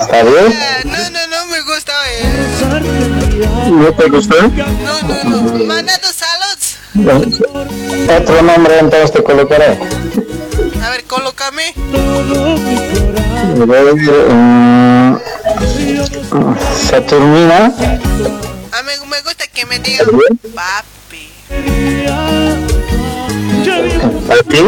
¿Está 0.00 0.22
bien? 0.22 0.58
No, 0.84 1.10
no, 1.10 1.26
no 1.28 1.46
me 1.46 1.60
gusta. 1.62 1.92
¿No 3.70 3.92
te 3.92 4.08
gustó? 4.08 4.36
No, 4.42 5.02
no, 5.02 5.24
no. 5.24 5.64
Manda 5.64 5.98
tus 5.98 6.14
saludos. 6.14 6.76
Otro 8.20 8.42
nombre 8.42 8.78
entonces 8.78 9.12
te 9.12 9.22
colocaré. 9.22 9.78
A 10.82 10.90
ver, 10.90 11.04
colócame. 11.04 11.74
Mm, 14.72 15.16
Saturnina. 16.90 17.66
A 17.66 18.82
mí 18.82 18.92
me 19.08 19.20
gusta 19.22 19.46
que 19.52 19.66
me 19.66 19.78
digan 19.78 20.06
papi. 20.54 21.28
¿Papi? 24.28 24.58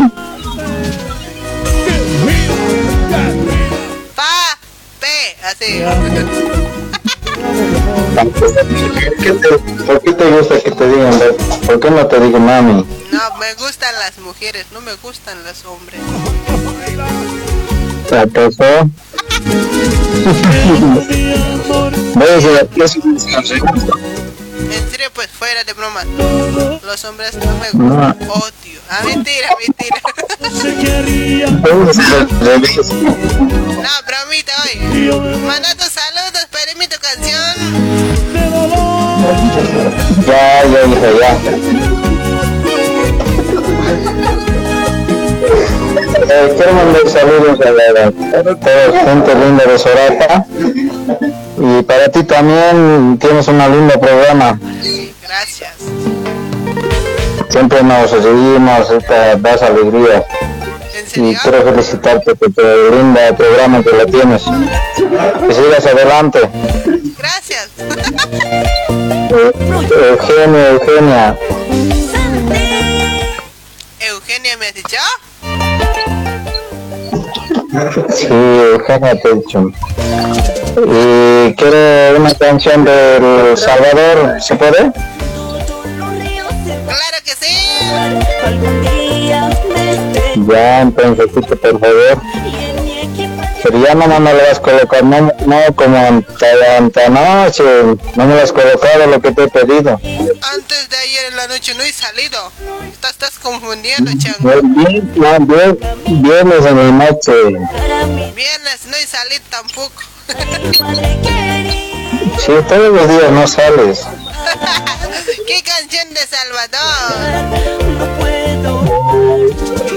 Papi, 4.15 5.17
así. 5.43 6.84
¿Qué 9.23 9.33
te- 9.33 9.59
¿Por 9.85 10.01
qué 10.03 10.13
te 10.13 10.31
gusta 10.31 10.61
que 10.61 10.71
te 10.71 10.89
digan? 10.89 11.21
¿Por 11.67 11.81
qué 11.81 11.91
no 11.91 12.07
te 12.07 12.21
digo 12.21 12.39
mami? 12.39 12.85
No, 13.13 13.37
me 13.39 13.55
gustan 13.55 13.95
las 14.01 14.19
mujeres, 14.19 14.67
no 14.73 14.81
me 14.81 14.95
gustan 15.03 15.43
los 15.45 15.65
hombres. 15.65 16.01
¿Acaso? 18.11 18.91
Voy 22.15 22.29
a 22.29 22.33
decir, 22.37 22.69
¿qué 22.75 22.85
es 22.85 22.97
un 22.97 23.19
En 24.71 24.91
serio, 24.91 25.11
pues 25.15 25.29
fuera 25.29 25.65
de 25.65 25.73
broma. 25.73 26.03
Los 26.85 27.05
hombres 27.05 27.35
no 27.37 27.53
me 27.59 27.71
gustan. 27.71 28.19
Odio. 28.31 28.81
Ah, 28.91 29.01
mentira, 29.05 29.49
mentira. 29.59 30.01
No, 33.85 33.91
bromita 34.07 34.53
hoy. 34.63 34.75
Manda 35.47 35.75
tus 35.75 35.89
saludos, 35.89 36.47
pedime 36.51 36.87
tu 36.89 36.97
canción. 37.01 37.55
Ya, 40.27 40.65
ya, 40.65 40.81
ya. 41.21 41.31
Eh, 46.27 46.55
quiero 46.57 46.73
mandar 46.75 47.09
saludos 47.09 47.61
a, 47.61 47.71
la, 47.71 48.07
a 48.09 48.43
toda 48.43 48.87
la 48.89 49.01
gente 49.01 49.35
linda 49.35 49.65
de 49.65 49.79
Sorata. 49.79 50.47
Y 51.59 51.83
para 51.83 52.09
ti 52.09 52.25
también 52.25 53.19
tienes 53.21 53.47
un 53.49 53.59
lindo 53.59 53.99
programa. 54.01 54.59
Gracias. 55.23 55.73
Siempre 57.49 57.83
nos 57.83 58.13
y 58.13 59.07
te 59.07 59.37
das 59.39 59.63
alegría. 59.63 60.25
Y 61.17 61.35
quiero 61.37 61.63
felicitarte 61.63 62.35
por 62.35 62.53
tu 62.53 62.63
lindo 62.63 63.21
programa 63.37 63.83
que 63.83 63.93
lo 63.93 64.07
tienes. 64.07 64.43
Que 64.45 65.55
sigas 65.55 65.87
adelante. 65.87 66.41
Gracias. 67.17 67.69
Eugenia, 69.31 70.69
Eugenia. 70.71 71.39
Eugenia, 74.01 74.57
¿me 74.57 74.67
has 74.67 74.75
dicho? 74.75 74.97
Sí, 78.15 78.27
Eugenia 78.29 79.21
te 79.21 79.29
he 79.29 79.35
dicho. 79.35 79.73
Y 80.77 81.55
quiero 81.55 82.19
una 82.21 82.35
canción 82.35 82.85
del 82.85 83.57
Salvador, 83.57 84.43
¿se 84.43 84.57
puede? 84.57 84.91
Claro 84.93 84.93
que 87.25 87.31
sí. 87.41 87.57
Ya, 90.49 90.81
entonces, 90.81 91.27
por 91.33 91.59
favor. 91.59 92.21
Pero 93.63 93.79
ya 93.83 93.95
no 93.95 94.07
me 94.21 94.33
lo 94.35 94.39
vas 94.41 94.59
a 94.59 94.61
colocar, 94.61 95.03
no, 95.05 95.33
no 95.47 95.61
como 95.75 95.97
ante 95.97 96.47
ante 96.77 97.03
anoche, 97.05 97.63
no 98.15 98.27
me 98.27 98.35
lo 98.35 98.43
has 98.43 98.53
colocado 98.53 99.07
lo 99.07 99.23
que 99.23 99.33
te 99.33 99.45
he 99.45 99.49
pedido. 99.49 99.99
Antes 100.53 100.91
de 100.91 100.97
ayer 100.99 101.25
en 101.31 101.37
la 101.37 101.47
noche 101.49 101.75
no 101.75 101.83
he 101.83 101.91
salido. 101.93 102.53
Estás, 102.93 103.13
estás 103.13 103.39
confundiendo, 103.39 104.11
Chan. 104.23 104.37
No, 104.41 104.51
bien- 104.61 105.11
no, 105.15 105.39
bien- 105.47 105.79
Viernes 106.23 106.67
en 106.67 106.77
la 106.77 106.91
noche. 107.07 107.33
Viernes 108.35 108.81
no 108.91 108.97
he 108.99 109.07
salido 109.07 109.41
tampoco. 109.49 110.03
Sí, 112.39 112.53
todos 112.69 112.93
los 112.93 113.09
días 113.09 113.31
no 113.31 113.47
sales. 113.47 114.07
¿Qué 115.47 115.63
canción 115.63 116.13
de 116.13 116.21
Salvador? 116.27 117.65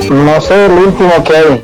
No 0.10 0.42
sé 0.42 0.66
el 0.66 0.72
último 0.72 1.24
que 1.24 1.36
hay. 1.36 1.64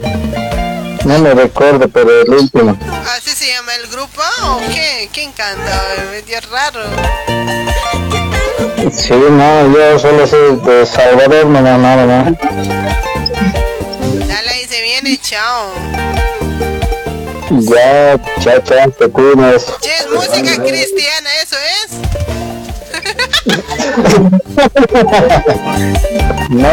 No 1.06 1.20
me 1.20 1.34
recuerdo, 1.34 1.88
pero 1.90 2.22
el 2.22 2.30
último. 2.30 2.78
¿Así 3.16 3.32
se 3.32 3.48
llama 3.48 3.76
el 3.76 3.88
grupo 3.88 4.22
o 4.44 4.60
qué? 4.74 5.10
¿Quién 5.14 5.32
canta? 5.34 5.84
Medio 6.12 6.40
raro. 6.52 6.82
Sí, 8.92 9.14
no, 9.14 9.74
yo 9.74 10.00
solo 10.00 10.28
sé 10.28 10.38
de 10.38 10.86
Salvador, 10.86 11.46
no, 11.46 11.62
no, 11.62 11.78
nada 11.78 12.06
más. 12.06 12.34
Dale 14.28 14.50
ahí 14.50 14.66
se 14.68 14.82
viene, 14.82 15.18
chao. 15.22 15.74
Ya, 17.50 18.18
chao, 18.42 18.62
chao, 18.64 18.92
te 18.92 19.10
cuidas. 19.10 19.66
Che, 19.82 19.96
es 19.96 20.08
música 20.10 20.64
cristiana, 20.64 21.30
¿eso 21.42 21.58
es? 21.58 21.92
No 26.50 26.70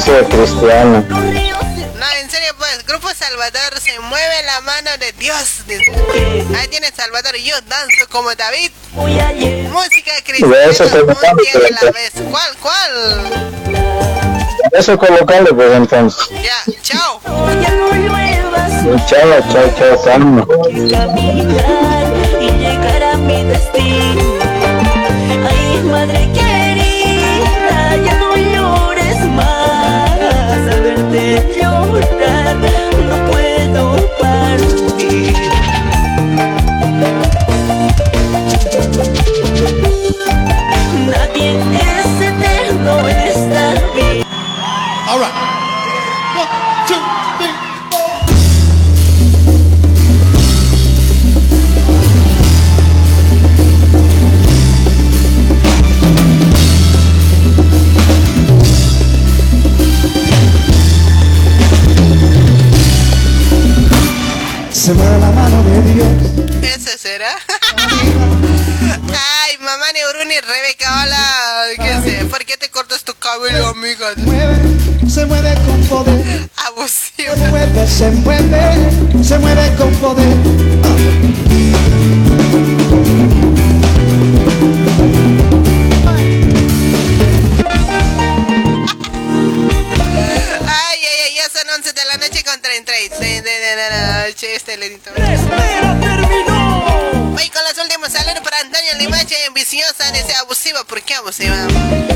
sea 0.00 0.22
cristiano. 0.28 1.04
No, 1.08 2.06
en 2.20 2.30
serio, 2.30 2.54
pues, 2.58 2.84
Grupo 2.86 3.08
Salvador 3.14 3.80
se 3.80 3.98
mueve 4.00 4.42
la 4.44 4.60
mano 4.62 4.90
de 4.98 5.12
Dios. 5.12 5.62
Ahí 6.58 6.68
tiene 6.68 6.90
Salvador 6.94 7.36
y 7.36 7.44
yo 7.44 7.54
danzo 7.68 8.08
como 8.10 8.34
David. 8.34 8.70
Música 8.94 10.12
cristiana, 10.24 10.64
eso 10.70 10.84
te 10.86 10.98
de 10.98 11.70
la 11.70 11.90
vez. 11.90 12.12
¿Cuál, 12.30 12.56
cuál? 12.60 13.30
Eso 14.72 14.98
colocarle, 14.98 15.52
pues 15.52 15.72
entonces. 15.72 16.28
Ya, 16.42 16.62
chao. 16.82 17.20
Chao, 18.84 19.00
chao, 19.50 19.70
chao, 19.78 19.96
te 20.04 20.10
amo. 20.12 20.44
y 20.68 20.74
llegar 22.50 23.02
a 23.02 23.16
mi 23.16 23.42
destino. 23.44 24.22
Ay, 25.48 25.82
madre 25.90 26.30
querida, 26.34 27.96
ya 28.04 28.14
no 28.18 28.36
llores 28.36 29.20
más. 29.30 30.20
Al 30.70 30.82
verte 30.82 31.56
llorar, 31.58 32.56
no 33.08 33.16
puedo 33.32 33.96
partir. 34.18 35.34
Nadie 41.08 41.56
es 41.56 42.20
eterno 42.20 43.08
en 43.08 43.16
esta 43.16 43.72
vida. 43.94 44.26
All 45.08 45.20
right. 45.20 45.53
Se 64.84 64.92
mueve 64.92 65.18
la 65.18 65.30
mano 65.30 65.62
de 65.62 65.80
Dios. 65.94 66.08
¿Ese 66.62 66.98
será? 66.98 67.30
Ay, 68.02 69.56
mamá 69.58 69.86
Neuruni, 69.94 70.38
Rebeca, 70.40 71.02
hola. 71.02 71.64
¿Qué 71.78 72.10
sé? 72.10 72.24
¿Por 72.26 72.44
qué 72.44 72.58
te 72.58 72.68
cortas 72.68 73.02
tu 73.02 73.14
cabello, 73.14 73.68
amiga? 73.68 74.12
Se 75.08 75.24
mueve 75.24 75.54
con 75.64 75.82
poder. 75.84 76.50
Abusivo. 76.66 77.34
Se 77.34 77.48
mueve, 77.48 77.86
se 77.86 78.10
mueve, 78.10 79.24
se 79.24 79.38
mueve 79.38 79.74
con 79.78 79.90
poder. 79.94 80.36
Ay, 90.66 90.98
ay, 91.00 91.18
ay, 91.26 91.34
ya 91.36 91.48
son 91.48 91.68
11 91.74 91.92
de 91.92 92.04
la 92.04 92.16
noche 92.18 92.33
con 92.84 92.94
33 92.94 93.20
de, 93.20 93.42
de, 93.42 93.76
de 93.76 93.90
la 93.90 94.26
noche. 94.26 94.54
Este 94.54 94.76
lenito. 94.76 95.10
Voy 97.32 97.48
con 97.50 97.62
los 97.64 97.78
últimos 97.78 98.12
saludos 98.12 98.40
para 98.42 98.60
Antonio 98.60 98.94
Limache, 98.98 99.36
viciosa, 99.54 100.10
desea 100.12 100.40
abusiva. 100.40 100.84
¿Por 100.84 101.02
qué 101.02 101.14
abusiva? 101.14 101.56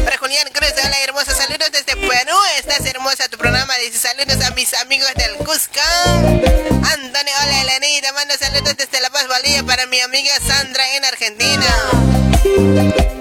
Para 0.05 0.19
Julián 0.19 0.49
Cruz, 0.53 0.73
hola 0.85 1.01
hermosa, 1.05 1.35
saludos 1.35 1.70
desde 1.73 1.97
Perú. 1.97 2.36
Estás 2.59 2.85
hermosa 2.86 3.28
tu 3.28 3.39
programa. 3.39 3.74
Dice 3.78 3.99
saludos 3.99 4.45
a 4.45 4.51
mis 4.53 4.74
amigos 4.74 5.09
del 5.16 5.35
Cusco. 5.36 5.81
Antonio, 6.05 7.32
hola 7.43 7.61
Elenita, 7.62 8.12
manda 8.12 8.36
saludos 8.36 8.77
desde 8.77 9.01
La 9.01 9.11
Paz, 9.11 9.27
Bolivia 9.27 9.62
para 9.65 9.86
mi 9.86 10.01
amiga 10.01 10.32
Sandra 10.47 10.85
en 10.97 11.05
Argentina. 11.05 11.74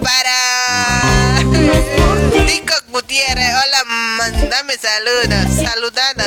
Para 0.04 1.44
Nico 2.46 2.74
Gutiérrez, 2.90 3.54
hola, 3.54 3.84
mandame 3.86 4.76
saludos, 4.78 5.56
saludada. 5.64 6.26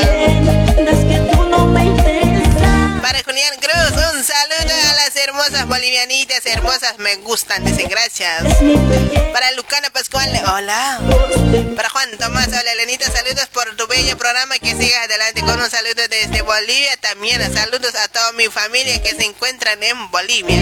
Gustan, 7.31 7.65
dicen 7.65 7.89
gracias. 7.89 8.43
Para 9.32 9.52
Lucana 9.52 9.60
programa. 14.16 14.59
Que 14.59 14.74
sigas 14.77 15.05
adelante 15.05 15.40
con 15.43 15.60
un 15.60 15.70
saludo 15.70 16.09
desde 16.09 16.43
Bolivia. 16.43 16.97
También 17.01 17.40
saludos 17.52 17.94
a 17.94 18.09
toda 18.09 18.32
mi 18.32 18.47
familia 18.48 19.02
que 19.02 19.10
se 19.10 19.24
encuentran 19.24 19.82
en 19.82 20.10
Bolivia. 20.10 20.60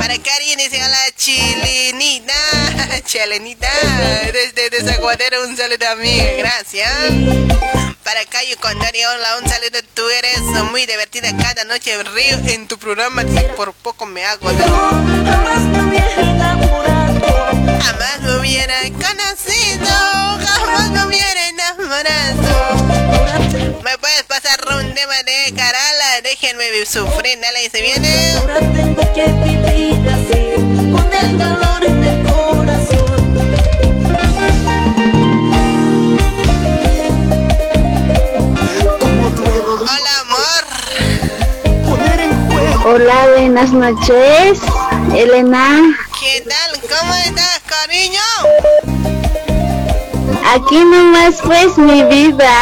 Para 0.00 0.18
Karin 0.18 0.58
dice 0.58 0.82
hola 0.82 0.98
chilenita, 1.16 2.34
chilenita, 3.04 3.68
desde 4.32 4.70
Desaguadero 4.70 5.44
un 5.44 5.56
saludo 5.56 5.88
a 5.88 5.94
mí, 5.96 6.18
gracias. 6.38 6.90
Para 8.02 8.24
Cayo 8.26 8.56
Condario, 8.60 9.08
hola, 9.10 9.38
un 9.42 9.48
saludo, 9.48 9.78
tú 9.94 10.08
eres 10.08 10.40
muy 10.70 10.86
divertida 10.86 11.36
cada 11.36 11.64
noche, 11.64 12.02
río 12.02 12.38
en 12.46 12.66
tu 12.66 12.78
programa, 12.78 13.22
por 13.56 13.72
poco 13.72 14.06
me 14.06 14.24
hago. 14.24 14.48
Jamás 17.82 18.20
me 18.20 18.38
hubiera 18.40 18.80
conocido, 18.90 20.38
me 20.92 21.06
hubiera 21.06 21.48
enamorado. 21.48 22.42
¿Me 23.84 23.98
puedes 23.98 24.22
pasar 24.24 24.60
un 24.78 24.94
tema 24.94 25.22
de 25.24 25.52
Carala? 25.56 26.20
Déjenme 26.22 26.64
sufrir, 26.86 27.38
dale 27.40 27.64
y 27.64 27.70
se 27.70 27.80
viene. 27.82 28.36
Ahora 28.38 28.60
tengo 28.60 29.12
que 29.12 29.26
vivir 29.44 30.08
así, 30.08 30.54
con 30.92 31.12
el 31.12 31.38
dolor 31.38 31.84
en 31.84 32.04
el 32.04 32.22
corazón. 32.26 33.22
Hola, 39.80 40.20
amor. 40.20 40.62
Hola, 42.84 43.28
buenas 43.36 43.72
noches, 43.72 44.60
Elena. 45.14 45.80
¿Qué 46.20 46.40
tal? 46.42 46.80
¿Cómo 46.80 47.14
estás, 47.14 47.60
cariño? 47.66 48.20
Aquí 50.44 50.84
nomás 50.84 51.36
pues 51.44 51.78
mi 51.78 52.02
vida. 52.04 52.52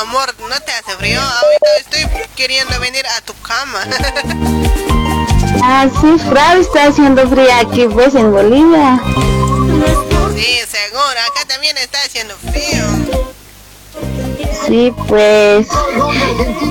Amor, 0.00 0.34
¿no 0.48 0.60
te 0.60 0.72
hace 0.72 0.96
frío? 0.96 1.20
Ahorita 1.20 1.76
estoy 1.78 2.06
queriendo 2.36 2.78
venir 2.80 3.04
a 3.06 3.20
tu 3.22 3.34
cama. 3.42 3.80
Ah, 5.62 5.86
sí, 6.00 6.16
Frau 6.28 6.60
está 6.60 6.84
haciendo 6.84 7.28
frío 7.28 7.52
aquí 7.54 7.86
pues 7.88 8.14
en 8.14 8.32
Bolivia. 8.32 9.00
Sí, 10.34 10.58
seguro. 10.66 11.20
Acá 11.28 11.44
también 11.48 11.76
está 11.76 11.98
haciendo 12.02 12.34
frío. 12.50 12.86
Sí, 14.66 14.92
pues 15.08 15.66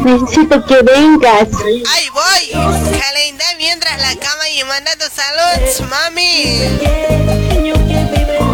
necesito 0.03 0.65
que 0.65 0.81
vengas. 0.81 1.49
¡Ahí 1.89 2.09
voy! 2.09 2.51
Calenda 2.99 3.45
mientras 3.57 3.99
la 3.99 4.15
cama 4.15 4.49
y 4.49 4.63
manda 4.63 4.91
tus 4.95 5.09
saludos, 5.09 5.81
mami. 5.89 6.80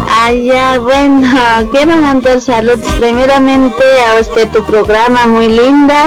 Ah, 0.08 0.32
ya, 0.32 0.78
bueno, 0.78 1.26
quiero 1.72 1.96
mandar 1.96 2.40
saludos 2.40 2.80
primeramente 2.98 3.84
a 4.08 4.20
usted, 4.20 4.48
tu 4.50 4.64
programa 4.64 5.26
muy 5.26 5.48
linda. 5.48 6.06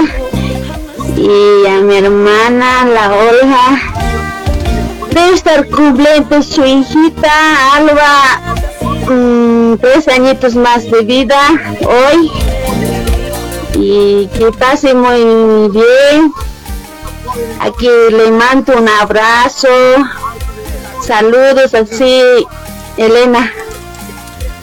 Y 1.16 1.66
a 1.66 1.80
mi 1.80 1.96
hermana, 1.96 2.86
la 2.86 3.12
Olga. 3.12 4.00
Debe 5.10 5.34
estar 5.34 5.68
cumpliendo 5.68 6.42
su 6.42 6.64
hijita, 6.64 7.30
Alba, 7.74 8.40
mm, 9.08 9.74
tres 9.76 10.08
añitos 10.08 10.54
más 10.54 10.90
de 10.90 11.02
vida 11.02 11.40
hoy. 11.82 12.30
Y 13.74 14.28
que 14.28 14.52
pase 14.52 14.94
muy 14.94 15.68
bien. 15.70 16.32
Aquí 17.60 17.88
le 18.10 18.30
mando 18.30 18.74
un 18.76 18.88
abrazo. 18.88 19.68
Saludos 21.02 21.74
así, 21.74 22.22
Elena. 22.96 23.50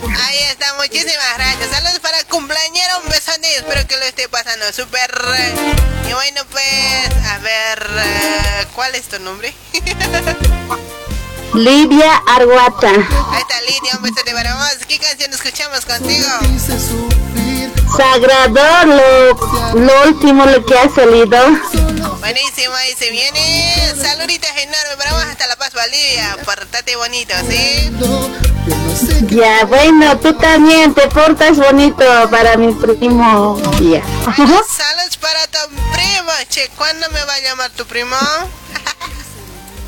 Ahí 0.03 0.37
está, 0.49 0.73
muchísimas 0.75 1.37
gracias. 1.37 1.69
Saludos 1.71 1.99
para 1.99 2.19
el 2.19 2.25
cumpleañero, 2.25 2.99
un 3.03 3.09
besote. 3.09 3.55
Espero 3.55 3.87
que 3.87 3.97
lo 3.97 4.03
esté 4.03 4.29
pasando 4.29 4.71
súper. 4.73 5.11
Y 6.07 6.13
bueno, 6.13 6.41
pues, 6.51 7.25
a 7.25 7.37
ver, 7.39 7.89
eh, 7.97 8.67
¿cuál 8.75 8.95
es 8.95 9.07
tu 9.07 9.19
nombre? 9.19 9.53
Lidia 11.53 12.15
Arguata. 12.27 12.89
Ahí 12.89 13.41
está 13.41 13.61
Lidia, 13.61 13.97
un 13.97 14.03
besote 14.03 14.31
para 14.31 14.55
vos. 14.55 14.77
¿Qué 14.87 14.99
canción 14.99 15.33
escuchamos 15.33 15.85
contigo? 15.85 16.27
Sagrado, 17.95 18.85
lo, 18.85 19.79
lo 19.79 20.03
último 20.07 20.45
lo 20.45 20.65
que 20.65 20.77
ha 20.77 20.89
salido. 20.89 21.37
Buenísimo, 22.19 22.75
ahí 22.75 22.93
se 22.97 23.09
viene. 23.11 23.93
Saluditos 24.01 24.49
enormes 24.49 24.95
para 24.97 25.13
vos 25.13 25.23
hasta 25.23 25.47
La 25.47 25.55
Paz, 25.55 25.73
Bolivia. 25.73 26.37
Portate 26.43 26.95
bonito, 26.95 27.33
¿sí? 27.49 27.91
Ya, 29.29 29.65
bueno, 29.65 30.17
tú 30.19 30.33
también 30.33 30.93
te 30.93 31.07
portas 31.07 31.57
bonito 31.57 32.03
para 32.29 32.57
mi 32.57 32.73
primo. 32.73 33.59
Ya. 33.79 34.03
Saludos 34.35 35.17
para 35.19 35.47
tu 35.47 35.59
primo. 35.93 36.31
Che, 36.49 36.69
¿cuándo 36.75 37.09
me 37.09 37.23
va 37.23 37.33
a 37.33 37.39
llamar 37.39 37.71
tu 37.71 37.85
primo? 37.85 38.15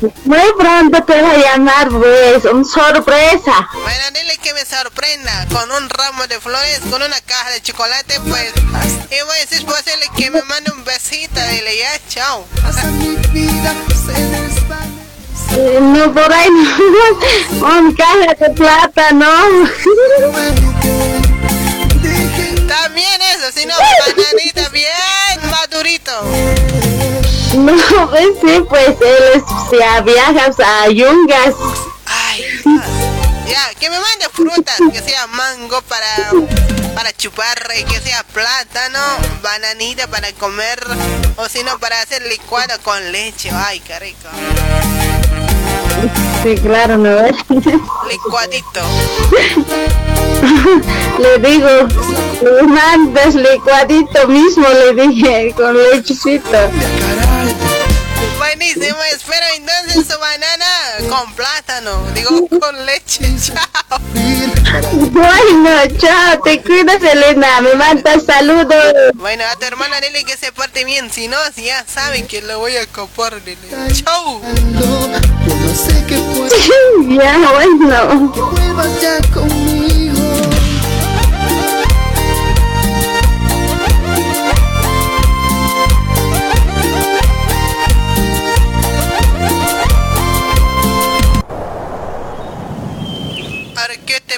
Muy 0.00 0.52
pronto 0.58 1.02
te 1.04 1.20
va 1.20 1.32
a 1.32 1.36
llamar, 1.36 1.88
pues, 1.90 2.44
un 2.46 2.64
sorpresa. 2.64 3.68
Bueno, 3.74 4.04
dile 4.14 4.38
que 4.38 4.54
me 4.54 4.64
sorprenda 4.64 5.46
con 5.52 5.70
un 5.70 5.90
ramo 5.90 6.26
de 6.26 6.40
flores, 6.40 6.80
con 6.90 7.02
una 7.02 7.20
caja 7.20 7.50
de 7.50 7.60
chocolate, 7.60 8.18
pues. 8.20 8.52
Y 9.10 9.22
voy 9.24 9.36
a 9.36 9.40
decir 9.46 9.66
posible 9.66 10.06
que 10.16 10.30
me 10.30 10.40
mande 10.42 10.70
un 10.70 10.84
besito. 10.84 11.38
Dile 11.50 11.76
ya, 11.78 12.00
chao. 12.08 12.46
Eh, 15.56 15.78
No, 15.80 16.12
por 16.14 16.32
ahí 16.32 16.48
no. 16.50 17.66
Un 17.78 17.94
caja 17.94 18.34
de 18.38 18.50
plata, 18.50 19.10
no. 19.12 19.30
También 22.66 23.20
eso, 23.34 23.52
si 23.54 23.66
no, 23.66 23.74
bananita 23.76 24.68
bien 24.70 25.50
madurito. 25.50 26.22
No, 27.54 28.10
pues 28.10 28.28
sí, 28.40 28.62
pues 28.68 28.96
él 29.00 29.24
es, 29.34 29.42
si 29.68 29.76
viajas 30.04 30.56
a 30.64 30.88
Yungas. 30.88 31.54
Ya, 33.46 33.74
que 33.80 33.90
me 33.90 33.98
mande 33.98 34.28
frutas, 34.32 34.78
que 34.92 35.00
sea 35.00 35.26
mango 35.26 35.82
para, 35.82 36.30
para 36.94 37.12
chupar, 37.12 37.58
que 37.88 38.00
sea 38.00 38.22
plátano, 38.22 39.00
bananita 39.42 40.06
para 40.06 40.32
comer, 40.34 40.80
o 41.36 41.48
si 41.48 41.64
no, 41.64 41.76
para 41.80 42.00
hacer 42.00 42.22
licuado 42.22 42.74
con 42.84 43.10
leche. 43.10 43.50
Ay, 43.52 43.80
qué 43.80 43.98
rico. 43.98 44.28
Sí, 46.44 46.54
claro, 46.54 46.96
¿no? 46.96 47.26
Licuadito. 48.08 48.80
le 51.18 51.38
digo, 51.38 51.68
le 52.42 52.62
mandas 52.62 53.34
licuadito 53.34 54.28
mismo, 54.28 54.68
le 54.68 55.02
dije, 55.02 55.52
con 55.56 55.76
lechecito. 55.76 56.70
Buenísimo, 58.52 58.98
espero 59.14 59.46
entonces 59.54 60.12
su 60.12 60.18
banana 60.18 60.66
con 61.08 61.32
plátano, 61.34 62.02
digo 62.14 62.48
con 62.58 62.84
leche, 62.84 63.24
chao. 63.40 64.00
Bueno, 65.12 65.70
chao, 65.98 66.40
te 66.42 66.60
cuidas, 66.60 67.00
Elena, 67.00 67.60
me 67.60 67.74
mandas 67.74 68.24
saludos. 68.24 68.92
Bueno, 69.14 69.44
a 69.44 69.54
tu 69.54 69.66
hermana 69.66 70.00
dile 70.00 70.24
que 70.24 70.36
se 70.36 70.50
porte 70.50 70.84
bien, 70.84 71.12
si 71.12 71.28
no, 71.28 71.36
si 71.54 71.66
ya 71.66 71.84
saben 71.86 72.26
que 72.26 72.42
lo 72.42 72.58
voy 72.58 72.76
a 72.76 72.86
copar, 72.88 73.40
dile. 73.44 73.68
Chau. 73.92 74.42
ya, 77.08 77.38
bueno. 77.52 78.32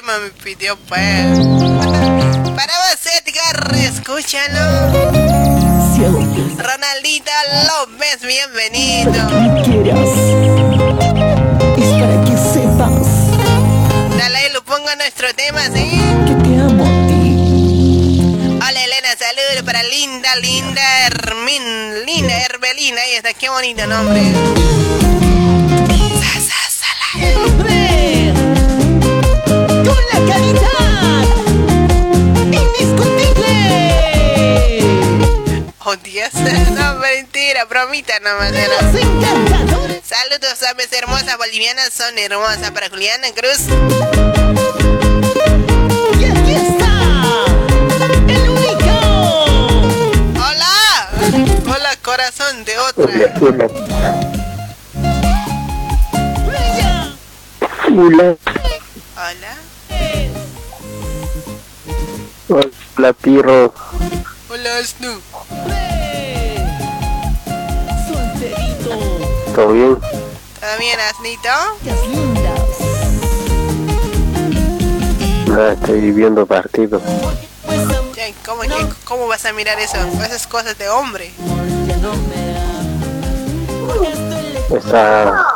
Tema 0.03 0.19
me 0.19 0.29
pidió, 0.31 0.75
pues? 0.87 0.99
Para 2.55 2.73
vos, 2.77 2.99
Edgar, 3.05 3.75
escúchalo. 3.77 4.59
Ronaldita 6.57 7.31
López, 7.67 8.19
bienvenido. 8.21 9.11
quieras. 9.63 10.09
Es 11.77 11.87
para 11.99 12.23
que 12.25 12.35
sepas 12.51 13.07
Dale, 14.17 14.49
lo 14.49 14.63
pongo 14.65 14.89
a 14.89 14.95
nuestro 14.95 15.33
tema, 15.35 15.61
¿sí? 15.73 16.01
que 16.27 16.35
te 16.35 16.59
amo 16.59 16.83
a 16.83 17.07
ti. 17.07 18.57
Hola, 18.57 18.83
Elena, 18.83 19.09
saludos 19.17 19.63
para 19.65 19.83
Linda, 19.83 20.35
Linda 20.37 21.07
Hermin, 21.07 22.05
Linda 22.05 22.41
Herbelina. 22.41 23.01
Ahí 23.01 23.13
está, 23.15 23.33
qué 23.33 23.49
bonito 23.49 23.87
nombre. 23.87 24.21
O 35.85 35.95
10. 35.97 36.33
No, 36.73 36.95
mentira, 36.95 37.65
bromita 37.65 38.17
nomás. 38.21 38.53
Saludos 40.03 40.63
a 40.63 40.73
mis 40.75 40.91
hermosas 40.93 41.37
bolivianas, 41.37 41.91
son 41.93 42.17
hermosas 42.17 42.71
para 42.71 42.89
Juliana 42.89 43.27
Cruz. 43.35 43.67
Está, 46.47 47.45
el. 48.27 48.49
Hola, 50.37 51.09
hola 51.67 51.95
corazón 52.01 52.63
de 52.63 52.79
otra. 52.79 53.33
Hola. 57.91 58.37
Hola. 59.17 59.55
Hola, 62.97 63.13
pirro. 63.13 63.73
Hola, 64.53 64.83
Snoop. 64.83 65.19
¿Todo 69.55 69.73
bien? 69.73 69.97
¿Todo 69.97 70.77
bien, 70.77 70.99
Asnito? 70.99 71.49
Nada, 75.47 75.73
estoy 75.73 76.11
viendo 76.11 76.45
partido. 76.45 77.01
¿Cómo, 78.45 78.61
¿Cómo 79.05 79.27
vas 79.27 79.43
a 79.45 79.53
mirar 79.53 79.79
eso? 79.79 79.97
Esas 80.23 80.45
cosas 80.45 80.77
de 80.77 80.87
hombre. 80.87 81.31
Está. 84.69 85.47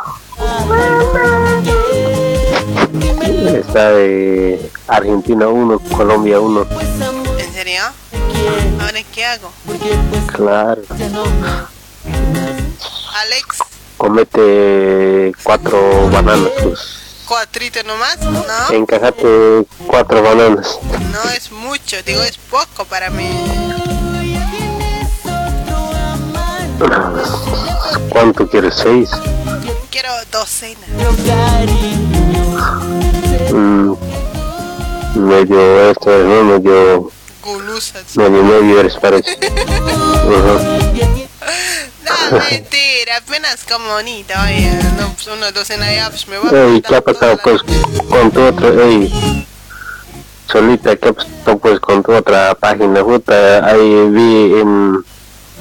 Está 3.60 3.90
de 3.92 4.72
Argentina 4.88 5.46
1, 5.46 5.78
Colombia 5.96 6.40
1. 6.40 6.66
¿En 7.38 7.52
serio? 7.52 7.82
¿Ahora 8.80 9.02
qué 9.14 9.24
hago? 9.24 9.52
Claro. 10.32 10.82
Alex, 13.20 13.58
Comete 13.96 15.32
cuatro 15.42 16.08
bananas, 16.10 16.50
pues. 16.62 16.78
cuatrito 17.26 17.82
nomás, 17.82 18.18
¿no? 18.20 18.70
Encajate 18.76 19.66
cuatro 19.86 20.22
bananas. 20.22 20.78
No 21.12 21.30
es 21.30 21.50
mucho, 21.50 22.00
digo, 22.04 22.22
es 22.22 22.38
poco 22.38 22.84
para 22.84 23.10
mí. 23.10 23.28
¿Cuánto 28.10 28.48
quieres? 28.48 28.74
¿Seis? 28.76 29.10
Quiero 29.90 30.10
docena. 30.30 30.78
Mm, 33.52 33.94
medio 35.16 35.90
esto, 35.90 36.10
¿no? 36.18 36.44
Medio. 36.44 37.10
Gulusas. 37.48 38.16
Medio 38.16 38.42
medio 38.42 38.80
eres 38.80 38.96
parece. 38.96 39.38
No, 42.04 42.38
mentira, 42.50 43.16
apenas 43.16 43.64
como 43.64 43.88
bonito, 43.88 44.34
oye, 44.44 44.70
no, 44.98 45.12
pues 45.14 45.26
una 45.28 45.50
docena 45.50 45.92
ya, 45.92 46.10
pues 46.10 46.28
me 46.28 46.38
voy 46.38 46.54
Ey, 46.54 46.82
¿qué 46.82 46.96
ha 46.96 47.00
pasado 47.00 47.38
pues 47.42 47.62
con 48.08 48.30
tu 48.30 48.42
otro? 48.42 48.82
Ey, 48.82 49.46
solita, 50.50 50.96
¿qué 50.96 51.08
ha 51.08 51.12
pasado 51.12 51.58
pues 51.58 51.80
con 51.80 52.02
tu 52.02 52.12
otra 52.12 52.54
página? 52.54 53.02
Puta, 53.02 53.64
ahí 53.66 54.08
vi 54.10 54.60
en, 54.60 55.04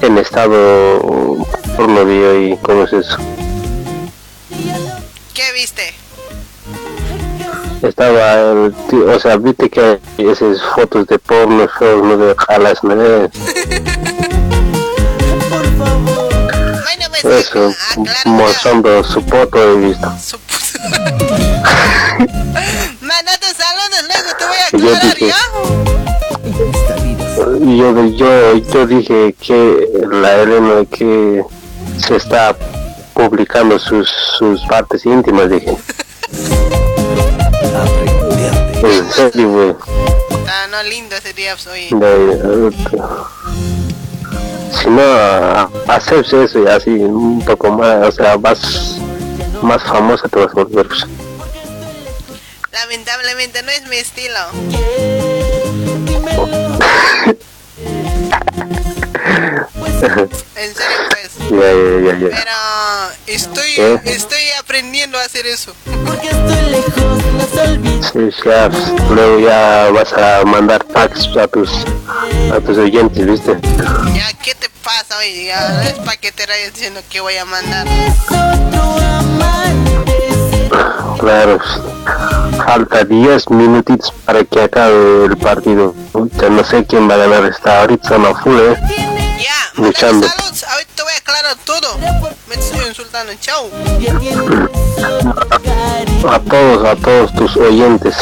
en 0.02 0.18
estado 0.18 1.38
porno 1.78 2.06
vi 2.06 2.24
ahí, 2.24 2.60
¿cómo 2.62 2.84
es 2.84 2.94
eso? 2.94 3.18
¿Qué 5.34 5.52
viste? 5.54 5.94
Estaba, 7.82 8.34
el 8.52 8.74
tío- 8.90 9.10
o 9.16 9.20
sea, 9.20 9.38
viste 9.38 9.70
que 9.70 9.82
hay 9.82 10.28
esas 10.28 10.62
fotos 10.76 11.06
de 11.08 11.20
porno, 11.20 11.68
feos, 11.80 12.04
no 12.04 12.18
de 12.18 12.36
jalas, 12.48 12.84
¿no? 12.84 12.94
Eso, 17.24 17.74
mostrando 18.26 19.04
su 19.04 19.22
foto 19.24 19.58
he 19.62 19.76
visto. 19.78 20.08
Mandate 23.02 23.48
saludos, 23.58 24.04
luego 24.08 24.30
te 24.38 24.46
voy 24.46 24.56
a 24.58 24.68
Y 24.72 24.80
yo 24.82 24.96
aclarar, 24.96 25.18
dije, 25.18 25.34
yo, 27.78 27.88
yo, 28.16 28.58
yo 28.74 28.88
dije 28.88 29.36
que 29.40 29.88
la 30.12 30.36
Elena 30.36 30.86
que 30.92 31.44
se 31.98 32.16
está 32.16 32.56
publicando 33.14 33.78
sus, 33.80 34.10
sus 34.38 34.62
partes 34.68 35.06
íntimas, 35.06 35.50
dije. 35.50 35.76
En 38.84 39.46
güey. 39.46 39.76
Ah, 40.48 40.68
no, 40.70 40.84
lindo 40.84 41.16
pues, 41.56 41.68
oye. 41.68 41.90
De- 41.92 42.72
si 44.82 44.90
no, 44.90 45.72
hacerse 45.88 46.44
eso 46.44 46.64
y 46.64 46.68
así 46.68 46.90
un 46.92 47.44
poco 47.44 47.72
más, 47.72 48.08
o 48.08 48.12
sea, 48.12 48.38
más, 48.38 49.00
más 49.62 49.84
famosa 49.84 50.28
te 50.28 50.40
vas 50.40 50.52
a 50.52 50.64
volver. 50.64 50.88
Lamentablemente 52.72 53.64
no 53.64 53.72
es 53.72 53.88
mi 53.88 53.96
estilo. 53.98 54.40
En 59.28 60.76
serio, 60.76 60.98
pues. 61.10 61.32
ya, 61.50 61.58
ya, 61.58 62.14
ya, 62.14 62.20
ya. 62.20 62.30
Pero 62.38 62.56
estoy, 63.28 63.72
¿Eh? 63.78 64.02
estoy 64.06 64.44
aprendiendo 64.60 65.18
a 65.18 65.24
hacer 65.24 65.46
eso. 65.46 65.74
Sí, 68.14 68.30
ya, 68.46 68.70
pues, 68.70 68.84
luego 69.10 69.40
ya 69.40 69.90
vas 69.92 70.14
a 70.14 70.44
mandar 70.46 70.86
packs 70.86 71.28
a 71.38 71.48
tus, 71.48 71.70
a 72.54 72.60
tus 72.60 72.78
oyentes, 72.78 73.26
¿viste? 73.26 73.58
Ya, 74.16 74.34
¿qué 74.44 74.56
te 74.56 74.70
pasa, 74.84 75.18
oye? 75.18 75.46
Ya, 75.46 75.70
no 75.70 75.82
es 75.82 75.94
para 75.94 76.18
que 76.18 76.32
te 76.32 76.46
vayas 76.46 76.74
diciendo 76.74 77.02
que 77.10 77.20
voy 77.20 77.36
a 77.38 77.46
mandar. 77.46 77.88
Claro, 81.20 81.60
falta 82.66 83.04
10 83.04 83.50
minutitos 83.50 84.12
para 84.26 84.44
que 84.44 84.62
acabe 84.62 85.26
el 85.26 85.38
partido. 85.38 85.94
Ya 86.40 86.50
no 86.50 86.64
sé 86.64 86.86
quién 86.86 87.10
va 87.10 87.16
a 87.16 87.18
ganar 87.18 87.46
esta 87.46 87.82
ahorita, 87.82 88.16
a 88.16 88.36
full, 88.36 88.56
¿eh? 88.60 88.78
Ya, 89.40 89.82
Luchando. 89.82 90.28
saludos, 90.28 90.64
ahorita 90.64 90.92
te 90.96 91.04
voy 91.04 91.12
a 91.12 91.18
aclarar 91.18 91.56
todo. 91.66 91.98
Me 92.48 92.56
estoy 92.56 92.88
insultando, 92.88 93.34
chao. 93.40 93.70
A 96.30 96.40
todos, 96.40 96.86
a 96.86 96.96
todos 96.96 97.34
tus 97.34 97.58
oyentes. 97.58 98.16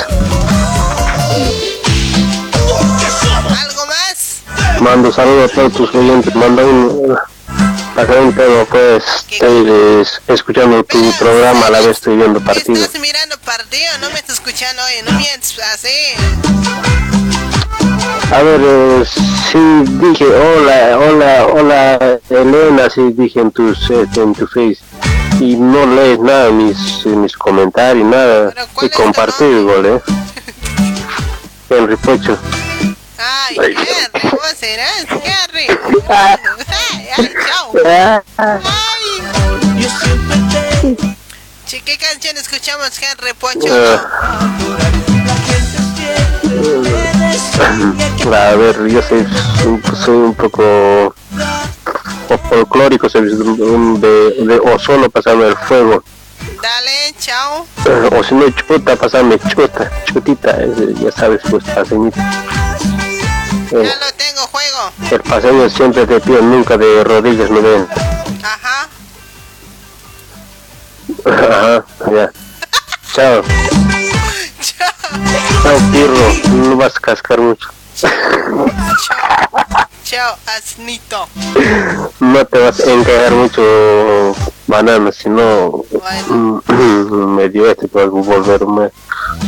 ¿Algo 3.62 3.86
más? 3.88 4.42
Mando 4.80 5.12
saludos 5.12 5.52
a 5.52 5.56
todos 5.56 5.74
tus 5.74 5.96
oyentes. 5.96 6.36
Manda 6.36 6.64
un. 6.64 7.18
Acá 7.96 8.14
pues. 8.70 9.04
Estoy 9.32 9.66
eh, 9.70 10.04
escuchando 10.28 10.84
tu 10.84 11.00
programa 11.14 11.68
a 11.68 11.70
la 11.70 11.80
vez 11.80 11.92
estoy 11.92 12.18
viendo 12.18 12.42
partido. 12.42 12.84
Estás 12.84 13.00
mirando 13.00 13.38
partido, 13.38 13.88
no 14.02 14.10
me 14.10 14.16
estás 14.16 14.36
escuchando, 14.36 14.82
oye, 14.84 15.04
no 15.04 15.18
mientes 15.18 15.58
así. 15.74 15.88
A 18.34 18.42
ver, 18.42 18.60
eh, 18.62 19.04
sí 19.50 19.60
dije 20.02 20.26
hola, 20.26 20.98
hola, 20.98 21.48
hola, 21.54 22.20
Elena, 22.30 22.90
sí 22.90 23.14
dije 23.14 23.40
en, 23.40 23.52
tus, 23.52 23.90
eh, 23.90 24.06
en 24.18 24.36
tu 24.36 24.46
face. 24.46 24.80
Y 25.40 25.56
no 25.56 25.86
lees 25.86 26.20
nada, 26.20 26.52
mis, 26.52 27.06
mis 27.06 27.38
comentarios, 27.38 28.06
nada. 28.06 28.54
Y 28.82 28.90
compartir 28.90 29.48
igual, 29.48 29.86
¿eh? 29.86 30.02
Henry 31.70 31.96
Pocho. 31.96 32.38
Ay, 33.18 33.56
Henry, 33.58 34.30
¿cómo 34.30 34.42
serás, 34.58 35.06
Henry? 35.10 35.68
Ay, 36.10 36.38
ay, 37.18 37.34
chao. 37.48 37.72
Che, 41.66 41.82
¿qué 41.82 41.98
canción 41.98 42.38
escuchamos, 42.38 42.90
Henry 43.02 43.34
Pocho? 43.34 43.74
A 48.34 48.56
ver, 48.56 48.88
yo 48.88 49.02
soy 49.02 49.26
un, 49.66 49.82
soy 49.96 50.16
un 50.16 50.36
poco 50.36 50.64
o- 52.30 52.38
folclórico, 52.50 53.10
soy 53.10 53.22
un 53.30 54.00
de, 54.02 54.08
de, 54.46 54.60
o 54.60 54.78
solo 54.78 55.10
pasarme 55.10 55.48
el 55.48 55.56
fuego. 55.58 56.04
Dale, 56.62 57.16
chao. 57.20 57.66
Eh, 57.86 58.10
O 58.20 58.24
si 58.24 58.36
no, 58.36 58.50
chuta, 58.50 58.96
pasarme 58.96 59.40
chuta, 59.40 59.90
chutita, 60.06 60.52
eh, 60.60 60.94
ya 61.02 61.12
sabes, 61.12 61.42
pues 61.50 61.64
paseñito. 61.64 62.20
Eh, 63.76 63.84
Ya 63.84 63.96
lo 63.96 64.14
tengo, 64.14 64.42
juego. 64.48 64.92
el 65.12 65.22
paseño 65.22 65.70
siempre 65.70 66.06
de 66.06 66.20
pie, 66.20 66.42
nunca 66.42 66.78
de 66.78 67.04
rodillas 67.04 67.50
me 67.50 67.60
ven. 67.62 67.88
Ajá. 68.44 68.88
Ajá, 71.26 71.86
ya. 72.12 72.32
Chao. 73.14 73.42
Chao, 75.64 75.78
pirro, 75.92 76.34
no 76.50 76.76
vas 76.78 76.96
a 76.96 77.00
cascar 77.00 77.40
mucho. 77.40 77.70
Chao, 80.04 80.38
asnito. 80.58 81.28
No 82.20 82.46
te 82.46 82.60
vas 82.60 82.80
a 82.80 82.92
encajar 82.92 83.32
mucho 83.32 84.36
bananas, 84.68 85.16
sino 85.18 85.84
mm, 86.28 86.60
medio 87.36 87.70
este 87.70 87.88
te 87.88 87.98
vas 87.98 88.06
a 88.08 88.10
volver 88.10 88.66
me- 88.68 88.92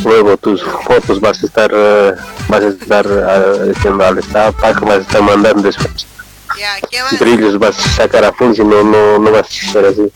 luego 0.04 0.36
tus 0.36 0.62
fotos 0.62 1.20
vas 1.20 1.42
a 1.42 1.46
estar 1.46 1.70
eh, 1.74 2.14
vas 2.48 2.62
a 2.62 2.68
estar 2.68 3.06
eh, 3.06 3.72
diciendo 3.74 4.04
al 4.04 4.18
estado 4.18 4.52
pack 4.52 4.80
vas 4.80 4.98
a 4.98 5.00
estar 5.00 5.22
mandando 5.22 5.62
después 5.62 6.06
Ya, 6.58 6.76
¿qué 6.90 7.02
más? 7.02 7.18
brillos 7.18 7.58
vas 7.58 7.78
a 7.78 7.88
sacar 7.90 8.24
a 8.24 8.32
full 8.32 8.54
si 8.54 8.62
no 8.62 8.82
no 8.84 9.18
no 9.18 9.30
vas 9.32 9.46
a 9.48 9.72
ser 9.72 9.86
así. 9.86 10.12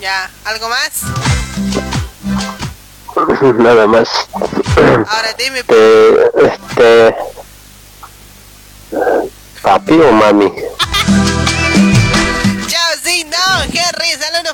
Ya, 0.00 0.30
¿algo 0.44 0.68
más? 0.68 1.02
nada 3.58 3.86
más. 3.86 4.08
Ahora 4.34 5.32
dime, 5.38 5.62
Eh, 5.68 6.30
este 6.36 7.14
papi 9.62 9.94
o 10.00 10.12
mami 10.12 10.52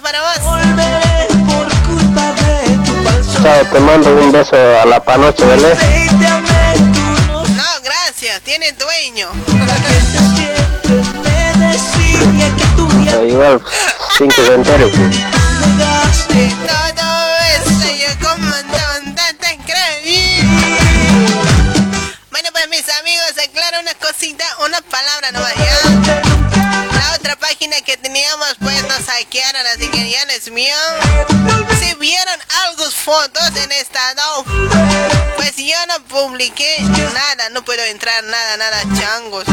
para 0.01 0.20
vos. 0.20 0.39
Chao, 3.43 3.65
te 3.73 3.81
mando 3.81 4.11
un 4.15 4.33
beso 4.33 4.57
a 4.57 4.87
la 4.87 5.03
panoche, 5.03 5.45
¿vale? 5.45 5.74
No, 7.55 7.81
gracias, 7.83 8.41
tiene 8.43 8.73
dueño. 8.73 9.28
Igual, 13.28 13.61
sin 14.16 14.28
que 14.28 14.45
se 14.45 14.55
entere. 14.55 14.91
Todo 16.97 17.37
esto 17.57 17.89
yo 17.99 18.09
tanta. 18.20 19.27
Bueno, 22.31 22.49
pues 22.53 22.69
mis 22.69 22.89
amigos, 23.01 23.33
aclaro 23.43 23.81
una 23.81 23.95
cosita, 23.95 24.45
una 24.65 24.81
palabra 24.83 25.33
nomás, 25.33 25.55
¿ya? 25.57 26.26
Que 27.86 27.96
teníamos, 27.96 28.56
pues 28.60 28.82
nos 28.88 29.06
hackearon, 29.06 29.64
así 29.68 29.88
que 29.88 30.10
ya 30.10 30.24
no 30.24 30.32
es 30.32 30.50
mío. 30.50 30.74
Si 31.78 31.94
vieron 31.94 32.40
algunas 32.66 32.94
fotos 32.94 33.48
en 33.62 33.70
estado, 33.70 34.44
pues 35.36 35.54
yo 35.56 35.76
no 35.86 36.02
publiqué 36.06 36.80
nada, 36.80 37.48
no 37.50 37.64
puedo 37.64 37.84
entrar 37.84 38.24
nada, 38.24 38.56
nada, 38.56 38.82
changos. 38.98 39.44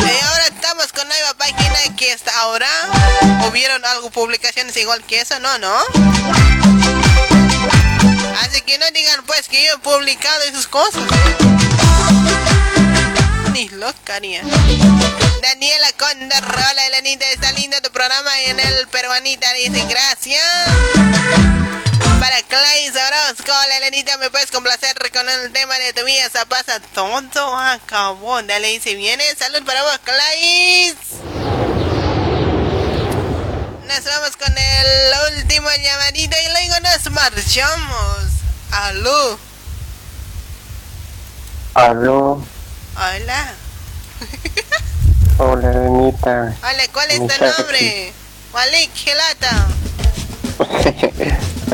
Y 0.00 0.20
ahora 0.24 0.46
estamos 0.46 0.92
con 0.92 1.08
nueva 1.08 1.34
página 1.34 1.96
que 1.96 2.12
hasta 2.12 2.38
ahora 2.38 2.68
hubieron 3.48 3.84
algo 3.84 4.10
publicaciones 4.10 4.76
igual 4.76 5.02
que 5.02 5.22
eso, 5.22 5.40
no, 5.40 5.58
no. 5.58 5.74
Así 8.42 8.60
que 8.62 8.78
no 8.78 8.86
digan 8.94 9.24
pues 9.26 9.48
que 9.48 9.64
yo 9.66 9.74
he 9.74 9.78
publicado 9.78 10.42
esas 10.44 10.68
cosas. 10.68 11.02
Ni. 13.58 13.68
Daniela 15.42 15.92
Conda, 15.98 16.38
hola 16.38 16.86
Elenita, 16.86 17.24
está 17.26 17.50
lindo 17.50 17.76
tu 17.82 17.90
programa 17.90 18.30
en 18.42 18.60
el 18.60 18.86
peruanita, 18.86 19.52
dice 19.54 19.84
gracias. 19.88 20.44
Para 22.20 22.40
Clay 22.42 22.88
Orozco, 22.88 23.50
hola 23.50 23.78
Elenita, 23.78 24.16
¿me 24.18 24.30
puedes 24.30 24.52
complacer 24.52 24.96
con 25.12 25.28
el 25.28 25.52
tema 25.52 25.74
de 25.74 25.92
tu 25.92 26.04
vida? 26.04 26.30
Se 26.30 26.46
pasa 26.46 26.78
todo, 26.94 27.56
acabó. 27.56 28.40
Dale, 28.44 28.68
dice, 28.68 28.94
viene. 28.94 29.24
Salud 29.34 29.64
para 29.64 29.82
vos, 29.82 29.98
Clay. 30.04 30.94
Nos 33.88 34.04
vamos 34.04 34.36
con 34.36 34.56
el 34.56 35.36
último 35.36 35.68
llamadito 35.82 36.36
y 36.36 36.52
luego 36.52 36.78
nos 36.78 37.10
marchamos. 37.10 38.18
Aló. 38.70 39.38
Aló, 41.74 42.40
Hola. 43.00 43.54
hola, 45.38 45.70
Renita. 45.70 46.56
Hola, 46.60 46.82
¿cuál 46.92 47.10
es 47.12 47.18
tu 47.18 47.44
nombre? 47.44 48.12
Walik 48.52 48.90
Gelata. 48.92 49.68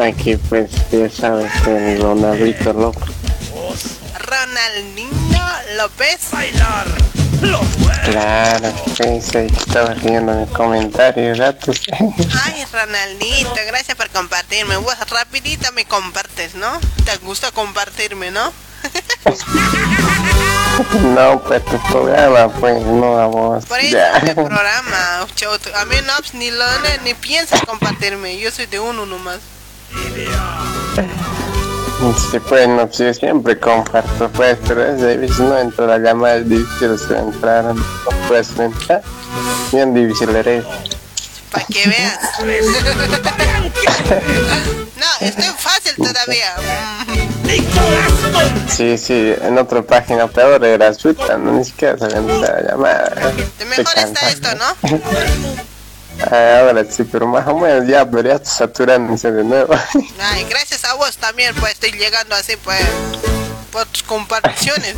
Aquí, 0.07 0.37
pues, 0.37 0.71
ya 0.93 1.09
sabes, 1.09 1.51
el 1.67 2.03
Ronaldito 2.03 2.75
loco. 2.75 3.07
Ronaldinho 4.19 5.49
López. 5.79 6.29
Bailar. 6.31 7.14
Claro, 8.05 8.73
sí, 8.97 9.03
ahí 9.37 9.47
estaba 9.47 9.95
leyendo 9.95 10.33
mi 10.35 10.47
comentario, 10.47 11.35
datos. 11.37 11.81
Ay, 12.45 12.65
Ronaldito, 12.73 13.55
gracias 13.67 13.97
por 13.97 14.11
compartirme. 14.11 14.77
Vos 14.77 14.95
rapidito 15.11 15.73
me 15.73 15.85
compartes, 15.85 16.55
¿no? 16.55 16.79
Te 17.05 17.17
gusta 17.19 17.51
compartirme, 17.53 18.31
¿no? 18.31 18.53
No, 21.15 21.41
pues 21.45 21.65
tu 21.65 21.81
programa, 21.83 22.53
pues, 22.59 22.83
no 22.83 23.17
a 23.17 23.27
vos. 23.27 23.65
Por 23.67 23.79
eso 23.79 23.97
este 24.17 24.35
programa. 24.35 25.21
A 25.21 25.85
mí 25.85 25.97
no, 26.05 26.13
ni 26.33 26.51
lo 26.51 26.65
ni, 26.81 27.05
ni 27.05 27.15
piensas 27.15 27.61
compartirme. 27.63 28.39
Yo 28.39 28.51
soy 28.51 28.67
de 28.67 28.81
uno 28.81 29.07
nomás. 29.07 29.39
Sí, 32.31 32.39
pues, 32.41 32.69
no, 32.69 32.87
pues, 32.87 32.99
yo 32.99 33.15
siempre 33.15 33.59
comparto, 33.59 34.29
pues, 34.31 34.59
pero 34.67 34.85
es 34.85 35.01
de 35.01 35.17
veces 35.17 35.39
no 35.41 35.57
entro 35.57 35.87
la 35.87 35.99
llamada, 35.99 36.37
es 36.37 36.49
difícil 36.49 36.97
de 37.09 37.19
entrar, 37.19 37.65
no 37.65 37.85
puedes 38.29 38.51
entrar. 38.59 39.03
Bien 39.73 39.95
difícil 39.95 40.35
eres. 40.35 40.65
Para 41.51 41.65
que 41.67 41.89
veas. 41.89 42.19
no, 44.97 45.07
estoy 45.21 45.45
fácil 45.57 45.95
todavía. 45.97 46.55
Sí, 48.69 48.99
sí, 48.99 49.35
en 49.41 49.57
otra 49.59 49.83
página 49.83 50.27
peor 50.27 50.65
es 50.65 50.79
gratuita, 50.79 51.39
no 51.39 51.53
ni 51.53 51.65
siquiera 51.65 51.97
se 51.97 52.07
entra 52.07 52.61
la 52.61 52.71
llamada. 52.71 53.33
De 53.59 53.65
mejor 53.67 53.97
está 53.97 54.31
esto, 54.31 54.49
¿no? 54.57 54.77
Ah, 56.31 56.61
Ahora 56.61 56.85
sí, 56.89 57.05
pero 57.05 57.27
más 57.27 57.47
o 57.47 57.59
menos 57.59 57.87
ya 57.87 58.05
debería 58.05 58.43
saturándose 58.45 59.31
de 59.31 59.45
nuevo. 59.45 59.75
Ay, 60.21 60.45
gracias 60.49 60.85
a 60.85 60.95
vos 60.95 61.17
también, 61.17 61.55
pues 61.57 61.73
estoy 61.73 61.93
llegando 61.93 62.35
así, 62.35 62.57
pues, 62.57 62.81
por 63.71 63.87
tus 63.87 64.03
comparticiones. 64.03 64.95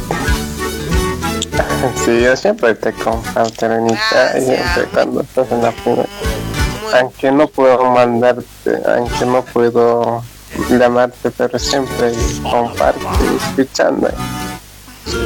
Sí, 2.04 2.20
yo 2.20 2.36
siempre 2.36 2.74
te 2.74 2.92
comparto, 2.92 3.68
Renita, 3.68 4.32
siempre 4.32 4.84
cuando 4.92 5.22
estás 5.22 5.50
en 5.50 5.62
la 5.62 5.72
primera. 5.72 6.08
Aunque 6.94 7.32
no 7.32 7.48
puedo 7.48 7.84
mandarte, 7.84 8.78
aunque 8.86 9.26
no 9.26 9.44
puedo 9.44 10.22
llamarte, 10.68 11.30
pero 11.30 11.58
siempre 11.58 12.12
comparto 12.42 13.08
escuchando. 13.48 14.08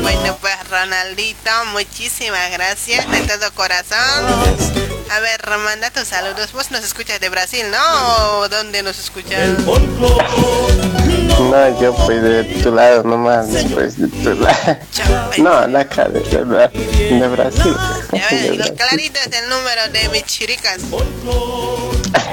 Bueno, 0.03 0.37
pues 0.41 0.71
Ronaldito, 0.71 1.51
muchísimas 1.73 2.51
gracias 2.53 3.11
de 3.11 3.21
todo 3.23 3.53
corazón. 3.55 5.00
A 5.11 5.19
ver, 5.19 5.41
manda 5.59 5.91
tus 5.91 6.07
saludos. 6.07 6.53
Vos 6.53 6.70
nos 6.70 6.85
escuchas 6.85 7.19
de 7.19 7.28
Brasil, 7.28 7.66
¿no? 7.69 8.39
¿O 8.39 8.49
dónde 8.49 8.81
nos 8.85 8.97
escuchas? 8.97 9.59
No, 11.41 11.81
yo 11.81 11.93
pues 12.07 12.23
de 12.23 12.45
tu 12.62 12.73
lado 12.73 13.03
nomás, 13.03 13.49
pues 13.74 13.99
de 13.99 14.07
tu 14.07 14.35
lado. 14.41 14.78
No, 15.39 15.66
la 15.66 15.85
de, 15.85 16.20
de, 16.20 17.19
de 17.19 17.28
Brasil. 17.28 17.77
Ya 18.12 18.28
ves, 18.31 18.57
lo 18.57 18.74
clarito 18.77 19.19
es 19.19 19.37
el 19.37 19.49
número 19.49 19.89
de 19.93 20.09
mis 20.11 20.24
chiricas. 20.27 20.78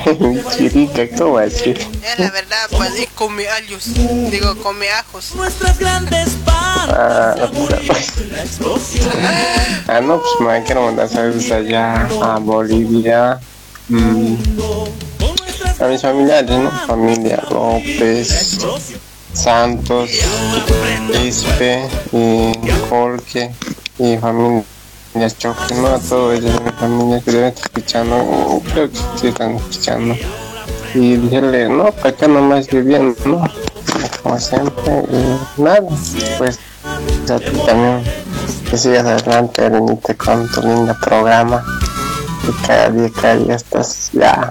Chirica, 0.58 1.08
¿cómo 1.18 1.40
así? 1.40 1.72
Es 1.72 2.20
la 2.20 2.30
verdad, 2.30 2.68
pues, 2.70 3.00
y 3.00 3.08
come 3.08 3.50
allos. 3.50 3.86
Digo, 4.30 4.56
come 4.58 4.90
ajos. 4.92 5.34
Nuestras 5.36 5.80
grandes 5.80 6.30
Ah, 6.90 7.36
pues, 7.86 8.14
ah, 9.88 10.00
no, 10.02 10.22
pues 10.22 10.34
me 10.40 10.64
quiero 10.64 10.84
mandar 10.84 11.10
saludos 11.10 11.52
allá 11.52 12.08
a 12.22 12.40
Bolivia. 12.40 12.67
Mm, 13.90 14.36
a 15.80 15.88
mis 15.88 16.02
familiares, 16.02 16.50
¿no? 16.50 16.72
Familia 16.88 17.44
López, 17.50 18.60
Santos, 19.34 20.10
Ispe 21.24 21.88
y 22.12 22.54
Colque 22.90 23.52
y 24.00 24.18
familia 24.18 24.66
Choque, 25.38 25.76
¿no? 25.76 25.88
A 25.88 26.00
todos 26.00 26.38
ellos 26.38 26.54
de 26.54 26.60
mi 26.60 26.72
familia 26.72 27.22
que 27.22 27.32
deben 27.32 27.50
estar 27.50 27.66
escuchando, 27.66 28.62
creo 28.74 28.92
que 28.92 28.98
sí 29.20 29.28
están 29.28 29.56
escuchando. 29.56 30.16
Y 30.94 31.16
dije, 31.18 31.70
no, 31.70 31.92
para 31.92 32.10
acá 32.10 32.28
nomás 32.28 32.68
viviendo, 32.68 33.16
¿no? 33.26 33.44
Como 34.24 34.40
siempre, 34.40 35.04
y 35.12 35.62
nada, 35.62 35.82
pues 36.38 36.60
a 37.30 37.40
ti 37.40 37.52
también 37.66 38.04
que 38.70 38.78
sigas 38.78 39.06
adelante, 39.06 39.66
Erenita, 39.66 40.14
con 40.16 40.50
tu 40.52 40.62
lindo 40.62 40.96
programa. 41.02 41.64
Y 42.48 42.52
cada 42.66 42.90
día, 42.90 43.12
cada 43.14 43.36
día 43.36 43.56
estás 43.56 44.10
ya, 44.14 44.50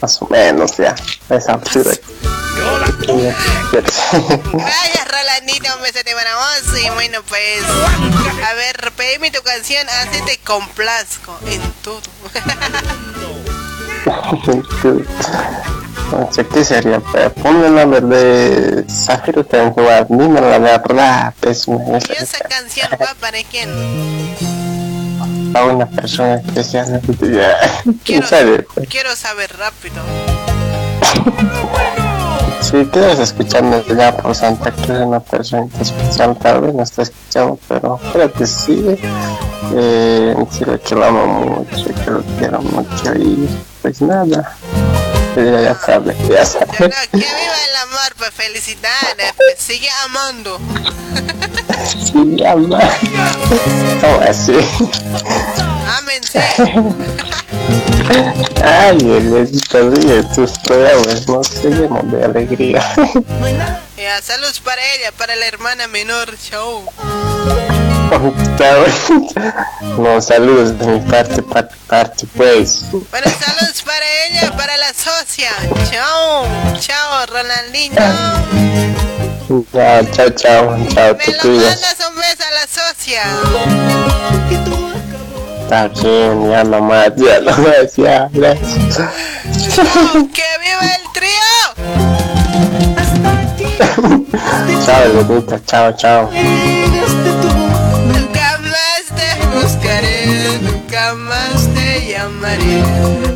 más 0.00 0.22
o 0.22 0.26
menos 0.28 0.76
ya, 0.76 0.94
a 1.30 1.34
esa 1.34 1.54
altura. 1.54 1.92
Y 3.02 3.22
ya 3.22 3.36
quieres. 3.70 3.94
Vaya, 4.52 5.04
Rolandito, 5.04 5.76
un 5.76 5.82
besote 5.82 6.12
para 6.14 6.34
vos. 6.34 6.80
Y 6.84 6.90
bueno, 6.90 7.20
pues, 7.28 7.62
a 8.44 8.54
ver, 8.54 8.92
pedime 8.96 9.30
tu 9.30 9.40
canción, 9.42 9.86
así 9.88 10.20
te 10.26 10.38
complazco 10.38 11.38
en 11.46 11.60
todo. 11.82 12.00
No 16.10 16.32
sé 16.32 16.46
qué 16.46 16.64
sería, 16.64 17.02
pero 17.12 17.30
ponme 17.34 17.68
la 17.68 17.84
de 18.00 18.82
Zafiro 18.88 19.46
que 19.46 19.58
van 19.58 19.68
a 19.68 19.72
jugar, 19.72 20.06
dime 20.08 20.40
la 20.40 20.58
de 20.58 20.78
rap, 20.78 21.44
es 21.44 21.68
una, 21.68 21.98
¿Y 21.98 22.12
esa 22.12 22.38
canción 22.48 22.88
va 22.92 23.14
para 23.20 23.42
quién? 23.42 23.68
A 25.54 25.64
una 25.64 25.86
persona 25.86 26.36
especial. 26.36 27.00
¿Quién 28.04 28.22
sabe? 28.24 28.66
pues? 28.74 28.88
Quiero 28.88 29.14
saber 29.16 29.50
rápido. 29.56 29.96
Si 32.60 32.84
quedas 32.86 33.18
escuchando 33.18 33.82
ya 33.86 34.14
por 34.14 34.34
Santa 34.34 34.70
Cruz 34.72 35.00
una 35.00 35.20
persona 35.20 35.66
especial, 35.80 36.36
tal 36.36 36.60
vez 36.60 36.74
no 36.74 36.82
está 36.82 37.02
escuchando, 37.02 37.58
pero 37.66 37.98
creo 38.12 38.30
que 38.30 38.46
sí. 38.46 38.98
Eh, 39.74 40.36
que 40.86 40.94
lo 40.94 41.04
amo 41.04 41.26
mucho, 41.26 41.86
que 42.04 42.10
lo 42.10 42.22
quiero 42.38 42.60
mucho 42.60 43.14
y 43.14 43.48
pues 43.80 44.02
nada. 44.02 44.54
Ella 45.36 45.60
ya 45.62 45.74
sabe, 45.78 46.16
ya 46.28 46.44
sabe. 46.44 46.66
Que 46.66 47.16
viva 47.16 47.58
el 47.70 47.76
amor, 47.82 48.14
pues 48.16 48.30
felicidades, 48.30 49.32
pues 49.36 49.58
sigue 49.58 49.88
amando. 50.04 50.58
Sí, 51.86 52.44
ama. 52.44 52.80
¿Cómo 54.00 54.20
así? 54.20 54.56
Ámense. 55.98 56.42
Ay, 58.64 58.96
Elenita, 59.00 59.78
ríe, 59.80 60.22
tus 60.34 60.52
programas 60.60 61.28
no 61.28 61.42
se 61.44 61.68
llenan 61.70 62.10
de 62.10 62.24
alegría. 62.24 62.82
Ya, 63.96 64.22
saludos 64.22 64.60
para 64.60 64.80
ella, 64.94 65.12
para 65.16 65.36
la 65.36 65.46
hermana 65.46 65.86
menor. 65.88 66.34
Chau. 66.38 66.84
No, 69.98 70.20
saludos 70.20 70.78
de 70.78 70.86
mi 70.86 71.00
parte, 71.10 71.42
parte, 71.42 71.74
parte, 71.86 72.26
pues. 72.36 72.82
Bueno, 72.90 73.26
saludos 73.38 73.82
para 73.84 74.04
ella, 74.26 74.56
para 74.56 74.76
la 74.78 74.94
socia. 74.94 75.50
Chao. 75.90 76.46
Chao, 76.80 77.26
Ronaldinho. 77.26 78.00
Ya, 79.72 80.10
chao, 80.10 80.30
chao, 80.30 80.78
chao, 80.94 81.16
te 81.16 81.26
Me 81.30 81.36
lo 81.36 81.40
cuidas. 81.42 81.80
mandas 81.80 81.96
un 82.08 82.16
beso 82.16 82.44
a 82.46 82.50
la 82.52 82.66
socia. 82.66 83.22
Está 85.68 85.84
bien, 85.88 86.50
ya 86.50 86.64
nomás, 86.64 87.12
ya 87.16 87.40
nomás, 87.40 87.94
ya, 87.94 88.30
gracias. 88.32 88.96
¡Que 90.32 90.48
viva 90.62 90.86
el 90.96 91.04
trío! 91.12 91.52
Chao, 94.86 95.02
Elenita, 95.04 95.60
chao, 95.66 95.92
chao. 95.92 96.30
Nunca 98.06 98.58
más 98.62 99.04
te 99.14 99.28
buscaré, 99.54 100.58
nunca 100.62 101.12
más 101.12 101.68
te 101.74 102.12
llamaré. 102.12 102.82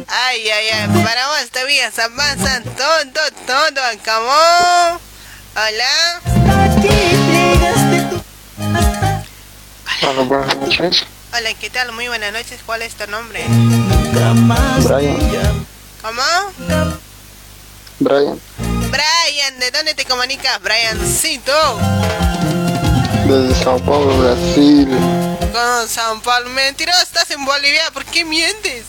Ay, 0.08 0.48
ay, 0.48 0.68
ay, 0.72 0.88
para 1.04 1.26
vos 1.26 1.50
todavía 1.52 1.90
se 1.90 2.08
pasa 2.16 2.62
todo, 2.78 3.30
todo, 3.46 3.84
acabó. 3.92 4.98
Hola. 5.54 6.22
Hola, 10.02 10.22
buenas 10.22 10.56
noches. 10.56 11.04
Hola, 11.34 11.54
¿qué 11.58 11.70
tal? 11.70 11.92
Muy 11.92 12.08
buenas 12.08 12.32
noches. 12.32 12.60
¿Cuál 12.66 12.82
es 12.82 12.94
tu 12.94 13.10
nombre? 13.10 13.44
Brian. 14.84 15.66
¿Cómo? 16.02 16.22
Brian, 18.00 18.38
Brian, 18.90 19.58
¿de 19.58 19.70
dónde 19.70 19.94
te 19.94 20.04
comunicas, 20.04 20.60
Briancito? 20.60 21.52
desde 23.26 23.54
Sao 23.64 23.78
Paulo, 23.78 24.18
Brasil. 24.18 24.88
Con 25.52 25.88
San 25.88 26.20
Paulo. 26.20 26.50
Mentiroso, 26.50 27.02
estás 27.02 27.30
en 27.30 27.44
Bolivia. 27.44 27.82
¿Por 27.94 28.04
qué 28.04 28.24
mientes? 28.24 28.84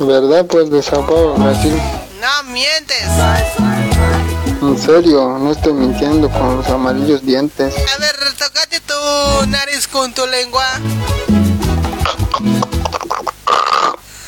¿Verdad? 0.00 0.44
Pues 0.46 0.70
de 0.70 0.82
Sao 0.82 1.06
Paulo, 1.06 1.34
Brasil. 1.34 1.76
No 2.20 2.42
mientes. 2.50 3.06
En 4.60 4.76
serio, 4.76 5.38
no 5.38 5.52
estoy 5.52 5.72
mintiendo 5.72 6.28
con 6.28 6.56
los 6.56 6.68
amarillos 6.68 7.24
dientes. 7.24 7.74
A 7.76 7.98
ver, 8.00 8.16
tocate 8.36 8.80
tu 8.80 9.46
nariz 9.48 9.86
con 9.86 10.12
tu 10.12 10.26
lengua. 10.26 10.64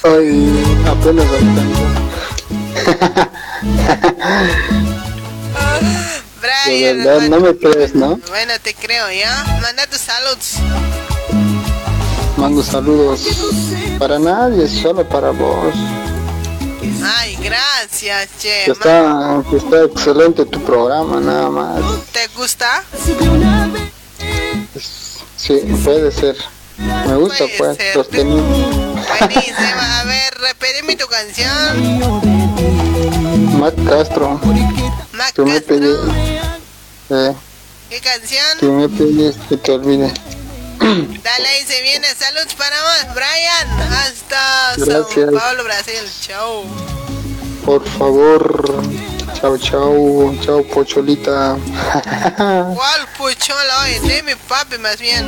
Ay, 0.04 0.82
apenas 0.88 1.26
ahorita. 1.26 1.62
De 6.40 6.48
Brian, 6.66 7.04
verdad, 7.04 7.28
no 7.28 7.40
me 7.40 7.56
crees, 7.56 7.94
¿no? 7.94 8.18
bueno, 8.28 8.52
te 8.62 8.74
creo, 8.74 9.10
¿ya? 9.10 9.58
Manda 9.60 9.86
tus 9.86 10.00
saludos. 10.00 10.54
Mando 12.36 12.62
saludos 12.62 13.20
para 13.98 14.18
nadie, 14.18 14.66
solo 14.68 15.06
para 15.06 15.30
vos. 15.30 15.74
Ay, 17.04 17.36
gracias, 17.36 18.28
che. 18.38 18.64
Que 18.64 18.70
está, 18.72 19.42
que 19.50 19.56
está 19.56 19.84
excelente 19.84 20.46
tu 20.46 20.62
programa, 20.64 21.20
nada 21.20 21.50
más. 21.50 21.80
¿Te 22.12 22.26
gusta? 22.28 22.82
Sí, 25.36 25.60
puede 25.84 26.10
ser. 26.12 26.36
Me 26.78 27.16
gusta, 27.16 27.44
pues, 27.58 27.76
sostenido. 27.92 28.42
Buenísimo. 28.42 29.80
A 29.80 30.04
ver, 30.04 30.34
repíteme 30.38 30.96
tu 30.96 31.06
canción. 31.06 32.20
Matt 33.58 33.74
Castro. 33.86 34.40
Me 35.44 35.60
pedí, 35.60 35.94
eh, 37.10 37.34
¿Qué 37.90 38.00
canción? 38.00 38.58
tú 38.58 38.72
me 38.72 38.88
pedís 38.88 39.36
que 39.48 39.56
te 39.56 39.72
olvide. 39.72 40.12
Dale, 41.22 41.48
ahí 41.48 41.64
se 41.66 41.82
viene. 41.82 42.06
Saludos 42.18 42.54
para 42.54 42.76
vos, 42.82 43.14
Brian. 43.14 43.92
Hasta 43.92 44.74
Gracias. 44.76 45.14
Sao 45.14 45.32
Paulo, 45.32 45.64
Brasil. 45.64 46.08
Chao. 46.20 46.64
Por 47.64 47.86
favor. 47.86 48.82
Chao, 49.34 49.56
chao, 49.58 50.34
chao, 50.42 50.62
pocholita. 50.64 51.56
¿Cuál 52.36 53.08
puchola 53.16 53.82
hoy? 53.82 53.98
De 54.08 54.22
mi 54.22 54.34
papi, 54.34 54.78
más 54.78 54.98
bien. 54.98 55.26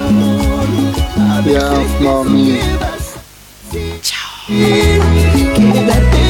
ya, 1.46 1.70
mami. 2.00 2.60
Quédate 4.46 6.21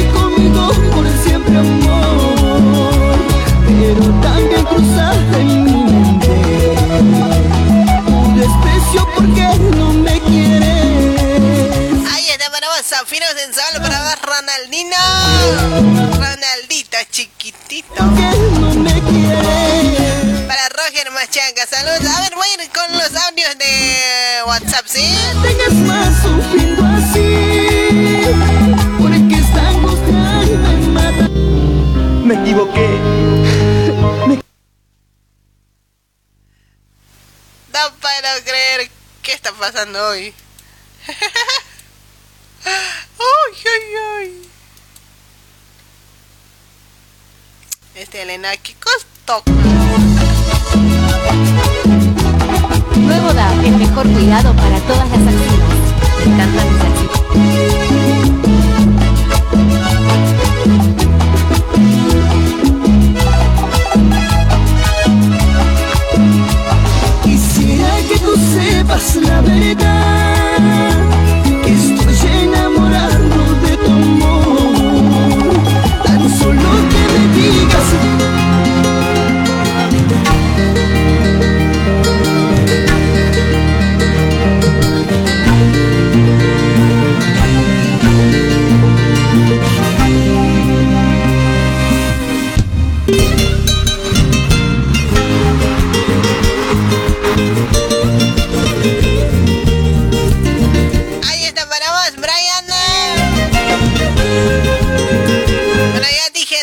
Zafiro 12.92 13.24
Sensual, 13.34 13.80
para 13.80 14.02
vos, 14.02 14.20
Ronaldino. 14.20 14.96
Ronaldito, 16.12 16.98
chiquitito. 17.10 17.94
Para 20.46 20.68
Roger 20.68 21.10
Machaca, 21.12 21.66
saludos. 21.66 22.04
A 22.14 22.20
ver, 22.20 22.34
voy 22.34 22.46
a 22.46 22.62
ir 22.62 22.70
con 22.70 22.92
los 22.92 23.16
audios 23.16 23.56
de 23.56 24.42
WhatsApp, 24.46 24.84
¿sí? 24.86 25.16
Tengas 25.42 25.72
más 25.72 26.18
así 26.18 26.74
Porque 29.00 29.36
están 29.36 29.80
Me 32.26 32.34
equivoqué 32.34 32.88
No 37.72 37.92
puedo 38.02 38.44
creer 38.44 38.90
qué 39.22 39.32
está 39.32 39.50
pasando 39.52 40.08
hoy. 40.08 40.34
Uy, 42.64 43.52
uy, 43.64 43.84
uy. 44.18 44.48
Este 47.94 48.22
Elena, 48.22 48.56
¿qué 48.56 48.74
costó? 48.74 49.42
Nuevo 52.96 53.32
DAP, 53.32 53.64
el 53.64 53.76
mejor 53.76 54.06
cuidado 54.12 54.54
para 54.54 54.78
todas 54.80 55.08
las 55.10 55.20
axilas. 55.20 55.78
Me 56.18 56.24
encantan 56.32 56.72
mis 56.72 56.82
axilas. 56.82 57.12
Quisiera 67.24 67.96
que 68.08 68.18
tú 68.18 68.36
sepas 68.54 69.16
la 69.16 69.40
verdad 69.40 70.01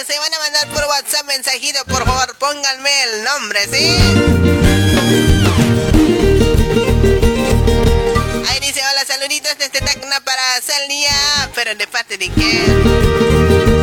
se 0.06 0.18
van 0.18 0.34
a 0.34 0.40
mandar 0.40 0.68
por 0.70 0.84
WhatsApp 0.86 1.26
mensajito, 1.26 1.84
por 1.86 2.06
favor, 2.06 2.36
pónganme 2.38 3.04
el 3.04 3.24
nombre, 3.24 3.60
¿sí? 3.68 3.98
Ahí 8.48 8.60
dice, 8.62 8.82
hola, 8.92 9.06
saluditos 9.06 9.58
desde 9.58 9.82
Tacna 9.82 10.22
para 10.22 10.62
Celia, 10.62 11.50
pero 11.54 11.76
de 11.76 11.88
parte 11.88 12.18
de 12.18 12.30
qué? 12.30 13.79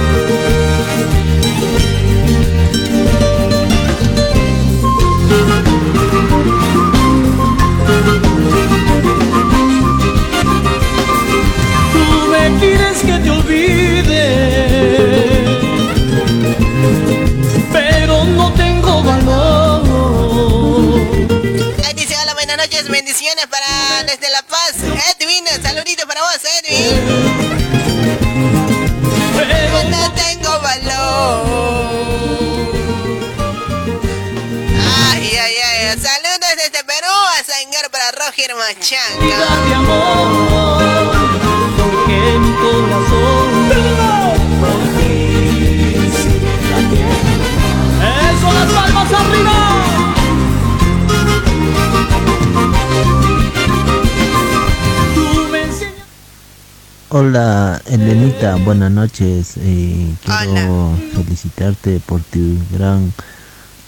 Hola 57.19 57.81
Elenita, 57.87 58.57
buenas 58.57 58.93
noches. 58.93 59.55
Eh, 59.57 60.15
quiero 60.23 60.95
felicitarte 61.15 61.99
por 62.05 62.21
tu 62.21 62.59
gran 62.71 63.11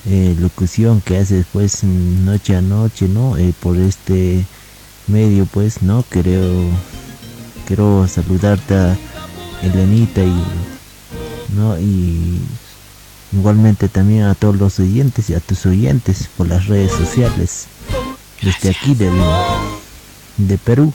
eh, 0.06 0.34
locución 0.40 1.02
que 1.02 1.18
haces 1.18 1.44
pues 1.52 1.84
noche 1.84 2.56
a 2.56 2.62
noche, 2.62 3.06
¿no? 3.06 3.36
Eh, 3.36 3.52
por 3.60 3.76
este 3.76 4.46
medio 5.08 5.44
pues, 5.44 5.82
¿no? 5.82 6.06
Quiero, 6.08 6.70
quiero 7.66 8.08
saludarte 8.08 8.74
a 8.74 8.96
Elenita 9.62 10.24
y, 10.24 10.44
¿no? 11.54 11.78
Y 11.78 12.40
igualmente 13.32 13.90
también 13.90 14.22
a 14.22 14.36
todos 14.36 14.56
los 14.56 14.80
oyentes 14.80 15.28
y 15.28 15.34
a 15.34 15.40
tus 15.40 15.66
oyentes 15.66 16.30
por 16.34 16.48
las 16.48 16.64
redes 16.64 16.92
sociales 16.92 17.66
desde 18.40 18.70
aquí 18.70 18.94
del, 18.94 19.12
de 20.38 20.56
Perú 20.56 20.94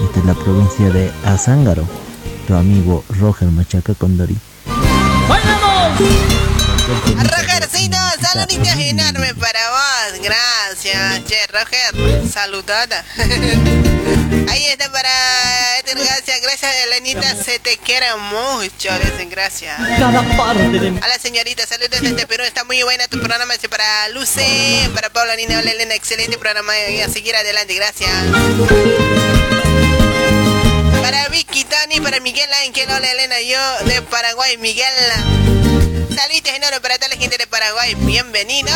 desde 0.00 0.26
la 0.26 0.34
provincia 0.34 0.90
de 0.90 1.12
Azángaro, 1.24 1.86
tu 2.46 2.54
amigo 2.54 3.04
Roger 3.08 3.48
Machaca 3.48 3.94
Condori. 3.94 4.36
Rogercito, 7.16 7.96
saluditos 8.20 8.76
enormes 8.78 9.34
para 9.34 9.60
vos. 9.70 10.20
Gracias, 10.22 11.20
che, 11.26 11.46
Roger. 11.48 12.28
Saludada. 12.28 13.04
Ahí 14.48 14.64
está 14.66 14.90
para 14.90 15.10
Edgar 15.80 15.96
Gracias, 15.96 16.40
gracias, 16.42 16.72
Elenita. 16.86 17.34
Se 17.34 17.58
te 17.58 17.76
quiere 17.76 18.06
mucho. 18.16 18.88
Dicen 19.04 19.28
gracias. 19.28 19.76
Cada 19.98 20.22
parte 20.36 20.68
de 20.68 20.88
A 21.00 21.08
la 21.08 21.18
señorita, 21.18 21.66
saludos 21.66 22.00
desde 22.00 22.26
Perú. 22.26 22.44
Está 22.44 22.64
muy 22.64 22.82
buena 22.82 23.06
tu 23.08 23.18
programa. 23.18 23.54
Dice 23.54 23.68
para 23.68 24.08
Luce, 24.08 24.90
para 24.94 25.10
Paula 25.10 25.36
Nina, 25.36 25.58
hola 25.58 25.70
Elena. 25.70 25.94
Excelente 25.94 26.38
programa. 26.38 26.72
Y 26.90 27.00
a 27.00 27.08
seguir 27.08 27.36
adelante. 27.36 27.74
Gracias. 27.74 28.10
Para 31.08 31.26
Vicky, 31.30 31.64
Tony, 31.64 32.02
para 32.02 32.20
Miguel 32.20 32.50
Ángel, 32.66 32.86
hola 32.94 33.10
Elena, 33.10 33.36
yo 33.40 33.86
de 33.86 34.02
Paraguay, 34.02 34.58
Miguel. 34.58 34.92
Saludos 36.14 36.52
enormes 36.54 36.80
para 36.80 36.96
toda 36.96 37.08
la 37.08 37.16
gente 37.16 37.38
de 37.38 37.46
Paraguay, 37.46 37.94
bienvenido. 38.00 38.68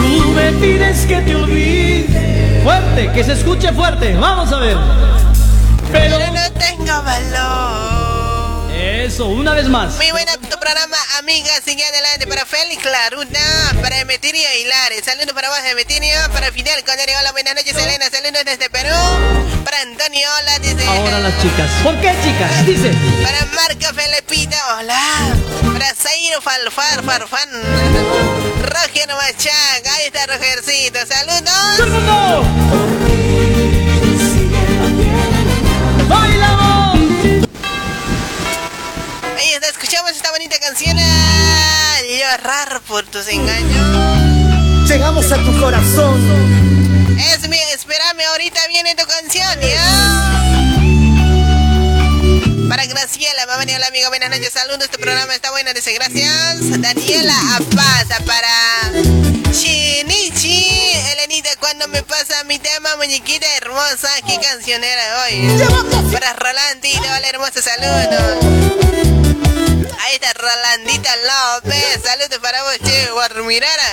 Tú 0.00 0.30
me 0.32 0.52
pides 0.54 1.06
que 1.06 1.20
te 1.20 1.36
olvide. 1.36 2.60
Fuerte, 2.64 3.12
que 3.12 3.22
se 3.22 3.34
escuche 3.34 3.72
fuerte. 3.72 4.14
Vamos 4.14 4.50
a 4.50 4.58
ver. 4.58 4.76
Pero 5.92 6.18
no 6.18 6.52
tengo 6.58 7.02
valor. 7.04 7.97
Eso, 9.18 9.26
una 9.26 9.52
vez 9.52 9.68
más. 9.68 9.96
Muy 9.96 10.12
buena 10.12 10.36
tu 10.36 10.56
programa, 10.60 10.96
amiga. 11.18 11.50
Sigue 11.64 11.84
adelante 11.84 12.28
para 12.28 12.46
Félix 12.46 12.80
Claruna, 12.80 13.74
para 13.82 13.98
Emetinio 13.98 14.46
Hilares. 14.60 15.02
Saludos 15.04 15.32
para 15.32 15.48
vos, 15.48 15.58
Emetinio. 15.68 16.14
Para 16.32 16.52
Fidel 16.52 16.84
Coneri, 16.84 17.14
hola, 17.18 17.32
buenas 17.32 17.56
noches, 17.56 17.76
Elena. 17.76 18.04
Saludos 18.12 18.44
desde 18.44 18.70
Perú. 18.70 18.94
Para 19.64 19.80
Antonio, 19.80 20.28
hola, 20.38 20.58
dice. 20.60 20.86
Ahora 20.86 21.18
las 21.18 21.42
chicas. 21.42 21.68
¿Por 21.82 22.00
qué 22.00 22.14
chicas? 22.22 22.64
Dice. 22.64 22.92
Para 23.24 23.44
Marco 23.46 23.92
Felipita, 23.92 24.56
hola. 24.78 25.34
Para 25.72 25.92
Zairo 25.96 26.40
Falfar 26.40 27.02
Farfán. 27.02 27.50
Roger 28.62 29.08
Machaca, 29.08 29.94
ahí 29.96 30.06
está 30.06 30.26
Rogercito. 30.26 31.00
Saludos. 31.08 31.50
Ahí 31.50 32.97
Llorar 42.30 42.82
por 42.86 43.06
tus 43.06 43.26
engaños. 43.28 44.86
Llegamos 44.86 45.32
a 45.32 45.38
tu 45.38 45.58
corazón. 45.58 46.20
Es 47.32 47.48
mi, 47.48 47.56
espérame, 47.72 48.20
ahorita 48.32 48.60
viene 48.68 48.94
tu 48.94 49.06
canción, 49.06 49.58
¿ya? 49.62 50.28
Para 52.68 52.84
Graciela, 52.84 53.46
mamá 53.46 53.64
y 53.66 53.74
hola 53.74 53.86
amigo, 53.86 54.10
buenas 54.10 54.28
noches, 54.28 54.52
saludos, 54.52 54.82
este 54.82 54.98
programa 54.98 55.34
está 55.34 55.50
bueno, 55.52 55.72
dice 55.72 55.94
gracias. 55.94 56.80
Daniela 56.82 57.34
Apaza 57.56 58.22
para 58.26 58.92
Elenita, 59.64 60.77
cuando 61.68 61.88
me 61.88 62.02
pasa 62.02 62.44
mi 62.44 62.58
tema, 62.58 62.96
muñequita 62.96 63.46
hermosa, 63.58 64.08
qué 64.26 64.40
cancionera 64.40 65.02
hoy. 65.22 65.46
Para 66.10 66.32
Rolandito, 66.32 67.02
hola 67.02 67.28
hermoso, 67.28 67.60
saludos. 67.60 68.38
Ahí 70.00 70.14
está 70.14 70.32
Rolandita 70.32 71.10
López, 71.16 72.00
saludos 72.02 72.38
para 72.40 72.62
vos, 72.62 72.78
che, 72.82 73.10
Guarmirara. 73.10 73.84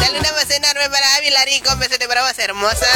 Saludamos 0.00 0.50
enorme 0.50 0.88
para 0.88 1.16
Ávila 1.16 1.44
Rico, 1.44 1.72
un 1.72 1.80
besote 1.80 2.06
para 2.06 2.22
vos, 2.22 2.38
hermosa. 2.38 2.86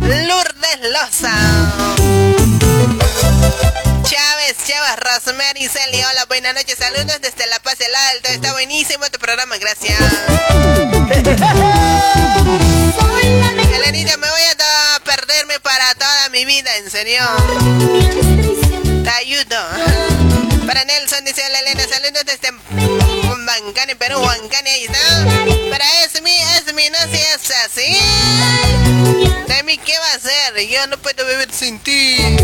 Lourdes 0.00 0.80
Loza. 0.92 1.83
Rosemary, 4.96 5.66
Celi, 5.66 6.04
hola, 6.04 6.26
buenas 6.26 6.54
noches, 6.54 6.76
saludos 6.78 7.18
desde 7.20 7.46
La 7.46 7.58
Paz 7.60 7.78
del 7.78 7.94
Alto, 7.94 8.28
está 8.28 8.52
buenísimo 8.52 9.08
tu 9.10 9.18
programa, 9.18 9.56
gracias. 9.56 9.98
Elenita, 13.74 14.16
me 14.18 14.28
voy 14.28 14.42
a 14.42 15.00
perderme 15.02 15.58
para 15.60 15.94
toda 15.94 16.28
mi 16.30 16.44
vida, 16.44 16.76
en 16.76 16.90
serio. 16.90 17.22
Te 19.02 19.10
ayudo. 19.10 19.56
Para 20.66 20.84
Nelson, 20.84 21.24
dice 21.24 21.42
la 21.50 21.60
Elena, 21.60 21.82
saludos 21.88 22.24
desde 22.26 22.50
Bancane, 23.46 23.96
Perú, 23.96 24.20
Bancane, 24.20 24.70
ahí 24.70 24.84
está. 24.84 25.24
Para 25.70 26.04
Esmi, 26.04 26.36
Esmi, 26.58 26.90
no 26.90 26.98
seas 27.10 27.50
así. 27.66 27.98
De 29.48 29.62
mí, 29.64 29.78
¿qué 29.78 29.98
va 29.98 30.12
a 30.12 30.14
hacer? 30.16 30.68
Yo 30.68 30.86
no 30.88 30.98
puedo 30.98 31.26
vivir 31.26 31.48
sin 31.52 31.78
ti. 31.80 32.36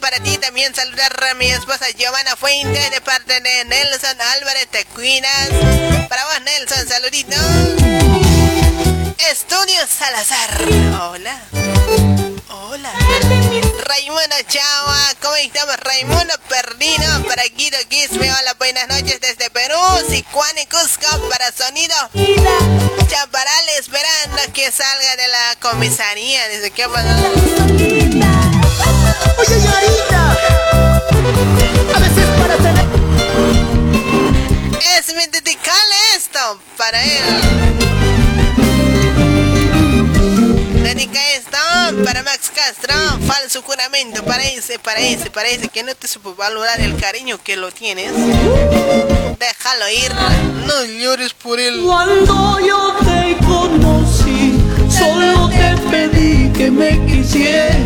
Para 0.00 0.18
ti. 0.20 0.36
También 0.38 0.74
saludar 0.74 1.12
a 1.30 1.34
mi 1.34 1.46
esposa 1.46 1.88
Giovanna 1.90 2.36
Fuentes 2.36 2.90
de 2.90 3.00
parte 3.00 3.40
de 3.40 3.64
Nelson 3.64 4.20
Álvarez, 4.20 4.66
te 4.68 4.84
cuidas. 4.86 5.48
Para 6.08 6.24
vos, 6.26 6.40
Nelson, 6.42 6.88
saludito. 6.88 7.36
Estudio 9.18 9.86
Salazar. 9.86 10.62
Hola. 11.02 12.35
Hola. 12.48 12.92
Raimundo 13.86 14.36
Chava, 14.48 15.14
¿cómo 15.20 15.34
estamos? 15.36 15.76
Raimundo 15.78 16.34
Perdido 16.48 17.24
para 17.26 17.42
Guido 17.56 17.76
Quisme. 17.88 18.32
Hola, 18.32 18.54
buenas 18.58 18.86
noches 18.86 19.20
desde 19.20 19.50
Perú. 19.50 19.76
Sicuane 20.08 20.68
Cusco 20.68 21.28
para 21.28 21.50
Sonido. 21.50 21.94
Chaparral 23.08 23.68
esperando 23.78 24.52
que 24.54 24.70
salga 24.70 25.16
de 25.16 25.28
la 25.28 25.56
comisaría. 25.60 26.42
¿qué 26.72 26.88
pasa? 26.88 27.16
Oye, 29.38 29.60
Yarita. 29.60 30.30
A 31.94 31.98
veces 31.98 32.26
para 32.40 32.56
tener. 32.58 32.86
Es 34.98 35.14
mi 35.14 35.24
esto 36.14 36.60
para 36.76 37.02
él. 37.02 38.05
Dedica 40.96 41.20
esto 41.34 41.58
para 42.06 42.22
Max 42.22 42.50
Castro, 42.54 42.94
falso 43.26 43.60
juramento, 43.60 44.24
parece, 44.24 44.78
parece, 44.78 45.30
parece 45.30 45.68
que 45.68 45.82
no 45.82 45.94
te 45.94 46.08
supo 46.08 46.34
valorar 46.34 46.80
el 46.80 46.96
cariño 46.96 47.36
que 47.44 47.54
lo 47.54 47.70
tienes. 47.70 48.12
Déjalo 49.38 49.90
ir, 49.90 50.10
no 50.66 50.84
llores 50.86 51.34
por 51.34 51.60
él. 51.60 51.82
Cuando 51.84 52.58
yo 52.60 52.96
te 53.00 53.36
conocí, 53.44 54.58
solo 54.88 55.50
te 55.50 55.76
pedí 55.90 56.50
que 56.54 56.70
me 56.70 57.04
quisieras. 57.04 57.76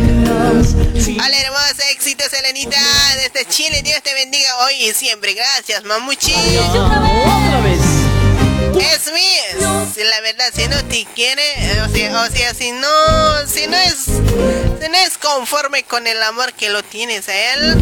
Hola 0.73 1.37
hermosa, 1.41 1.89
éxitos 1.91 2.31
Elenita 2.31 2.77
desde 3.17 3.45
Chile, 3.49 3.81
Dios 3.83 4.01
te 4.03 4.13
bendiga 4.13 4.57
hoy 4.59 4.85
y 4.85 4.93
siempre. 4.93 5.33
Gracias, 5.33 5.83
mamuchi. 5.83 6.33
Otra 6.33 7.61
vez. 7.61 8.10
Es 8.81 9.11
mío. 9.11 9.87
Si 9.93 10.03
la 10.03 10.21
verdad, 10.21 10.51
si 10.53 10.67
no 10.67 10.83
te 10.85 11.05
quiere, 11.13 11.43
o 11.81 11.89
sea, 11.89 12.21
o 12.21 12.29
sea, 12.29 12.53
si 12.53 12.71
no, 12.71 12.87
si 13.47 13.67
no 13.67 13.77
es, 13.77 13.95
si 14.05 14.89
no 14.89 14.97
es 15.05 15.17
conforme 15.17 15.83
con 15.83 16.07
el 16.07 16.21
amor 16.23 16.53
que 16.53 16.69
lo 16.69 16.83
tienes 16.83 17.29
a 17.29 17.53
él, 17.53 17.75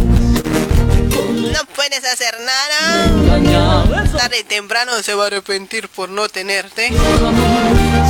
No 1.54 1.66
puedes 1.76 2.04
hacer 2.06 2.36
nada. 2.40 4.08
Tarde 4.18 4.40
y 4.40 4.44
temprano 4.44 4.92
se 5.02 5.14
va 5.14 5.24
a 5.26 5.28
arrepentir 5.28 5.88
por 5.90 6.10
no 6.10 6.28
tenerte. 6.28 6.90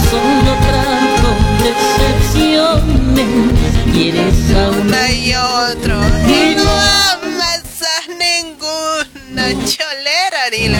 Solo 0.09 0.59
otro. 5.69 5.99
Y 6.27 6.55
no 6.55 7.38
ninguna 9.29 9.65
cholera, 9.65 10.49
dilo. 10.51 10.77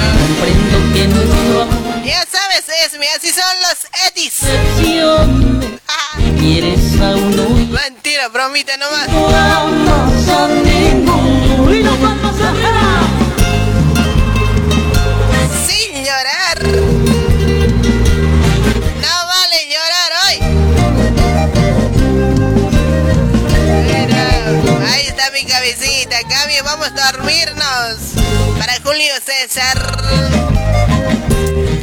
Ya 2.05 2.25
sabes, 2.31 2.65
Esme, 2.85 3.07
así 3.15 3.29
son 3.29 3.43
los 3.61 3.87
Edis. 4.07 4.41
decepciones. 4.41 5.69
Quieres 6.39 6.99
a 7.01 7.15
uno 7.15 7.59
y 7.59 7.67
Mentira, 7.67 8.27
bromita 8.29 8.75
nomás. 8.77 9.07
no 9.09 9.27
a. 9.27 9.31
Y 11.71 11.83
no 11.83 11.91
a 11.91 11.95
Sin 15.67 16.03
llorar. 16.03 16.59
No 19.01 19.15
vale 19.27 19.59
llorar 19.69 20.11
hoy. 20.25 20.37
Ahí 24.91 25.05
está 25.07 25.25
mi 25.31 25.43
cabecita. 25.45 26.17
Cambio, 26.29 26.63
vamos 26.63 26.87
a 26.87 27.11
dormirnos. 27.11 28.38
Julio 28.83 29.13
César. 29.25 29.77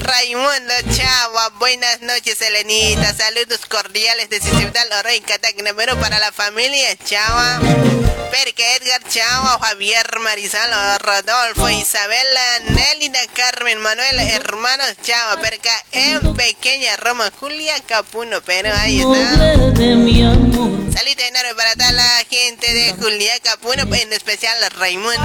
Raimundo 0.06 0.72
Chava, 0.96 1.48
buenas 1.58 2.00
noches 2.00 2.40
Elenita, 2.40 3.12
saludos 3.12 3.66
cordiales 3.68 4.30
de 4.30 4.40
Ciudad 4.40 4.84
Lorraine 4.88 5.26
Catacnamero 5.26 5.98
para 5.98 6.20
la 6.20 6.30
familia 6.30 6.96
Chava, 7.04 7.58
Perque 8.30 8.76
Edgar 8.76 9.02
Chava, 9.08 9.58
Javier 9.60 10.06
Marizalo, 10.20 10.98
Rodolfo, 10.98 11.68
Isabela, 11.70 12.40
Nélida, 12.68 13.18
Carmen, 13.34 13.80
Manuel, 13.80 14.20
hermanos 14.20 14.94
Chava, 15.02 15.40
Perca 15.40 15.72
en 15.90 16.34
Pequeña 16.34 16.96
Roma, 16.98 17.32
Julia 17.40 17.74
Capuno, 17.80 18.40
pero 18.42 18.72
ahí 18.76 19.00
está. 19.00 19.54
Salud 20.96 21.18
enorme 21.18 21.54
para 21.56 21.74
toda 21.74 21.90
la 21.90 22.24
gente 22.30 22.72
de 22.72 22.92
Julia 22.92 23.40
Capuno, 23.40 23.82
en 23.92 24.12
especial 24.12 24.56
Raimundo. 24.78 25.20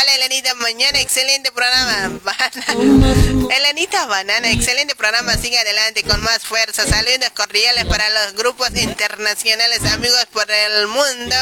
Hola 0.00 0.14
Elenita, 0.14 0.54
mañana 0.54 1.00
excelente 1.00 1.50
programa. 1.50 2.20
Elenita 3.50 4.06
Banana, 4.06 4.48
excelente 4.48 4.94
programa. 4.94 5.36
Sigue 5.36 5.58
adelante 5.58 6.04
con 6.04 6.22
más 6.22 6.44
fuerza. 6.44 6.86
Saludos 6.86 7.30
cordiales 7.34 7.84
para 7.86 8.08
los 8.10 8.34
grupos 8.34 8.70
internacionales, 8.76 9.80
amigos 9.92 10.24
por 10.32 10.48
el 10.48 10.86
mundo. 10.86 11.34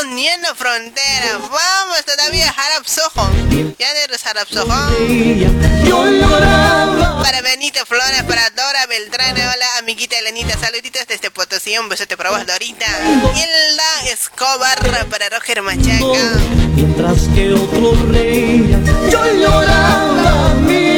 Uniendo 0.00 0.54
fronteras. 0.54 1.40
Vamos 1.40 2.04
todavía, 2.04 2.54
Harap 2.56 2.86
Soho. 2.86 3.32
Ya 3.80 3.92
no 3.92 4.00
eres 4.04 4.24
Harap 4.24 4.48
Soho. 4.48 4.66
Para 7.20 7.40
Benito 7.42 7.84
Flores, 7.84 8.22
para 8.28 8.48
Dora 8.50 8.86
Beltrán. 8.86 9.34
Hola, 9.34 9.66
amiguita 9.78 10.16
Elenita. 10.20 10.56
Saluditos 10.56 11.04
desde 11.08 11.32
Potosí. 11.32 11.76
Un 11.78 11.88
besote 11.88 12.16
para 12.16 12.30
vos, 12.30 12.46
Dorita. 12.46 12.86
Hilda 13.34 14.10
Escobar 14.12 15.06
para 15.08 15.28
Roger 15.30 15.62
Machaca. 15.62 16.75
Mientras 16.76 17.28
que 17.34 17.54
otro 17.54 17.94
reía, 18.10 18.78
yo 19.10 19.20
lloraba 19.40 20.54
mi 20.60 20.74
desdicha. 20.74 20.95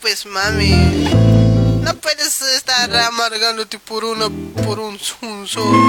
Pues 0.00 0.26
mami. 0.26 0.70
No 1.82 1.94
puedes 1.94 2.40
estar 2.42 2.94
amargándote 2.96 3.78
por 3.78 4.04
uno, 4.04 4.30
por 4.64 4.78
un 4.78 4.98
sunso. 4.98 5.64
Uy, 5.64 5.86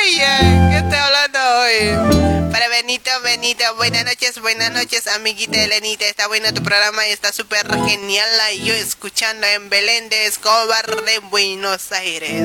ay, 0.00 0.70
¿Qué 0.70 0.78
estoy 0.78 0.98
hablando 0.98 1.38
hoy? 1.60 2.52
Para 2.52 2.68
Benito, 2.68 3.10
Benito, 3.22 3.64
buenas 3.76 4.04
noches, 4.04 4.40
buenas 4.40 4.72
noches, 4.72 5.06
amiguita 5.08 5.62
Elenita. 5.62 6.06
Está 6.06 6.28
bueno 6.28 6.54
tu 6.54 6.62
programa 6.62 7.06
y 7.06 7.10
está 7.10 7.32
súper 7.32 7.66
genial. 7.86 8.28
la 8.38 8.52
Yo 8.52 8.74
escuchando 8.74 9.46
en 9.46 9.68
Belén 9.68 10.08
de 10.08 10.26
Escobar 10.26 11.04
de 11.04 11.18
Buenos 11.18 11.92
Aires. 11.92 12.42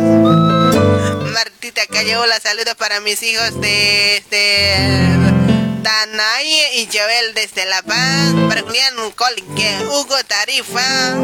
Martita 1.34 1.86
Calle, 1.88 2.18
hola, 2.18 2.40
saludos 2.40 2.76
para 2.76 2.99
mis 2.99 3.22
hijos 3.23 3.61
de, 3.61 4.23
de 4.30 5.32
Danay 5.82 6.80
y 6.80 6.90
Joel 6.91 7.34
desde 7.34 7.66
La 7.66 7.82
Paz, 7.82 8.34
para 8.48 8.62
Julián 8.62 8.95
Colque, 9.16 9.78
Hugo 9.86 10.16
Tarifa. 10.28 11.16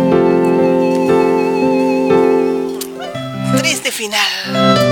Triste 3.57 3.91
final. 3.91 4.86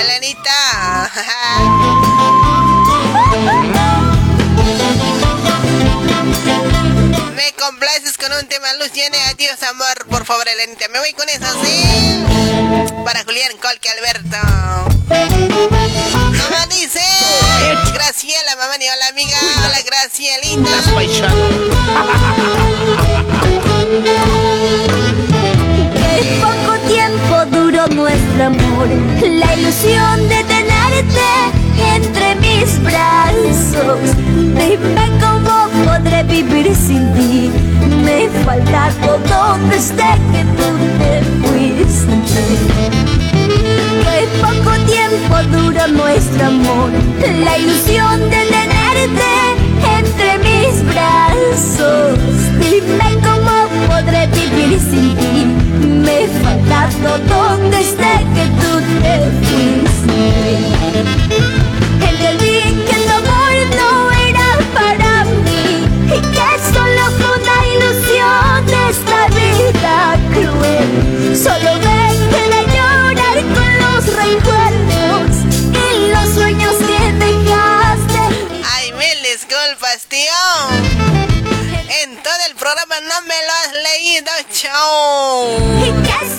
Elenita. 0.00 1.10
Me 7.36 7.52
complaces 7.52 8.16
con 8.18 8.32
un 8.32 8.46
tema 8.48 8.72
luz 8.74 8.92
llena, 8.92 9.16
adiós 9.28 9.62
amor, 9.62 10.06
por 10.08 10.24
favor 10.24 10.48
Elenita, 10.48 10.88
me 10.88 10.98
voy 10.98 11.12
con 11.12 11.28
eso, 11.28 11.46
¿sí? 11.62 12.24
Para 13.04 13.22
Julián 13.24 13.56
Colque 13.58 13.88
Alberto. 13.90 14.36
Mamá 15.08 16.66
dice, 16.68 17.00
Graciela, 17.94 18.56
mamá 18.56 18.76
ni 18.78 18.88
hola 18.88 19.08
amiga, 19.08 19.38
hola 19.64 19.82
Gracielita. 19.82 20.70
Nuestro 28.00 28.44
amor, 28.46 28.88
la 29.20 29.54
ilusión 29.56 30.28
de 30.28 30.42
tenerte 30.44 31.28
entre 31.96 32.34
mis 32.36 32.82
brazos. 32.82 34.00
Dime 34.58 35.06
cómo 35.20 35.68
podré 35.84 36.22
vivir 36.22 36.74
sin 36.74 37.12
ti. 37.14 37.50
Me 38.04 38.28
falta 38.44 38.90
todo 39.04 39.58
desde 39.68 40.10
que 40.32 40.42
tú 40.56 40.68
te 40.98 41.12
fuiste. 41.42 42.42
Qué 44.04 44.18
poco 44.40 44.72
tiempo 44.94 45.34
duró 45.52 45.86
nuestro 45.88 46.46
amor, 46.46 46.90
la 47.44 47.58
ilusión 47.58 48.18
de 48.30 48.42
tenerte 48.56 49.32
entre 49.98 50.38
mis 50.48 50.74
brazos. 50.92 52.18
Dime 52.60 53.08
cómo 53.22 53.59
podré 54.00 54.26
vivir 54.28 54.78
sin 54.78 55.16
ti. 55.16 55.44
Me 56.04 56.24
he 56.24 56.28
faltado 56.42 57.18
todo 57.28 57.70
desde 57.70 58.12
que 58.34 58.44
tú 58.60 58.72
te 59.02 59.14
fuiste. 59.40 60.22
Entendí 62.08 62.60
que 62.88 62.96
tu 63.06 63.12
amor 63.20 63.54
no 63.80 63.92
era 64.28 64.48
para 64.78 65.24
mí 65.44 65.66
y 66.06 66.18
que 66.34 66.48
solo 66.72 67.02
fue 67.18 67.30
una 67.40 67.58
ilusión 67.74 68.66
de 68.72 68.80
esta 68.90 69.20
vida 69.38 69.96
cruel. 70.32 71.36
Solo 71.36 71.70
leído, 84.20 84.32
chao. 84.52 85.58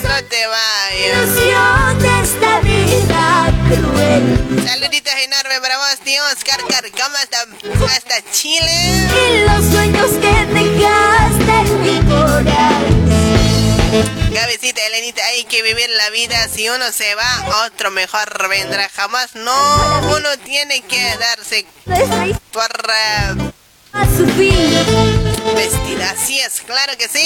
No 0.02 0.24
te 0.28 0.46
vayas. 0.46 1.28
Ilusión 1.28 1.98
de 1.98 2.20
esta 2.22 2.60
vida 2.60 3.52
cruel. 3.68 4.66
Saluditos 4.66 5.12
enormes 5.14 5.60
para 5.60 5.78
vos, 5.78 5.98
tío 6.04 6.22
Oscar 6.32 6.60
Carcoma 6.68 7.18
hasta, 7.20 7.46
hasta 7.94 8.30
Chile. 8.30 9.08
Y 9.10 9.44
los 9.48 9.64
sueños 9.72 10.10
que 10.20 10.46
dejaste 10.52 11.52
en 11.60 11.82
mi 11.82 12.00
corazón. 12.10 13.02
Gabecita, 14.32 14.80
Elenita, 14.86 15.24
hay 15.26 15.44
que 15.44 15.62
vivir 15.62 15.90
la 15.90 16.10
vida. 16.10 16.48
Si 16.48 16.68
uno 16.68 16.90
se 16.92 17.14
va, 17.14 17.64
otro 17.66 17.90
mejor 17.90 18.48
vendrá. 18.48 18.88
Jamás 18.88 19.34
no. 19.34 20.16
Uno 20.16 20.38
tiene 20.44 20.80
que 20.82 21.16
darse 21.16 21.66
por 22.52 22.70
eh, 22.90 23.52
A 23.92 24.06
vestida. 25.54 26.10
Así 26.10 26.38
es, 26.40 26.62
claro 26.62 26.92
que 26.98 27.08
sí. 27.08 27.22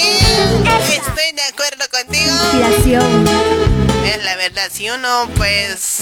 Estoy 0.91 1.31
de 1.33 1.43
acuerdo 1.43 1.85
contigo. 1.91 2.31
Inspiración. 2.53 3.27
Es 4.05 4.23
la 4.23 4.35
verdad. 4.35 4.69
Si 4.71 4.89
uno, 4.89 5.29
pues, 5.35 5.99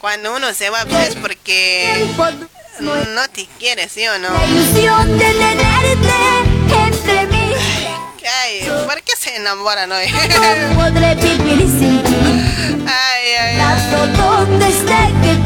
cuando 0.00 0.34
uno 0.34 0.52
se 0.52 0.70
va, 0.70 0.84
pues 0.84 1.14
porque 1.16 2.06
no 2.80 3.28
te 3.32 3.46
quiere, 3.58 3.88
¿sí 3.88 4.06
o 4.06 4.18
no? 4.18 4.28
La 4.30 4.46
ilusión 4.46 5.18
de 5.18 5.24
tenerte 5.24 6.12
entre 6.86 7.26
mí. 7.26 7.52
Ay, 8.42 8.68
¿por 8.86 9.02
qué 9.02 9.12
se 9.18 9.36
enamoran 9.36 9.90
hoy? 9.92 10.06
No 10.10 10.74
podré 10.82 11.14
vivir 11.14 11.60
sin 11.60 12.02
ti. 12.02 12.84
Ay, 12.86 13.32
ay, 13.40 13.58
Tanto 13.90 14.22
donde 14.22 14.68
esté 14.68 15.12
que 15.22 15.43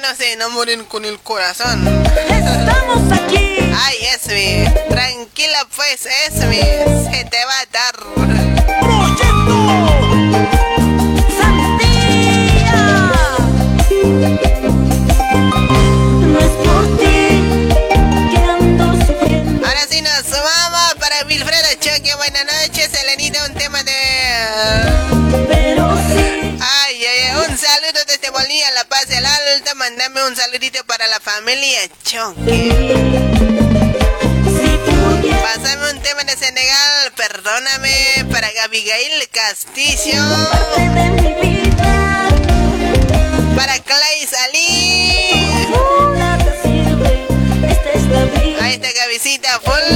no 0.00 0.14
se 0.14 0.32
enamoren 0.32 0.84
con 0.84 1.04
el 1.04 1.18
corazón. 1.20 1.86
estamos 2.06 3.12
aquí. 3.12 3.58
Ay, 3.74 3.96
Esmi, 4.14 4.64
tranquila 4.88 5.66
pues, 5.74 6.06
Esmi, 6.26 6.56
se 6.56 7.24
te 7.24 7.44
va 7.44 7.60
a 7.60 7.66
dar. 7.72 7.94
No 16.20 16.38
es 16.38 16.52
por 16.64 16.98
ti 16.98 17.28
que 18.30 18.38
ando 18.38 18.92
sufriendo. 19.06 19.66
Ahora 19.66 19.86
sí 19.88 20.02
nos 20.02 20.30
vamos 20.30 20.94
para 21.00 21.24
Wilfredo 21.26 21.68
Choque, 21.80 22.14
buenas 22.16 22.44
noches, 22.44 22.90
Elenita, 22.94 23.47
Alto, 29.26 29.74
mandame 29.76 30.24
un 30.26 30.36
saludito 30.36 30.84
para 30.84 31.06
la 31.08 31.18
familia 31.20 31.80
Choque. 32.04 32.72
Pásame 35.42 35.90
un 35.92 36.02
tema 36.02 36.24
de 36.24 36.36
Senegal, 36.36 37.12
perdóname, 37.16 38.26
para 38.30 38.48
Abigail 38.64 39.28
Castillo. 39.30 40.22
Para 43.56 43.78
Clay 43.80 44.26
Salí. 44.26 45.48
Ahí 48.60 48.74
está 48.74 48.88
Gabicita 48.92 49.60
full. 49.60 49.88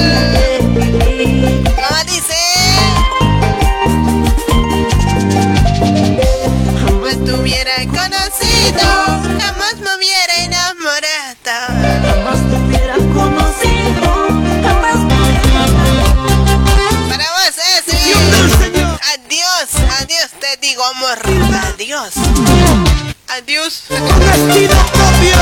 ¿Cómo 1.74 2.04
dice? 2.06 2.61
Jamás 8.70 9.76
me 9.76 9.96
hubiera 9.96 10.34
enamorado. 10.44 11.32
Jamás 12.06 12.38
te 12.48 12.56
hubiera 12.56 12.94
conocido. 12.96 14.08
Jamás 14.62 14.98
Para 17.08 17.26
vos, 17.32 17.56
Esmi. 17.76 18.12
Adiós, 19.12 19.68
adiós, 20.00 20.30
te 20.40 20.56
digo 20.60 20.82
amor. 20.84 21.18
Adiós. 21.74 22.14
Adiós. 23.28 23.84
Con 23.88 24.06
propio, 24.08 25.36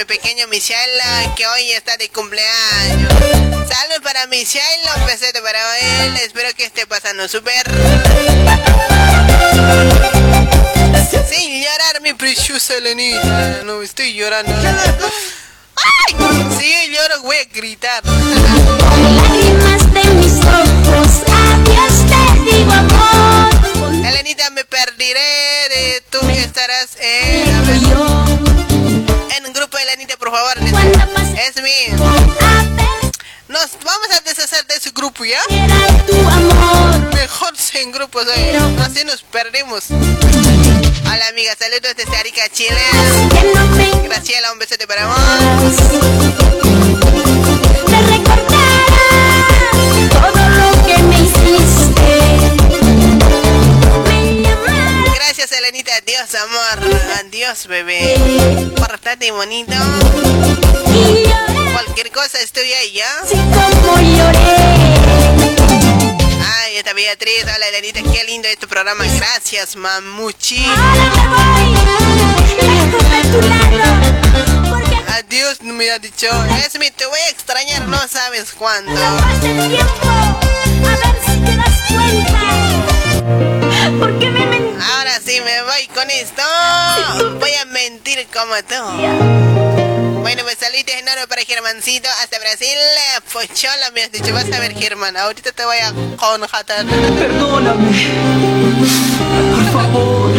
mi 0.00 0.06
pequeño 0.06 0.46
Michelle, 0.46 1.02
que 1.36 1.46
hoy 1.46 1.72
está 1.72 1.94
de 1.98 2.08
cumpleaños. 2.08 3.12
Saludos 3.68 4.00
para 4.02 4.26
Michelle, 4.28 4.64
un 4.96 5.04
besito 5.04 5.42
para 5.42 5.60
él, 5.78 6.16
espero 6.16 6.48
que 6.56 6.64
esté 6.64 6.86
pasando 6.86 7.28
súper. 7.28 7.70
Sin 11.28 11.62
llorar, 11.62 12.00
mi 12.00 12.14
preciosa 12.14 12.76
Elenita, 12.76 13.60
no 13.64 13.82
estoy 13.82 14.14
llorando. 14.14 14.50
¡Ay! 15.76 16.14
Si 16.58 16.72
yo 16.72 16.92
lloro, 16.94 17.22
voy 17.22 17.36
a 17.36 17.44
gritar. 17.54 18.02
lágrimas 18.06 19.92
de 19.92 20.04
mis 20.14 20.32
ojos. 20.32 21.10
Adiós 21.28 21.94
te 22.08 22.50
digo 22.50 22.72
amor. 22.72 24.06
Elenita, 24.06 24.48
me 24.48 24.64
perdiré 24.64 25.68
de 25.68 26.02
tú 26.08 26.20
que 26.20 26.40
estarás 26.40 26.96
en, 26.98 28.69
en 29.36 29.46
un 29.46 29.52
grupo 29.52 29.76
de 29.76 29.82
Elenita, 29.84 30.16
por 30.16 30.30
favor. 30.30 30.54
Es 30.58 31.62
mío. 31.62 31.96
Nos 33.48 33.70
vamos 33.84 34.08
a 34.16 34.20
deshacer 34.20 34.64
de 34.66 34.76
ese 34.76 34.90
grupo, 34.90 35.24
¿ya? 35.24 35.40
Mejor 37.12 37.56
sin 37.56 37.90
grupos 37.90 38.26
hoy. 38.26 38.56
Así 38.84 39.04
nos 39.04 39.22
perdimos. 39.22 39.84
Hola 39.90 41.28
amiga, 41.28 41.54
saludos 41.58 41.96
desde 41.96 42.16
Arica, 42.16 42.48
Chile. 42.52 42.80
Graciela, 44.04 44.52
un 44.52 44.58
besote 44.58 44.86
para 44.86 45.06
vos. 45.06 45.16
Adiós, 55.70 56.34
amor. 56.34 56.78
Adiós, 57.20 57.68
bebé. 57.68 58.16
Portate 58.74 59.30
bonito. 59.30 59.72
Cualquier 61.72 62.10
cosa 62.10 62.40
estoy 62.40 62.72
ahí, 62.72 62.92
¿ya? 62.94 63.06
Como 63.28 64.00
lloré. 64.00 64.56
Ay, 66.58 66.76
esta 66.76 66.92
Beatriz. 66.92 67.44
Hola, 67.44 67.68
Elenita. 67.68 68.00
Qué 68.02 68.24
lindo 68.24 68.48
es 68.48 68.58
tu 68.58 68.66
programa. 68.66 69.04
Gracias, 69.04 69.76
mamuchi. 69.76 70.66
Adiós, 75.18 75.62
no 75.62 75.72
me 75.74 75.88
ha 75.92 76.00
dicho. 76.00 76.26
Esmi, 76.66 76.90
te 76.90 77.06
voy 77.06 77.20
a 77.20 77.28
extrañar, 77.28 77.82
no 77.82 78.08
sabes 78.08 78.50
cuándo. 78.58 78.90
Ahora 84.96 85.20
sí 85.24 85.40
me 85.40 85.62
voy 85.62 85.86
con 85.94 86.10
esto. 86.10 86.42
Voy 87.38 87.54
a 87.54 87.64
mentir 87.66 88.26
como 88.32 88.54
tú. 88.64 88.74
Bueno, 90.20 90.42
pues 90.42 90.58
saludos 90.58 90.84
enormes 90.98 91.26
para 91.28 91.42
Germancito 91.42 92.08
hasta 92.22 92.38
Brasil. 92.38 92.76
Pochola 93.32 93.90
me 93.94 94.02
has 94.02 94.12
dicho, 94.12 94.32
vas 94.32 94.50
a 94.52 94.58
ver 94.58 94.74
Germán, 94.74 95.16
ahorita 95.16 95.52
te 95.52 95.64
voy 95.64 95.78
a 95.78 95.92
conjatar. 96.16 96.84
Perdóname. 96.86 98.08
Por 99.54 99.72
favor. 99.72 100.29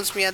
5 0.00 0.12
segundos 0.12 0.16
me 0.16 0.26
ha 0.26 0.32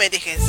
me 0.00 0.08
dejes. 0.08 0.40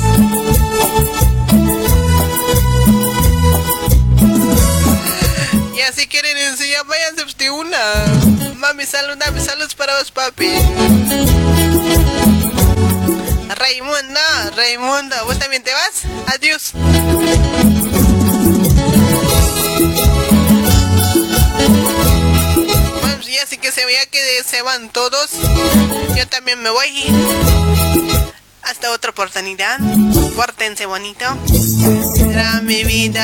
Ya 5.76 5.92
si 5.92 6.06
quieren 6.06 6.38
enseñar, 6.38 6.86
váyanse 6.86 7.26
de 7.36 7.50
una. 7.50 7.78
Mami, 8.56 8.86
saludame, 8.86 9.42
saludos 9.42 9.74
para 9.74 9.98
vos, 9.98 10.10
papi. 10.10 10.48
Raimundo, 13.56 14.20
Raimundo, 14.56 15.16
¿vos 15.26 15.38
también 15.38 15.62
te 15.62 15.72
vas? 15.74 16.04
Adiós. 16.34 16.72
Bueno, 23.02 23.22
ya 23.28 23.46
sí 23.46 23.58
que 23.58 23.70
se 23.70 23.84
veía 23.84 24.06
que 24.06 24.42
se 24.46 24.62
van 24.62 24.88
todos. 24.88 25.28
Yo 26.16 26.26
también 26.28 26.62
me 26.62 26.70
voy. 26.70 27.04
Hasta 28.72 28.90
otra 28.90 29.10
oportunidad. 29.10 29.78
Pórtense 30.34 30.86
bonito. 30.86 31.26
Será 32.16 32.62
mi 32.62 32.82
vida. 32.84 33.22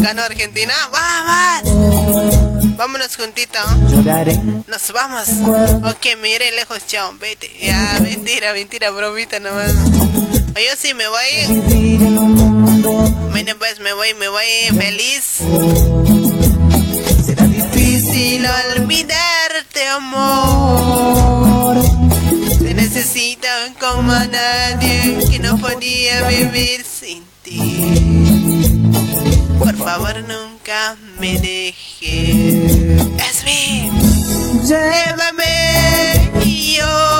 Ganó 0.00 0.22
Argentina. 0.22 0.72
¡Vamos! 0.90 2.74
Vámonos 2.74 3.14
juntito. 3.14 3.58
Nos 4.66 4.92
vamos. 4.92 5.28
Ok, 5.84 6.16
me 6.22 6.30
iré 6.30 6.52
lejos, 6.52 6.86
chao. 6.86 7.12
Vete. 7.20 7.54
Ya, 7.60 7.98
mentira, 8.00 8.54
mentira, 8.54 8.90
bromita 8.90 9.38
nomás. 9.38 9.74
O 9.74 10.58
Yo 10.58 10.74
sí 10.78 10.94
me 10.94 11.06
voy. 11.06 11.44
Bueno, 13.30 13.52
pues 13.58 13.80
me 13.80 13.92
voy, 13.92 14.14
me 14.14 14.28
voy 14.28 14.46
feliz. 14.74 15.42
Será 17.26 17.44
difícil 17.44 18.46
olvidarte, 18.74 19.86
amor. 19.88 21.47
Te 22.98 23.04
necesito 23.04 23.46
como 23.78 24.10
a 24.10 24.26
nadie 24.26 25.18
que 25.30 25.38
no 25.38 25.56
podía 25.56 26.26
vivir 26.26 26.84
sin 26.84 27.22
ti. 27.44 27.60
Por 29.56 29.76
favor, 29.76 30.16
nunca 30.26 30.96
me 31.20 31.38
dejes. 31.38 32.98
Llévame 34.66 36.28
y 36.44 36.78
yo 36.78 37.17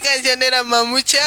canción 0.00 0.42
era 0.42 0.62
mamucha? 0.64 1.20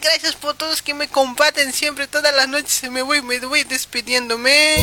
Gracias 0.00 0.34
por 0.34 0.54
todos 0.54 0.82
que 0.82 0.94
me 0.94 1.08
comparten 1.08 1.72
siempre, 1.72 2.06
todas 2.06 2.34
las 2.34 2.48
noches. 2.48 2.90
Me 2.90 3.02
voy, 3.02 3.22
me 3.22 3.38
voy 3.40 3.64
despidiéndome. 3.64 4.76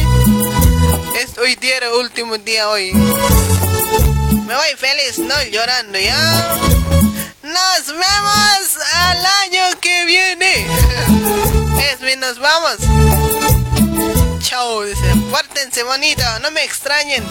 Es 1.20 1.38
hoy 1.38 1.56
día, 1.56 1.80
el 1.80 1.94
último 1.94 2.38
día 2.38 2.70
hoy. 2.70 2.94
Me 2.94 4.56
voy 4.56 4.76
feliz, 4.78 5.18
no 5.20 5.34
llorando 5.52 5.98
ya. 6.00 6.58
Nos 7.42 7.88
vemos 7.88 8.78
al 8.94 9.26
año 9.26 9.80
que 9.82 10.06
viene. 10.06 10.68
Es 11.92 12.00
bien, 12.00 12.20
nos 12.20 12.40
vamos. 12.40 12.78
Chao, 14.40 14.84
dice. 14.84 15.14
Pórtense 15.30 15.84
bonito, 15.84 16.24
no 16.42 16.52
me 16.52 16.64
extrañen. 16.64 17.26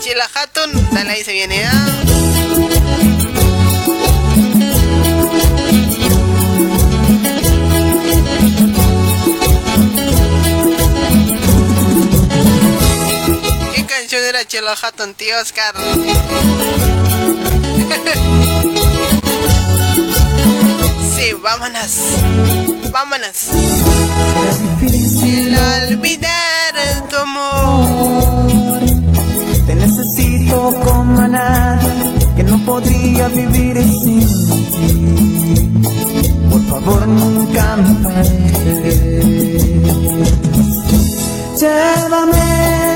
Chila 0.00 0.28
Hatun, 0.34 0.88
dale 0.90 1.10
ahí 1.10 1.24
se 1.24 1.32
viene 1.32 1.60
ya. 1.60 3.15
Era 14.36 14.46
Chila 14.46 14.74
Hatun, 14.82 15.14
tío 15.14 15.34
Oscar? 15.40 15.74
Sí, 21.14 21.32
vámonos. 21.42 21.92
Vámonos. 22.90 23.48
Difícil 24.80 25.56
olvidar 25.56 26.74
tu 27.08 27.16
amor. 27.16 28.80
Te 29.66 29.74
necesito 29.74 30.74
como 30.84 31.20
a 31.22 31.78
que 32.36 32.42
no 32.42 32.58
podría 32.66 33.28
vivir 33.28 33.82
sin 34.02 34.20
ti. 34.72 35.70
Por 36.50 36.62
favor, 36.68 37.08
nunca 37.08 37.76
me 37.76 38.22
dejes. 38.84 39.66
Llévame, 41.58 42.95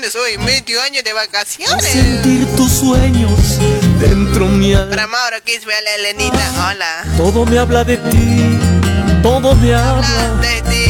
vacaciones 0.00 0.16
hoy, 0.16 0.38
medio 0.38 0.80
año 0.82 1.02
de 1.02 1.12
vacaciones. 1.12 1.84
sentir 1.84 2.46
tus 2.56 2.72
sueños 2.72 3.58
dentro 4.00 4.46
mi 4.46 4.72
alma. 4.72 4.88
Para 4.90 5.06
Mauro 5.06 5.36
Kisbel, 5.44 5.86
Elenita, 5.98 6.68
hola. 6.68 7.04
Todo 7.16 7.44
me 7.44 7.58
habla 7.58 7.84
de 7.84 7.98
ti, 7.98 8.58
todo 9.22 9.54
me 9.56 9.74
habla 9.74 10.34
de 10.40 10.62
ti. 10.62 10.86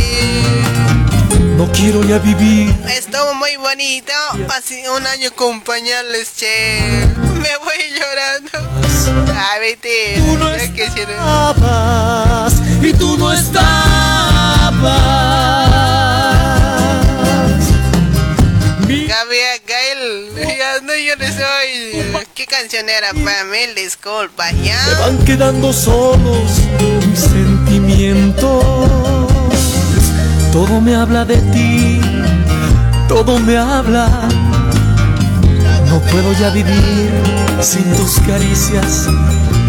No 1.56 1.70
quiero 1.72 2.04
ya 2.04 2.18
vivir. 2.18 2.72
Estuvo 2.88 3.34
muy 3.34 3.56
bonito, 3.56 4.12
así 4.56 4.80
un 4.96 5.04
año 5.06 5.28
acompañarles, 5.28 6.32
che. 6.36 7.06
Me 7.34 7.56
voy 7.64 7.82
llorando. 7.98 8.50
Ay, 9.34 9.60
vete. 9.60 10.18
Tú 10.18 10.36
no 10.38 10.54
estabas 10.54 12.52
y 12.82 12.92
tú 12.92 13.16
no 13.18 13.32
estabas. 13.32 15.29
Soy. 22.60 22.68
¿Qué 22.68 22.78
canción 22.78 22.88
era 22.88 23.12
para 23.24 23.44
mí? 23.44 23.58
Disculpa, 23.74 24.50
ya. 24.52 24.78
Me 24.86 24.94
van 25.00 25.18
quedando 25.24 25.72
solos 25.72 26.60
mis 27.08 27.20
sentimientos. 27.20 28.64
Todo 30.52 30.80
me 30.80 30.94
habla 30.94 31.24
de 31.24 31.36
ti, 31.36 32.00
todo 33.08 33.38
me 33.38 33.56
habla. 33.56 34.08
No 35.86 36.00
puedo 36.10 36.32
ya 36.34 36.50
vivir 36.50 37.10
sin 37.60 37.84
tus 37.94 38.20
caricias 38.20 39.06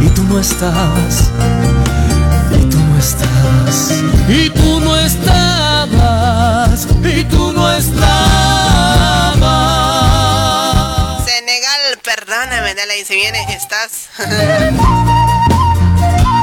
y 0.04 0.10
tú 0.10 0.24
no 0.24 0.40
estás. 0.40 1.30
Y 2.52 2.66
tú 2.70 2.78
no 2.80 2.98
estás. 3.00 3.92
Y 4.28 4.50
tú 4.50 4.80
no 4.82 4.98
estabas. 4.98 6.88
Y 7.04 7.24
tú 7.26 7.54
no 7.54 7.72
estabas. 7.72 8.11
Y 12.74 13.06
si 13.06 13.16
viene, 13.16 13.46
estás. 13.54 14.08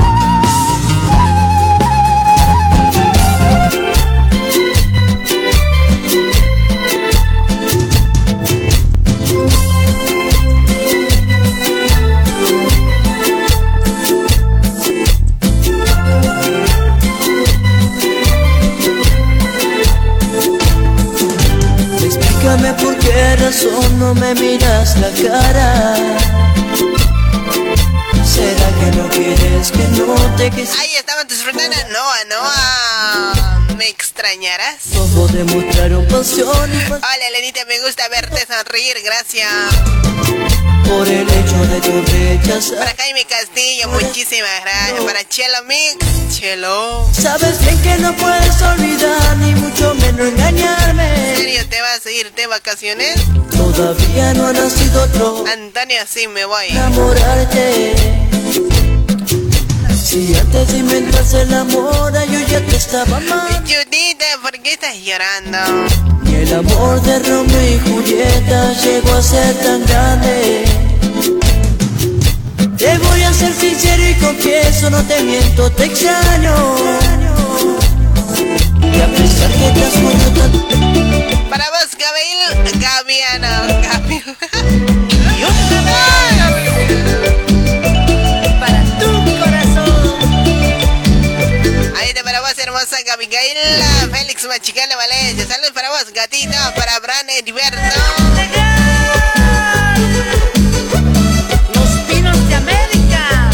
razón 23.36 23.98
no 23.98 24.14
me 24.14 24.34
miras 24.34 24.96
la 24.98 25.10
cara. 25.10 25.96
¿Será 28.24 28.68
que 28.78 28.96
no 28.96 29.08
quieres 29.08 29.70
que 29.72 29.84
no 29.98 30.14
te 30.36 30.50
que 30.50 30.62
Ahí 30.78 30.94
estaban 30.96 31.26
disfrutando. 31.26 31.76
Noah, 31.92 32.24
Noah. 32.28 32.87
¿Me 33.78 33.88
extrañarás? 33.88 34.78
Demostraron 35.32 36.04
pasión 36.08 36.48
Hola, 36.48 37.30
Lenita, 37.32 37.64
me 37.66 37.80
gusta 37.80 38.08
verte 38.08 38.44
sonreír, 38.46 38.96
gracias. 39.04 39.48
por 40.88 41.06
el 41.06 41.28
hecho 41.28 41.66
de 41.66 41.80
tu 41.80 42.02
rechazar. 42.12 42.78
Para 42.78 42.94
Jaime 42.96 43.24
Castillo, 43.24 43.88
muchísimas 43.90 44.50
gracias. 44.62 45.00
Para 45.04 45.28
Chelo 45.28 45.62
Mix, 45.66 45.96
Chelo. 46.36 47.08
Sabes 47.12 47.60
bien 47.60 47.80
que 47.82 47.96
no 47.98 48.16
puedes 48.16 48.60
olvidar 48.62 49.36
ni 49.38 49.54
mucho 49.54 49.94
menos 49.94 50.26
¿En 50.28 50.34
engañarme. 50.38 51.36
serio 51.36 51.68
te 51.68 51.80
vas 51.80 52.04
a 52.04 52.10
ir 52.10 52.32
de 52.32 52.46
vacaciones? 52.48 53.14
Todavía 53.56 54.34
no 54.34 54.46
ha 54.48 54.52
nacido 54.52 55.02
otro 55.04 55.44
Antonio, 55.52 55.98
sí, 56.08 56.26
me 56.26 56.44
voy. 56.46 56.66
enamorarte. 56.68 57.94
Si 60.08 60.34
antes 60.34 60.68
de 60.68 60.78
inventarse 60.78 61.42
el 61.42 61.52
amor 61.52 62.14
yo 62.32 62.40
ya 62.48 62.64
te 62.64 62.76
estaba 62.76 63.18
amando. 63.18 63.58
Judita, 63.58 64.24
¿por 64.40 64.52
qué 64.52 64.72
estás 64.72 64.96
llorando? 65.04 65.58
Y 66.24 66.34
el 66.34 66.54
amor 66.54 67.02
de 67.02 67.18
Romeo 67.18 67.74
y 67.74 67.78
Julieta 67.86 68.72
llegó 68.72 69.12
a 69.12 69.20
ser 69.20 69.54
tan 69.56 69.84
grande. 69.84 70.64
Te 72.78 72.96
voy 72.96 73.22
a 73.22 73.34
ser 73.34 73.52
sincero 73.52 74.02
y 74.08 74.14
confieso, 74.14 74.88
no 74.88 75.02
te 75.02 75.22
miento, 75.24 75.70
te 75.72 75.84
extraño. 75.84 76.54
Y 78.80 79.00
a 79.02 79.08
pesar 79.08 79.50
que 79.52 79.70
te 79.74 79.84
has 79.84 80.02
vuelto 80.02 80.30
tan... 80.40 81.50
Para 81.50 81.66
vos, 81.68 81.88
Gabriel, 81.98 82.80
Gabiano, 82.80 83.48
Gabriel. 83.82 84.36
hermosa 92.78 93.02
Gabriel, 93.02 93.82
Félix 94.12 94.44
Machicana 94.46 94.94
Valencia. 94.94 95.46
Saludos 95.48 95.72
para 95.72 95.90
vos, 95.90 96.12
gatito, 96.12 96.56
para 96.76 97.00
Bran 97.00 97.28
Edberto. 97.30 97.78
Los 101.74 101.88
pinos 102.06 102.48
de 102.48 102.54
América. 102.54 103.50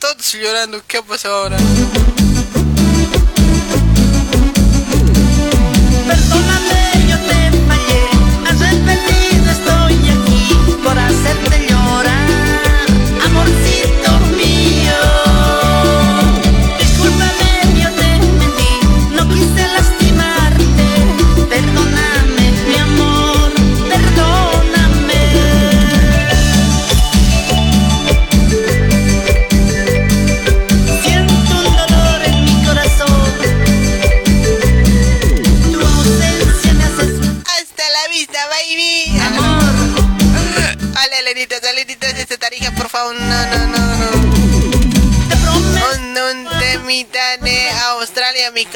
Todos 0.00 0.32
llorando, 0.32 0.82
¿qué 0.88 1.00
pasó 1.02 1.28
ahora? 1.28 1.56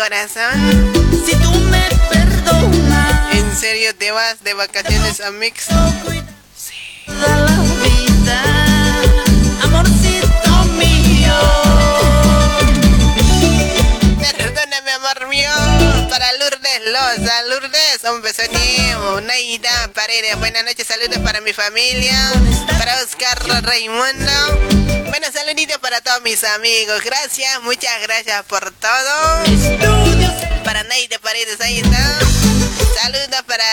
Corazón. 0.05 0.93
Si 1.25 1.35
tú 1.37 1.51
me 1.71 1.89
perdonas, 2.11 3.35
¿En 3.35 3.57
serio 3.57 3.95
te 3.97 4.11
vas 4.11 4.45
de 4.45 4.53
vacaciones 4.53 5.21
a 5.21 5.31
Mix? 5.31 5.67
toda 7.07 7.37
la 7.39 7.59
vida, 7.83 8.43
amorcito 9.63 10.65
mío. 10.79 11.35
Lourdes 16.85 17.19
Loza, 17.19 17.43
Lourdes, 17.45 18.05
un 18.11 18.21
besotín. 18.21 19.27
Naida 19.27 19.91
Paredes, 19.95 20.37
buenas 20.39 20.65
noches, 20.65 20.87
saludos 20.87 21.19
para 21.19 21.41
mi 21.41 21.53
familia. 21.53 22.15
Para 22.79 23.03
Oscar 23.03 23.39
Raimundo. 23.63 24.33
Bueno, 25.09 25.27
saluditos 25.33 25.79
para 25.79 26.01
todos 26.03 26.21
mis 26.23 26.45
amigos. 26.45 27.03
Gracias, 27.03 27.63
muchas 27.63 28.03
gracias 28.03 28.45
por 28.45 28.71
todo. 28.73 29.45
Para 30.65 30.83
Naida 30.85 31.19
Paredes, 31.21 31.61
ahí 31.61 31.79
está. 31.79 32.19
Saludos 33.01 33.43
para 33.47 33.65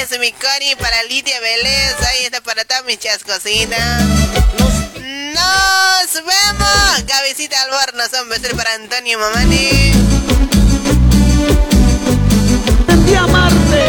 eso, 0.00 0.18
mi 0.20 0.32
Cori, 0.32 0.76
para 0.76 1.02
Lidia 1.04 1.40
Vélez, 1.40 1.96
ahí 2.08 2.24
está 2.24 2.40
para 2.42 2.64
todas 2.64 2.84
mis 2.84 2.98
chascositas. 2.98 4.02
Nos 5.34 6.14
vemos. 6.14 7.02
Cabecita 7.08 7.60
al 7.62 7.72
horno, 7.72 8.04
son 8.08 8.28
besos 8.28 8.52
para 8.54 8.74
Antonio 8.74 9.18
Mamani. 9.18 10.16
De 13.06 13.16
amarte. 13.16 13.84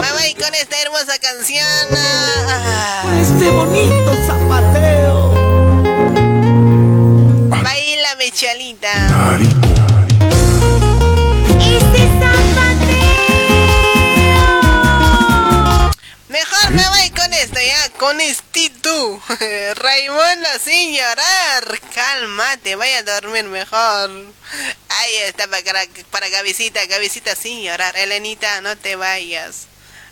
Me 0.00 0.12
voy 0.12 0.34
con 0.34 0.54
esta 0.54 0.76
hermosa 0.82 1.18
canción. 1.18 1.66
Ah, 1.96 3.04
Este 3.20 3.50
bonito 3.50 4.12
zapateo. 4.26 5.32
Baila 7.48 8.16
Michalita. 8.18 8.88
Mejor 16.28 16.70
me 16.70 16.76
me 16.76 16.88
voy 16.88 17.01
con 18.02 18.20
estito. 18.20 19.22
Raimundo 19.76 20.48
sin 20.60 20.92
llorar. 20.92 21.80
Cálmate, 21.94 22.74
vaya 22.74 22.98
a 22.98 23.02
dormir 23.04 23.44
mejor. 23.44 24.10
Ahí 24.88 25.16
está 25.28 25.46
para, 25.46 25.84
para 26.10 26.28
Gavisita, 26.28 26.84
Gavisita 26.86 27.36
sin 27.36 27.62
llorar. 27.62 27.96
Elenita, 27.96 28.60
no 28.60 28.76
te 28.76 28.96
vayas. 28.96 29.68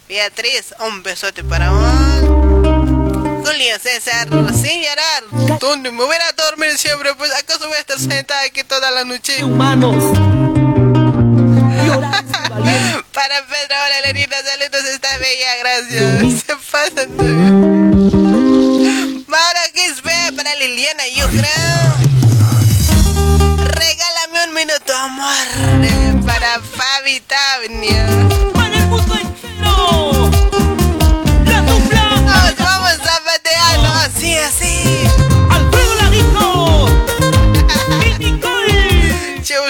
Beatriz, 0.08 0.72
un 0.78 1.02
besote 1.02 1.42
para 1.42 1.72
vos. 1.72 3.44
Julio 3.44 3.76
César, 3.80 4.28
sin 4.54 4.82
llorar. 4.82 5.58
¿Dónde 5.58 5.90
me 5.90 6.04
voy 6.04 6.14
a 6.14 6.32
dormir 6.32 6.78
siempre? 6.78 7.12
Pues 7.16 7.34
acaso 7.34 7.66
voy 7.66 7.76
a 7.76 7.80
estar 7.80 7.98
sentada 7.98 8.42
aquí 8.42 8.62
toda 8.62 8.92
la 8.92 9.02
noche. 9.02 9.42
Humanos. 9.42 10.69
Para 13.12 13.46
Pedro, 13.46 13.74
hola 13.84 13.98
Elenita, 14.04 14.36
saludos, 14.44 14.84
está 14.94 15.18
bella, 15.18 15.56
gracias. 15.60 16.42
Se 16.46 16.54
pasan. 16.70 17.16
Mauro 19.26 19.60
Quispe, 19.74 20.32
para 20.36 20.54
Liliana 20.54 21.06
Yucra. 21.08 21.48
Regálame 23.74 24.44
un 24.48 24.54
minuto, 24.54 24.96
amor. 24.96 26.24
Para 26.24 26.60
Fabi 26.60 27.20
Tavnia. 27.20 28.06
Para 28.54 28.76
el 28.76 28.86
mundo 28.86 29.14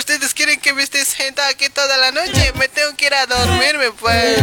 ustedes 0.01 0.33
quieren 0.33 0.59
que 0.59 0.73
me 0.73 0.83
esté 0.83 1.05
sentada 1.05 1.49
aquí 1.51 1.69
toda 1.69 1.97
la 1.99 2.11
noche. 2.11 2.53
Me 2.59 2.69
tengo 2.69 2.97
que 2.97 3.07
ir 3.07 3.15
a 3.15 3.27
dormirme, 3.27 3.93
pues. 3.93 4.43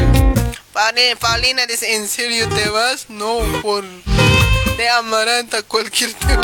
Paulina 1.19 1.65
dice, 1.65 1.95
¿en 1.95 2.07
serio 2.07 2.47
te 2.49 2.69
vas? 2.69 3.09
No, 3.09 3.39
por 3.63 3.83
de 3.83 4.89
amaranta 4.89 5.63
cualquier 5.63 6.13
tema. 6.13 6.43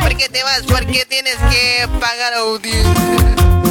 ¿Por 0.00 0.16
qué 0.16 0.30
te 0.30 0.42
vas? 0.42 0.62
Porque 0.62 1.04
tienes 1.04 1.36
que 1.50 1.86
pagar 2.00 2.32
audiencia. 2.34 3.67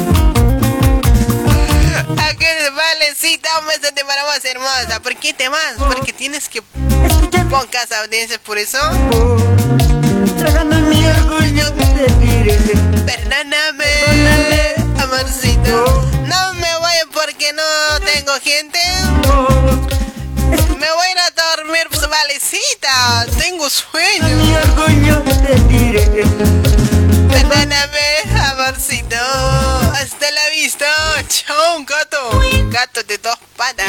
¿A 2.48 2.50
qué 2.50 2.70
valecita? 2.70 3.48
Un 3.60 3.66
besote 3.66 4.04
para 4.06 4.24
vos, 4.24 4.42
hermosa. 4.42 5.00
¿Por 5.02 5.14
qué 5.16 5.34
te 5.34 5.48
vas? 5.50 5.74
Porque 5.76 6.14
tienes 6.14 6.48
que 6.48 6.62
pongas 6.62 7.92
audiencia 8.02 8.38
por 8.38 8.56
eso. 8.56 8.78
Trágame 10.38 10.80
mi 10.82 11.06
orgullo, 11.06 11.72
te 11.74 12.06
diré. 12.24 12.56
Perdóname, 13.04 14.76
amorcito. 14.98 16.08
No 16.26 16.54
me 16.54 16.78
voy 16.78 17.12
porque 17.12 17.52
no 17.52 18.00
tengo 18.14 18.32
gente. 18.40 18.78
Me 20.78 20.90
voy 20.90 21.06
a 21.06 21.12
ir 21.12 21.18
a 21.18 21.56
dormir, 21.56 21.86
pues, 21.90 22.08
valecita. 22.08 23.26
Tengo 23.38 23.68
sueño. 23.68 24.26
Mi 24.26 24.56
orgullo, 24.56 25.22
te 25.22 25.54
diré. 25.68 26.87
Perdóname, 27.38 28.08
amorcito. 28.50 29.16
Hasta 29.94 30.30
la 30.30 30.50
vista. 30.50 30.86
Chao, 31.28 31.84
gato. 31.84 32.40
Gato 32.70 33.02
de 33.04 33.18
dos 33.18 33.38
patas. 33.56 33.86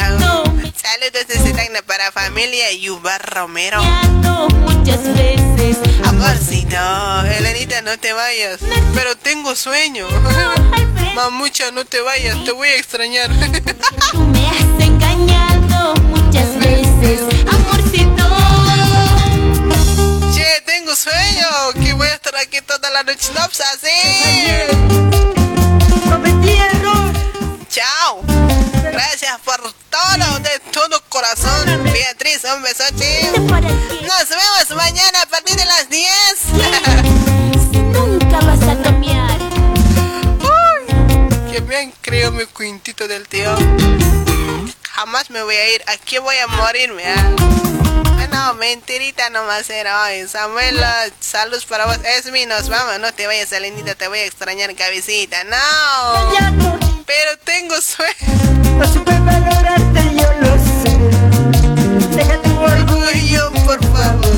Saludos 0.80 1.26
desde 1.26 1.52
Tacna 1.52 1.82
para 1.82 2.12
familia 2.12 2.72
Yuba 2.72 3.18
Romero. 3.18 3.82
Muchas 3.82 5.02
veces 5.14 5.50
Amorcito, 6.04 6.76
Elenita, 7.38 7.82
no 7.82 7.98
te 7.98 8.12
vayas. 8.12 8.60
Pero 8.94 9.16
tengo 9.16 9.54
sueño. 9.54 10.06
Mamucha, 11.14 11.70
no 11.70 11.84
te 11.84 12.00
vayas, 12.00 12.44
te 12.44 12.52
voy 12.52 12.68
a 12.68 12.76
extrañar. 12.76 13.30
tú 14.12 14.18
me 14.18 14.46
has 14.46 14.86
engañado 14.86 15.94
muchas 16.04 16.56
veces, 16.58 17.20
tengo 20.90 20.96
sueño. 20.96 21.84
Que 21.84 21.92
voy 21.94 22.06
a 22.06 22.14
estar 22.14 22.34
aquí 22.36 22.60
toda 22.62 22.90
la 22.90 23.02
noche. 23.02 23.30
No, 23.34 23.46
pues 23.46 23.60
así. 23.60 23.88
Chao. 27.68 28.22
Gracias 28.82 29.38
por 29.44 29.60
todo, 29.90 30.38
de 30.40 30.58
todo 30.72 31.00
corazón. 31.08 31.84
Beatriz, 31.84 32.42
un 32.56 32.62
besote. 32.62 33.30
Nos 33.36 34.28
vemos 34.28 34.70
mañana 34.76 35.22
a 35.22 35.26
partir 35.26 35.56
de 35.56 35.64
las 35.64 35.88
10. 35.88 36.10
Nunca 37.92 38.40
vas 38.40 38.62
a 38.62 38.82
cambiar. 38.82 39.38
Que 41.52 41.60
me 41.62 41.76
han 41.76 41.92
creado 42.00 42.32
mi 42.32 42.46
cuintito 42.46 43.06
del 43.06 43.28
tío. 43.28 43.54
Jamás 44.94 45.30
me 45.30 45.42
voy 45.42 45.56
a 45.56 45.74
ir. 45.74 45.82
Aquí 45.86 46.18
voy 46.18 46.36
a 46.36 46.46
morirme. 46.46 47.04
¿ah? 47.06 47.30
No, 48.30 48.54
mentirita 48.54 49.28
nomás 49.30 49.68
era 49.70 50.04
hoy. 50.04 50.26
Samuel, 50.28 50.78
saludos 51.20 51.66
para 51.66 51.86
vos. 51.86 51.98
Esmi, 52.04 52.46
nos 52.46 52.68
vamos. 52.68 52.98
No 53.00 53.12
te 53.12 53.26
vayas, 53.26 53.52
Alenita. 53.52 53.94
Te 53.94 54.08
voy 54.08 54.20
a 54.20 54.24
extrañar, 54.24 54.74
cabecita. 54.76 55.44
No. 55.44 55.56
Pero 57.06 57.38
tengo 57.44 57.74
sueño. 57.80 58.14
No 58.78 58.92
supe 58.92 59.18
valorarte, 59.18 60.02
yo 60.14 60.32
lo 60.40 60.56
sé. 60.58 60.96
Deja 62.16 62.40
tu 62.42 62.58
orgullo, 62.60 63.52
por 63.66 63.84
favor. 63.92 64.36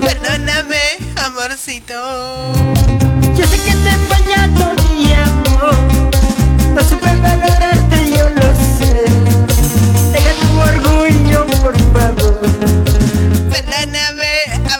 Perdóname, 0.00 0.80
amorcito. 1.16 2.52
Yo 3.36 3.46
sé 3.46 3.56
que 3.58 3.72
te 3.72 3.90
he 3.90 3.98
fallado, 4.08 4.67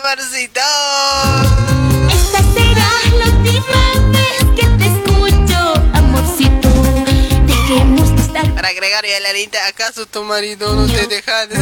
amorcito. 0.09 0.61
Esta 2.11 2.39
será 2.55 2.91
la 3.19 3.27
última 3.27 3.83
vez 4.11 4.45
que 4.57 4.67
te 4.79 4.87
escucho, 4.87 5.59
amorcito. 5.93 6.69
Dejemos 7.47 8.17
de 8.17 8.23
estar 8.23 8.55
Para 8.55 8.69
agregar 8.69 9.05
y 9.05 9.13
Alenita, 9.13 9.59
¿acaso 9.67 10.07
tu 10.07 10.25
marido 10.25 10.75
no 10.75 10.87
te 10.87 11.07
deja? 11.09 11.43
Esta 11.43 11.61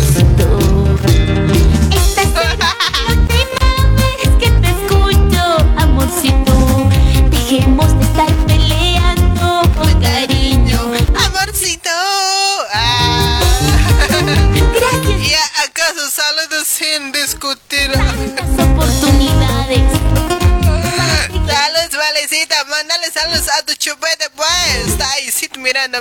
será 2.23 2.57
la 2.57 3.15
última 3.15 3.68
vez 3.97 4.31
que 4.39 4.50
te 4.50 4.68
escucho, 4.68 5.42
amorcito. 5.76 6.55
Dejemos 7.31 7.99
de 7.99 8.05
estar 8.05 8.33
peleando 8.47 9.62
por 9.75 10.00
cariño. 10.00 10.35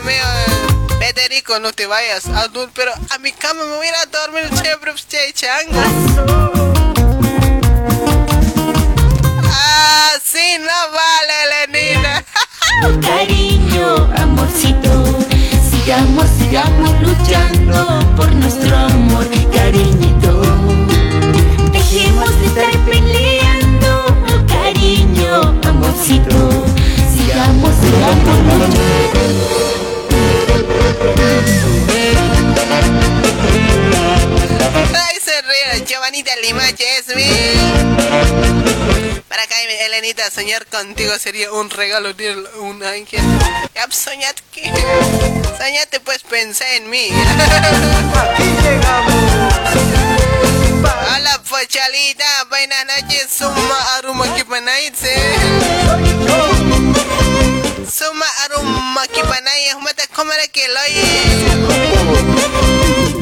Mirándome. 0.01 0.75
Federico, 0.99 1.59
no 1.59 1.71
te 1.73 1.85
vayas. 1.85 2.27
Adul, 2.27 2.69
pero 2.73 2.91
a 3.09 3.17
mi 3.19 3.31
cama 3.31 3.63
me 3.65 3.75
voy 3.75 3.87
a 3.87 3.89
ir 3.89 3.95
a 3.95 4.05
dormir 4.05 4.49
siempre, 4.61 4.91
pues, 4.91 5.07
che, 5.07 5.33
chango. 5.33 5.79
Ah, 9.51 10.11
no 10.59 10.91
vale, 10.91 11.67
Lenina. 11.67 12.25
Cariño, 13.01 14.11
amorcito, 14.17 15.19
sigamos, 15.69 16.25
sigamos 16.39 17.01
luchando 17.01 18.15
por 18.15 18.31
nuestro 18.33 18.75
amor, 18.75 19.27
cariñito. 19.53 20.41
Dejemos 21.71 22.39
de 22.39 22.45
estar 22.47 22.85
peleando, 22.85 24.45
cariño, 24.47 25.61
amorcito, 25.63 26.65
sigamos, 27.13 27.71
sigamos 27.75 28.45
Ay, 34.93 35.17
se 35.23 35.41
ríe. 35.41 35.85
Giovanita 35.85 36.35
Limache 36.37 36.97
es 36.97 37.15
mi. 37.15 37.23
Para 39.27 39.43
acá, 39.43 39.55
Elenita, 39.85 40.31
soñar 40.31 40.65
contigo 40.67 41.17
sería 41.19 41.51
un 41.51 41.69
regalo 41.69 42.13
de 42.13 42.35
un 42.59 42.81
ángel. 42.83 43.21
Ya, 43.75 43.85
pues, 43.85 43.97
soñate 43.97 44.41
que. 44.51 44.63
Soñate, 45.57 45.99
pues 45.99 46.23
pensé 46.23 46.77
en 46.77 46.89
mí. 46.89 47.09
Hola, 50.81 51.41
pochalita. 51.49 52.45
Buenas 52.49 52.85
noches. 52.85 53.27
Suma 53.29 53.95
aruma 53.97 54.33
kipanaitse. 54.35 55.13
Suma 57.91 58.25
aruma 58.43 59.07
kipanay. 59.07 59.75
Mata 59.81 60.07
comer 60.07 60.49
que 60.51 60.67
lo 60.67 60.79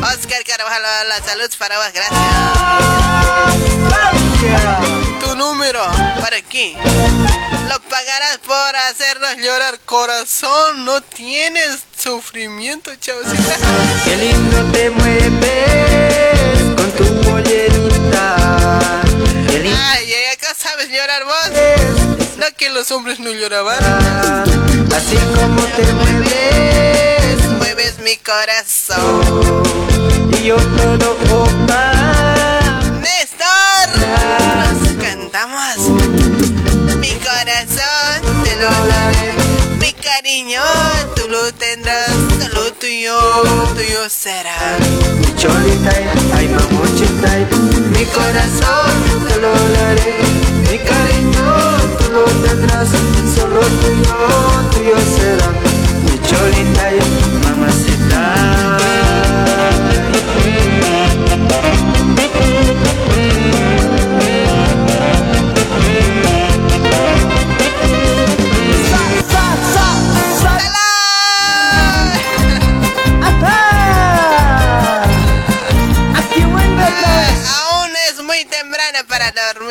Oscar 0.07 0.43
Carvajal, 0.45 1.09
la 1.09 1.21
salud 1.21 1.49
para 1.57 1.77
vos, 1.77 1.91
gracias. 1.93 2.19
Tu 5.19 5.35
número. 5.35 5.81
¿Para 6.21 6.41
qué? 6.41 6.77
Lo 7.69 7.79
pagarás 7.89 8.37
por 8.45 8.75
hacernos 8.75 9.35
llorar 9.37 9.79
corazón. 9.85 10.85
No 10.85 11.01
tienes 11.01 11.79
sufrimiento, 11.97 12.95
chavosita. 12.95 13.57
Qué 14.05 14.15
lindo 14.17 14.71
te 14.71 14.89
mueves 14.89 16.61
con 16.75 16.91
tu 16.91 17.21
pollerita. 17.21 19.01
Ay, 19.91 20.13
acá 20.33 20.53
sabes 20.57 20.89
llorar 20.89 21.23
vos. 21.25 22.12
No 22.37 22.45
que 22.57 22.69
los 22.69 22.91
hombres 22.91 23.19
no 23.19 23.31
lloraban. 23.31 23.77
así 24.95 25.17
como 25.35 25.61
te 25.75 25.83
mueves. 25.93 27.45
Mueves 27.57 27.99
mi 27.99 28.15
corazón. 28.17 29.63
Y 30.31 30.47
yo 30.47 30.55
todo 30.57 31.17
opa. 31.31 31.91
Néstor, 33.01 33.89
nos 34.01 35.03
cantamos. 35.03 35.77
Mi 36.99 37.11
corazón 37.19 38.43
te 38.43 38.55
lo 38.55 38.71
daré. 38.87 39.33
Mi 39.79 39.93
cariño 39.93 40.61
tú 41.15 41.27
lo 41.29 41.53
tendrás. 41.53 42.09
Solo 42.39 42.73
tuyo, 42.73 43.17
tuyo 43.75 44.09
será. 44.09 44.77
Mi 45.19 45.35
cholita, 45.35 45.91
ay 46.35 46.47
mamuchita, 46.47 47.37
mi 47.97 48.05
corazón 48.05 49.27
te 49.27 49.35
lo 49.39 49.51
daré. 49.51 50.17
Mi 50.71 50.77
cariño 50.79 51.12
lo 52.13 52.23
tendrás, 52.45 52.89
solo 53.35 53.59
tuyo, 53.81 54.17
tuyo 54.71 54.97
será. 55.15 55.49
Mi 56.05 56.19
cholita, 56.19 56.83
Aún 56.89 57.22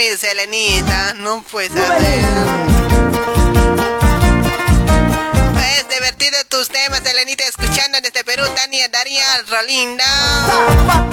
para 0.02 0.10
dormir, 0.10 0.18
Selenita. 0.18 1.14
No 1.14 1.42
puedes 1.42 1.72
hacer. 1.72 2.22
Es 6.02 6.18
divertido 6.18 6.44
tus 6.48 6.68
temas, 6.68 7.00
Selenita, 7.04 7.44
escuchando 7.44 8.00
desde 8.00 8.24
Perú, 8.24 8.42
Tania, 8.56 8.88
Daría, 8.88 9.24
Rolinda. 9.48 10.04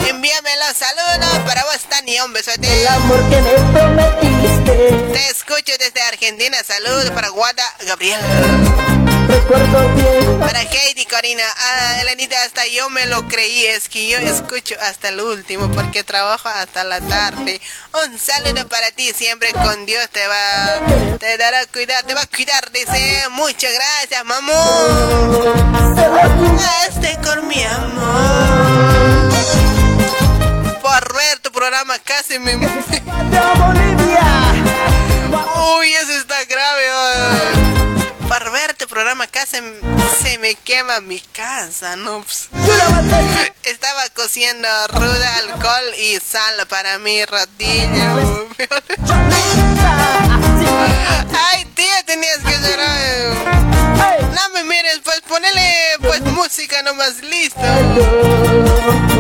Envíame 0.08 0.50
los 0.58 0.76
saludos 0.76 1.38
para 1.46 1.64
vos, 1.66 1.80
Tania, 1.88 2.26
un 2.26 2.34
besote. 2.34 2.82
El 2.82 2.88
amor 2.88 3.30
que 3.30 3.40
me 3.40 3.52
prometiste. 3.72 5.14
Te 5.14 5.30
escucho 5.30 5.74
desde 5.78 6.02
Argentina, 6.02 6.58
saludos 6.66 7.12
para 7.12 7.30
Guada, 7.30 7.64
Gabriel. 7.86 8.20
Para 10.40 10.62
Heidi, 10.62 11.06
Corina, 11.06 11.44
ah, 11.58 12.02
Elenita, 12.02 12.42
hasta 12.44 12.66
yo 12.68 12.90
me 12.90 13.06
lo 13.06 13.28
creí, 13.28 13.66
es 13.66 13.90
que 13.90 14.08
yo 14.08 14.18
escucho 14.18 14.76
hasta 14.82 15.10
el 15.10 15.22
último 15.22 15.72
porque 15.72 16.04
trabajo 16.04 16.50
hasta 16.50 16.84
la 16.84 17.00
tarde. 17.00 17.62
Un 18.06 18.18
saludo 18.18 18.68
para 18.68 18.92
ti, 18.92 19.12
siempre 19.14 19.52
con 19.54 19.86
Dios 19.86 20.08
te 20.10 20.28
va, 20.28 21.18
te 21.20 21.38
dará 21.38 21.66
cuidado, 21.68 22.08
te 22.08 22.14
va 22.14 22.22
a 22.22 22.28
cuidar, 22.28 22.72
dice. 22.72 23.24
Muchas 23.32 23.74
gracias, 23.74 24.26
mamón. 24.26 24.79
Este 26.88 27.18
con 27.22 27.48
mi 27.48 27.64
amor. 27.64 29.30
Por 30.82 31.14
ver 31.14 31.40
tu 31.42 31.52
programa 31.52 31.98
casi 32.00 32.40
me... 32.40 32.56
Uy, 32.56 32.70
eso 35.94 36.12
está 36.14 36.44
grave. 36.46 36.84
oh. 36.94 38.28
Por 38.28 38.52
ver 38.52 38.74
tu 38.76 38.88
programa 38.88 39.28
casi 39.28 39.58
se 40.22 40.38
me 40.38 40.54
quema 40.56 41.00
mi 41.02 41.20
casa, 41.20 41.96
¿no? 41.96 42.22
Pues, 42.22 42.50
Estaba 43.64 44.08
cociendo 44.16 44.68
ruda, 44.90 45.36
alcohol 45.38 45.94
y 45.98 46.20
sal 46.20 46.68
para 46.68 47.00
mi 47.00 47.26
rodilla. 47.26 48.16
Ay, 51.52 51.66
tía, 51.76 52.04
tenías 52.06 52.38
que 52.40 52.58
llorar. 52.60 53.79
No 54.40 54.50
me 54.54 54.64
mires, 54.64 55.02
pues 55.04 55.20
ponele 55.28 55.98
pues 56.00 56.22
música 56.22 56.82
nomás, 56.84 57.22
listo. 57.24 57.60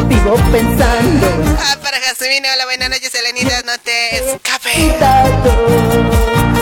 Vivo 0.07 0.35
pensando. 0.49 1.57
Ah, 1.59 1.75
para 1.83 1.99
Jasmine, 1.99 2.49
hola, 2.49 2.63
buenas 2.63 2.89
noches, 2.89 3.13
Elenita, 3.13 3.61
no 3.63 3.77
te 3.79 4.15
escape. 4.15 4.95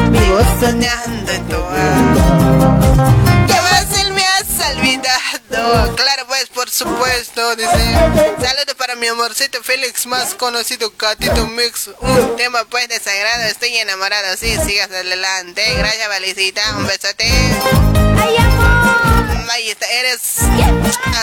Vivo 0.09 0.39
soñando 0.59 1.31
en 1.31 1.47
tu 1.47 1.55
alma. 1.55 3.45
¿Qué 3.45 3.53
fácil 3.53 4.11
me 4.13 4.23
has 4.25 4.75
olvidado? 4.75 5.36
Claro, 5.49 6.25
pues, 6.27 6.47
por 6.53 6.69
supuesto, 6.69 7.55
dice. 7.55 7.71
Saludos 7.71 8.75
para 8.77 8.95
mi 8.95 9.07
amorcito 9.07 9.63
Félix, 9.63 10.05
más 10.05 10.35
conocido 10.35 10.91
Catito 10.95 11.47
Mix. 11.47 11.89
Un 11.99 12.35
tema, 12.35 12.65
pues, 12.65 12.87
de 12.89 12.99
sagrado. 12.99 13.43
Estoy 13.43 13.75
enamorado, 13.77 14.35
sí, 14.37 14.57
sigas 14.65 14.89
adelante. 14.89 15.63
Gracias, 15.77 16.07
Valicita. 16.09 16.61
Un 16.77 16.87
besote. 16.87 17.25
Ahí 19.49 19.69
está, 19.71 19.87
eres 19.87 20.19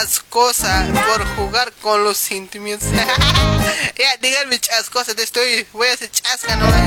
ascosa 0.00 0.86
por 1.12 1.24
jugar 1.36 1.72
con 1.82 2.02
los 2.02 2.16
sentimientos. 2.16 2.88
ya, 3.98 4.16
díganme 4.20 4.60
ascosa, 4.78 5.14
te 5.14 5.22
estoy, 5.22 5.64
voy 5.72 5.86
a 5.88 5.92
hacer 5.92 6.10
chasca 6.10 6.56
nomás. 6.56 6.80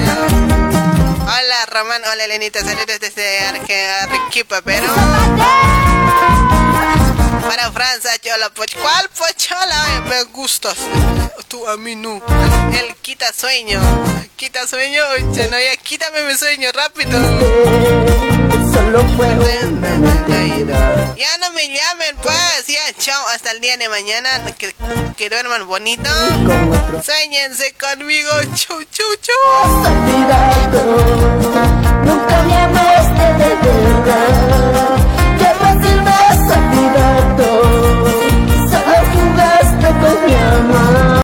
Hola 1.21 1.65
Román, 1.67 2.01
hola 2.11 2.25
Elenita, 2.25 2.59
saludos 2.65 2.99
desde 2.99 3.39
Arge- 3.41 4.01
Arequipa, 4.01 4.61
pero... 4.61 4.87
Para 7.41 7.71
Francia, 7.71 8.11
chola, 8.21 8.49
poch 8.49 8.75
¿cuál 8.81 9.09
pochola? 9.09 10.03
Me 10.07 10.23
gustas, 10.23 10.77
tú 11.47 11.67
a 11.67 11.77
mí 11.77 11.95
no. 11.95 12.21
El 12.73 12.95
quita 12.97 13.31
sueño, 13.33 13.79
quita 14.35 14.67
sueño, 14.67 15.03
oye, 15.13 15.47
no, 15.49 15.59
ya 15.59 15.77
quítame 15.77 16.23
mi 16.23 16.37
sueño, 16.37 16.69
rápido. 16.73 17.17
Solo. 18.73 19.05
Ya 21.17 21.37
no 21.39 21.51
me 21.53 21.67
llamen, 21.67 22.15
pues. 22.21 22.67
Ya, 22.67 22.93
chao. 22.97 23.27
Hasta 23.29 23.51
el 23.51 23.59
día 23.59 23.77
de 23.77 23.89
mañana. 23.89 24.29
Que, 24.57 24.73
que 25.17 25.29
duerman 25.29 25.67
bonito. 25.67 26.09
Sueñense 27.03 27.73
conmigo. 27.73 28.29
Chau, 28.55 28.83
chau, 28.91 29.07
chau. 29.21 29.35
Nunca 32.05 32.43
me 32.43 32.57
amaste 32.57 33.33
de 33.33 33.55
verdad. 33.55 35.26